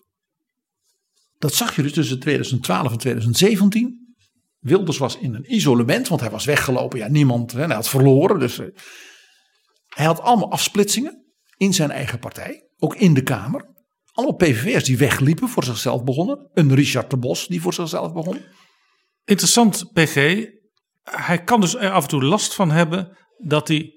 Dat 1.37 1.53
zag 1.53 1.75
je 1.75 1.81
dus 1.81 1.93
tussen 1.93 2.19
2012 2.19 2.91
en 2.91 2.97
2017. 2.97 4.01
Wilders 4.61 4.97
was 4.97 5.17
in 5.17 5.33
een 5.33 5.53
isolement, 5.53 6.07
want 6.07 6.21
hij 6.21 6.29
was 6.29 6.45
weggelopen. 6.45 6.99
Ja, 6.99 7.07
niemand, 7.07 7.51
hè, 7.51 7.65
hij 7.65 7.75
had 7.75 7.89
verloren. 7.89 8.39
Dus 8.39 8.59
eh, 8.59 8.67
hij 9.87 10.05
had 10.05 10.21
allemaal 10.21 10.51
afsplitsingen 10.51 11.25
in 11.57 11.73
zijn 11.73 11.91
eigen 11.91 12.19
partij, 12.19 12.69
ook 12.77 12.95
in 12.95 13.13
de 13.13 13.23
Kamer. 13.23 13.69
Allemaal 14.11 14.35
PVV'ers 14.35 14.83
die 14.83 14.97
wegliepen, 14.97 15.49
voor 15.49 15.63
zichzelf 15.63 16.03
begonnen. 16.03 16.49
Een 16.53 16.75
Richard 16.75 17.09
de 17.09 17.17
Bos 17.17 17.47
die 17.47 17.61
voor 17.61 17.73
zichzelf 17.73 18.13
begon. 18.13 18.37
Interessant, 19.23 19.91
PG. 19.93 20.45
Hij 21.01 21.43
kan 21.43 21.61
dus 21.61 21.75
af 21.77 22.03
en 22.03 22.09
toe 22.09 22.23
last 22.23 22.53
van 22.53 22.71
hebben 22.71 23.17
dat 23.37 23.67
hij 23.67 23.91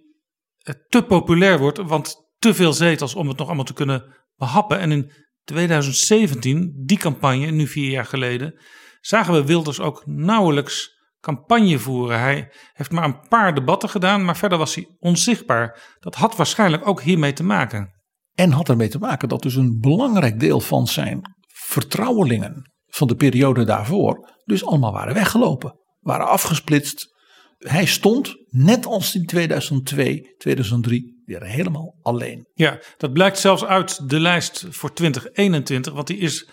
te 0.89 1.03
populair 1.03 1.59
wordt, 1.59 1.79
want 1.79 2.17
te 2.39 2.55
veel 2.55 2.73
zetels 2.73 3.15
om 3.15 3.29
het 3.29 3.37
nog 3.37 3.47
allemaal 3.47 3.65
te 3.65 3.73
kunnen 3.73 4.27
behappen. 4.37 4.79
En 4.79 4.93
in 4.93 5.13
2017, 5.45 6.83
die 6.85 6.99
campagne, 6.99 7.51
nu 7.51 7.67
vier 7.67 7.91
jaar 7.91 8.05
geleden, 8.05 8.61
zagen 9.07 9.35
we 9.35 9.45
Wilders 9.45 9.81
ook 9.81 10.03
nauwelijks 10.07 10.93
campagne 11.21 11.79
voeren. 11.79 12.21
Hij 12.21 12.53
heeft 12.73 12.91
maar 12.91 13.05
een 13.05 13.29
paar 13.29 13.55
debatten 13.55 13.89
gedaan, 13.89 14.25
maar 14.25 14.37
verder 14.37 14.59
was 14.59 14.75
hij 14.75 14.97
onzichtbaar. 14.99 15.97
Dat 15.99 16.15
had 16.15 16.37
waarschijnlijk 16.37 16.87
ook 16.87 17.03
hiermee 17.03 17.33
te 17.33 17.45
maken. 17.45 17.93
En 18.35 18.51
had 18.51 18.69
ermee 18.69 18.89
te 18.89 18.99
maken 18.99 19.29
dat 19.29 19.43
dus 19.43 19.55
een 19.55 19.79
belangrijk 19.81 20.41
deel 20.41 20.61
van 20.61 20.87
zijn 20.87 21.21
vertrouwelingen 21.47 22.73
van 22.87 23.09
de 23.09 23.17
periode 23.17 23.65
daarvoor 23.65 24.33
dus 24.45 24.65
allemaal 24.65 24.93
waren 24.93 25.15
weggelopen, 25.15 25.81
waren 26.01 26.29
afgesplitst. 26.29 27.13
Hij 27.59 27.87
stond, 27.87 28.35
net 28.49 28.87
als 28.87 29.15
in 29.15 29.27
2002, 29.27 30.35
2003, 30.39 31.23
weer 31.25 31.43
helemaal 31.43 31.99
alleen. 32.03 32.49
Ja, 32.55 32.81
dat 32.97 33.13
blijkt 33.13 33.39
zelfs 33.39 33.65
uit 33.65 34.09
de 34.09 34.21
lijst 34.21 34.67
voor 34.71 34.93
2021, 34.93 35.93
want 35.93 36.07
die 36.07 36.19
is 36.19 36.49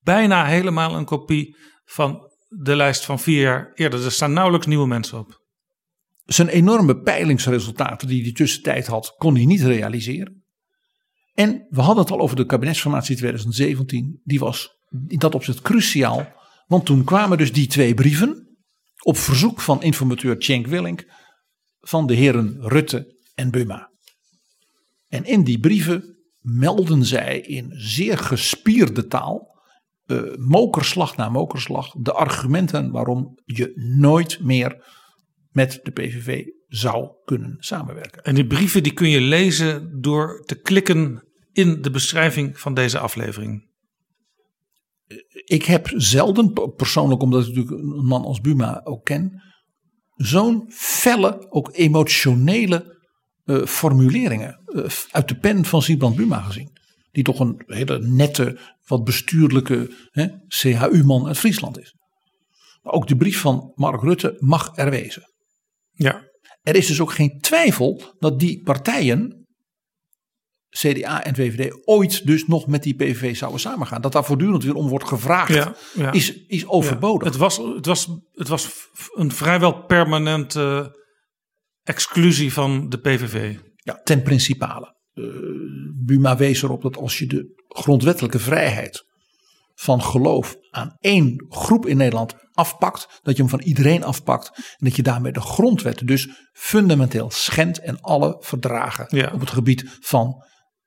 bijna 0.00 0.44
helemaal 0.44 0.96
een 0.96 1.04
kopie 1.04 1.56
van 1.84 2.32
de 2.48 2.76
lijst 2.76 3.04
van 3.04 3.20
vier 3.20 3.40
jaar 3.40 3.72
eerder. 3.74 4.04
Er 4.04 4.12
staan 4.12 4.32
nauwelijks 4.32 4.66
nieuwe 4.66 4.86
mensen 4.86 5.18
op. 5.18 5.42
Zijn 6.24 6.48
enorme 6.48 7.00
peilingsresultaten 7.00 8.08
die 8.08 8.22
hij 8.22 8.32
tussentijd 8.32 8.86
had, 8.86 9.14
kon 9.16 9.34
hij 9.34 9.44
niet 9.44 9.60
realiseren. 9.62 10.44
En 11.34 11.66
we 11.68 11.80
hadden 11.80 12.04
het 12.04 12.12
al 12.12 12.20
over 12.20 12.36
de 12.36 12.46
kabinetsformatie 12.46 13.16
2017. 13.16 14.20
Die 14.24 14.38
was 14.38 14.70
in 15.06 15.18
dat 15.18 15.34
opzicht 15.34 15.60
cruciaal. 15.60 16.32
Want 16.66 16.86
toen 16.86 17.04
kwamen 17.04 17.38
dus 17.38 17.52
die 17.52 17.66
twee 17.66 17.94
brieven. 17.94 18.56
Op 19.02 19.16
verzoek 19.16 19.60
van 19.60 19.82
informateur 19.82 20.36
Cenk 20.38 20.66
Willink. 20.66 21.04
Van 21.80 22.06
de 22.06 22.14
heren 22.14 22.56
Rutte 22.60 23.20
en 23.34 23.50
Buma. 23.50 23.90
En 25.08 25.24
in 25.24 25.44
die 25.44 25.60
brieven 25.60 26.18
melden 26.40 27.04
zij 27.04 27.40
in 27.40 27.70
zeer 27.70 28.18
gespierde 28.18 29.06
taal. 29.06 29.53
Uh, 30.06 30.36
mokerslag 30.36 31.16
na 31.16 31.28
mokerslag. 31.28 31.94
De 31.98 32.12
argumenten 32.12 32.90
waarom 32.90 33.38
je 33.44 33.94
nooit 33.98 34.40
meer 34.40 34.84
met 35.50 35.80
de 35.82 35.90
PVV 35.90 36.44
zou 36.68 37.08
kunnen 37.24 37.56
samenwerken. 37.58 38.22
En 38.22 38.34
die 38.34 38.46
brieven 38.46 38.82
die 38.82 38.92
kun 38.92 39.08
je 39.08 39.20
lezen 39.20 40.00
door 40.00 40.42
te 40.44 40.60
klikken 40.60 41.24
in 41.52 41.82
de 41.82 41.90
beschrijving 41.90 42.58
van 42.58 42.74
deze 42.74 42.98
aflevering. 42.98 43.72
ik 45.44 45.64
heb 45.64 45.90
zelden, 45.96 46.72
persoonlijk 46.76 47.22
omdat 47.22 47.42
ik 47.42 47.48
natuurlijk 47.48 47.82
een 47.82 48.04
man 48.04 48.24
als 48.24 48.40
Buma 48.40 48.80
ook 48.84 49.04
ken, 49.04 49.42
zo'n 50.14 50.64
felle, 50.72 51.50
ook 51.50 51.68
emotionele 51.72 52.98
uh, 53.44 53.66
formuleringen 53.66 54.60
uh, 54.66 54.84
uit 55.10 55.28
de 55.28 55.38
pen 55.38 55.64
van 55.64 55.82
Siebrand 55.82 56.16
Buma 56.16 56.40
gezien. 56.40 56.73
Die 57.14 57.24
toch 57.24 57.40
een 57.40 57.62
hele 57.66 57.98
nette, 57.98 58.58
wat 58.86 59.04
bestuurlijke 59.04 59.94
CHU-man 60.48 61.26
uit 61.26 61.38
Friesland 61.38 61.78
is. 61.78 61.94
Maar 62.82 62.92
ook 62.92 63.08
de 63.08 63.16
brief 63.16 63.40
van 63.40 63.72
Mark 63.74 64.02
Rutte 64.02 64.36
mag 64.38 64.72
er 64.74 64.90
wezen. 64.90 65.22
Ja. 65.92 66.22
Er 66.62 66.76
is 66.76 66.86
dus 66.86 67.00
ook 67.00 67.12
geen 67.12 67.38
twijfel 67.40 68.02
dat 68.18 68.38
die 68.38 68.62
partijen 68.62 69.46
CDA 70.70 71.24
en 71.24 71.34
VVD 71.34 71.78
ooit 71.84 72.26
dus 72.26 72.46
nog 72.46 72.66
met 72.66 72.82
die 72.82 72.94
PVV 72.94 73.36
zouden 73.36 73.60
samengaan. 73.60 74.00
Dat 74.00 74.12
daar 74.12 74.24
voortdurend 74.24 74.64
weer 74.64 74.74
om 74.74 74.88
wordt 74.88 75.08
gevraagd, 75.08 75.70
Is, 76.10 76.44
is 76.46 76.66
overbodig. 76.66 77.28
Het, 77.28 77.36
was, 77.36 77.56
het, 77.56 77.86
was, 77.86 78.08
het 78.32 78.48
was 78.48 78.88
een 79.12 79.32
vrijwel 79.32 79.84
permanente 79.84 80.98
exclusie 81.82 82.52
van 82.52 82.88
de 82.88 82.98
PVV. 82.98 83.58
Ja, 83.76 84.00
ten 84.04 84.22
principale. 84.22 84.93
Uh, 85.14 85.26
Buma 85.94 86.36
wees 86.36 86.62
erop 86.62 86.82
dat 86.82 86.96
als 86.96 87.18
je 87.18 87.26
de 87.26 87.64
grondwettelijke 87.68 88.38
vrijheid 88.38 89.04
van 89.74 90.02
geloof 90.02 90.56
aan 90.70 90.96
één 91.00 91.46
groep 91.48 91.86
in 91.86 91.96
Nederland 91.96 92.34
afpakt, 92.52 93.20
dat 93.22 93.36
je 93.36 93.42
hem 93.42 93.50
van 93.50 93.60
iedereen 93.60 94.04
afpakt 94.04 94.50
en 94.56 94.86
dat 94.86 94.96
je 94.96 95.02
daarmee 95.02 95.32
de 95.32 95.40
grondwet 95.40 96.06
dus 96.06 96.28
fundamenteel 96.52 97.30
schendt 97.30 97.80
en 97.80 98.00
alle 98.00 98.36
verdragen 98.40 99.32
op 99.32 99.40
het 99.40 99.50
gebied 99.50 99.98
van 100.00 100.44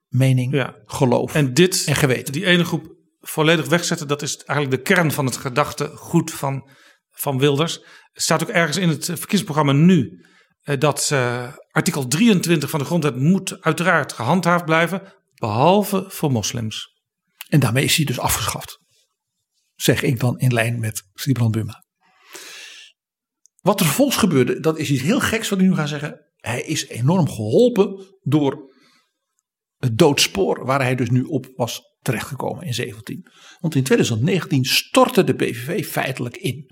mening, 0.07 0.53
ja. 0.53 0.75
geloof 0.85 1.33
en, 1.33 1.53
dit, 1.53 1.83
en 1.85 1.95
geweten. 1.95 2.33
Die 2.33 2.45
ene 2.45 2.65
groep 2.65 2.95
volledig 3.19 3.67
wegzetten, 3.67 4.07
dat 4.07 4.21
is 4.21 4.37
eigenlijk 4.37 4.85
de 4.85 4.93
kern 4.93 5.11
van 5.11 5.25
het 5.25 5.37
gedachtegoed 5.37 6.31
van, 6.31 6.69
van 7.09 7.39
Wilders. 7.39 7.73
Het 8.11 8.23
staat 8.23 8.41
ook 8.41 8.49
ergens 8.49 8.77
in 8.77 8.89
het 8.89 9.05
verkiezingsprogramma 9.05 9.71
nu 9.71 10.11
eh, 10.11 10.26
dat 10.75 11.09
uh, 11.13 11.53
artikel 11.71 12.07
23 12.07 12.69
van 12.69 12.79
de 12.79 12.85
grondwet 12.85 13.15
moet 13.15 13.61
uiteraard 13.61 14.13
gehandhaafd 14.13 14.65
blijven, 14.65 15.13
behalve 15.35 16.05
voor 16.07 16.31
moslims. 16.31 16.95
En 17.47 17.59
daarmee 17.59 17.83
is 17.83 17.95
hij 17.95 18.05
dus 18.05 18.19
afgeschaft. 18.19 18.79
Zeg 19.75 20.01
ik 20.01 20.19
dan 20.19 20.39
in 20.39 20.53
lijn 20.53 20.79
met 20.79 21.03
Sibrand 21.13 21.51
Buma. 21.51 21.85
Wat 23.61 23.79
er 23.79 23.85
vervolgens 23.85 24.17
gebeurde, 24.17 24.59
dat 24.59 24.77
is 24.77 24.89
iets 24.89 25.01
heel 25.01 25.19
geks 25.19 25.49
wat 25.49 25.59
ik 25.59 25.65
nu 25.65 25.75
ga 25.75 25.85
zeggen. 25.85 26.25
Hij 26.35 26.61
is 26.61 26.87
enorm 26.87 27.29
geholpen 27.29 28.05
door 28.21 28.75
het 29.77 29.97
doodspoor 29.97 30.65
waar 30.65 30.81
hij 30.81 30.95
dus 30.95 31.09
nu 31.09 31.23
op 31.23 31.51
was 31.55 31.81
terechtgekomen 32.01 32.65
in 32.65 32.73
17. 32.73 33.27
Want 33.59 33.75
in 33.75 33.83
2019 33.83 34.65
stortte 34.65 35.23
de 35.23 35.35
PVV 35.35 35.87
feitelijk 35.87 36.37
in. 36.37 36.69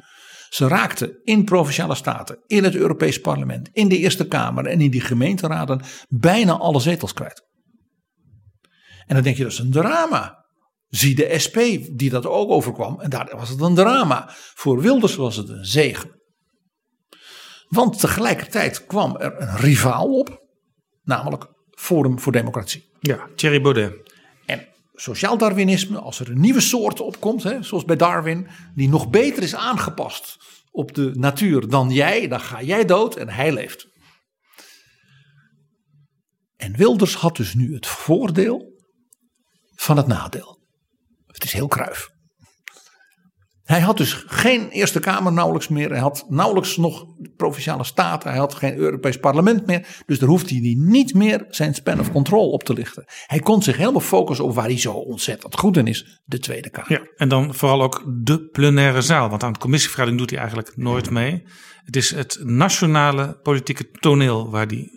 Ze 0.56 0.68
raakten 0.68 1.20
in 1.24 1.44
provinciale 1.44 1.96
staten, 1.96 2.40
in 2.48 2.64
het 2.64 2.76
Europees 2.76 3.22
Parlement, 3.22 3.70
in 3.74 3.88
de 3.88 3.98
Eerste 3.98 4.28
Kamer 4.28 4.66
en 4.66 4.82
in 4.82 4.92
die 4.92 5.02
gemeenteraden 5.02 5.82
bijna 6.10 6.58
alle 6.58 6.80
zetels 6.80 7.14
kwijt. 7.14 7.44
En 9.06 9.16
dan 9.16 9.24
denk 9.24 9.38
je 9.38 9.44
dat 9.44 9.52
is 9.52 9.60
een 9.60 9.72
drama. 9.72 10.46
Zie 10.88 11.16
de 11.16 11.40
SP 11.46 11.58
die 11.92 12.10
dat 12.10 12.26
ook 12.26 12.50
overkwam 12.50 13.02
en 13.02 13.10
daar 13.10 13.32
was 13.38 13.50
het 13.50 13.62
een 13.62 13.76
drama. 13.76 14.30
Voor 14.54 14.82
Wilders 14.82 15.16
was 15.16 15.36
het 15.36 15.50
een 15.50 15.66
zegen. 15.66 16.22
Want 17.68 18.00
tegelijkertijd 18.00 18.86
kwam 18.86 19.16
er 19.16 19.42
een 19.42 19.58
rivaal 19.58 20.20
op, 20.20 20.42
namelijk 21.04 21.48
Forum 21.70 22.20
voor 22.20 22.32
Democratie. 22.32 22.90
Ja, 23.00 23.28
Thierry 23.36 23.62
Baudet. 23.62 24.05
Sociaal 24.96 25.38
Darwinisme, 25.38 26.00
als 26.00 26.20
er 26.20 26.30
een 26.30 26.40
nieuwe 26.40 26.62
soort 26.62 27.00
opkomt, 27.00 27.44
hè, 27.44 27.64
zoals 27.64 27.86
bij 27.86 27.96
Darwin, 27.96 28.48
die 28.76 28.90
nog 28.90 29.10
beter 29.10 29.44
is 29.44 29.56
aangepast 29.56 30.38
op 30.72 30.94
de 30.94 31.12
natuur 31.14 31.70
dan 31.70 31.90
jij, 31.90 32.28
dan 32.28 32.40
ga 32.40 32.62
jij 32.62 32.86
dood 32.86 33.16
en 33.16 33.30
hij 33.30 33.54
leeft. 33.54 33.88
En 36.58 36.76
Wilders 36.76 37.16
had 37.16 37.36
dus 37.36 37.54
nu 37.54 37.74
het 37.74 37.88
voordeel 37.88 38.74
van 39.76 39.98
het 39.98 40.08
nadeel. 40.08 40.60
Het 41.28 41.44
is 41.44 41.54
heel 41.54 41.68
kruif. 41.68 42.15
Hij 43.66 43.80
had 43.80 43.98
dus 43.98 44.24
geen 44.28 44.70
Eerste 44.70 45.00
Kamer 45.00 45.34
nauwelijks 45.34 45.68
meer. 45.68 45.90
Hij 45.90 46.00
had 46.00 46.26
nauwelijks 46.30 46.78
nog 46.78 47.06
provinciale 47.36 47.84
staten. 47.84 48.30
Hij 48.30 48.40
had 48.40 48.54
geen 48.54 48.76
Europees 48.76 49.18
parlement 49.18 49.66
meer. 49.66 50.04
Dus 50.06 50.20
daar 50.20 50.30
hoefde 50.30 50.56
hij 50.56 50.76
niet 50.78 51.14
meer 51.14 51.46
zijn 51.50 51.74
span 51.74 52.00
of 52.00 52.12
control 52.12 52.52
op 52.52 52.64
te 52.64 52.74
lichten. 52.74 53.06
Hij 53.26 53.40
kon 53.40 53.64
zich 53.64 53.78
helemaal 53.78 54.02
focussen 54.02 54.46
op 54.46 54.56
waar 54.56 54.66
hij 54.66 54.80
zo 54.80 54.94
ontzettend 54.94 55.60
goed 55.60 55.78
in 55.78 55.88
is. 55.88 56.22
De 56.26 56.40
Tweede 56.40 56.70
Kamer. 56.70 56.92
Ja, 56.92 57.02
en 57.16 57.30
dan 57.30 57.56
vooral 57.56 57.82
ook 57.82 58.04
de 58.24 58.50
plenaire 58.50 59.02
zaal. 59.02 59.30
Want 59.30 59.44
aan 59.44 59.54
de 59.54 59.60
commissievergadering 59.60 60.20
doet 60.20 60.30
hij 60.30 60.40
eigenlijk 60.40 60.78
nooit 60.78 61.10
mee. 61.10 61.44
Het 61.84 61.96
is 61.96 62.12
het 62.12 62.40
nationale 62.44 63.40
politieke 63.42 63.90
toneel 63.90 64.50
waar 64.50 64.68
hij 64.68 64.90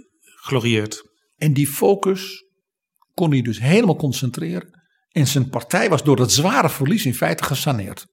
glorieert. 0.43 1.03
En 1.36 1.53
die 1.53 1.69
focus 1.69 2.45
kon 3.15 3.31
hij 3.31 3.43
dus 3.43 3.61
helemaal 3.61 3.97
concentreren. 3.97 4.77
En 5.09 5.27
zijn 5.27 5.49
partij 5.49 5.89
was 5.89 6.03
door 6.03 6.20
het 6.20 6.32
zware 6.32 6.70
verlies 6.70 7.07
in 7.07 7.15
feite 7.15 7.45
gesaneerd. 7.45 8.07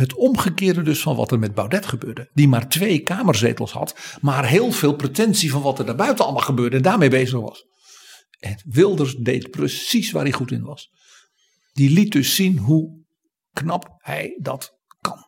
Het 0.00 0.14
omgekeerde 0.14 0.82
dus 0.82 1.02
van 1.02 1.16
wat 1.16 1.30
er 1.30 1.38
met 1.38 1.54
Baudet 1.54 1.86
gebeurde. 1.86 2.30
Die 2.32 2.48
maar 2.48 2.68
twee 2.68 2.98
kamerzetels 2.98 3.72
had. 3.72 4.18
Maar 4.20 4.46
heel 4.46 4.72
veel 4.72 4.94
pretentie 4.96 5.50
van 5.50 5.62
wat 5.62 5.78
er 5.78 5.86
daarbuiten 5.86 6.24
allemaal 6.24 6.42
gebeurde. 6.42 6.76
En 6.76 6.82
daarmee 6.82 7.10
bezig 7.10 7.40
was. 7.40 7.64
En 8.38 8.62
Wilders 8.64 9.14
deed 9.14 9.50
precies 9.50 10.10
waar 10.10 10.22
hij 10.22 10.32
goed 10.32 10.50
in 10.50 10.62
was. 10.62 10.90
Die 11.72 11.90
liet 11.90 12.12
dus 12.12 12.34
zien 12.34 12.58
hoe 12.58 13.04
knap 13.52 13.94
hij 13.96 14.38
dat 14.42 14.70
kan. 15.00 15.26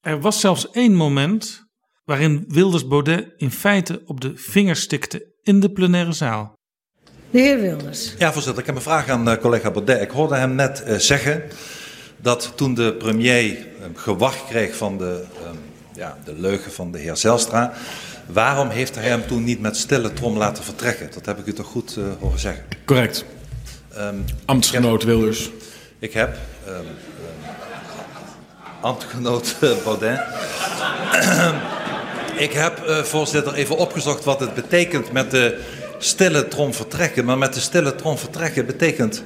Er 0.00 0.20
was 0.20 0.40
zelfs 0.40 0.70
één 0.70 0.94
moment 0.94 1.62
waarin 2.04 2.44
Wilders 2.48 2.86
Baudet 2.86 3.32
in 3.36 3.50
feite 3.50 4.02
op 4.04 4.20
de 4.20 4.36
vingers 4.36 4.80
stikte 4.80 5.34
in 5.42 5.60
de 5.60 5.72
plenaire 5.72 6.12
zaal. 6.12 6.58
De 7.30 7.38
heer 7.38 7.60
Wilders. 7.60 8.14
Ja, 8.18 8.32
voorzitter. 8.32 8.60
Ik 8.60 8.66
heb 8.66 8.76
een 8.76 8.82
vraag 8.82 9.08
aan 9.08 9.28
uh, 9.28 9.36
collega 9.36 9.70
Baudet. 9.70 10.00
Ik 10.00 10.10
hoorde 10.10 10.34
hem 10.34 10.54
net 10.54 10.84
uh, 10.86 10.96
zeggen 10.96 11.42
dat 12.22 12.52
toen 12.54 12.74
de 12.74 12.92
premier 12.92 13.66
ehm, 13.82 13.94
gewacht 13.94 14.44
kreeg 14.48 14.76
van 14.76 14.98
de, 14.98 15.24
um, 15.46 15.58
ja, 15.94 16.18
de 16.24 16.34
leugen 16.36 16.72
van 16.72 16.92
de 16.92 16.98
heer 16.98 17.16
Zelstra, 17.16 17.72
waarom 18.26 18.68
heeft 18.68 18.94
hij 18.94 19.08
hem 19.08 19.26
toen 19.26 19.44
niet 19.44 19.60
met 19.60 19.76
stille 19.76 20.12
trom 20.12 20.36
laten 20.36 20.64
vertrekken? 20.64 21.10
Dat 21.14 21.26
heb 21.26 21.38
ik 21.38 21.46
u 21.46 21.52
toch 21.52 21.66
goed 21.66 21.96
uh, 21.96 22.04
horen 22.18 22.38
zeggen? 22.38 22.64
Correct. 22.84 23.24
Um, 23.98 24.24
Ambtsgenoot 24.44 25.04
Wilders. 25.04 25.50
Ik 25.98 26.12
heb 26.12 26.36
ambtgenoot 28.80 29.56
uh, 29.60 29.70
Baudin. 29.84 30.14
ik 32.46 32.52
heb, 32.52 32.88
uh, 32.88 33.02
voorzitter, 33.02 33.54
even 33.54 33.76
opgezocht 33.76 34.24
wat 34.24 34.40
het 34.40 34.54
betekent 34.54 35.12
met 35.12 35.30
de 35.30 35.60
stille 35.98 36.48
trom 36.48 36.74
vertrekken. 36.74 37.24
Maar 37.24 37.38
met 37.38 37.54
de 37.54 37.60
stille 37.60 37.94
trom 37.94 38.18
vertrekken 38.18 38.66
betekent 38.66 39.22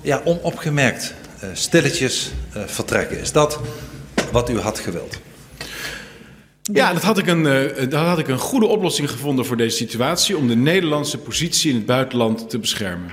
ja, 0.00 0.20
onopgemerkt 0.24 1.04
eh, 1.04 1.23
stilletjes 1.52 2.30
eh, 2.52 2.62
vertrekken. 2.66 3.20
Is 3.20 3.32
dat 3.32 3.58
wat 4.32 4.50
u 4.50 4.60
had 4.60 4.78
gewild? 4.78 5.18
Ja, 6.72 6.92
dat 6.92 7.02
had, 7.02 7.18
ik 7.18 7.26
een, 7.26 7.44
uh, 7.44 7.90
dat 7.90 8.06
had 8.06 8.18
ik 8.18 8.28
een 8.28 8.38
goede 8.38 8.66
oplossing 8.66 9.10
gevonden 9.10 9.46
voor 9.46 9.56
deze 9.56 9.76
situatie 9.76 10.36
om 10.36 10.48
de 10.48 10.56
Nederlandse 10.56 11.18
positie 11.18 11.70
in 11.70 11.76
het 11.76 11.86
buitenland 11.86 12.50
te 12.50 12.58
beschermen. 12.58 13.10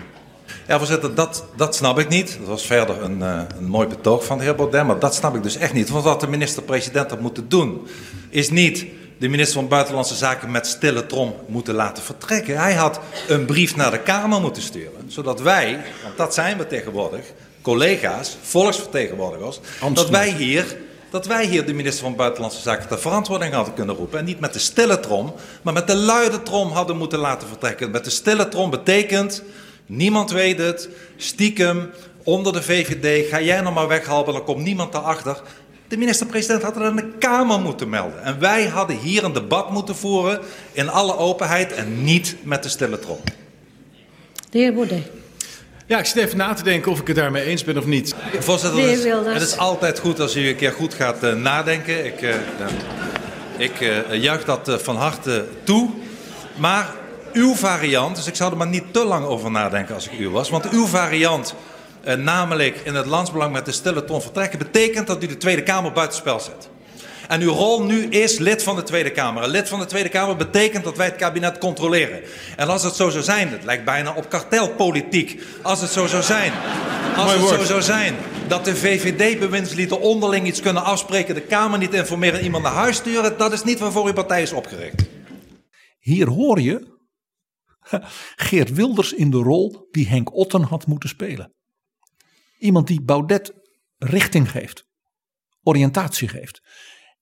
Ja, 0.67 0.77
voorzitter, 0.77 1.15
dat, 1.15 1.45
dat 1.55 1.75
snap 1.75 1.99
ik 1.99 2.09
niet. 2.09 2.37
Dat 2.39 2.47
was 2.47 2.65
verder 2.65 3.01
een, 3.01 3.19
uh, 3.19 3.41
een 3.57 3.65
mooi 3.65 3.87
betoog 3.87 4.25
van 4.25 4.37
de 4.37 4.43
heer 4.43 4.55
Baudet, 4.55 4.85
maar 4.85 4.99
dat 4.99 5.15
snap 5.15 5.35
ik 5.35 5.43
dus 5.43 5.55
echt 5.55 5.73
niet. 5.73 5.89
Want 5.89 6.03
wat 6.03 6.19
de 6.19 6.27
minister-president 6.27 7.09
had 7.09 7.19
moeten 7.19 7.49
doen, 7.49 7.87
is 8.29 8.49
niet 8.49 8.85
de 9.17 9.29
minister 9.29 9.59
van 9.59 9.67
Buitenlandse 9.67 10.15
Zaken 10.15 10.51
met 10.51 10.67
stille 10.67 11.05
trom 11.05 11.35
moeten 11.47 11.73
laten 11.73 12.03
vertrekken. 12.03 12.57
Hij 12.57 12.73
had 12.73 12.99
een 13.27 13.45
brief 13.45 13.75
naar 13.75 13.91
de 13.91 13.99
Kamer 13.99 14.41
moeten 14.41 14.61
sturen, 14.61 15.03
zodat 15.07 15.41
wij, 15.41 15.79
want 16.03 16.17
dat 16.17 16.33
zijn 16.33 16.57
we 16.57 16.67
tegenwoordig, 16.67 17.33
collega's, 17.61 18.37
volksvertegenwoordigers, 18.41 19.59
dat 19.93 20.09
wij, 20.09 20.29
hier, 20.29 20.77
dat 21.09 21.25
wij 21.25 21.45
hier 21.45 21.65
de 21.65 21.73
minister 21.73 22.03
van 22.03 22.15
Buitenlandse 22.15 22.61
Zaken 22.61 22.87
ter 22.87 22.99
verantwoording 22.99 23.53
hadden 23.53 23.73
kunnen 23.73 23.95
roepen. 23.95 24.19
En 24.19 24.25
niet 24.25 24.39
met 24.39 24.53
de 24.53 24.59
stille 24.59 24.99
trom, 24.99 25.33
maar 25.61 25.73
met 25.73 25.87
de 25.87 25.95
luide 25.95 26.43
trom 26.43 26.71
hadden 26.71 26.97
moeten 26.97 27.19
laten 27.19 27.47
vertrekken. 27.47 27.91
Met 27.91 28.03
de 28.03 28.09
stille 28.09 28.47
trom 28.47 28.69
betekent, 28.69 29.43
niemand 29.85 30.31
weet 30.31 30.57
het, 30.57 30.89
stiekem, 31.17 31.89
onder 32.23 32.53
de 32.53 32.61
VVD, 32.61 33.29
ga 33.29 33.41
jij 33.41 33.61
nog 33.61 33.73
maar 33.73 33.87
weghalven, 33.87 34.33
dan 34.33 34.43
komt 34.43 34.63
niemand 34.63 34.91
daarachter. 34.91 35.41
De 35.87 35.97
minister-president 35.97 36.61
had 36.61 36.75
het 36.75 36.83
aan 36.83 36.95
de 36.95 37.11
Kamer 37.19 37.59
moeten 37.59 37.89
melden. 37.89 38.23
En 38.23 38.39
wij 38.39 38.67
hadden 38.67 38.97
hier 38.97 39.23
een 39.23 39.33
debat 39.33 39.71
moeten 39.71 39.95
voeren 39.95 40.39
in 40.71 40.89
alle 40.89 41.17
openheid 41.17 41.71
en 41.71 42.03
niet 42.03 42.35
met 42.43 42.63
de 42.63 42.69
stille 42.69 42.99
trom. 42.99 43.19
De 44.49 44.57
heer 44.57 44.73
Baudet. 44.73 45.20
Ja, 45.91 45.99
ik 45.99 46.05
zit 46.05 46.17
even 46.17 46.37
na 46.37 46.53
te 46.53 46.63
denken 46.63 46.91
of 46.91 46.99
ik 46.99 47.07
het 47.07 47.15
daarmee 47.15 47.43
eens 47.43 47.63
ben 47.63 47.77
of 47.77 47.85
niet. 47.85 48.15
Voorzitter, 48.39 48.81
het 48.81 48.97
is, 48.97 49.03
het 49.33 49.41
is 49.41 49.57
altijd 49.57 49.99
goed 49.99 50.19
als 50.19 50.35
u 50.35 50.47
een 50.47 50.55
keer 50.55 50.71
goed 50.71 50.93
gaat 50.93 51.23
uh, 51.23 51.33
nadenken. 51.33 52.05
Ik, 52.05 52.21
uh, 52.21 52.35
ik 53.57 53.79
uh, 53.79 54.13
juich 54.13 54.43
dat 54.43 54.77
van 54.81 54.95
harte 54.95 55.45
toe. 55.63 55.89
Maar 56.57 56.89
uw 57.33 57.55
variant, 57.55 58.15
dus 58.15 58.27
ik 58.27 58.35
zou 58.35 58.51
er 58.51 58.57
maar 58.57 58.67
niet 58.67 58.93
te 58.93 59.05
lang 59.05 59.25
over 59.25 59.51
nadenken 59.51 59.95
als 59.95 60.09
ik 60.09 60.19
u 60.19 60.29
was. 60.29 60.49
Want 60.49 60.69
uw 60.69 60.85
variant 60.85 61.55
eh, 62.03 62.15
namelijk 62.15 62.81
in 62.83 62.95
het 62.95 63.05
landsbelang 63.05 63.53
met 63.53 63.65
de 63.65 63.71
stille 63.71 64.05
ton 64.05 64.21
vertrekken, 64.21 64.59
betekent 64.59 65.07
dat 65.07 65.23
u 65.23 65.27
de 65.27 65.37
Tweede 65.37 65.63
Kamer 65.63 65.91
buitenspel 65.91 66.39
zet. 66.39 66.69
En 67.27 67.41
uw 67.41 67.51
rol 67.51 67.83
nu 67.83 68.05
is 68.05 68.37
lid 68.37 68.63
van 68.63 68.75
de 68.75 68.83
Tweede 68.83 69.11
Kamer. 69.11 69.47
Lid 69.47 69.69
van 69.69 69.79
de 69.79 69.85
Tweede 69.85 70.09
Kamer 70.09 70.35
betekent 70.35 70.83
dat 70.83 70.97
wij 70.97 71.05
het 71.05 71.15
kabinet 71.15 71.57
controleren. 71.57 72.21
En 72.55 72.67
als 72.67 72.83
het 72.83 72.95
zo 72.95 73.09
zou 73.09 73.23
zijn, 73.23 73.49
het 73.49 73.63
lijkt 73.63 73.85
bijna 73.85 74.13
op 74.13 74.29
kartelpolitiek. 74.29 75.41
Als 75.61 75.81
het 75.81 75.89
zo 75.89 76.07
zou 76.07 76.23
zijn, 76.23 76.53
als 77.17 77.33
het 77.33 77.41
zo 77.41 77.63
zou 77.63 77.81
zijn 77.81 78.15
dat 78.47 78.65
de 78.65 78.75
VVD-bewindslieden 78.75 80.01
onderling 80.01 80.47
iets 80.47 80.61
kunnen 80.61 80.83
afspreken, 80.83 81.35
de 81.35 81.41
Kamer 81.41 81.79
niet 81.79 81.93
informeren 81.93 82.39
en 82.39 82.45
iemand 82.45 82.63
naar 82.63 82.73
huis 82.73 82.95
sturen, 82.95 83.37
dat 83.37 83.53
is 83.53 83.63
niet 83.63 83.79
waarvoor 83.79 84.05
uw 84.05 84.13
partij 84.13 84.41
is 84.41 84.53
opgericht. 84.53 85.09
Hier 85.99 86.29
hoor 86.29 86.61
je 86.61 86.99
Geert 88.47 88.73
Wilders 88.73 89.13
in 89.13 89.29
de 89.29 89.37
rol 89.37 89.87
die 89.91 90.07
Henk 90.07 90.35
Otten 90.35 90.63
had 90.63 90.87
moeten 90.87 91.09
spelen. 91.09 91.53
Iemand 92.57 92.87
die 92.87 93.01
Baudet 93.01 93.53
richting 93.97 94.51
geeft, 94.51 94.85
oriëntatie 95.63 96.27
geeft. 96.27 96.61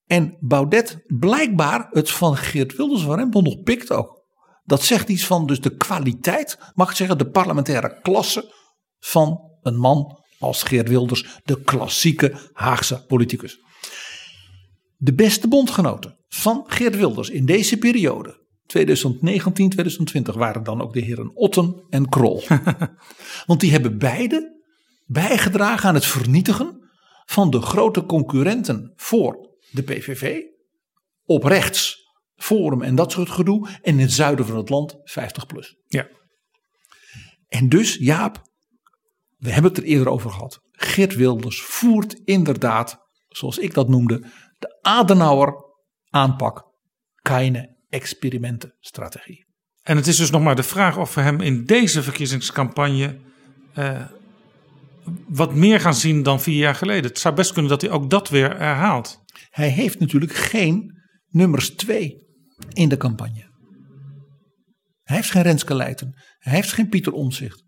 En 0.10 0.38
Baudet 0.40 1.04
blijkbaar 1.08 1.88
het 1.92 2.12
van 2.12 2.38
Geert 2.38 2.76
Wilders 2.76 3.02
van 3.02 3.16
Rempel 3.16 3.42
nog 3.42 3.64
pikt 3.64 3.92
ook. 3.92 4.24
Dat 4.64 4.84
zegt 4.84 5.10
iets 5.10 5.26
van 5.26 5.48
dus 5.48 5.62
de 5.62 5.76
kwaliteit, 5.76 6.58
mag 6.74 6.90
ik 6.90 6.96
zeggen, 6.96 7.18
de 7.18 7.30
parlementaire 7.30 8.00
klasse 8.02 8.54
van 9.00 9.40
een 9.62 9.78
man 9.78 10.20
als 10.40 10.64
Geert 10.64 10.88
Wilders, 10.88 11.26
de 11.44 11.62
klassieke 11.62 12.50
Haagse 12.54 13.06
politicus. 13.06 13.60
De 14.98 15.14
beste 15.14 15.48
bondgenoten 15.48 16.18
van 16.28 16.64
Geert 16.68 16.96
Wilders 16.96 17.30
in 17.30 17.46
deze 17.46 17.78
periode, 17.78 18.46
2019, 18.66 19.70
2020, 19.70 20.36
waren 20.36 20.64
dan 20.64 20.82
ook 20.82 20.94
de 20.94 21.02
heren 21.02 21.32
Otten 21.36 21.84
en 21.90 22.10
Krol. 22.10 22.44
Want 23.46 23.60
die 23.60 23.72
hebben 23.72 23.98
beide 23.98 24.62
bijgedragen 25.06 25.90
aan 25.90 25.96
het 25.96 26.06
vernietigen 26.06 26.90
van 27.26 27.50
de 27.50 27.62
grote 27.62 28.06
concurrenten 28.06 28.94
voor 28.96 29.49
de 29.72 29.84
PVV. 29.84 30.42
Op 31.24 31.44
rechts, 31.44 31.98
Forum 32.36 32.82
en 32.82 32.96
dat 32.96 33.12
soort 33.12 33.30
gedoe. 33.30 33.68
En 33.68 33.94
in 33.94 34.00
het 34.00 34.12
zuiden 34.12 34.46
van 34.46 34.58
het 34.58 34.70
land 34.70 34.96
50 35.04 35.46
plus. 35.46 35.76
Ja. 35.86 36.08
En 37.48 37.70
dus, 37.70 37.96
Jaap, 37.96 38.42
we 39.38 39.52
hebben 39.52 39.72
het 39.72 39.82
er 39.82 39.88
eerder 39.88 40.10
over 40.10 40.32
gehad. 40.32 40.60
Geert 40.72 41.16
Wilders 41.16 41.62
voert 41.62 42.14
inderdaad, 42.14 42.98
zoals 43.28 43.58
ik 43.58 43.74
dat 43.74 43.90
noemde, 43.90 44.24
de 44.58 44.78
Adenauer 44.82 45.54
aanpak. 46.10 46.68
Keine 47.22 47.78
experimentenstrategie. 47.90 49.48
En 49.82 49.96
het 49.96 50.08
is 50.08 50.18
dus 50.18 50.30
nog 50.30 50.42
maar 50.42 50.56
de 50.56 50.64
vraag 50.64 50.98
of 50.98 51.16
we 51.16 51.22
hem 51.22 51.42
in 51.42 51.66
deze 51.66 52.04
verkiezingscampagne 52.04 53.20
eh, 53.74 54.06
wat 55.28 55.54
meer 55.54 55.80
gaan 55.80 55.94
zien 55.94 56.24
dan 56.24 56.42
vier 56.42 56.58
jaar 56.58 56.76
geleden. 56.76 57.10
Het 57.10 57.20
zou 57.20 57.36
best 57.36 57.54
kunnen 57.54 57.72
dat 57.72 57.82
hij 57.82 57.92
ook 57.92 58.10
dat 58.10 58.30
weer 58.30 58.58
herhaalt. 58.58 59.20
Hij 59.60 59.70
heeft 59.70 60.00
natuurlijk 60.00 60.34
geen 60.34 61.02
nummers 61.28 61.70
twee 61.70 62.28
in 62.74 62.90
de 62.90 62.98
campagne. 62.98 63.50
Hij 65.04 65.16
heeft 65.16 65.32
geen 65.32 65.42
Renske 65.42 65.76
Leijten. 65.76 66.14
Hij 66.38 66.54
heeft 66.54 66.74
geen 66.74 66.90
Pieter 66.90 67.14
Omzicht. 67.14 67.64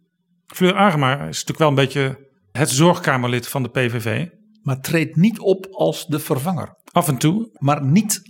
Fleur 0.46 0.76
Agema 0.76 1.14
is 1.14 1.20
natuurlijk 1.20 1.58
wel 1.58 1.68
een 1.68 1.76
beetje 1.76 2.30
het 2.52 2.70
zorgkamerlid 2.70 3.48
van 3.48 3.64
de 3.64 3.70
PVV. 3.70 4.28
Maar 4.62 4.80
treedt 4.80 5.16
niet 5.16 5.40
op 5.40 5.68
als 5.72 6.08
de 6.08 6.20
vervanger. 6.20 6.76
Af 6.92 7.08
en 7.08 7.18
toe. 7.18 7.50
Maar 7.60 7.86
niet 7.86 8.22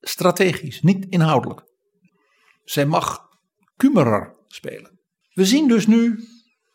strategisch, 0.00 0.82
niet 0.82 1.06
inhoudelijk. 1.08 1.62
Zij 2.62 2.86
mag 2.86 3.20
kumerer 3.76 4.44
spelen. 4.46 5.00
We 5.32 5.44
zien 5.44 5.68
dus 5.68 5.86
nu 5.86 6.24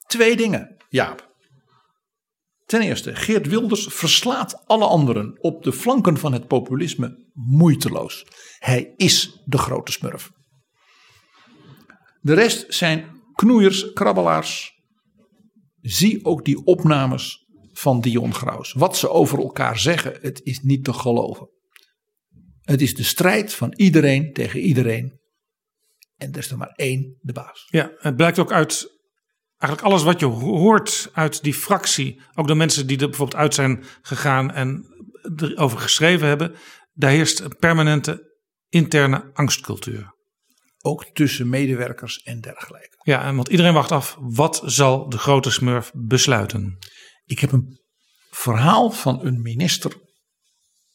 twee 0.08 0.36
dingen, 0.36 0.84
Jaap. 0.90 1.29
Ten 2.70 2.82
eerste, 2.82 3.16
Geert 3.16 3.48
Wilders 3.48 3.88
verslaat 3.90 4.64
alle 4.66 4.86
anderen 4.86 5.38
op 5.42 5.64
de 5.64 5.74
flanken 5.74 6.18
van 6.18 6.34
het 6.34 6.48
populisme 6.48 7.30
moeiteloos. 7.34 8.26
Hij 8.60 8.94
is 8.96 9.42
de 9.46 9.58
grote 9.58 9.92
smurf. 9.92 10.32
De 12.22 12.34
rest 12.34 12.74
zijn 12.74 13.22
knoeiers, 13.34 13.94
krabbelaars. 13.94 14.74
Zie 15.82 16.26
ook 16.26 16.46
die 16.46 16.66
opnames 16.66 17.48
van 17.74 18.02
Dion 18.02 18.34
Graus. 18.34 18.74
Wat 18.74 18.98
ze 18.98 19.10
over 19.10 19.40
elkaar 19.40 19.80
zeggen, 19.80 20.18
het 20.22 20.42
is 20.44 20.60
niet 20.60 20.84
te 20.84 20.94
geloven. 20.94 21.50
Het 22.62 22.82
is 22.82 22.96
de 22.96 23.04
strijd 23.04 23.54
van 23.54 23.74
iedereen 23.76 24.34
tegen 24.34 24.60
iedereen. 24.60 25.20
En 26.18 26.32
er 26.32 26.38
is 26.38 26.52
er 26.52 26.58
maar 26.58 26.74
één 26.76 27.18
de 27.22 27.34
baas. 27.34 27.68
Ja, 27.70 27.92
het 27.98 28.16
blijkt 28.16 28.40
ook 28.40 28.52
uit 28.52 28.99
eigenlijk 29.60 29.82
alles 29.82 30.04
wat 30.04 30.20
je 30.20 30.26
hoort 30.26 31.10
uit 31.14 31.44
die 31.44 31.54
fractie. 31.54 32.22
Ook 32.34 32.48
de 32.48 32.56
mensen 32.56 32.88
die 32.88 33.00
er 33.00 33.08
bijvoorbeeld 33.08 33.42
uit 33.42 33.54
zijn 33.54 33.84
gegaan 34.02 34.52
en 34.52 34.86
erover 35.36 35.80
geschreven 35.80 36.28
hebben. 36.28 36.56
Daar 36.94 37.12
heerst 37.12 37.40
een 37.40 37.56
permanente 37.60 38.38
interne 38.70 39.30
angstcultuur. 39.34 40.18
Ook 40.82 41.06
tussen 41.06 41.50
medewerkers 41.50 42.18
en 42.18 42.40
dergelijke. 42.40 43.00
Ja, 43.04 43.24
en 43.24 43.36
want 43.36 43.48
iedereen 43.48 43.74
wacht 43.74 43.92
af. 43.92 44.18
Wat 44.20 44.62
zal 44.66 45.10
de 45.10 45.18
grote 45.18 45.52
smurf 45.52 45.92
besluiten? 45.94 46.78
Ik 47.26 47.40
heb 47.40 47.52
een 47.52 47.80
verhaal 48.30 48.92
van 48.92 49.26
een 49.26 49.42
minister 49.42 49.94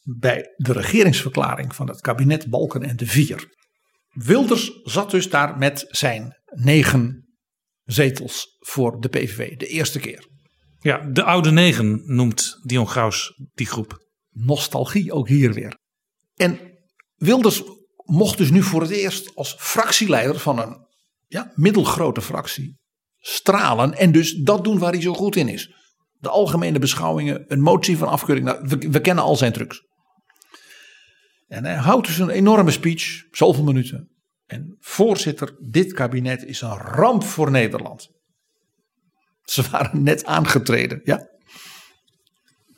bij 0.02 0.54
de 0.56 0.72
regeringsverklaring 0.72 1.74
van 1.74 1.88
het 1.88 2.00
kabinet 2.00 2.50
Balken 2.50 2.82
en 2.82 2.96
de 2.96 3.06
Vier. 3.06 3.52
Wilders 4.08 4.80
zat 4.82 5.10
dus 5.10 5.30
daar 5.30 5.58
met 5.58 5.84
zijn 5.88 6.42
negen 6.44 7.23
zetels 7.84 8.56
voor 8.58 9.00
de 9.00 9.08
PVV, 9.08 9.56
de 9.56 9.66
eerste 9.66 9.98
keer. 9.98 10.28
Ja, 10.78 10.98
de 10.98 11.22
oude 11.22 11.50
negen 11.50 12.02
noemt 12.04 12.58
Dion 12.62 12.88
Graus 12.88 13.32
die 13.54 13.66
groep. 13.66 14.06
Nostalgie 14.30 15.12
ook 15.12 15.28
hier 15.28 15.52
weer. 15.52 15.78
En 16.34 16.58
Wilders 17.14 17.62
mocht 18.04 18.38
dus 18.38 18.50
nu 18.50 18.62
voor 18.62 18.80
het 18.80 18.90
eerst 18.90 19.34
als 19.34 19.54
fractieleider 19.58 20.38
van 20.38 20.58
een 20.58 20.86
ja, 21.26 21.52
middelgrote 21.54 22.20
fractie 22.20 22.82
stralen 23.18 23.94
en 23.94 24.12
dus 24.12 24.32
dat 24.32 24.64
doen 24.64 24.78
waar 24.78 24.92
hij 24.92 25.00
zo 25.00 25.14
goed 25.14 25.36
in 25.36 25.48
is. 25.48 25.72
De 26.18 26.28
algemene 26.28 26.78
beschouwingen, 26.78 27.44
een 27.52 27.60
motie 27.60 27.96
van 27.96 28.08
afkeuring. 28.08 28.46
Nou, 28.46 28.68
we, 28.68 28.90
we 28.90 29.00
kennen 29.00 29.24
al 29.24 29.36
zijn 29.36 29.52
trucs. 29.52 29.82
En 31.46 31.64
hij 31.64 31.74
houdt 31.74 32.06
dus 32.06 32.18
een 32.18 32.30
enorme 32.30 32.70
speech, 32.70 33.24
zoveel 33.30 33.64
minuten. 33.64 34.13
En 34.46 34.76
voorzitter, 34.80 35.56
dit 35.60 35.92
kabinet 35.92 36.44
is 36.44 36.60
een 36.60 36.76
ramp 36.76 37.24
voor 37.24 37.50
Nederland. 37.50 38.10
Ze 39.44 39.70
waren 39.70 40.02
net 40.02 40.24
aangetreden, 40.24 41.00
ja. 41.04 41.16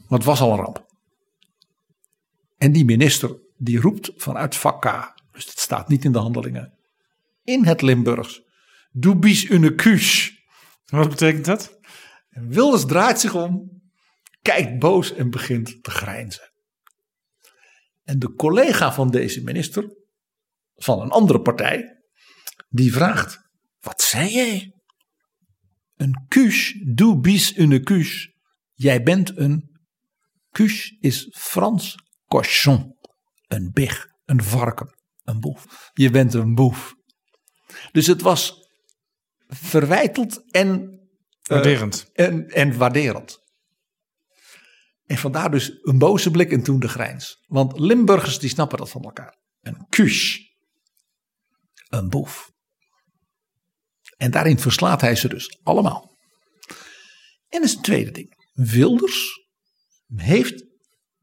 Maar 0.09 0.19
het 0.19 0.25
was 0.25 0.41
al 0.41 0.53
een 0.53 0.59
ramp. 0.59 0.87
En 2.57 2.73
die 2.73 2.85
minister 2.85 3.37
die 3.57 3.81
roept 3.81 4.13
vanuit 4.17 4.57
vak 4.57 4.83
K, 4.83 5.15
dus 5.33 5.45
het 5.45 5.59
staat 5.59 5.89
niet 5.89 6.05
in 6.05 6.13
de 6.13 6.19
handelingen, 6.19 6.79
in 7.45 7.65
het 7.65 7.83
Limburgs. 7.83 8.43
Du 8.91 9.15
bist 9.15 9.51
une. 9.51 9.75
Wat 10.87 11.09
betekent 11.09 11.45
dat? 11.45 11.79
En 12.31 12.49
Wilders 12.49 12.87
draait 12.87 13.21
zich 13.21 13.35
om, 13.35 13.83
kijkt 14.43 14.79
boos 14.79 15.15
en 15.15 15.31
begint 15.31 15.83
te 15.83 15.91
grijnzen. 15.91 16.53
En 18.05 18.19
de 18.19 18.35
collega 18.35 18.93
van 18.93 19.11
deze 19.11 19.43
minister, 19.43 19.97
van 20.77 21.01
een 21.01 21.11
andere 21.11 21.41
partij, 21.41 22.03
die 22.69 22.93
vraagt: 22.93 23.39
Wat 23.81 24.03
zei 24.03 24.29
jij? 24.29 24.75
Een 25.97 26.25
kuus, 26.29 26.83
du 26.85 27.21
bis 27.21 27.57
une 27.57 27.81
kuus. 27.81 28.35
Jij 28.73 29.03
bent 29.03 29.39
een. 29.39 29.75
Kuus 30.51 30.97
is 31.01 31.29
Frans 31.39 31.95
cochon. 32.27 32.95
Een 33.47 33.71
big, 33.73 34.07
een 34.25 34.43
varken, 34.43 34.95
een 35.23 35.41
boef. 35.41 35.91
Je 35.93 36.11
bent 36.11 36.35
een 36.35 36.55
boef. 36.55 36.95
Dus 37.93 38.07
het 38.07 38.21
was 38.21 38.69
verwijteld 39.47 40.51
en. 40.51 41.01
Waarderend. 41.43 42.11
Uh, 42.15 42.27
en, 42.27 42.49
en 42.49 42.77
waarderend. 42.77 43.39
En 45.07 45.17
vandaar 45.17 45.51
dus 45.51 45.79
een 45.83 45.99
boze 45.99 46.31
blik 46.31 46.53
en 46.53 46.63
toen 46.63 46.81
de 46.81 46.89
grijns. 46.89 47.45
Want 47.47 47.79
Limburgers 47.79 48.39
die 48.39 48.51
snappen 48.51 48.79
dat 48.79 48.91
van 48.91 49.03
elkaar. 49.03 49.39
Een 49.61 49.87
kuus. 49.89 50.46
Een 51.89 52.09
boef. 52.09 52.51
En 54.17 54.31
daarin 54.31 54.59
verslaat 54.59 55.01
hij 55.01 55.17
ze 55.17 55.29
dus 55.29 55.59
allemaal. 55.63 56.17
En 57.49 57.61
dat 57.61 57.65
is 57.65 57.75
een 57.75 57.83
tweede 57.83 58.11
ding. 58.11 58.51
Wilders 58.53 59.47
heeft 60.15 60.65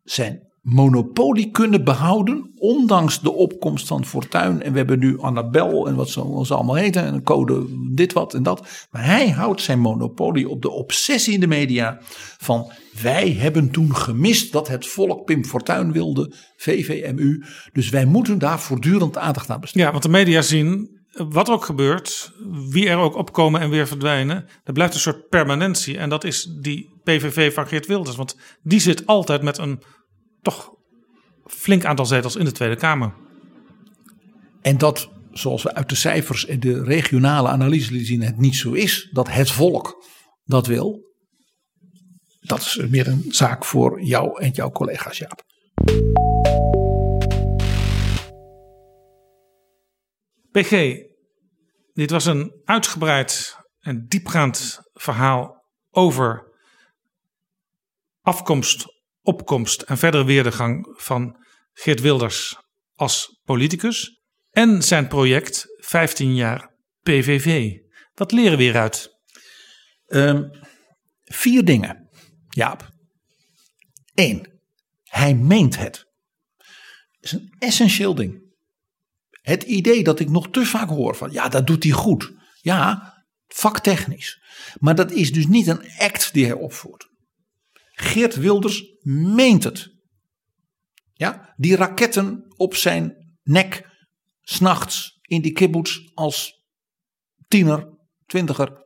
zijn 0.04 0.53
monopolie 0.64 1.52
kunnen 1.52 1.84
behouden. 1.84 2.52
Ondanks 2.56 3.22
de 3.22 3.32
opkomst 3.32 3.88
van 3.88 4.06
Fortuin. 4.06 4.62
En 4.62 4.72
we 4.72 4.78
hebben 4.78 5.00
nu 5.00 5.20
Annabel 5.20 5.88
en 5.88 5.96
wat 5.96 6.10
ze, 6.10 6.22
allemaal 6.22 6.76
heten. 6.76 7.04
En 7.04 7.24
code 7.24 7.66
dit 7.94 8.14
wat 8.14 8.34
en 8.34 8.44
dat. 8.44 8.88
Maar 8.92 9.06
hij 9.06 9.30
houdt 9.30 9.62
zijn 9.62 9.80
monopolie 9.80 10.50
op 10.50 10.62
de 10.62 10.70
obsessie 10.70 11.34
in 11.34 11.40
de 11.40 11.48
media. 11.48 12.00
Van 12.38 12.72
wij 13.02 13.32
hebben 13.32 13.72
toen 13.72 13.96
gemist 13.96 14.52
dat 14.52 14.68
het 14.68 14.88
volk 14.88 15.26
Pim 15.26 15.46
Fortuyn 15.46 15.92
wilde. 15.92 16.34
VVMU. 16.58 17.44
Dus 17.74 17.90
wij 17.90 18.06
moeten 18.06 18.40
daar 18.40 18.60
voortdurend 18.60 19.18
aandacht 19.18 19.50
aan 19.50 19.60
besteden. 19.60 19.86
Ja, 19.86 19.92
want 19.92 20.04
de 20.04 20.10
media 20.10 20.42
zien 20.42 21.02
wat 21.14 21.50
ook 21.50 21.66
gebeurt, 21.66 22.32
wie 22.70 22.90
er 22.90 22.98
ook 22.98 23.16
opkomen 23.16 23.62
en 23.62 23.70
weer 23.70 23.88
verdwijnen, 23.88 24.46
er 24.64 24.74
blijft 24.74 24.94
een 24.94 25.00
soort 25.00 25.30
permanentie. 25.30 25.98
En 25.98 26.10
dat 26.10 26.24
is 26.24 26.50
die 26.62 26.90
PVV 27.04 27.54
van 27.54 27.68
Geert 27.68 27.86
Wilders. 27.86 28.16
Want 28.16 28.38
die 28.62 28.80
zit 28.80 29.06
altijd 29.06 29.42
met 29.42 29.58
een 29.58 29.82
toch 30.44 30.74
flink 31.46 31.86
aantal 31.86 32.06
zetels 32.06 32.36
in 32.36 32.46
de 32.46 32.52
Tweede 32.52 32.76
Kamer. 32.76 33.14
En 34.62 34.78
dat, 34.78 35.10
zoals 35.32 35.64
we 35.64 35.74
uit 35.74 35.90
de 35.90 35.96
cijfers 35.96 36.46
en 36.46 36.60
de 36.60 36.84
regionale 36.84 37.50
analyse 37.50 38.06
zien, 38.06 38.22
het 38.22 38.38
niet 38.38 38.56
zo 38.56 38.72
is. 38.72 39.10
Dat 39.12 39.30
het 39.30 39.52
volk 39.52 40.06
dat 40.44 40.68
wil. 40.68 41.12
Dat 42.40 42.60
is 42.60 42.76
meer 42.90 43.08
een 43.08 43.26
zaak 43.28 43.66
voor 43.66 44.02
jou 44.02 44.42
en 44.42 44.50
jouw 44.50 44.72
collega's, 44.72 45.18
Jaap. 45.18 45.44
PG, 50.52 50.96
dit 51.94 52.10
was 52.10 52.26
een 52.26 52.62
uitgebreid 52.66 53.58
en 53.80 54.06
diepgaand 54.08 54.80
verhaal 54.94 55.64
over 55.90 56.52
afkomst, 58.22 58.86
opkomst 59.24 59.82
en 59.82 59.98
verdere 59.98 60.26
weerdegang 60.26 60.94
van 60.98 61.38
Geert 61.74 62.02
Wilders 62.02 62.58
als 62.96 63.42
politicus 63.44 64.22
en 64.52 64.84
zijn 64.84 65.08
project 65.08 65.66
15 65.78 66.36
jaar 66.36 66.74
PVV. 67.02 67.78
Wat 68.14 68.32
leren 68.32 68.58
we 68.58 68.64
hieruit? 68.64 69.20
Um, 70.08 70.50
vier 71.24 71.66
dingen, 71.66 72.10
Jaap. 72.50 72.90
Eén, 74.14 74.62
hij 75.04 75.36
meent 75.36 75.78
het. 75.78 76.06
Dat 76.58 76.66
is 77.20 77.32
een 77.32 77.56
essentieel 77.60 78.16
ding. 78.16 78.42
Het 79.30 79.64
idee 79.64 80.04
dat 80.04 80.20
ik 80.20 80.30
nog 80.30 80.50
te 80.50 80.66
vaak 80.66 80.90
hoor 80.90 81.16
van 81.16 81.32
ja, 81.32 81.50
dat 81.50 81.68
doet 81.68 81.84
hij 81.84 81.92
goed. 81.92 82.34
Ja, 82.62 83.14
vaktechnisch. 83.48 84.42
Maar 84.80 84.96
dat 84.96 85.12
is 85.12 85.34
dus 85.34 85.48
niet 85.48 85.68
een 85.68 85.92
act 85.98 86.34
die 86.34 86.46
hij 86.46 86.54
opvoert. 86.54 87.10
Geert 87.96 88.36
Wilders 88.36 88.84
meent 89.36 89.64
het. 89.64 89.92
Ja, 91.14 91.54
die 91.56 91.76
raketten 91.76 92.54
op 92.56 92.76
zijn 92.76 93.36
nek, 93.44 93.90
s'nachts 94.42 95.20
in 95.22 95.42
die 95.42 95.52
kibbutz 95.52 96.00
als 96.14 96.64
tiener, 97.48 97.90
twintiger. 98.26 98.86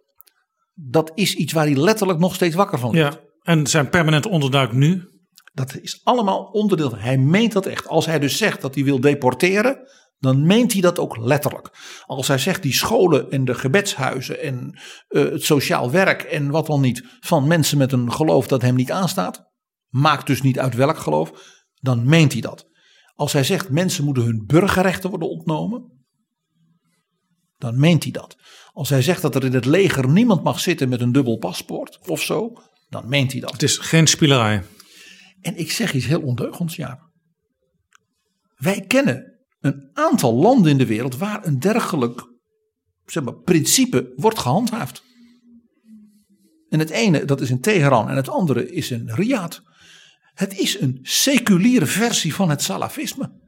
Dat 0.73 1.11
is 1.15 1.35
iets 1.35 1.53
waar 1.53 1.65
hij 1.65 1.75
letterlijk 1.75 2.19
nog 2.19 2.35
steeds 2.35 2.55
wakker 2.55 2.79
van 2.79 2.91
ligt. 2.91 3.13
Ja, 3.13 3.19
en 3.41 3.67
zijn 3.67 3.89
permanent 3.89 4.25
onderduik 4.25 4.71
nu? 4.71 5.09
Dat 5.53 5.75
is 5.81 6.01
allemaal 6.03 6.43
onderdeel. 6.43 6.95
Hij 6.95 7.17
meent 7.17 7.51
dat 7.51 7.65
echt. 7.65 7.87
Als 7.87 8.05
hij 8.05 8.19
dus 8.19 8.37
zegt 8.37 8.61
dat 8.61 8.75
hij 8.75 8.83
wil 8.83 8.99
deporteren, 8.99 9.89
dan 10.19 10.45
meent 10.45 10.71
hij 10.71 10.81
dat 10.81 10.99
ook 10.99 11.17
letterlijk. 11.17 11.69
Als 12.05 12.27
hij 12.27 12.37
zegt 12.37 12.61
die 12.61 12.73
scholen 12.73 13.31
en 13.31 13.45
de 13.45 13.53
gebedshuizen 13.53 14.41
en 14.41 14.79
uh, 15.09 15.31
het 15.31 15.43
sociaal 15.43 15.91
werk 15.91 16.21
en 16.21 16.49
wat 16.49 16.65
dan 16.65 16.81
niet 16.81 17.03
van 17.19 17.47
mensen 17.47 17.77
met 17.77 17.91
een 17.91 18.11
geloof 18.11 18.47
dat 18.47 18.61
hem 18.61 18.75
niet 18.75 18.91
aanstaat, 18.91 19.51
maakt 19.87 20.27
dus 20.27 20.41
niet 20.41 20.59
uit 20.59 20.75
welk 20.75 20.97
geloof, 20.97 21.31
dan 21.75 22.05
meent 22.05 22.31
hij 22.31 22.41
dat. 22.41 22.67
Als 23.13 23.33
hij 23.33 23.43
zegt 23.43 23.69
mensen 23.69 24.03
moeten 24.03 24.23
hun 24.23 24.45
burgerrechten 24.45 25.09
worden 25.09 25.29
ontnomen, 25.29 26.05
dan 27.57 27.79
meent 27.79 28.03
hij 28.03 28.11
dat. 28.11 28.37
Als 28.73 28.89
hij 28.89 29.01
zegt 29.01 29.21
dat 29.21 29.35
er 29.35 29.43
in 29.43 29.53
het 29.53 29.65
leger 29.65 30.09
niemand 30.09 30.43
mag 30.43 30.59
zitten 30.59 30.89
met 30.89 31.01
een 31.01 31.11
dubbel 31.11 31.37
paspoort 31.37 31.99
of 32.07 32.21
zo, 32.21 32.53
dan 32.89 33.09
meent 33.09 33.31
hij 33.31 33.41
dat. 33.41 33.51
Het 33.51 33.63
is 33.63 33.77
geen 33.77 34.07
spielerij. 34.07 34.63
En 35.41 35.57
ik 35.57 35.71
zeg 35.71 35.93
iets 35.93 36.05
heel 36.05 36.21
ondeugends, 36.21 36.75
ja. 36.75 36.99
Wij 38.55 38.81
kennen 38.81 39.36
een 39.59 39.89
aantal 39.93 40.33
landen 40.33 40.71
in 40.71 40.77
de 40.77 40.85
wereld 40.85 41.17
waar 41.17 41.45
een 41.45 41.59
dergelijk 41.59 42.27
zeg 43.05 43.23
maar, 43.23 43.33
principe 43.33 44.13
wordt 44.15 44.39
gehandhaafd. 44.39 45.03
En 46.69 46.79
het 46.79 46.89
ene, 46.89 47.25
dat 47.25 47.41
is 47.41 47.49
in 47.49 47.61
Teheran 47.61 48.09
en 48.09 48.15
het 48.15 48.29
andere 48.29 48.71
is 48.71 48.91
in 48.91 49.09
Riyadh. 49.09 49.59
Het 50.33 50.57
is 50.57 50.79
een 50.79 50.99
seculiere 51.01 51.85
versie 51.85 52.35
van 52.35 52.49
het 52.49 52.61
salafisme. 52.61 53.45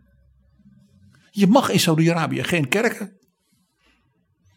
Je 1.32 1.48
mag 1.48 1.70
in 1.70 1.80
Saudi-Arabië 1.80 2.44
geen 2.44 2.68
kerken. 2.68 3.18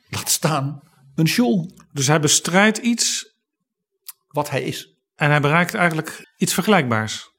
Laat 0.08 0.30
staan 0.30 0.80
een 1.14 1.28
shul. 1.28 1.70
Dus 1.92 2.06
hij 2.06 2.20
bestrijdt 2.20 2.78
iets. 2.78 3.30
Wat 4.26 4.50
hij 4.50 4.62
is. 4.62 4.96
En 5.14 5.30
hij 5.30 5.40
bereikt 5.40 5.74
eigenlijk 5.74 6.34
iets 6.36 6.54
vergelijkbaars. 6.54 7.30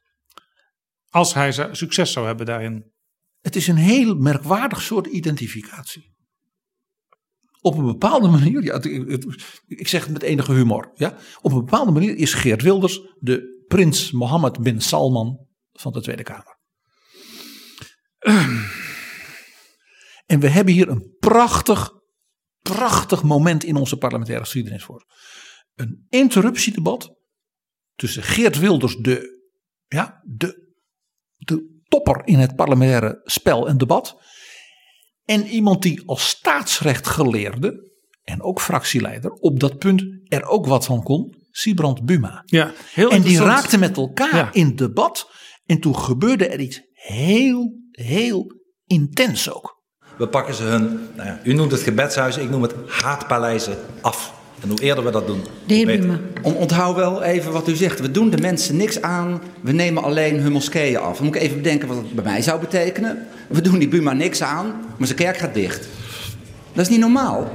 Als 1.09 1.33
hij 1.33 1.75
succes 1.75 2.11
zou 2.11 2.25
hebben 2.25 2.45
daarin. 2.45 2.92
Het 3.43 3.55
is 3.55 3.67
een 3.67 3.75
heel 3.75 4.15
merkwaardig 4.15 4.81
soort 4.81 5.07
identificatie. 5.07 6.11
Op 7.61 7.77
een 7.77 7.85
bepaalde 7.85 8.27
manier, 8.27 8.63
ja, 8.63 8.81
ik 9.67 9.87
zeg 9.87 10.03
het 10.03 10.13
met 10.13 10.21
enige 10.21 10.53
humor. 10.53 10.91
Ja, 10.95 11.17
op 11.41 11.51
een 11.51 11.57
bepaalde 11.57 11.91
manier 11.91 12.15
is 12.15 12.33
Geert 12.33 12.61
Wilders 12.61 13.01
de 13.19 13.65
prins 13.67 14.11
Mohammed 14.11 14.59
bin 14.59 14.81
Salman 14.81 15.47
van 15.71 15.91
de 15.91 16.01
Tweede 16.01 16.23
Kamer. 16.23 16.57
En 20.25 20.39
we 20.39 20.47
hebben 20.49 20.73
hier 20.73 20.89
een 20.89 21.15
prachtig, 21.19 21.91
prachtig 22.59 23.23
moment 23.23 23.63
in 23.63 23.75
onze 23.75 23.97
parlementaire 23.97 24.43
geschiedenis 24.43 24.83
voor. 24.83 25.05
Een 25.73 26.05
interruptiedebat 26.09 27.15
tussen 27.95 28.23
Geert 28.23 28.59
Wilders, 28.59 28.95
de, 28.95 29.43
ja, 29.87 30.21
de, 30.25 30.47
de 30.47 30.62
topper 31.93 32.21
in 32.25 32.39
het 32.39 32.55
parlementaire 32.55 33.21
spel 33.23 33.67
en 33.67 33.77
debat. 33.77 34.15
En 35.25 35.47
iemand 35.47 35.81
die 35.81 36.03
als 36.05 36.27
staatsrechtgeleerde 36.27 37.91
en 38.23 38.41
ook 38.41 38.61
fractieleider 38.61 39.31
op 39.31 39.59
dat 39.59 39.77
punt 39.77 40.03
er 40.27 40.45
ook 40.45 40.65
wat 40.65 40.85
van 40.85 41.03
kon, 41.03 41.35
Sibrand 41.51 42.05
Buma. 42.05 42.43
Ja, 42.45 42.71
heel 42.93 43.09
en 43.09 43.21
die 43.21 43.37
raakten 43.37 43.79
met 43.79 43.97
elkaar 43.97 44.49
in 44.55 44.75
debat. 44.75 45.29
En 45.65 45.79
toen 45.79 45.97
gebeurde 45.97 46.47
er 46.47 46.59
iets 46.59 46.81
heel, 46.91 47.73
heel 47.91 48.45
intens 48.85 49.51
ook. 49.51 49.81
We 50.17 50.27
pakken 50.27 50.53
ze 50.53 50.63
hun, 50.63 51.09
nou 51.15 51.27
ja, 51.27 51.39
u 51.43 51.53
noemt 51.53 51.71
het 51.71 51.81
gebedshuizen, 51.81 52.41
ik 52.41 52.49
noem 52.49 52.61
het 52.61 52.73
haatpaleizen 52.87 53.77
af. 54.01 54.42
En 54.63 54.69
hoe 54.69 54.81
eerder 54.81 55.03
we 55.03 55.11
dat 55.11 55.27
doen. 55.27 55.43
De 55.65 56.19
Onthoud 56.41 56.95
wel 56.95 57.23
even 57.23 57.51
wat 57.51 57.67
u 57.67 57.75
zegt. 57.75 57.99
We 57.99 58.11
doen 58.11 58.29
de 58.29 58.37
mensen 58.37 58.77
niks 58.77 59.01
aan. 59.01 59.41
We 59.61 59.71
nemen 59.71 60.03
alleen 60.03 60.39
hun 60.39 60.51
moskeeën 60.51 60.97
af. 60.97 61.17
Dan 61.17 61.25
moet 61.25 61.35
ik 61.35 61.41
even 61.41 61.57
bedenken 61.57 61.87
wat 61.87 61.97
dat 61.97 62.13
bij 62.13 62.23
mij 62.23 62.41
zou 62.41 62.59
betekenen. 62.59 63.27
We 63.47 63.61
doen 63.61 63.79
die 63.79 63.87
Buma 63.87 64.13
niks 64.13 64.41
aan, 64.41 64.65
maar 64.97 65.07
zijn 65.07 65.19
kerk 65.19 65.37
gaat 65.37 65.53
dicht. 65.53 65.87
Dat 66.73 66.85
is 66.85 66.89
niet 66.89 66.99
normaal. 66.99 67.51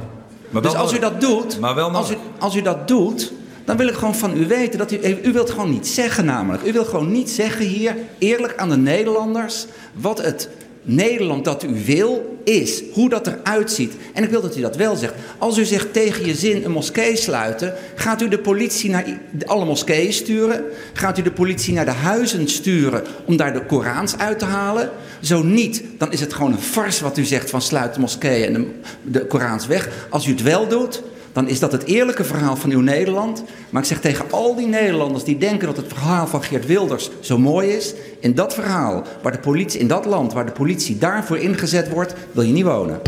Maar 0.51 0.63
dus 0.63 0.75
als 0.75 0.93
u 0.93 0.99
dat 0.99 1.21
doet, 1.21 1.61
maar 1.61 1.75
wel 1.75 1.91
als, 1.91 2.11
u, 2.11 2.15
als 2.39 2.57
u 2.57 2.63
dat 2.63 2.89
doet, 2.89 3.33
dan 3.65 3.77
wil 3.77 3.89
ik 3.89 3.95
gewoon 3.95 4.15
van 4.15 4.37
u 4.37 4.47
weten 4.47 4.79
dat 4.79 4.93
u, 4.93 4.99
u 5.23 5.33
wilt 5.33 5.51
gewoon 5.51 5.71
niet 5.71 5.87
zeggen 5.87 6.25
namelijk. 6.25 6.67
U 6.67 6.73
wilt 6.73 6.89
gewoon 6.89 7.13
niet 7.13 7.31
zeggen 7.31 7.67
hier, 7.67 7.97
eerlijk 8.19 8.57
aan 8.57 8.69
de 8.69 8.77
Nederlanders, 8.77 9.67
wat 9.93 10.23
het 10.23 10.49
Nederland 10.91 11.45
dat 11.45 11.63
u 11.63 11.85
wil 11.85 12.39
is. 12.45 12.83
Hoe 12.93 13.09
dat 13.09 13.27
eruit 13.27 13.73
ziet. 13.73 13.93
En 14.13 14.23
ik 14.23 14.31
wil 14.31 14.41
dat 14.41 14.57
u 14.57 14.61
dat 14.61 14.77
wel 14.77 14.97
zegt. 14.97 15.15
Als 15.39 15.59
u 15.59 15.65
zegt 15.65 15.93
tegen 15.93 16.27
je 16.27 16.35
zin 16.35 16.65
een 16.65 16.71
moskee 16.71 17.17
sluiten, 17.17 17.75
gaat 17.95 18.23
u 18.23 18.29
de 18.29 18.39
politie 18.39 18.91
naar 18.91 19.05
alle 19.47 19.65
moskeeën 19.65 20.13
sturen? 20.13 20.65
Gaat 20.93 21.19
u 21.19 21.23
de 21.23 21.31
politie 21.31 21.75
naar 21.75 21.85
de 21.85 21.91
huizen 21.91 22.49
sturen 22.49 23.03
om 23.25 23.37
daar 23.37 23.53
de 23.53 23.65
Korans 23.65 24.19
uit 24.19 24.39
te 24.39 24.45
halen? 24.45 24.91
Zo 25.21 25.43
niet, 25.43 25.83
dan 25.99 26.13
is 26.13 26.21
het 26.21 26.33
gewoon 26.33 26.53
een 26.53 26.59
fars 26.59 27.01
wat 27.01 27.19
u 27.19 27.25
zegt 27.25 27.51
van 27.51 27.63
sluit 27.63 27.95
de 27.95 28.01
moskeeën 28.01 28.55
en 28.55 28.63
de, 28.63 28.71
de 29.03 29.27
Korans 29.27 29.67
weg. 29.67 29.89
Als 30.11 30.27
u 30.27 30.31
het 30.31 30.43
wel 30.43 30.69
doet, 30.69 31.03
dan 31.33 31.49
is 31.49 31.59
dat 31.59 31.73
het 31.73 31.85
eerlijke 31.85 32.25
verhaal 32.25 32.57
van 32.57 32.71
uw 32.71 32.81
Nederland. 32.81 33.45
Maar 33.71 33.83
ik 33.83 33.89
zeg 33.89 34.01
tegen 34.01 34.25
al 34.31 34.57
die 34.57 34.67
Nederlanders 34.67 35.25
die 35.25 35.39
denken 35.39 35.67
dat 35.67 35.77
het 35.77 35.87
verhaal 35.89 36.27
van 36.27 36.43
Geert 36.43 36.67
Wilders 36.67 37.11
zo 37.21 37.39
mooi 37.39 37.69
is. 37.69 37.95
In 38.21 38.35
dat 38.35 38.55
verhaal, 38.55 39.05
waar 39.23 39.33
de 39.33 39.39
politie, 39.39 39.81
in 39.81 39.89
dat 39.89 40.05
land 40.05 40.33
waar 40.33 40.47
de 40.47 40.53
politie 40.53 40.99
daarvoor 40.99 41.39
ingezet 41.39 41.89
wordt, 41.91 42.15
wil 42.33 42.43
je 42.43 42.53
niet 42.53 42.65
wonen. 42.65 43.01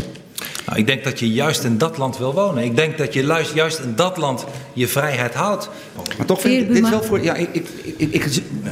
Nou, 0.65 0.79
ik 0.79 0.85
denk 0.85 1.03
dat 1.03 1.19
je 1.19 1.31
juist 1.31 1.63
in 1.63 1.77
dat 1.77 1.97
land 1.97 2.17
wil 2.17 2.33
wonen. 2.33 2.63
Ik 2.63 2.75
denk 2.75 2.97
dat 2.97 3.13
je 3.13 3.23
juist 3.53 3.79
in 3.79 3.95
dat 3.95 4.17
land 4.17 4.45
je 4.73 4.87
vrijheid 4.87 5.33
houdt. 5.33 5.69
Maar 6.17 6.25
toch 6.25 6.41
vind 6.41 6.61
ik 6.61 6.73
dit 6.73 6.89
wel 6.89 7.03
voor. 7.03 7.23
Ja, 7.23 7.35
ik, 7.35 7.49
ik, 7.51 7.65
ik, 7.97 8.13
ik, 8.13 8.23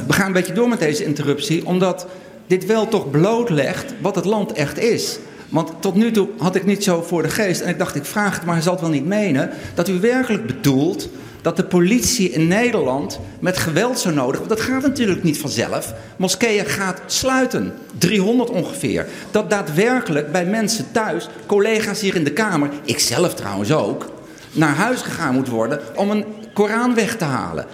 we 0.06 0.12
gaan 0.12 0.26
een 0.26 0.32
beetje 0.32 0.52
door 0.52 0.68
met 0.68 0.78
deze 0.78 1.04
interruptie, 1.04 1.66
omdat 1.66 2.06
dit 2.46 2.66
wel 2.66 2.88
toch 2.88 3.10
blootlegt 3.10 3.94
wat 4.00 4.14
het 4.14 4.24
land 4.24 4.52
echt 4.52 4.78
is. 4.78 5.18
Want 5.50 5.72
tot 5.80 5.94
nu 5.94 6.10
toe 6.10 6.28
had 6.38 6.54
ik 6.54 6.66
niet 6.66 6.84
zo 6.84 7.02
voor 7.02 7.22
de 7.22 7.28
geest. 7.28 7.60
En 7.60 7.68
ik 7.68 7.78
dacht, 7.78 7.94
ik 7.94 8.04
vraag 8.04 8.34
het, 8.34 8.44
maar 8.44 8.54
hij 8.54 8.62
zal 8.62 8.72
het 8.72 8.80
wel 8.80 8.90
niet 8.90 9.06
menen. 9.06 9.50
Dat 9.74 9.88
u 9.88 10.00
werkelijk 10.00 10.46
bedoelt 10.46 11.08
dat 11.42 11.56
de 11.56 11.64
politie 11.64 12.30
in 12.30 12.48
Nederland 12.48 13.20
met 13.38 13.58
geweld 13.58 13.98
zo 13.98 14.10
nodig... 14.10 14.36
Want 14.36 14.50
dat 14.50 14.60
gaat 14.60 14.82
natuurlijk 14.82 15.22
niet 15.22 15.38
vanzelf. 15.38 15.94
Moskeeën 16.16 16.66
gaat 16.66 17.00
sluiten. 17.06 17.72
300 17.98 18.50
ongeveer. 18.50 19.06
Dat 19.30 19.50
daadwerkelijk 19.50 20.32
bij 20.32 20.44
mensen 20.44 20.86
thuis, 20.92 21.28
collega's 21.46 22.00
hier 22.00 22.14
in 22.14 22.24
de 22.24 22.32
Kamer... 22.32 22.70
ikzelf 22.84 23.34
trouwens 23.34 23.72
ook, 23.72 24.12
naar 24.52 24.74
huis 24.74 25.00
gegaan 25.00 25.34
moet 25.34 25.48
worden 25.48 25.80
om 25.94 26.10
een 26.10 26.24
Koran 26.54 26.94
weg 26.94 27.16
te 27.16 27.24
halen. 27.24 27.66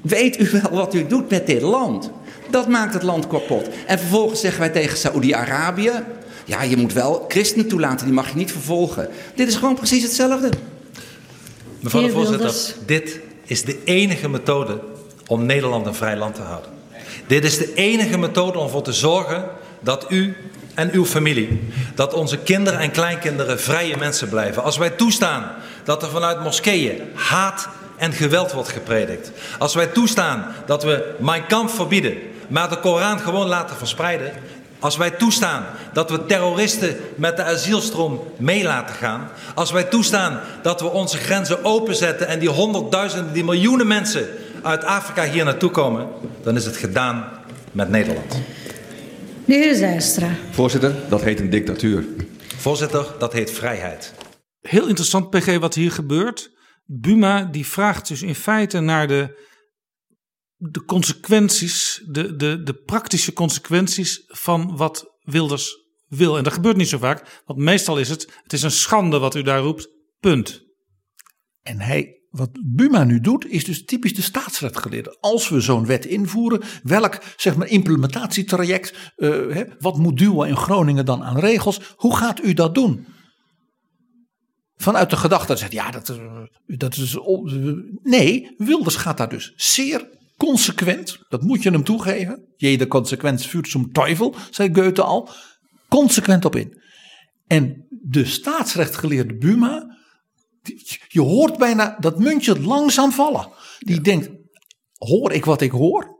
Weet 0.00 0.40
u 0.40 0.48
wel 0.50 0.70
wat 0.70 0.94
u 0.94 1.06
doet 1.06 1.30
met 1.30 1.46
dit 1.46 1.62
land? 1.62 2.10
Dat 2.50 2.68
maakt 2.68 2.94
het 2.94 3.02
land 3.02 3.26
kapot. 3.26 3.68
En 3.86 3.98
vervolgens 3.98 4.40
zeggen 4.40 4.60
wij 4.60 4.70
tegen 4.70 4.98
Saoedi-Arabië... 4.98 5.92
Ja, 6.48 6.62
je 6.62 6.76
moet 6.76 6.92
wel 6.92 7.24
christenen 7.28 7.68
toelaten, 7.68 8.06
die 8.06 8.14
mag 8.14 8.28
je 8.28 8.36
niet 8.36 8.52
vervolgen. 8.52 9.08
Dit 9.34 9.48
is 9.48 9.56
gewoon 9.56 9.74
precies 9.74 10.02
hetzelfde. 10.02 10.50
Mevrouw 11.80 12.02
de 12.02 12.10
voorzitter, 12.10 12.54
dit 12.86 13.20
is 13.44 13.62
de 13.64 13.84
enige 13.84 14.28
methode 14.28 14.80
om 15.26 15.46
Nederland 15.46 15.86
een 15.86 15.94
vrij 15.94 16.16
land 16.16 16.34
te 16.34 16.40
houden. 16.40 16.70
Dit 17.26 17.44
is 17.44 17.58
de 17.58 17.74
enige 17.74 18.18
methode 18.18 18.58
om 18.58 18.64
ervoor 18.64 18.82
te 18.82 18.92
zorgen 18.92 19.44
dat 19.80 20.06
u 20.08 20.36
en 20.74 20.90
uw 20.92 21.04
familie, 21.04 21.60
dat 21.94 22.14
onze 22.14 22.38
kinderen 22.38 22.80
en 22.80 22.90
kleinkinderen 22.90 23.60
vrije 23.60 23.96
mensen 23.96 24.28
blijven. 24.28 24.62
Als 24.62 24.76
wij 24.76 24.90
toestaan 24.90 25.52
dat 25.84 26.02
er 26.02 26.10
vanuit 26.10 26.42
moskeeën 26.42 27.00
haat 27.14 27.68
en 27.96 28.12
geweld 28.12 28.52
wordt 28.52 28.68
gepredikt. 28.68 29.32
Als 29.58 29.74
wij 29.74 29.86
toestaan 29.86 30.54
dat 30.66 30.82
we 30.82 31.14
Mein 31.18 31.46
Kampf 31.46 31.74
verbieden, 31.74 32.16
maar 32.48 32.68
de 32.68 32.80
Koran 32.80 33.18
gewoon 33.18 33.46
laten 33.46 33.76
verspreiden. 33.76 34.32
Als 34.78 34.96
wij 34.96 35.10
toestaan 35.10 35.64
dat 35.92 36.10
we 36.10 36.26
terroristen 36.26 36.96
met 37.16 37.36
de 37.36 37.42
asielstroom 37.42 38.22
mee 38.36 38.64
laten 38.64 38.94
gaan. 38.94 39.28
Als 39.54 39.70
wij 39.70 39.84
toestaan 39.84 40.40
dat 40.62 40.80
we 40.80 40.90
onze 40.90 41.16
grenzen 41.16 41.64
openzetten 41.64 42.28
en 42.28 42.38
die 42.38 42.48
honderdduizenden, 42.48 43.32
die 43.32 43.44
miljoenen 43.44 43.86
mensen 43.86 44.28
uit 44.62 44.84
Afrika 44.84 45.24
hier 45.24 45.44
naartoe 45.44 45.70
komen. 45.70 46.06
Dan 46.42 46.56
is 46.56 46.64
het 46.64 46.76
gedaan 46.76 47.28
met 47.72 47.88
Nederland. 47.88 48.38
De 49.44 49.54
heer 49.54 49.74
Zijstra. 49.74 50.28
Voorzitter, 50.50 50.94
dat 51.08 51.22
heet 51.22 51.40
een 51.40 51.50
dictatuur. 51.50 52.04
Voorzitter, 52.56 53.06
dat 53.18 53.32
heet 53.32 53.50
vrijheid. 53.50 54.14
Heel 54.60 54.86
interessant, 54.86 55.30
PG, 55.30 55.58
wat 55.58 55.74
hier 55.74 55.92
gebeurt. 55.92 56.50
Buma 56.84 57.44
die 57.44 57.66
vraagt 57.66 58.08
dus 58.08 58.22
in 58.22 58.34
feite 58.34 58.80
naar 58.80 59.06
de, 59.06 59.47
de 60.58 60.84
consequenties, 60.84 62.02
de, 62.06 62.36
de, 62.36 62.62
de 62.62 62.74
praktische 62.74 63.32
consequenties 63.32 64.24
van 64.26 64.76
wat 64.76 65.18
Wilders 65.20 65.86
wil. 66.08 66.36
En 66.36 66.44
dat 66.44 66.52
gebeurt 66.52 66.76
niet 66.76 66.88
zo 66.88 66.98
vaak, 66.98 67.42
want 67.46 67.58
meestal 67.58 67.98
is 67.98 68.08
het, 68.08 68.38
het 68.42 68.52
is 68.52 68.62
een 68.62 68.70
schande 68.70 69.18
wat 69.18 69.34
u 69.34 69.42
daar 69.42 69.60
roept, 69.60 69.88
punt. 70.20 70.66
En 71.62 71.80
hij, 71.80 72.20
wat 72.30 72.50
Buma 72.64 73.04
nu 73.04 73.20
doet, 73.20 73.46
is 73.46 73.64
dus 73.64 73.84
typisch 73.84 74.14
de 74.14 74.22
staatsrechtgeleerde. 74.22 75.16
Als 75.20 75.48
we 75.48 75.60
zo'n 75.60 75.86
wet 75.86 76.04
invoeren, 76.04 76.62
welk 76.82 77.18
zeg 77.36 77.56
maar, 77.56 77.68
implementatietraject, 77.68 79.12
eh, 79.16 79.30
hè, 79.30 79.64
wat 79.78 79.98
moet 79.98 80.18
Duo 80.18 80.42
in 80.42 80.56
Groningen 80.56 81.04
dan 81.04 81.22
aan 81.24 81.38
regels, 81.38 81.80
hoe 81.96 82.16
gaat 82.16 82.44
u 82.44 82.52
dat 82.52 82.74
doen? 82.74 83.06
Vanuit 84.76 85.10
de 85.10 85.16
gedachte 85.16 85.46
dat 85.46 85.58
zegt, 85.58 85.72
ja, 85.72 85.90
dat, 85.90 86.08
eh, 86.08 86.42
dat 86.66 86.96
is. 86.96 87.18
Nee, 88.02 88.54
Wilders 88.56 88.96
gaat 88.96 89.16
daar 89.16 89.28
dus 89.28 89.52
zeer 89.56 90.16
consequent, 90.38 91.18
dat 91.28 91.42
moet 91.42 91.62
je 91.62 91.70
hem 91.70 91.84
toegeven. 91.84 92.52
Jede 92.56 92.86
consequent 92.86 93.46
vuurt 93.46 93.68
zum 93.68 93.92
Teufel, 93.92 94.34
zei 94.50 94.74
Goethe 94.74 95.02
al. 95.02 95.28
Consequent 95.88 96.44
op 96.44 96.56
in. 96.56 96.82
En 97.46 97.86
de 98.02 98.24
staatsrechtgeleerde 98.24 99.36
Buma, 99.36 99.96
die- 100.62 101.00
je 101.08 101.20
hoort 101.20 101.56
bijna 101.58 101.96
dat 102.00 102.18
muntje 102.18 102.60
langzaam 102.60 103.12
vallen. 103.12 103.48
Die 103.78 104.00
denkt, 104.00 104.30
hoor 104.98 105.32
ik 105.32 105.44
wat 105.44 105.60
ik 105.60 105.70
hoor? 105.70 106.16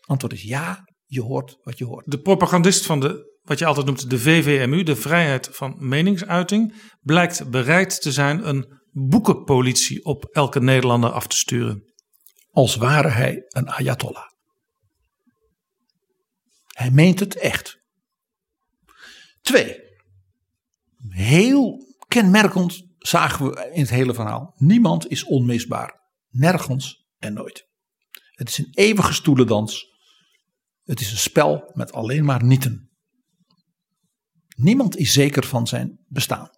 Antwoord 0.00 0.32
is 0.34 0.42
ja, 0.42 0.84
je 1.06 1.20
hoort 1.20 1.56
wat 1.62 1.78
je 1.78 1.84
hoort. 1.84 2.10
De 2.10 2.20
propagandist 2.20 2.86
van 2.86 3.00
de, 3.00 3.38
wat 3.42 3.58
je 3.58 3.66
altijd 3.66 3.86
noemt 3.86 4.10
de 4.10 4.18
VVMU, 4.18 4.82
de 4.82 4.96
vrijheid 4.96 5.48
van 5.52 5.76
meningsuiting, 5.78 6.74
blijkt 7.00 7.50
bereid 7.50 8.02
te 8.02 8.12
zijn 8.12 8.48
een 8.48 8.80
boekenpolitie 8.90 10.04
op 10.04 10.24
elke 10.30 10.60
Nederlander 10.60 11.10
af 11.10 11.26
te 11.26 11.36
sturen. 11.36 11.91
Als 12.52 12.76
ware 12.76 13.08
hij 13.08 13.44
een 13.48 13.68
ayatollah. 13.68 14.30
Hij 16.66 16.90
meent 16.90 17.20
het 17.20 17.36
echt. 17.36 17.80
Twee. 19.40 19.80
Heel 21.08 21.86
kenmerkend 22.08 22.86
zagen 22.98 23.46
we 23.46 23.70
in 23.72 23.80
het 23.80 23.90
hele 23.90 24.14
verhaal. 24.14 24.54
Niemand 24.56 25.10
is 25.10 25.24
onmisbaar. 25.24 26.00
Nergens 26.28 27.08
en 27.18 27.32
nooit. 27.32 27.68
Het 28.30 28.48
is 28.48 28.58
een 28.58 28.70
eeuwige 28.70 29.12
stoelendans. 29.12 29.86
Het 30.82 31.00
is 31.00 31.10
een 31.10 31.18
spel 31.18 31.70
met 31.74 31.92
alleen 31.92 32.24
maar 32.24 32.44
nieten. 32.44 32.90
Niemand 34.56 34.96
is 34.96 35.12
zeker 35.12 35.46
van 35.46 35.66
zijn 35.66 36.04
bestaan 36.08 36.50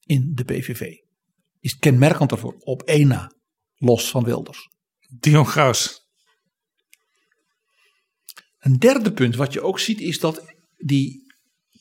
in 0.00 0.34
de 0.34 0.44
PVV. 0.44 0.94
Is 1.60 1.78
kenmerkend 1.78 2.30
ervoor 2.30 2.56
op 2.58 2.82
één 2.82 3.08
na, 3.08 3.32
los 3.74 4.10
van 4.10 4.24
Wilders. 4.24 4.75
Dion 5.08 5.46
Graus. 5.46 6.00
Een 8.58 8.78
derde 8.78 9.12
punt 9.12 9.36
wat 9.36 9.52
je 9.52 9.60
ook 9.60 9.78
ziet 9.78 10.00
is 10.00 10.20
dat 10.20 10.54
die 10.76 11.34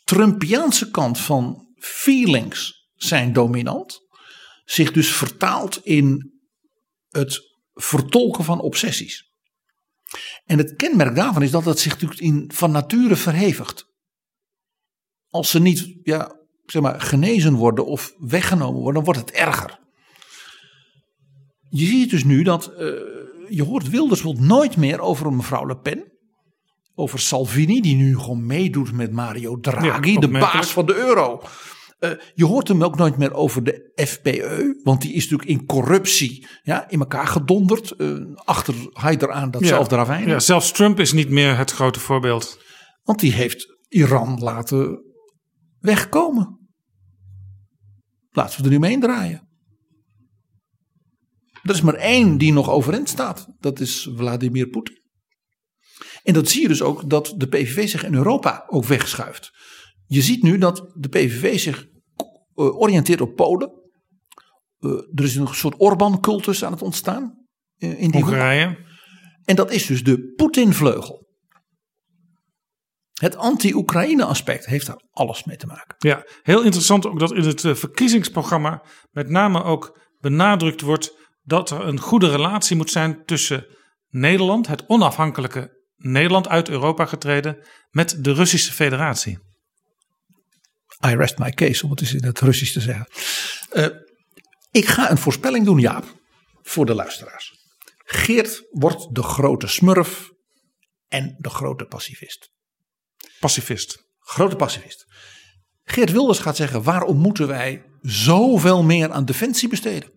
Trumpiaanse 0.04 0.92
kant 0.92 1.20
van 1.20 1.74
feelings 1.78 2.90
zijn 2.96 3.34
dominant. 3.34 4.00
Zich 4.66 4.92
dus 4.92 5.16
vertaalt 5.16 5.86
in 5.86 6.34
het 7.10 7.40
vertolken 7.74 8.44
van 8.44 8.62
obsessies. 8.62 9.34
En 10.46 10.58
het 10.58 10.76
kenmerk 10.76 11.16
daarvan 11.16 11.42
is 11.42 11.52
dat 11.52 11.66
het 11.66 11.80
zich 11.80 11.92
natuurlijk 11.92 12.22
in, 12.22 12.52
van 12.54 12.72
nature 12.72 13.16
verhevigt. 13.16 13.86
Als 15.30 15.50
ze 15.50 15.60
niet 15.60 16.00
ja, 16.04 16.40
zeg 16.66 16.82
maar, 16.82 17.02
genezen 17.02 17.54
worden 17.54 17.86
of 17.86 18.14
weggenomen 18.18 18.82
worden, 18.82 18.94
dan 18.94 19.04
wordt 19.04 19.20
het 19.20 19.32
erger. 19.32 19.80
Je 21.70 21.86
ziet 21.86 22.10
dus 22.10 22.24
nu 22.24 22.44
dat, 22.44 22.68
eh, 22.68 22.92
je 23.50 23.64
hoort 23.64 23.90
Wilders 23.90 24.22
bijvoorbeeld 24.22 24.48
nooit 24.48 24.78
meer 24.78 25.00
over 25.00 25.26
een 25.26 25.36
mevrouw 25.36 25.66
Le 25.66 25.78
Pen. 25.78 26.14
Over 26.96 27.20
Salvini, 27.20 27.82
die 27.82 27.96
nu 27.96 28.18
gewoon 28.20 28.46
meedoet 28.46 28.92
met 28.92 29.12
Mario 29.12 29.60
Draghi, 29.60 30.12
Ja, 30.14 30.20
de 30.20 30.28
baas 30.28 30.72
van 30.72 30.86
de 30.86 30.96
euro. 30.96 31.42
Eh, 32.00 32.12
je 32.34 32.46
hoort 32.46 32.68
hem 32.68 32.84
ook 32.84 32.98
nooit 32.98 33.18
meer 33.18 33.34
over 33.34 33.64
de 33.64 33.92
FPE, 33.96 34.80
want 34.84 35.02
die 35.02 35.14
is 35.14 35.30
natuurlijk 35.30 35.50
in 35.60 35.66
corruptie 35.66 36.48
ja, 36.64 36.90
in 36.90 37.00
elkaar 37.00 37.28
gedonderd. 37.28 37.92
eh, 37.92 38.16
achter 38.36 38.76
hij 38.92 39.18
eraan 39.18 39.52
datzelfde 39.52 39.96
ja, 39.96 40.02
ravijn. 40.02 40.28
ja, 40.28 40.40
zelfs 40.40 40.72
Trump 40.72 41.00
is 41.00 41.14
niet 41.14 41.30
meer 41.30 41.58
het 41.58 41.72
grote 41.72 42.00
voorbeeld. 42.00 42.60
Want 43.04 43.20
die 43.20 43.34
heeft 43.34 43.66
Iran 43.88 44.40
laten 44.40 45.04
wegkomen. 45.80 46.60
Laten 48.32 48.58
we 48.58 48.64
er 48.64 48.70
nu 48.70 48.80
mee 48.80 49.00
draaien. 49.00 49.48
Er 51.66 51.74
is 51.74 51.82
maar 51.82 51.94
één 51.94 52.38
die 52.38 52.54
nog 52.54 52.70
overeind 52.70 53.10
staat. 53.10 53.48
Dat 53.60 53.80
is 53.80 54.10
Vladimir 54.16 54.68
Poetin. 54.68 55.04
En 56.24 56.34
dat 56.34 56.50
zie 56.50 56.62
je 56.62 56.68
dus 56.68 56.82
ook 56.82 57.10
dat 57.10 57.34
de 57.38 57.48
PVV 57.48 57.90
zich 57.90 58.04
in 58.04 58.14
Europa 58.14 58.64
ook 58.68 58.86
wegschuift. 58.86 59.52
Je 60.06 60.22
ziet 60.22 60.44
nu 60.44 60.58
dat 60.58 60.92
de 60.94 61.10
PVV 61.10 61.60
zich 61.60 61.86
eh, 62.56 62.80
oriënteert 62.80 63.22
op 63.22 63.36
Polen. 63.36 63.72
Eh, 64.80 64.92
er 64.92 65.24
is 65.24 65.36
een 65.36 65.48
soort 65.48 65.76
Orbán-cultus 65.78 66.64
aan 66.64 66.72
het 66.72 66.82
ontstaan. 66.82 67.46
eh, 67.78 67.90
in 67.90 68.12
die 68.12 68.22
hoek. 68.22 68.30
Hongarije. 68.30 68.78
En 69.44 69.56
dat 69.56 69.72
is 69.72 69.86
dus 69.86 70.04
de 70.04 70.34
Poetin-vleugel. 70.36 71.24
Het 73.14 73.36
anti-Oekraïne 73.36 74.26
aspect 74.26 74.66
heeft 74.66 74.86
daar 74.86 75.02
alles 75.12 75.44
mee 75.44 75.58
te 75.58 75.66
maken. 75.66 75.96
Ja, 75.98 76.26
heel 76.42 76.64
interessant 76.64 77.08
ook 77.08 77.20
dat 77.20 77.34
in 77.34 77.44
het 77.44 77.62
verkiezingsprogramma 77.62 78.84
met 79.12 79.30
name 79.30 79.64
ook 79.64 80.00
benadrukt 80.20 80.82
wordt 80.82 81.25
dat 81.46 81.70
er 81.70 81.82
een 81.82 82.00
goede 82.00 82.30
relatie 82.30 82.76
moet 82.76 82.92
zijn 82.92 83.26
tussen 83.26 83.66
Nederland, 84.10 84.68
het 84.68 84.84
onafhankelijke 84.88 85.84
Nederland 85.96 86.48
uit 86.48 86.70
Europa 86.70 87.06
getreden, 87.06 87.68
met 87.90 88.24
de 88.24 88.34
Russische 88.34 88.74
Federatie. 88.74 89.40
I 91.08 91.16
rest 91.16 91.38
my 91.38 91.52
case, 91.52 91.84
om 91.84 91.90
het 91.90 92.02
eens 92.02 92.14
in 92.14 92.24
het 92.24 92.40
Russisch 92.40 92.74
te 92.74 92.82
zeggen. 92.82 93.08
Eh, 93.70 93.88
ik 94.72 94.86
ga 94.86 95.12
een 95.12 95.18
voorspelling 95.18 95.66
doen, 95.66 95.80
Jaap, 95.80 96.06
voor 96.62 96.86
de 96.86 96.94
luisteraars. 96.94 97.54
Geert 97.98 98.64
wordt 98.70 99.16
de 99.16 99.24
grote 99.24 99.68
smurf 99.68 100.30
en 101.08 101.36
de 101.38 101.50
grote 101.50 101.86
pacifist. 101.86 102.50
Pacifist. 103.40 104.04
Grote 104.20 104.56
pacifist. 104.56 105.06
Geert 105.84 106.12
Wilders 106.12 106.40
gaat 106.40 106.56
zeggen: 106.56 106.84
waarom 106.84 107.18
moeten 107.18 107.48
wij 107.48 107.84
zoveel 108.02 108.84
meer 108.84 109.12
aan 109.12 109.26
defensie 109.26 109.70
besteden? 109.70 110.15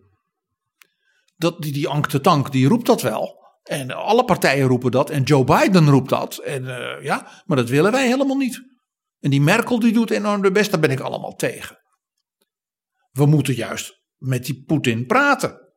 Dat, 1.39 1.61
die, 1.61 1.71
die 1.73 1.87
Ank 1.87 2.09
de 2.09 2.21
Tank 2.21 2.51
die 2.51 2.67
roept 2.67 2.85
dat 2.85 3.01
wel. 3.01 3.37
En 3.63 3.91
alle 3.91 4.25
partijen 4.25 4.67
roepen 4.67 4.91
dat. 4.91 5.09
En 5.09 5.23
Joe 5.23 5.43
Biden 5.43 5.89
roept 5.89 6.09
dat. 6.09 6.37
En 6.37 6.67
eh, 6.67 7.03
ja, 7.03 7.43
maar 7.45 7.57
dat 7.57 7.69
willen 7.69 7.91
wij 7.91 8.07
helemaal 8.07 8.37
niet. 8.37 8.61
En 9.19 9.29
die 9.29 9.41
Merkel 9.41 9.79
die 9.79 9.93
doet 9.93 10.09
enorm 10.09 10.41
de 10.41 10.51
best, 10.51 10.71
daar 10.71 10.79
ben 10.79 10.91
ik 10.91 10.99
allemaal 10.99 11.35
tegen. 11.35 11.77
We 13.11 13.25
moeten 13.25 13.53
juist 13.53 14.01
met 14.17 14.45
die 14.45 14.63
Poetin 14.63 15.05
praten. 15.05 15.73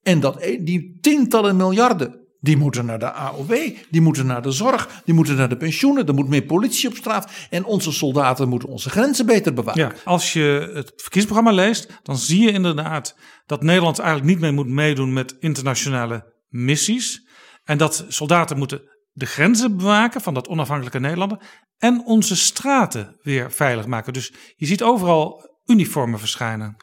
En 0.00 0.20
dat, 0.20 0.42
e- 0.42 0.62
die 0.62 0.98
tientallen 1.00 1.56
miljarden, 1.56 2.25
die 2.46 2.56
moeten 2.56 2.84
naar 2.86 2.98
de 2.98 3.12
AOW, 3.12 3.50
die 3.90 4.00
moeten 4.00 4.26
naar 4.26 4.42
de 4.42 4.50
zorg, 4.50 5.02
die 5.04 5.14
moeten 5.14 5.36
naar 5.36 5.48
de 5.48 5.56
pensioenen, 5.56 6.06
er 6.06 6.14
moet 6.14 6.28
meer 6.28 6.42
politie 6.42 6.88
op 6.88 6.96
straat. 6.96 7.30
En 7.50 7.64
onze 7.64 7.92
soldaten 7.92 8.48
moeten 8.48 8.68
onze 8.68 8.90
grenzen 8.90 9.26
beter 9.26 9.54
bewaken. 9.54 9.82
Ja, 9.82 9.92
als 10.04 10.32
je 10.32 10.70
het 10.74 10.92
verkiezingsprogramma 10.96 11.52
leest, 11.52 12.00
dan 12.02 12.16
zie 12.16 12.42
je 12.42 12.52
inderdaad 12.52 13.16
dat 13.46 13.62
Nederland 13.62 13.98
eigenlijk 13.98 14.28
niet 14.28 14.40
meer 14.40 14.54
moet 14.54 14.68
meedoen 14.68 15.12
met 15.12 15.36
internationale 15.40 16.32
missies. 16.48 17.26
En 17.64 17.78
dat 17.78 18.04
soldaten 18.08 18.58
moeten 18.58 18.82
de 19.12 19.26
grenzen 19.26 19.76
bewaken 19.76 20.20
van 20.20 20.34
dat 20.34 20.48
onafhankelijke 20.48 21.00
Nederland 21.00 21.36
en 21.78 22.02
onze 22.04 22.36
straten 22.36 23.16
weer 23.22 23.52
veilig 23.52 23.86
maken. 23.86 24.12
Dus 24.12 24.32
je 24.56 24.66
ziet 24.66 24.82
overal 24.82 25.50
uniformen 25.64 26.18
verschijnen. 26.18 26.76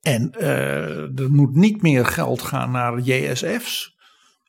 En 0.00 0.34
uh, 0.38 1.18
er 1.20 1.30
moet 1.30 1.54
niet 1.54 1.82
meer 1.82 2.06
geld 2.06 2.42
gaan 2.42 2.70
naar 2.70 2.98
JSF's 2.98 3.96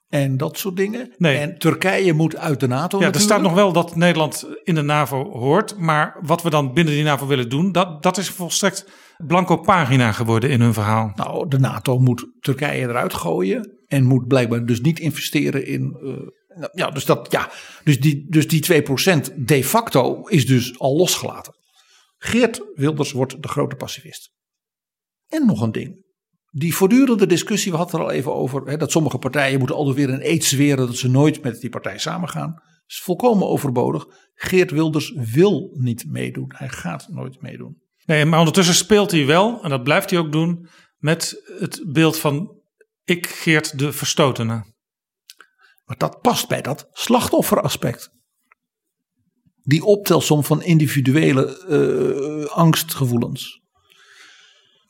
en 0.10 0.38
dat 0.38 0.58
soort 0.58 0.76
dingen. 0.76 1.14
Nee. 1.18 1.38
En 1.38 1.58
Turkije 1.58 2.14
moet 2.14 2.36
uit 2.36 2.60
de 2.60 2.68
NATO. 2.68 2.98
Ja, 2.98 3.06
natuurlijk. 3.06 3.16
er 3.16 3.22
staat 3.22 3.42
nog 3.42 3.54
wel 3.54 3.74
dat 3.74 3.96
Nederland 3.96 4.48
in 4.64 4.76
de 4.76 4.82
NAVO 4.82 5.32
hoort. 5.32 5.78
Maar 5.78 6.18
wat 6.22 6.42
we 6.42 6.50
dan 6.50 6.74
binnen 6.74 6.94
die 6.94 7.04
NAVO 7.04 7.28
willen 7.28 7.50
doen, 7.50 7.72
dat, 7.72 8.04
dat 8.04 8.18
is 8.18 8.30
volstrekt 8.30 8.86
blanco 9.18 9.58
pagina 9.58 10.12
geworden 10.12 10.50
in 10.50 10.62
hun 10.62 10.74
verhaal. 10.74 11.12
Nou, 11.16 11.48
de 11.48 11.60
NATO 11.60 12.00
moet 12.00 12.28
Turkije 12.40 12.88
eruit 12.88 13.14
gooien. 13.14 13.78
En 13.88 14.04
moet 14.04 14.28
blijkbaar 14.28 14.66
dus 14.66 14.82
niet 14.82 15.00
investeren 15.00 15.66
in. 15.66 15.98
Uh, 16.02 16.68
ja, 16.74 16.90
dus, 16.90 17.06
dat, 17.06 17.32
ja, 17.32 17.52
dus, 17.84 18.00
die, 18.00 18.26
dus 18.30 18.48
die 18.48 18.84
2% 18.84 19.36
de 19.36 19.64
facto 19.64 20.28
is 20.28 20.46
dus 20.46 20.80
al 20.80 20.96
losgelaten. 20.98 21.54
Geert 22.18 22.62
Wilders 22.76 23.12
wordt 23.12 23.42
de 23.42 23.48
grote 23.48 23.76
pacifist. 23.76 24.32
En 25.28 25.46
nog 25.46 25.62
een 25.62 25.72
ding. 25.72 26.08
Die 26.52 26.76
voortdurende 26.76 27.26
discussie, 27.26 27.72
we 27.72 27.78
hadden 27.78 28.00
er 28.00 28.06
al 28.06 28.12
even 28.12 28.34
over, 28.34 28.62
hè, 28.66 28.78
dat 28.78 28.92
sommige 28.92 29.18
partijen 29.18 29.58
moeten 29.58 29.76
altijd 29.76 29.96
weer 29.96 30.10
een 30.10 30.30
eed 30.30 30.44
zweren 30.44 30.88
dat 30.88 30.96
ze 30.96 31.10
nooit 31.10 31.44
met 31.44 31.62
die 31.62 31.70
partij 31.70 31.98
samengaan. 31.98 32.62
is 32.88 33.00
volkomen 33.00 33.48
overbodig. 33.48 34.06
Geert 34.34 34.72
Wilders 34.72 35.14
wil 35.16 35.70
niet 35.74 36.06
meedoen. 36.08 36.54
Hij 36.56 36.70
gaat 36.70 37.08
nooit 37.10 37.42
meedoen. 37.42 37.82
Nee, 38.06 38.26
maar 38.26 38.40
ondertussen 38.40 38.76
speelt 38.76 39.12
hij 39.12 39.26
wel, 39.26 39.64
en 39.64 39.70
dat 39.70 39.84
blijft 39.84 40.10
hij 40.10 40.20
ook 40.20 40.32
doen, 40.32 40.68
met 40.98 41.42
het 41.60 41.84
beeld 41.88 42.18
van 42.18 42.58
ik 43.04 43.28
Geert 43.28 43.80
de 43.80 43.92
verstotene. 43.92 44.66
Maar 45.86 45.98
dat 45.98 46.22
past 46.22 46.48
bij 46.48 46.62
dat 46.62 46.88
slachtofferaspect. 46.92 48.10
Die 49.62 49.84
optelsom 49.84 50.44
van 50.44 50.64
individuele 50.64 51.66
uh, 51.68 52.50
angstgevoelens. 52.50 53.62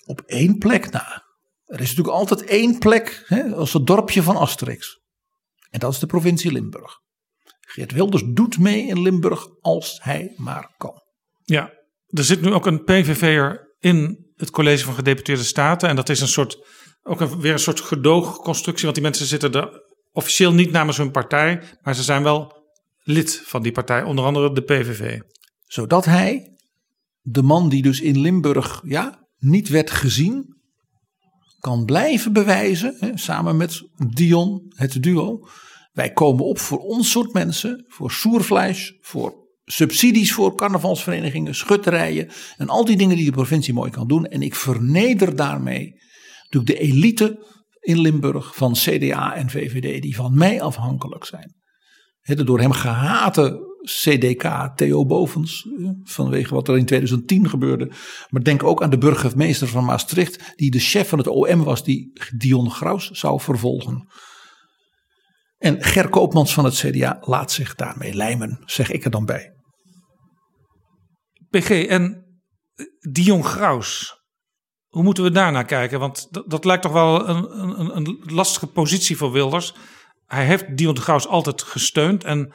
Op 0.05 0.21
één 0.21 0.57
plek 0.57 0.91
na. 0.91 1.23
Er 1.69 1.81
is 1.81 1.89
natuurlijk 1.89 2.17
altijd 2.17 2.43
één 2.43 2.77
plek 2.77 3.23
hè, 3.25 3.55
als 3.55 3.73
het 3.73 3.87
dorpje 3.87 4.23
van 4.23 4.35
Asterix. 4.35 4.99
En 5.69 5.79
dat 5.79 5.93
is 5.93 5.99
de 5.99 6.05
provincie 6.05 6.51
Limburg. 6.51 6.97
Geert 7.59 7.91
Wilders 7.91 8.23
doet 8.25 8.59
mee 8.59 8.87
in 8.87 9.01
Limburg 9.01 9.47
als 9.61 9.99
hij 10.03 10.33
maar 10.37 10.73
kan. 10.77 11.01
Ja, 11.43 11.73
er 12.07 12.23
zit 12.23 12.41
nu 12.41 12.53
ook 12.53 12.65
een 12.65 12.83
PVV'er 12.83 13.75
in 13.79 14.27
het 14.35 14.49
college 14.49 14.83
van 14.83 14.93
gedeputeerde 14.93 15.43
staten. 15.43 15.89
En 15.89 15.95
dat 15.95 16.09
is 16.09 16.21
een 16.21 16.27
soort, 16.27 16.57
ook 17.03 17.21
een, 17.21 17.41
weer 17.41 17.53
een 17.53 17.59
soort 17.59 17.81
gedoogconstructie. 17.81 18.83
Want 18.83 18.95
die 18.95 19.03
mensen 19.03 19.25
zitten 19.25 19.51
er 19.51 19.83
officieel 20.11 20.53
niet 20.53 20.71
namens 20.71 20.97
hun 20.97 21.11
partij. 21.11 21.61
Maar 21.81 21.95
ze 21.95 22.03
zijn 22.03 22.23
wel 22.23 22.53
lid 23.03 23.41
van 23.45 23.61
die 23.61 23.71
partij, 23.71 24.03
onder 24.03 24.25
andere 24.25 24.53
de 24.53 24.61
PVV. 24.61 25.19
Zodat 25.65 26.05
hij, 26.05 26.57
de 27.21 27.41
man 27.41 27.69
die 27.69 27.81
dus 27.81 28.01
in 28.01 28.19
Limburg 28.19 28.81
ja, 28.85 29.27
niet 29.37 29.69
werd 29.69 29.91
gezien, 29.91 30.58
kan 31.59 31.85
blijven 31.85 32.33
bewijzen, 32.33 32.95
hè, 32.99 33.17
samen 33.17 33.57
met 33.57 33.81
Dion, 34.13 34.73
het 34.75 35.03
duo. 35.03 35.47
Wij 35.91 36.11
komen 36.11 36.45
op 36.45 36.59
voor 36.59 36.77
ons 36.77 37.11
soort 37.11 37.33
mensen, 37.33 37.85
voor 37.87 38.11
soervlees, 38.11 38.97
voor 39.01 39.47
subsidies 39.65 40.33
voor 40.33 40.55
carnavalsverenigingen, 40.55 41.55
schutterijen 41.55 42.29
en 42.57 42.69
al 42.69 42.85
die 42.85 42.97
dingen 42.97 43.15
die 43.15 43.25
de 43.25 43.31
provincie 43.31 43.73
mooi 43.73 43.91
kan 43.91 44.07
doen. 44.07 44.25
En 44.25 44.41
ik 44.41 44.55
verneder 44.55 45.35
daarmee 45.35 45.93
natuurlijk 46.49 46.79
de 46.79 46.87
elite 46.87 47.47
in 47.79 47.99
Limburg 47.99 48.55
van 48.55 48.73
CDA 48.73 49.35
en 49.35 49.49
VVD 49.49 50.01
die 50.01 50.15
van 50.15 50.37
mij 50.37 50.61
afhankelijk 50.61 51.25
zijn. 51.25 51.55
De 52.21 52.43
door 52.43 52.59
hem 52.59 52.71
gehate 52.71 53.68
CDK 53.83 54.71
Theo 54.75 55.05
Bovens, 55.05 55.67
vanwege 56.03 56.53
wat 56.53 56.67
er 56.67 56.77
in 56.77 56.85
2010 56.85 57.49
gebeurde. 57.49 57.91
Maar 58.29 58.43
denk 58.43 58.63
ook 58.63 58.83
aan 58.83 58.89
de 58.89 58.97
burgemeester 58.97 59.67
van 59.67 59.85
Maastricht, 59.85 60.53
die 60.55 60.71
de 60.71 60.79
chef 60.79 61.09
van 61.09 61.17
het 61.17 61.27
OM 61.27 61.63
was, 61.63 61.83
die 61.83 62.19
Dion 62.37 62.71
Graus 62.71 63.09
zou 63.09 63.41
vervolgen. 63.41 64.07
En 65.57 65.83
Ger 65.83 66.09
Koopmans 66.09 66.53
van 66.53 66.65
het 66.65 66.75
CDA 66.75 67.17
laat 67.21 67.51
zich 67.51 67.75
daarmee 67.75 68.13
lijmen, 68.13 68.63
zeg 68.65 68.91
ik 68.91 69.03
er 69.03 69.11
dan 69.11 69.25
bij. 69.25 69.53
PG 71.49 71.69
en 71.69 72.23
Dion 73.11 73.43
Graus, 73.43 74.19
hoe 74.87 75.03
moeten 75.03 75.23
we 75.23 75.31
daarnaar 75.31 75.65
kijken? 75.65 75.99
Want 75.99 76.27
dat, 76.31 76.49
dat 76.49 76.65
lijkt 76.65 76.83
toch 76.83 76.91
wel 76.91 77.27
een, 77.29 77.79
een, 77.79 77.95
een 77.95 78.21
lastige 78.25 78.67
positie 78.67 79.17
voor 79.17 79.31
Wilders. 79.31 79.73
Hij 80.25 80.45
heeft 80.45 80.77
Dion 80.77 80.99
Graus 80.99 81.27
altijd 81.27 81.61
gesteund 81.61 82.23
en 82.23 82.53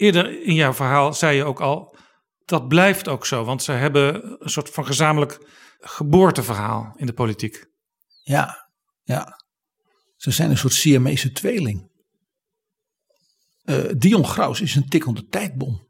eerder 0.00 0.42
in 0.42 0.54
jouw 0.54 0.72
verhaal 0.72 1.14
zei 1.14 1.36
je 1.36 1.44
ook 1.44 1.60
al, 1.60 1.96
dat 2.44 2.68
blijft 2.68 3.08
ook 3.08 3.26
zo. 3.26 3.44
Want 3.44 3.62
ze 3.62 3.72
hebben 3.72 4.36
een 4.42 4.50
soort 4.50 4.70
van 4.70 4.86
gezamenlijk 4.86 5.48
geboorteverhaal 5.80 6.92
in 6.96 7.06
de 7.06 7.12
politiek. 7.12 7.66
Ja, 8.22 8.70
ja. 9.02 9.44
Ze 10.16 10.30
zijn 10.30 10.50
een 10.50 10.58
soort 10.58 10.72
Siamese 10.72 11.32
tweeling. 11.32 11.90
Uh, 13.64 13.92
Dion 13.96 14.26
Graus 14.26 14.60
is 14.60 14.74
een 14.74 14.88
tikkende 14.88 15.26
tijdbom. 15.26 15.88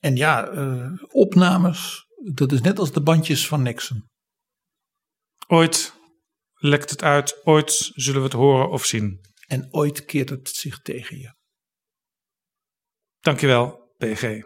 En 0.00 0.16
ja, 0.16 0.50
uh, 0.50 0.92
opnames, 1.08 2.06
dat 2.32 2.52
is 2.52 2.60
net 2.60 2.78
als 2.78 2.92
de 2.92 3.02
bandjes 3.02 3.48
van 3.48 3.62
Nixon. 3.62 4.08
Ooit 5.46 5.94
lekt 6.54 6.90
het 6.90 7.02
uit, 7.02 7.40
ooit 7.44 7.90
zullen 7.94 8.20
we 8.20 8.26
het 8.26 8.36
horen 8.36 8.70
of 8.70 8.84
zien. 8.84 9.20
En 9.50 9.68
ooit 9.70 10.04
keert 10.04 10.28
het 10.28 10.48
zich 10.48 10.82
tegen 10.82 11.18
je. 11.18 11.32
Dankjewel, 13.20 13.94
PG. 13.98 14.42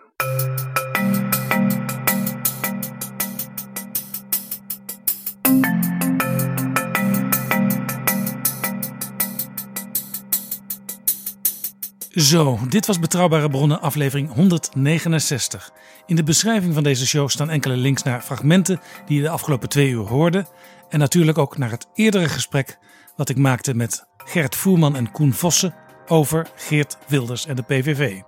Zo, 12.10 12.58
dit 12.68 12.86
was 12.86 12.98
Betrouwbare 12.98 13.48
Bronnen, 13.48 13.80
aflevering 13.80 14.32
169. 14.32 15.70
In 16.06 16.16
de 16.16 16.22
beschrijving 16.22 16.74
van 16.74 16.82
deze 16.82 17.06
show 17.06 17.28
staan 17.28 17.50
enkele 17.50 17.76
links 17.76 18.02
naar 18.02 18.22
fragmenten 18.22 18.80
die 19.06 19.16
je 19.16 19.22
de 19.22 19.30
afgelopen 19.30 19.68
twee 19.68 19.88
uur 19.88 20.06
hoorde. 20.06 20.46
En 20.88 20.98
natuurlijk 20.98 21.38
ook 21.38 21.58
naar 21.58 21.70
het 21.70 21.86
eerdere 21.94 22.28
gesprek 22.28 22.78
wat 23.16 23.28
ik 23.28 23.36
maakte 23.36 23.74
met 23.74 24.06
Gert 24.24 24.56
Voerman 24.56 24.96
en 24.96 25.10
Koen 25.10 25.32
Vossen 25.32 25.74
over 26.06 26.46
Geert 26.56 26.96
Wilders 27.08 27.46
en 27.46 27.56
de 27.56 27.62
PVV. 27.62 28.20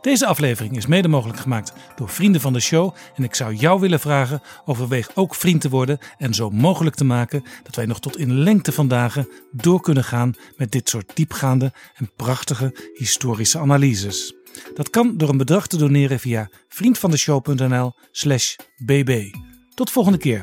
Deze 0.00 0.26
aflevering 0.26 0.76
is 0.76 0.86
mede 0.86 1.08
mogelijk 1.08 1.38
gemaakt 1.38 1.72
door 1.96 2.08
vrienden 2.08 2.40
van 2.40 2.52
de 2.52 2.60
show 2.60 2.94
en 3.14 3.24
ik 3.24 3.34
zou 3.34 3.54
jou 3.54 3.80
willen 3.80 4.00
vragen 4.00 4.40
overweeg 4.64 5.10
ook 5.14 5.34
vriend 5.34 5.60
te 5.60 5.68
worden 5.68 5.98
en 6.18 6.34
zo 6.34 6.50
mogelijk 6.50 6.96
te 6.96 7.04
maken 7.04 7.44
dat 7.62 7.74
wij 7.74 7.86
nog 7.86 8.00
tot 8.00 8.18
in 8.18 8.38
lengte 8.38 8.72
van 8.72 8.88
dagen 8.88 9.28
door 9.52 9.80
kunnen 9.80 10.04
gaan 10.04 10.34
met 10.56 10.72
dit 10.72 10.88
soort 10.88 11.10
diepgaande 11.14 11.72
en 11.94 12.10
prachtige 12.16 12.74
historische 12.94 13.58
analyses. 13.58 14.34
Dat 14.74 14.90
kan 14.90 15.16
door 15.16 15.28
een 15.28 15.36
bedrag 15.36 15.66
te 15.66 15.76
doneren 15.76 16.18
via 16.18 16.50
vriendvandeshow.nl/slash 16.68 18.56
bb. 18.76 19.34
Tot 19.74 19.90
volgende 19.90 20.18
keer. 20.18 20.42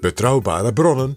Betrouwbare 0.00 0.72
bronnen 0.72 1.16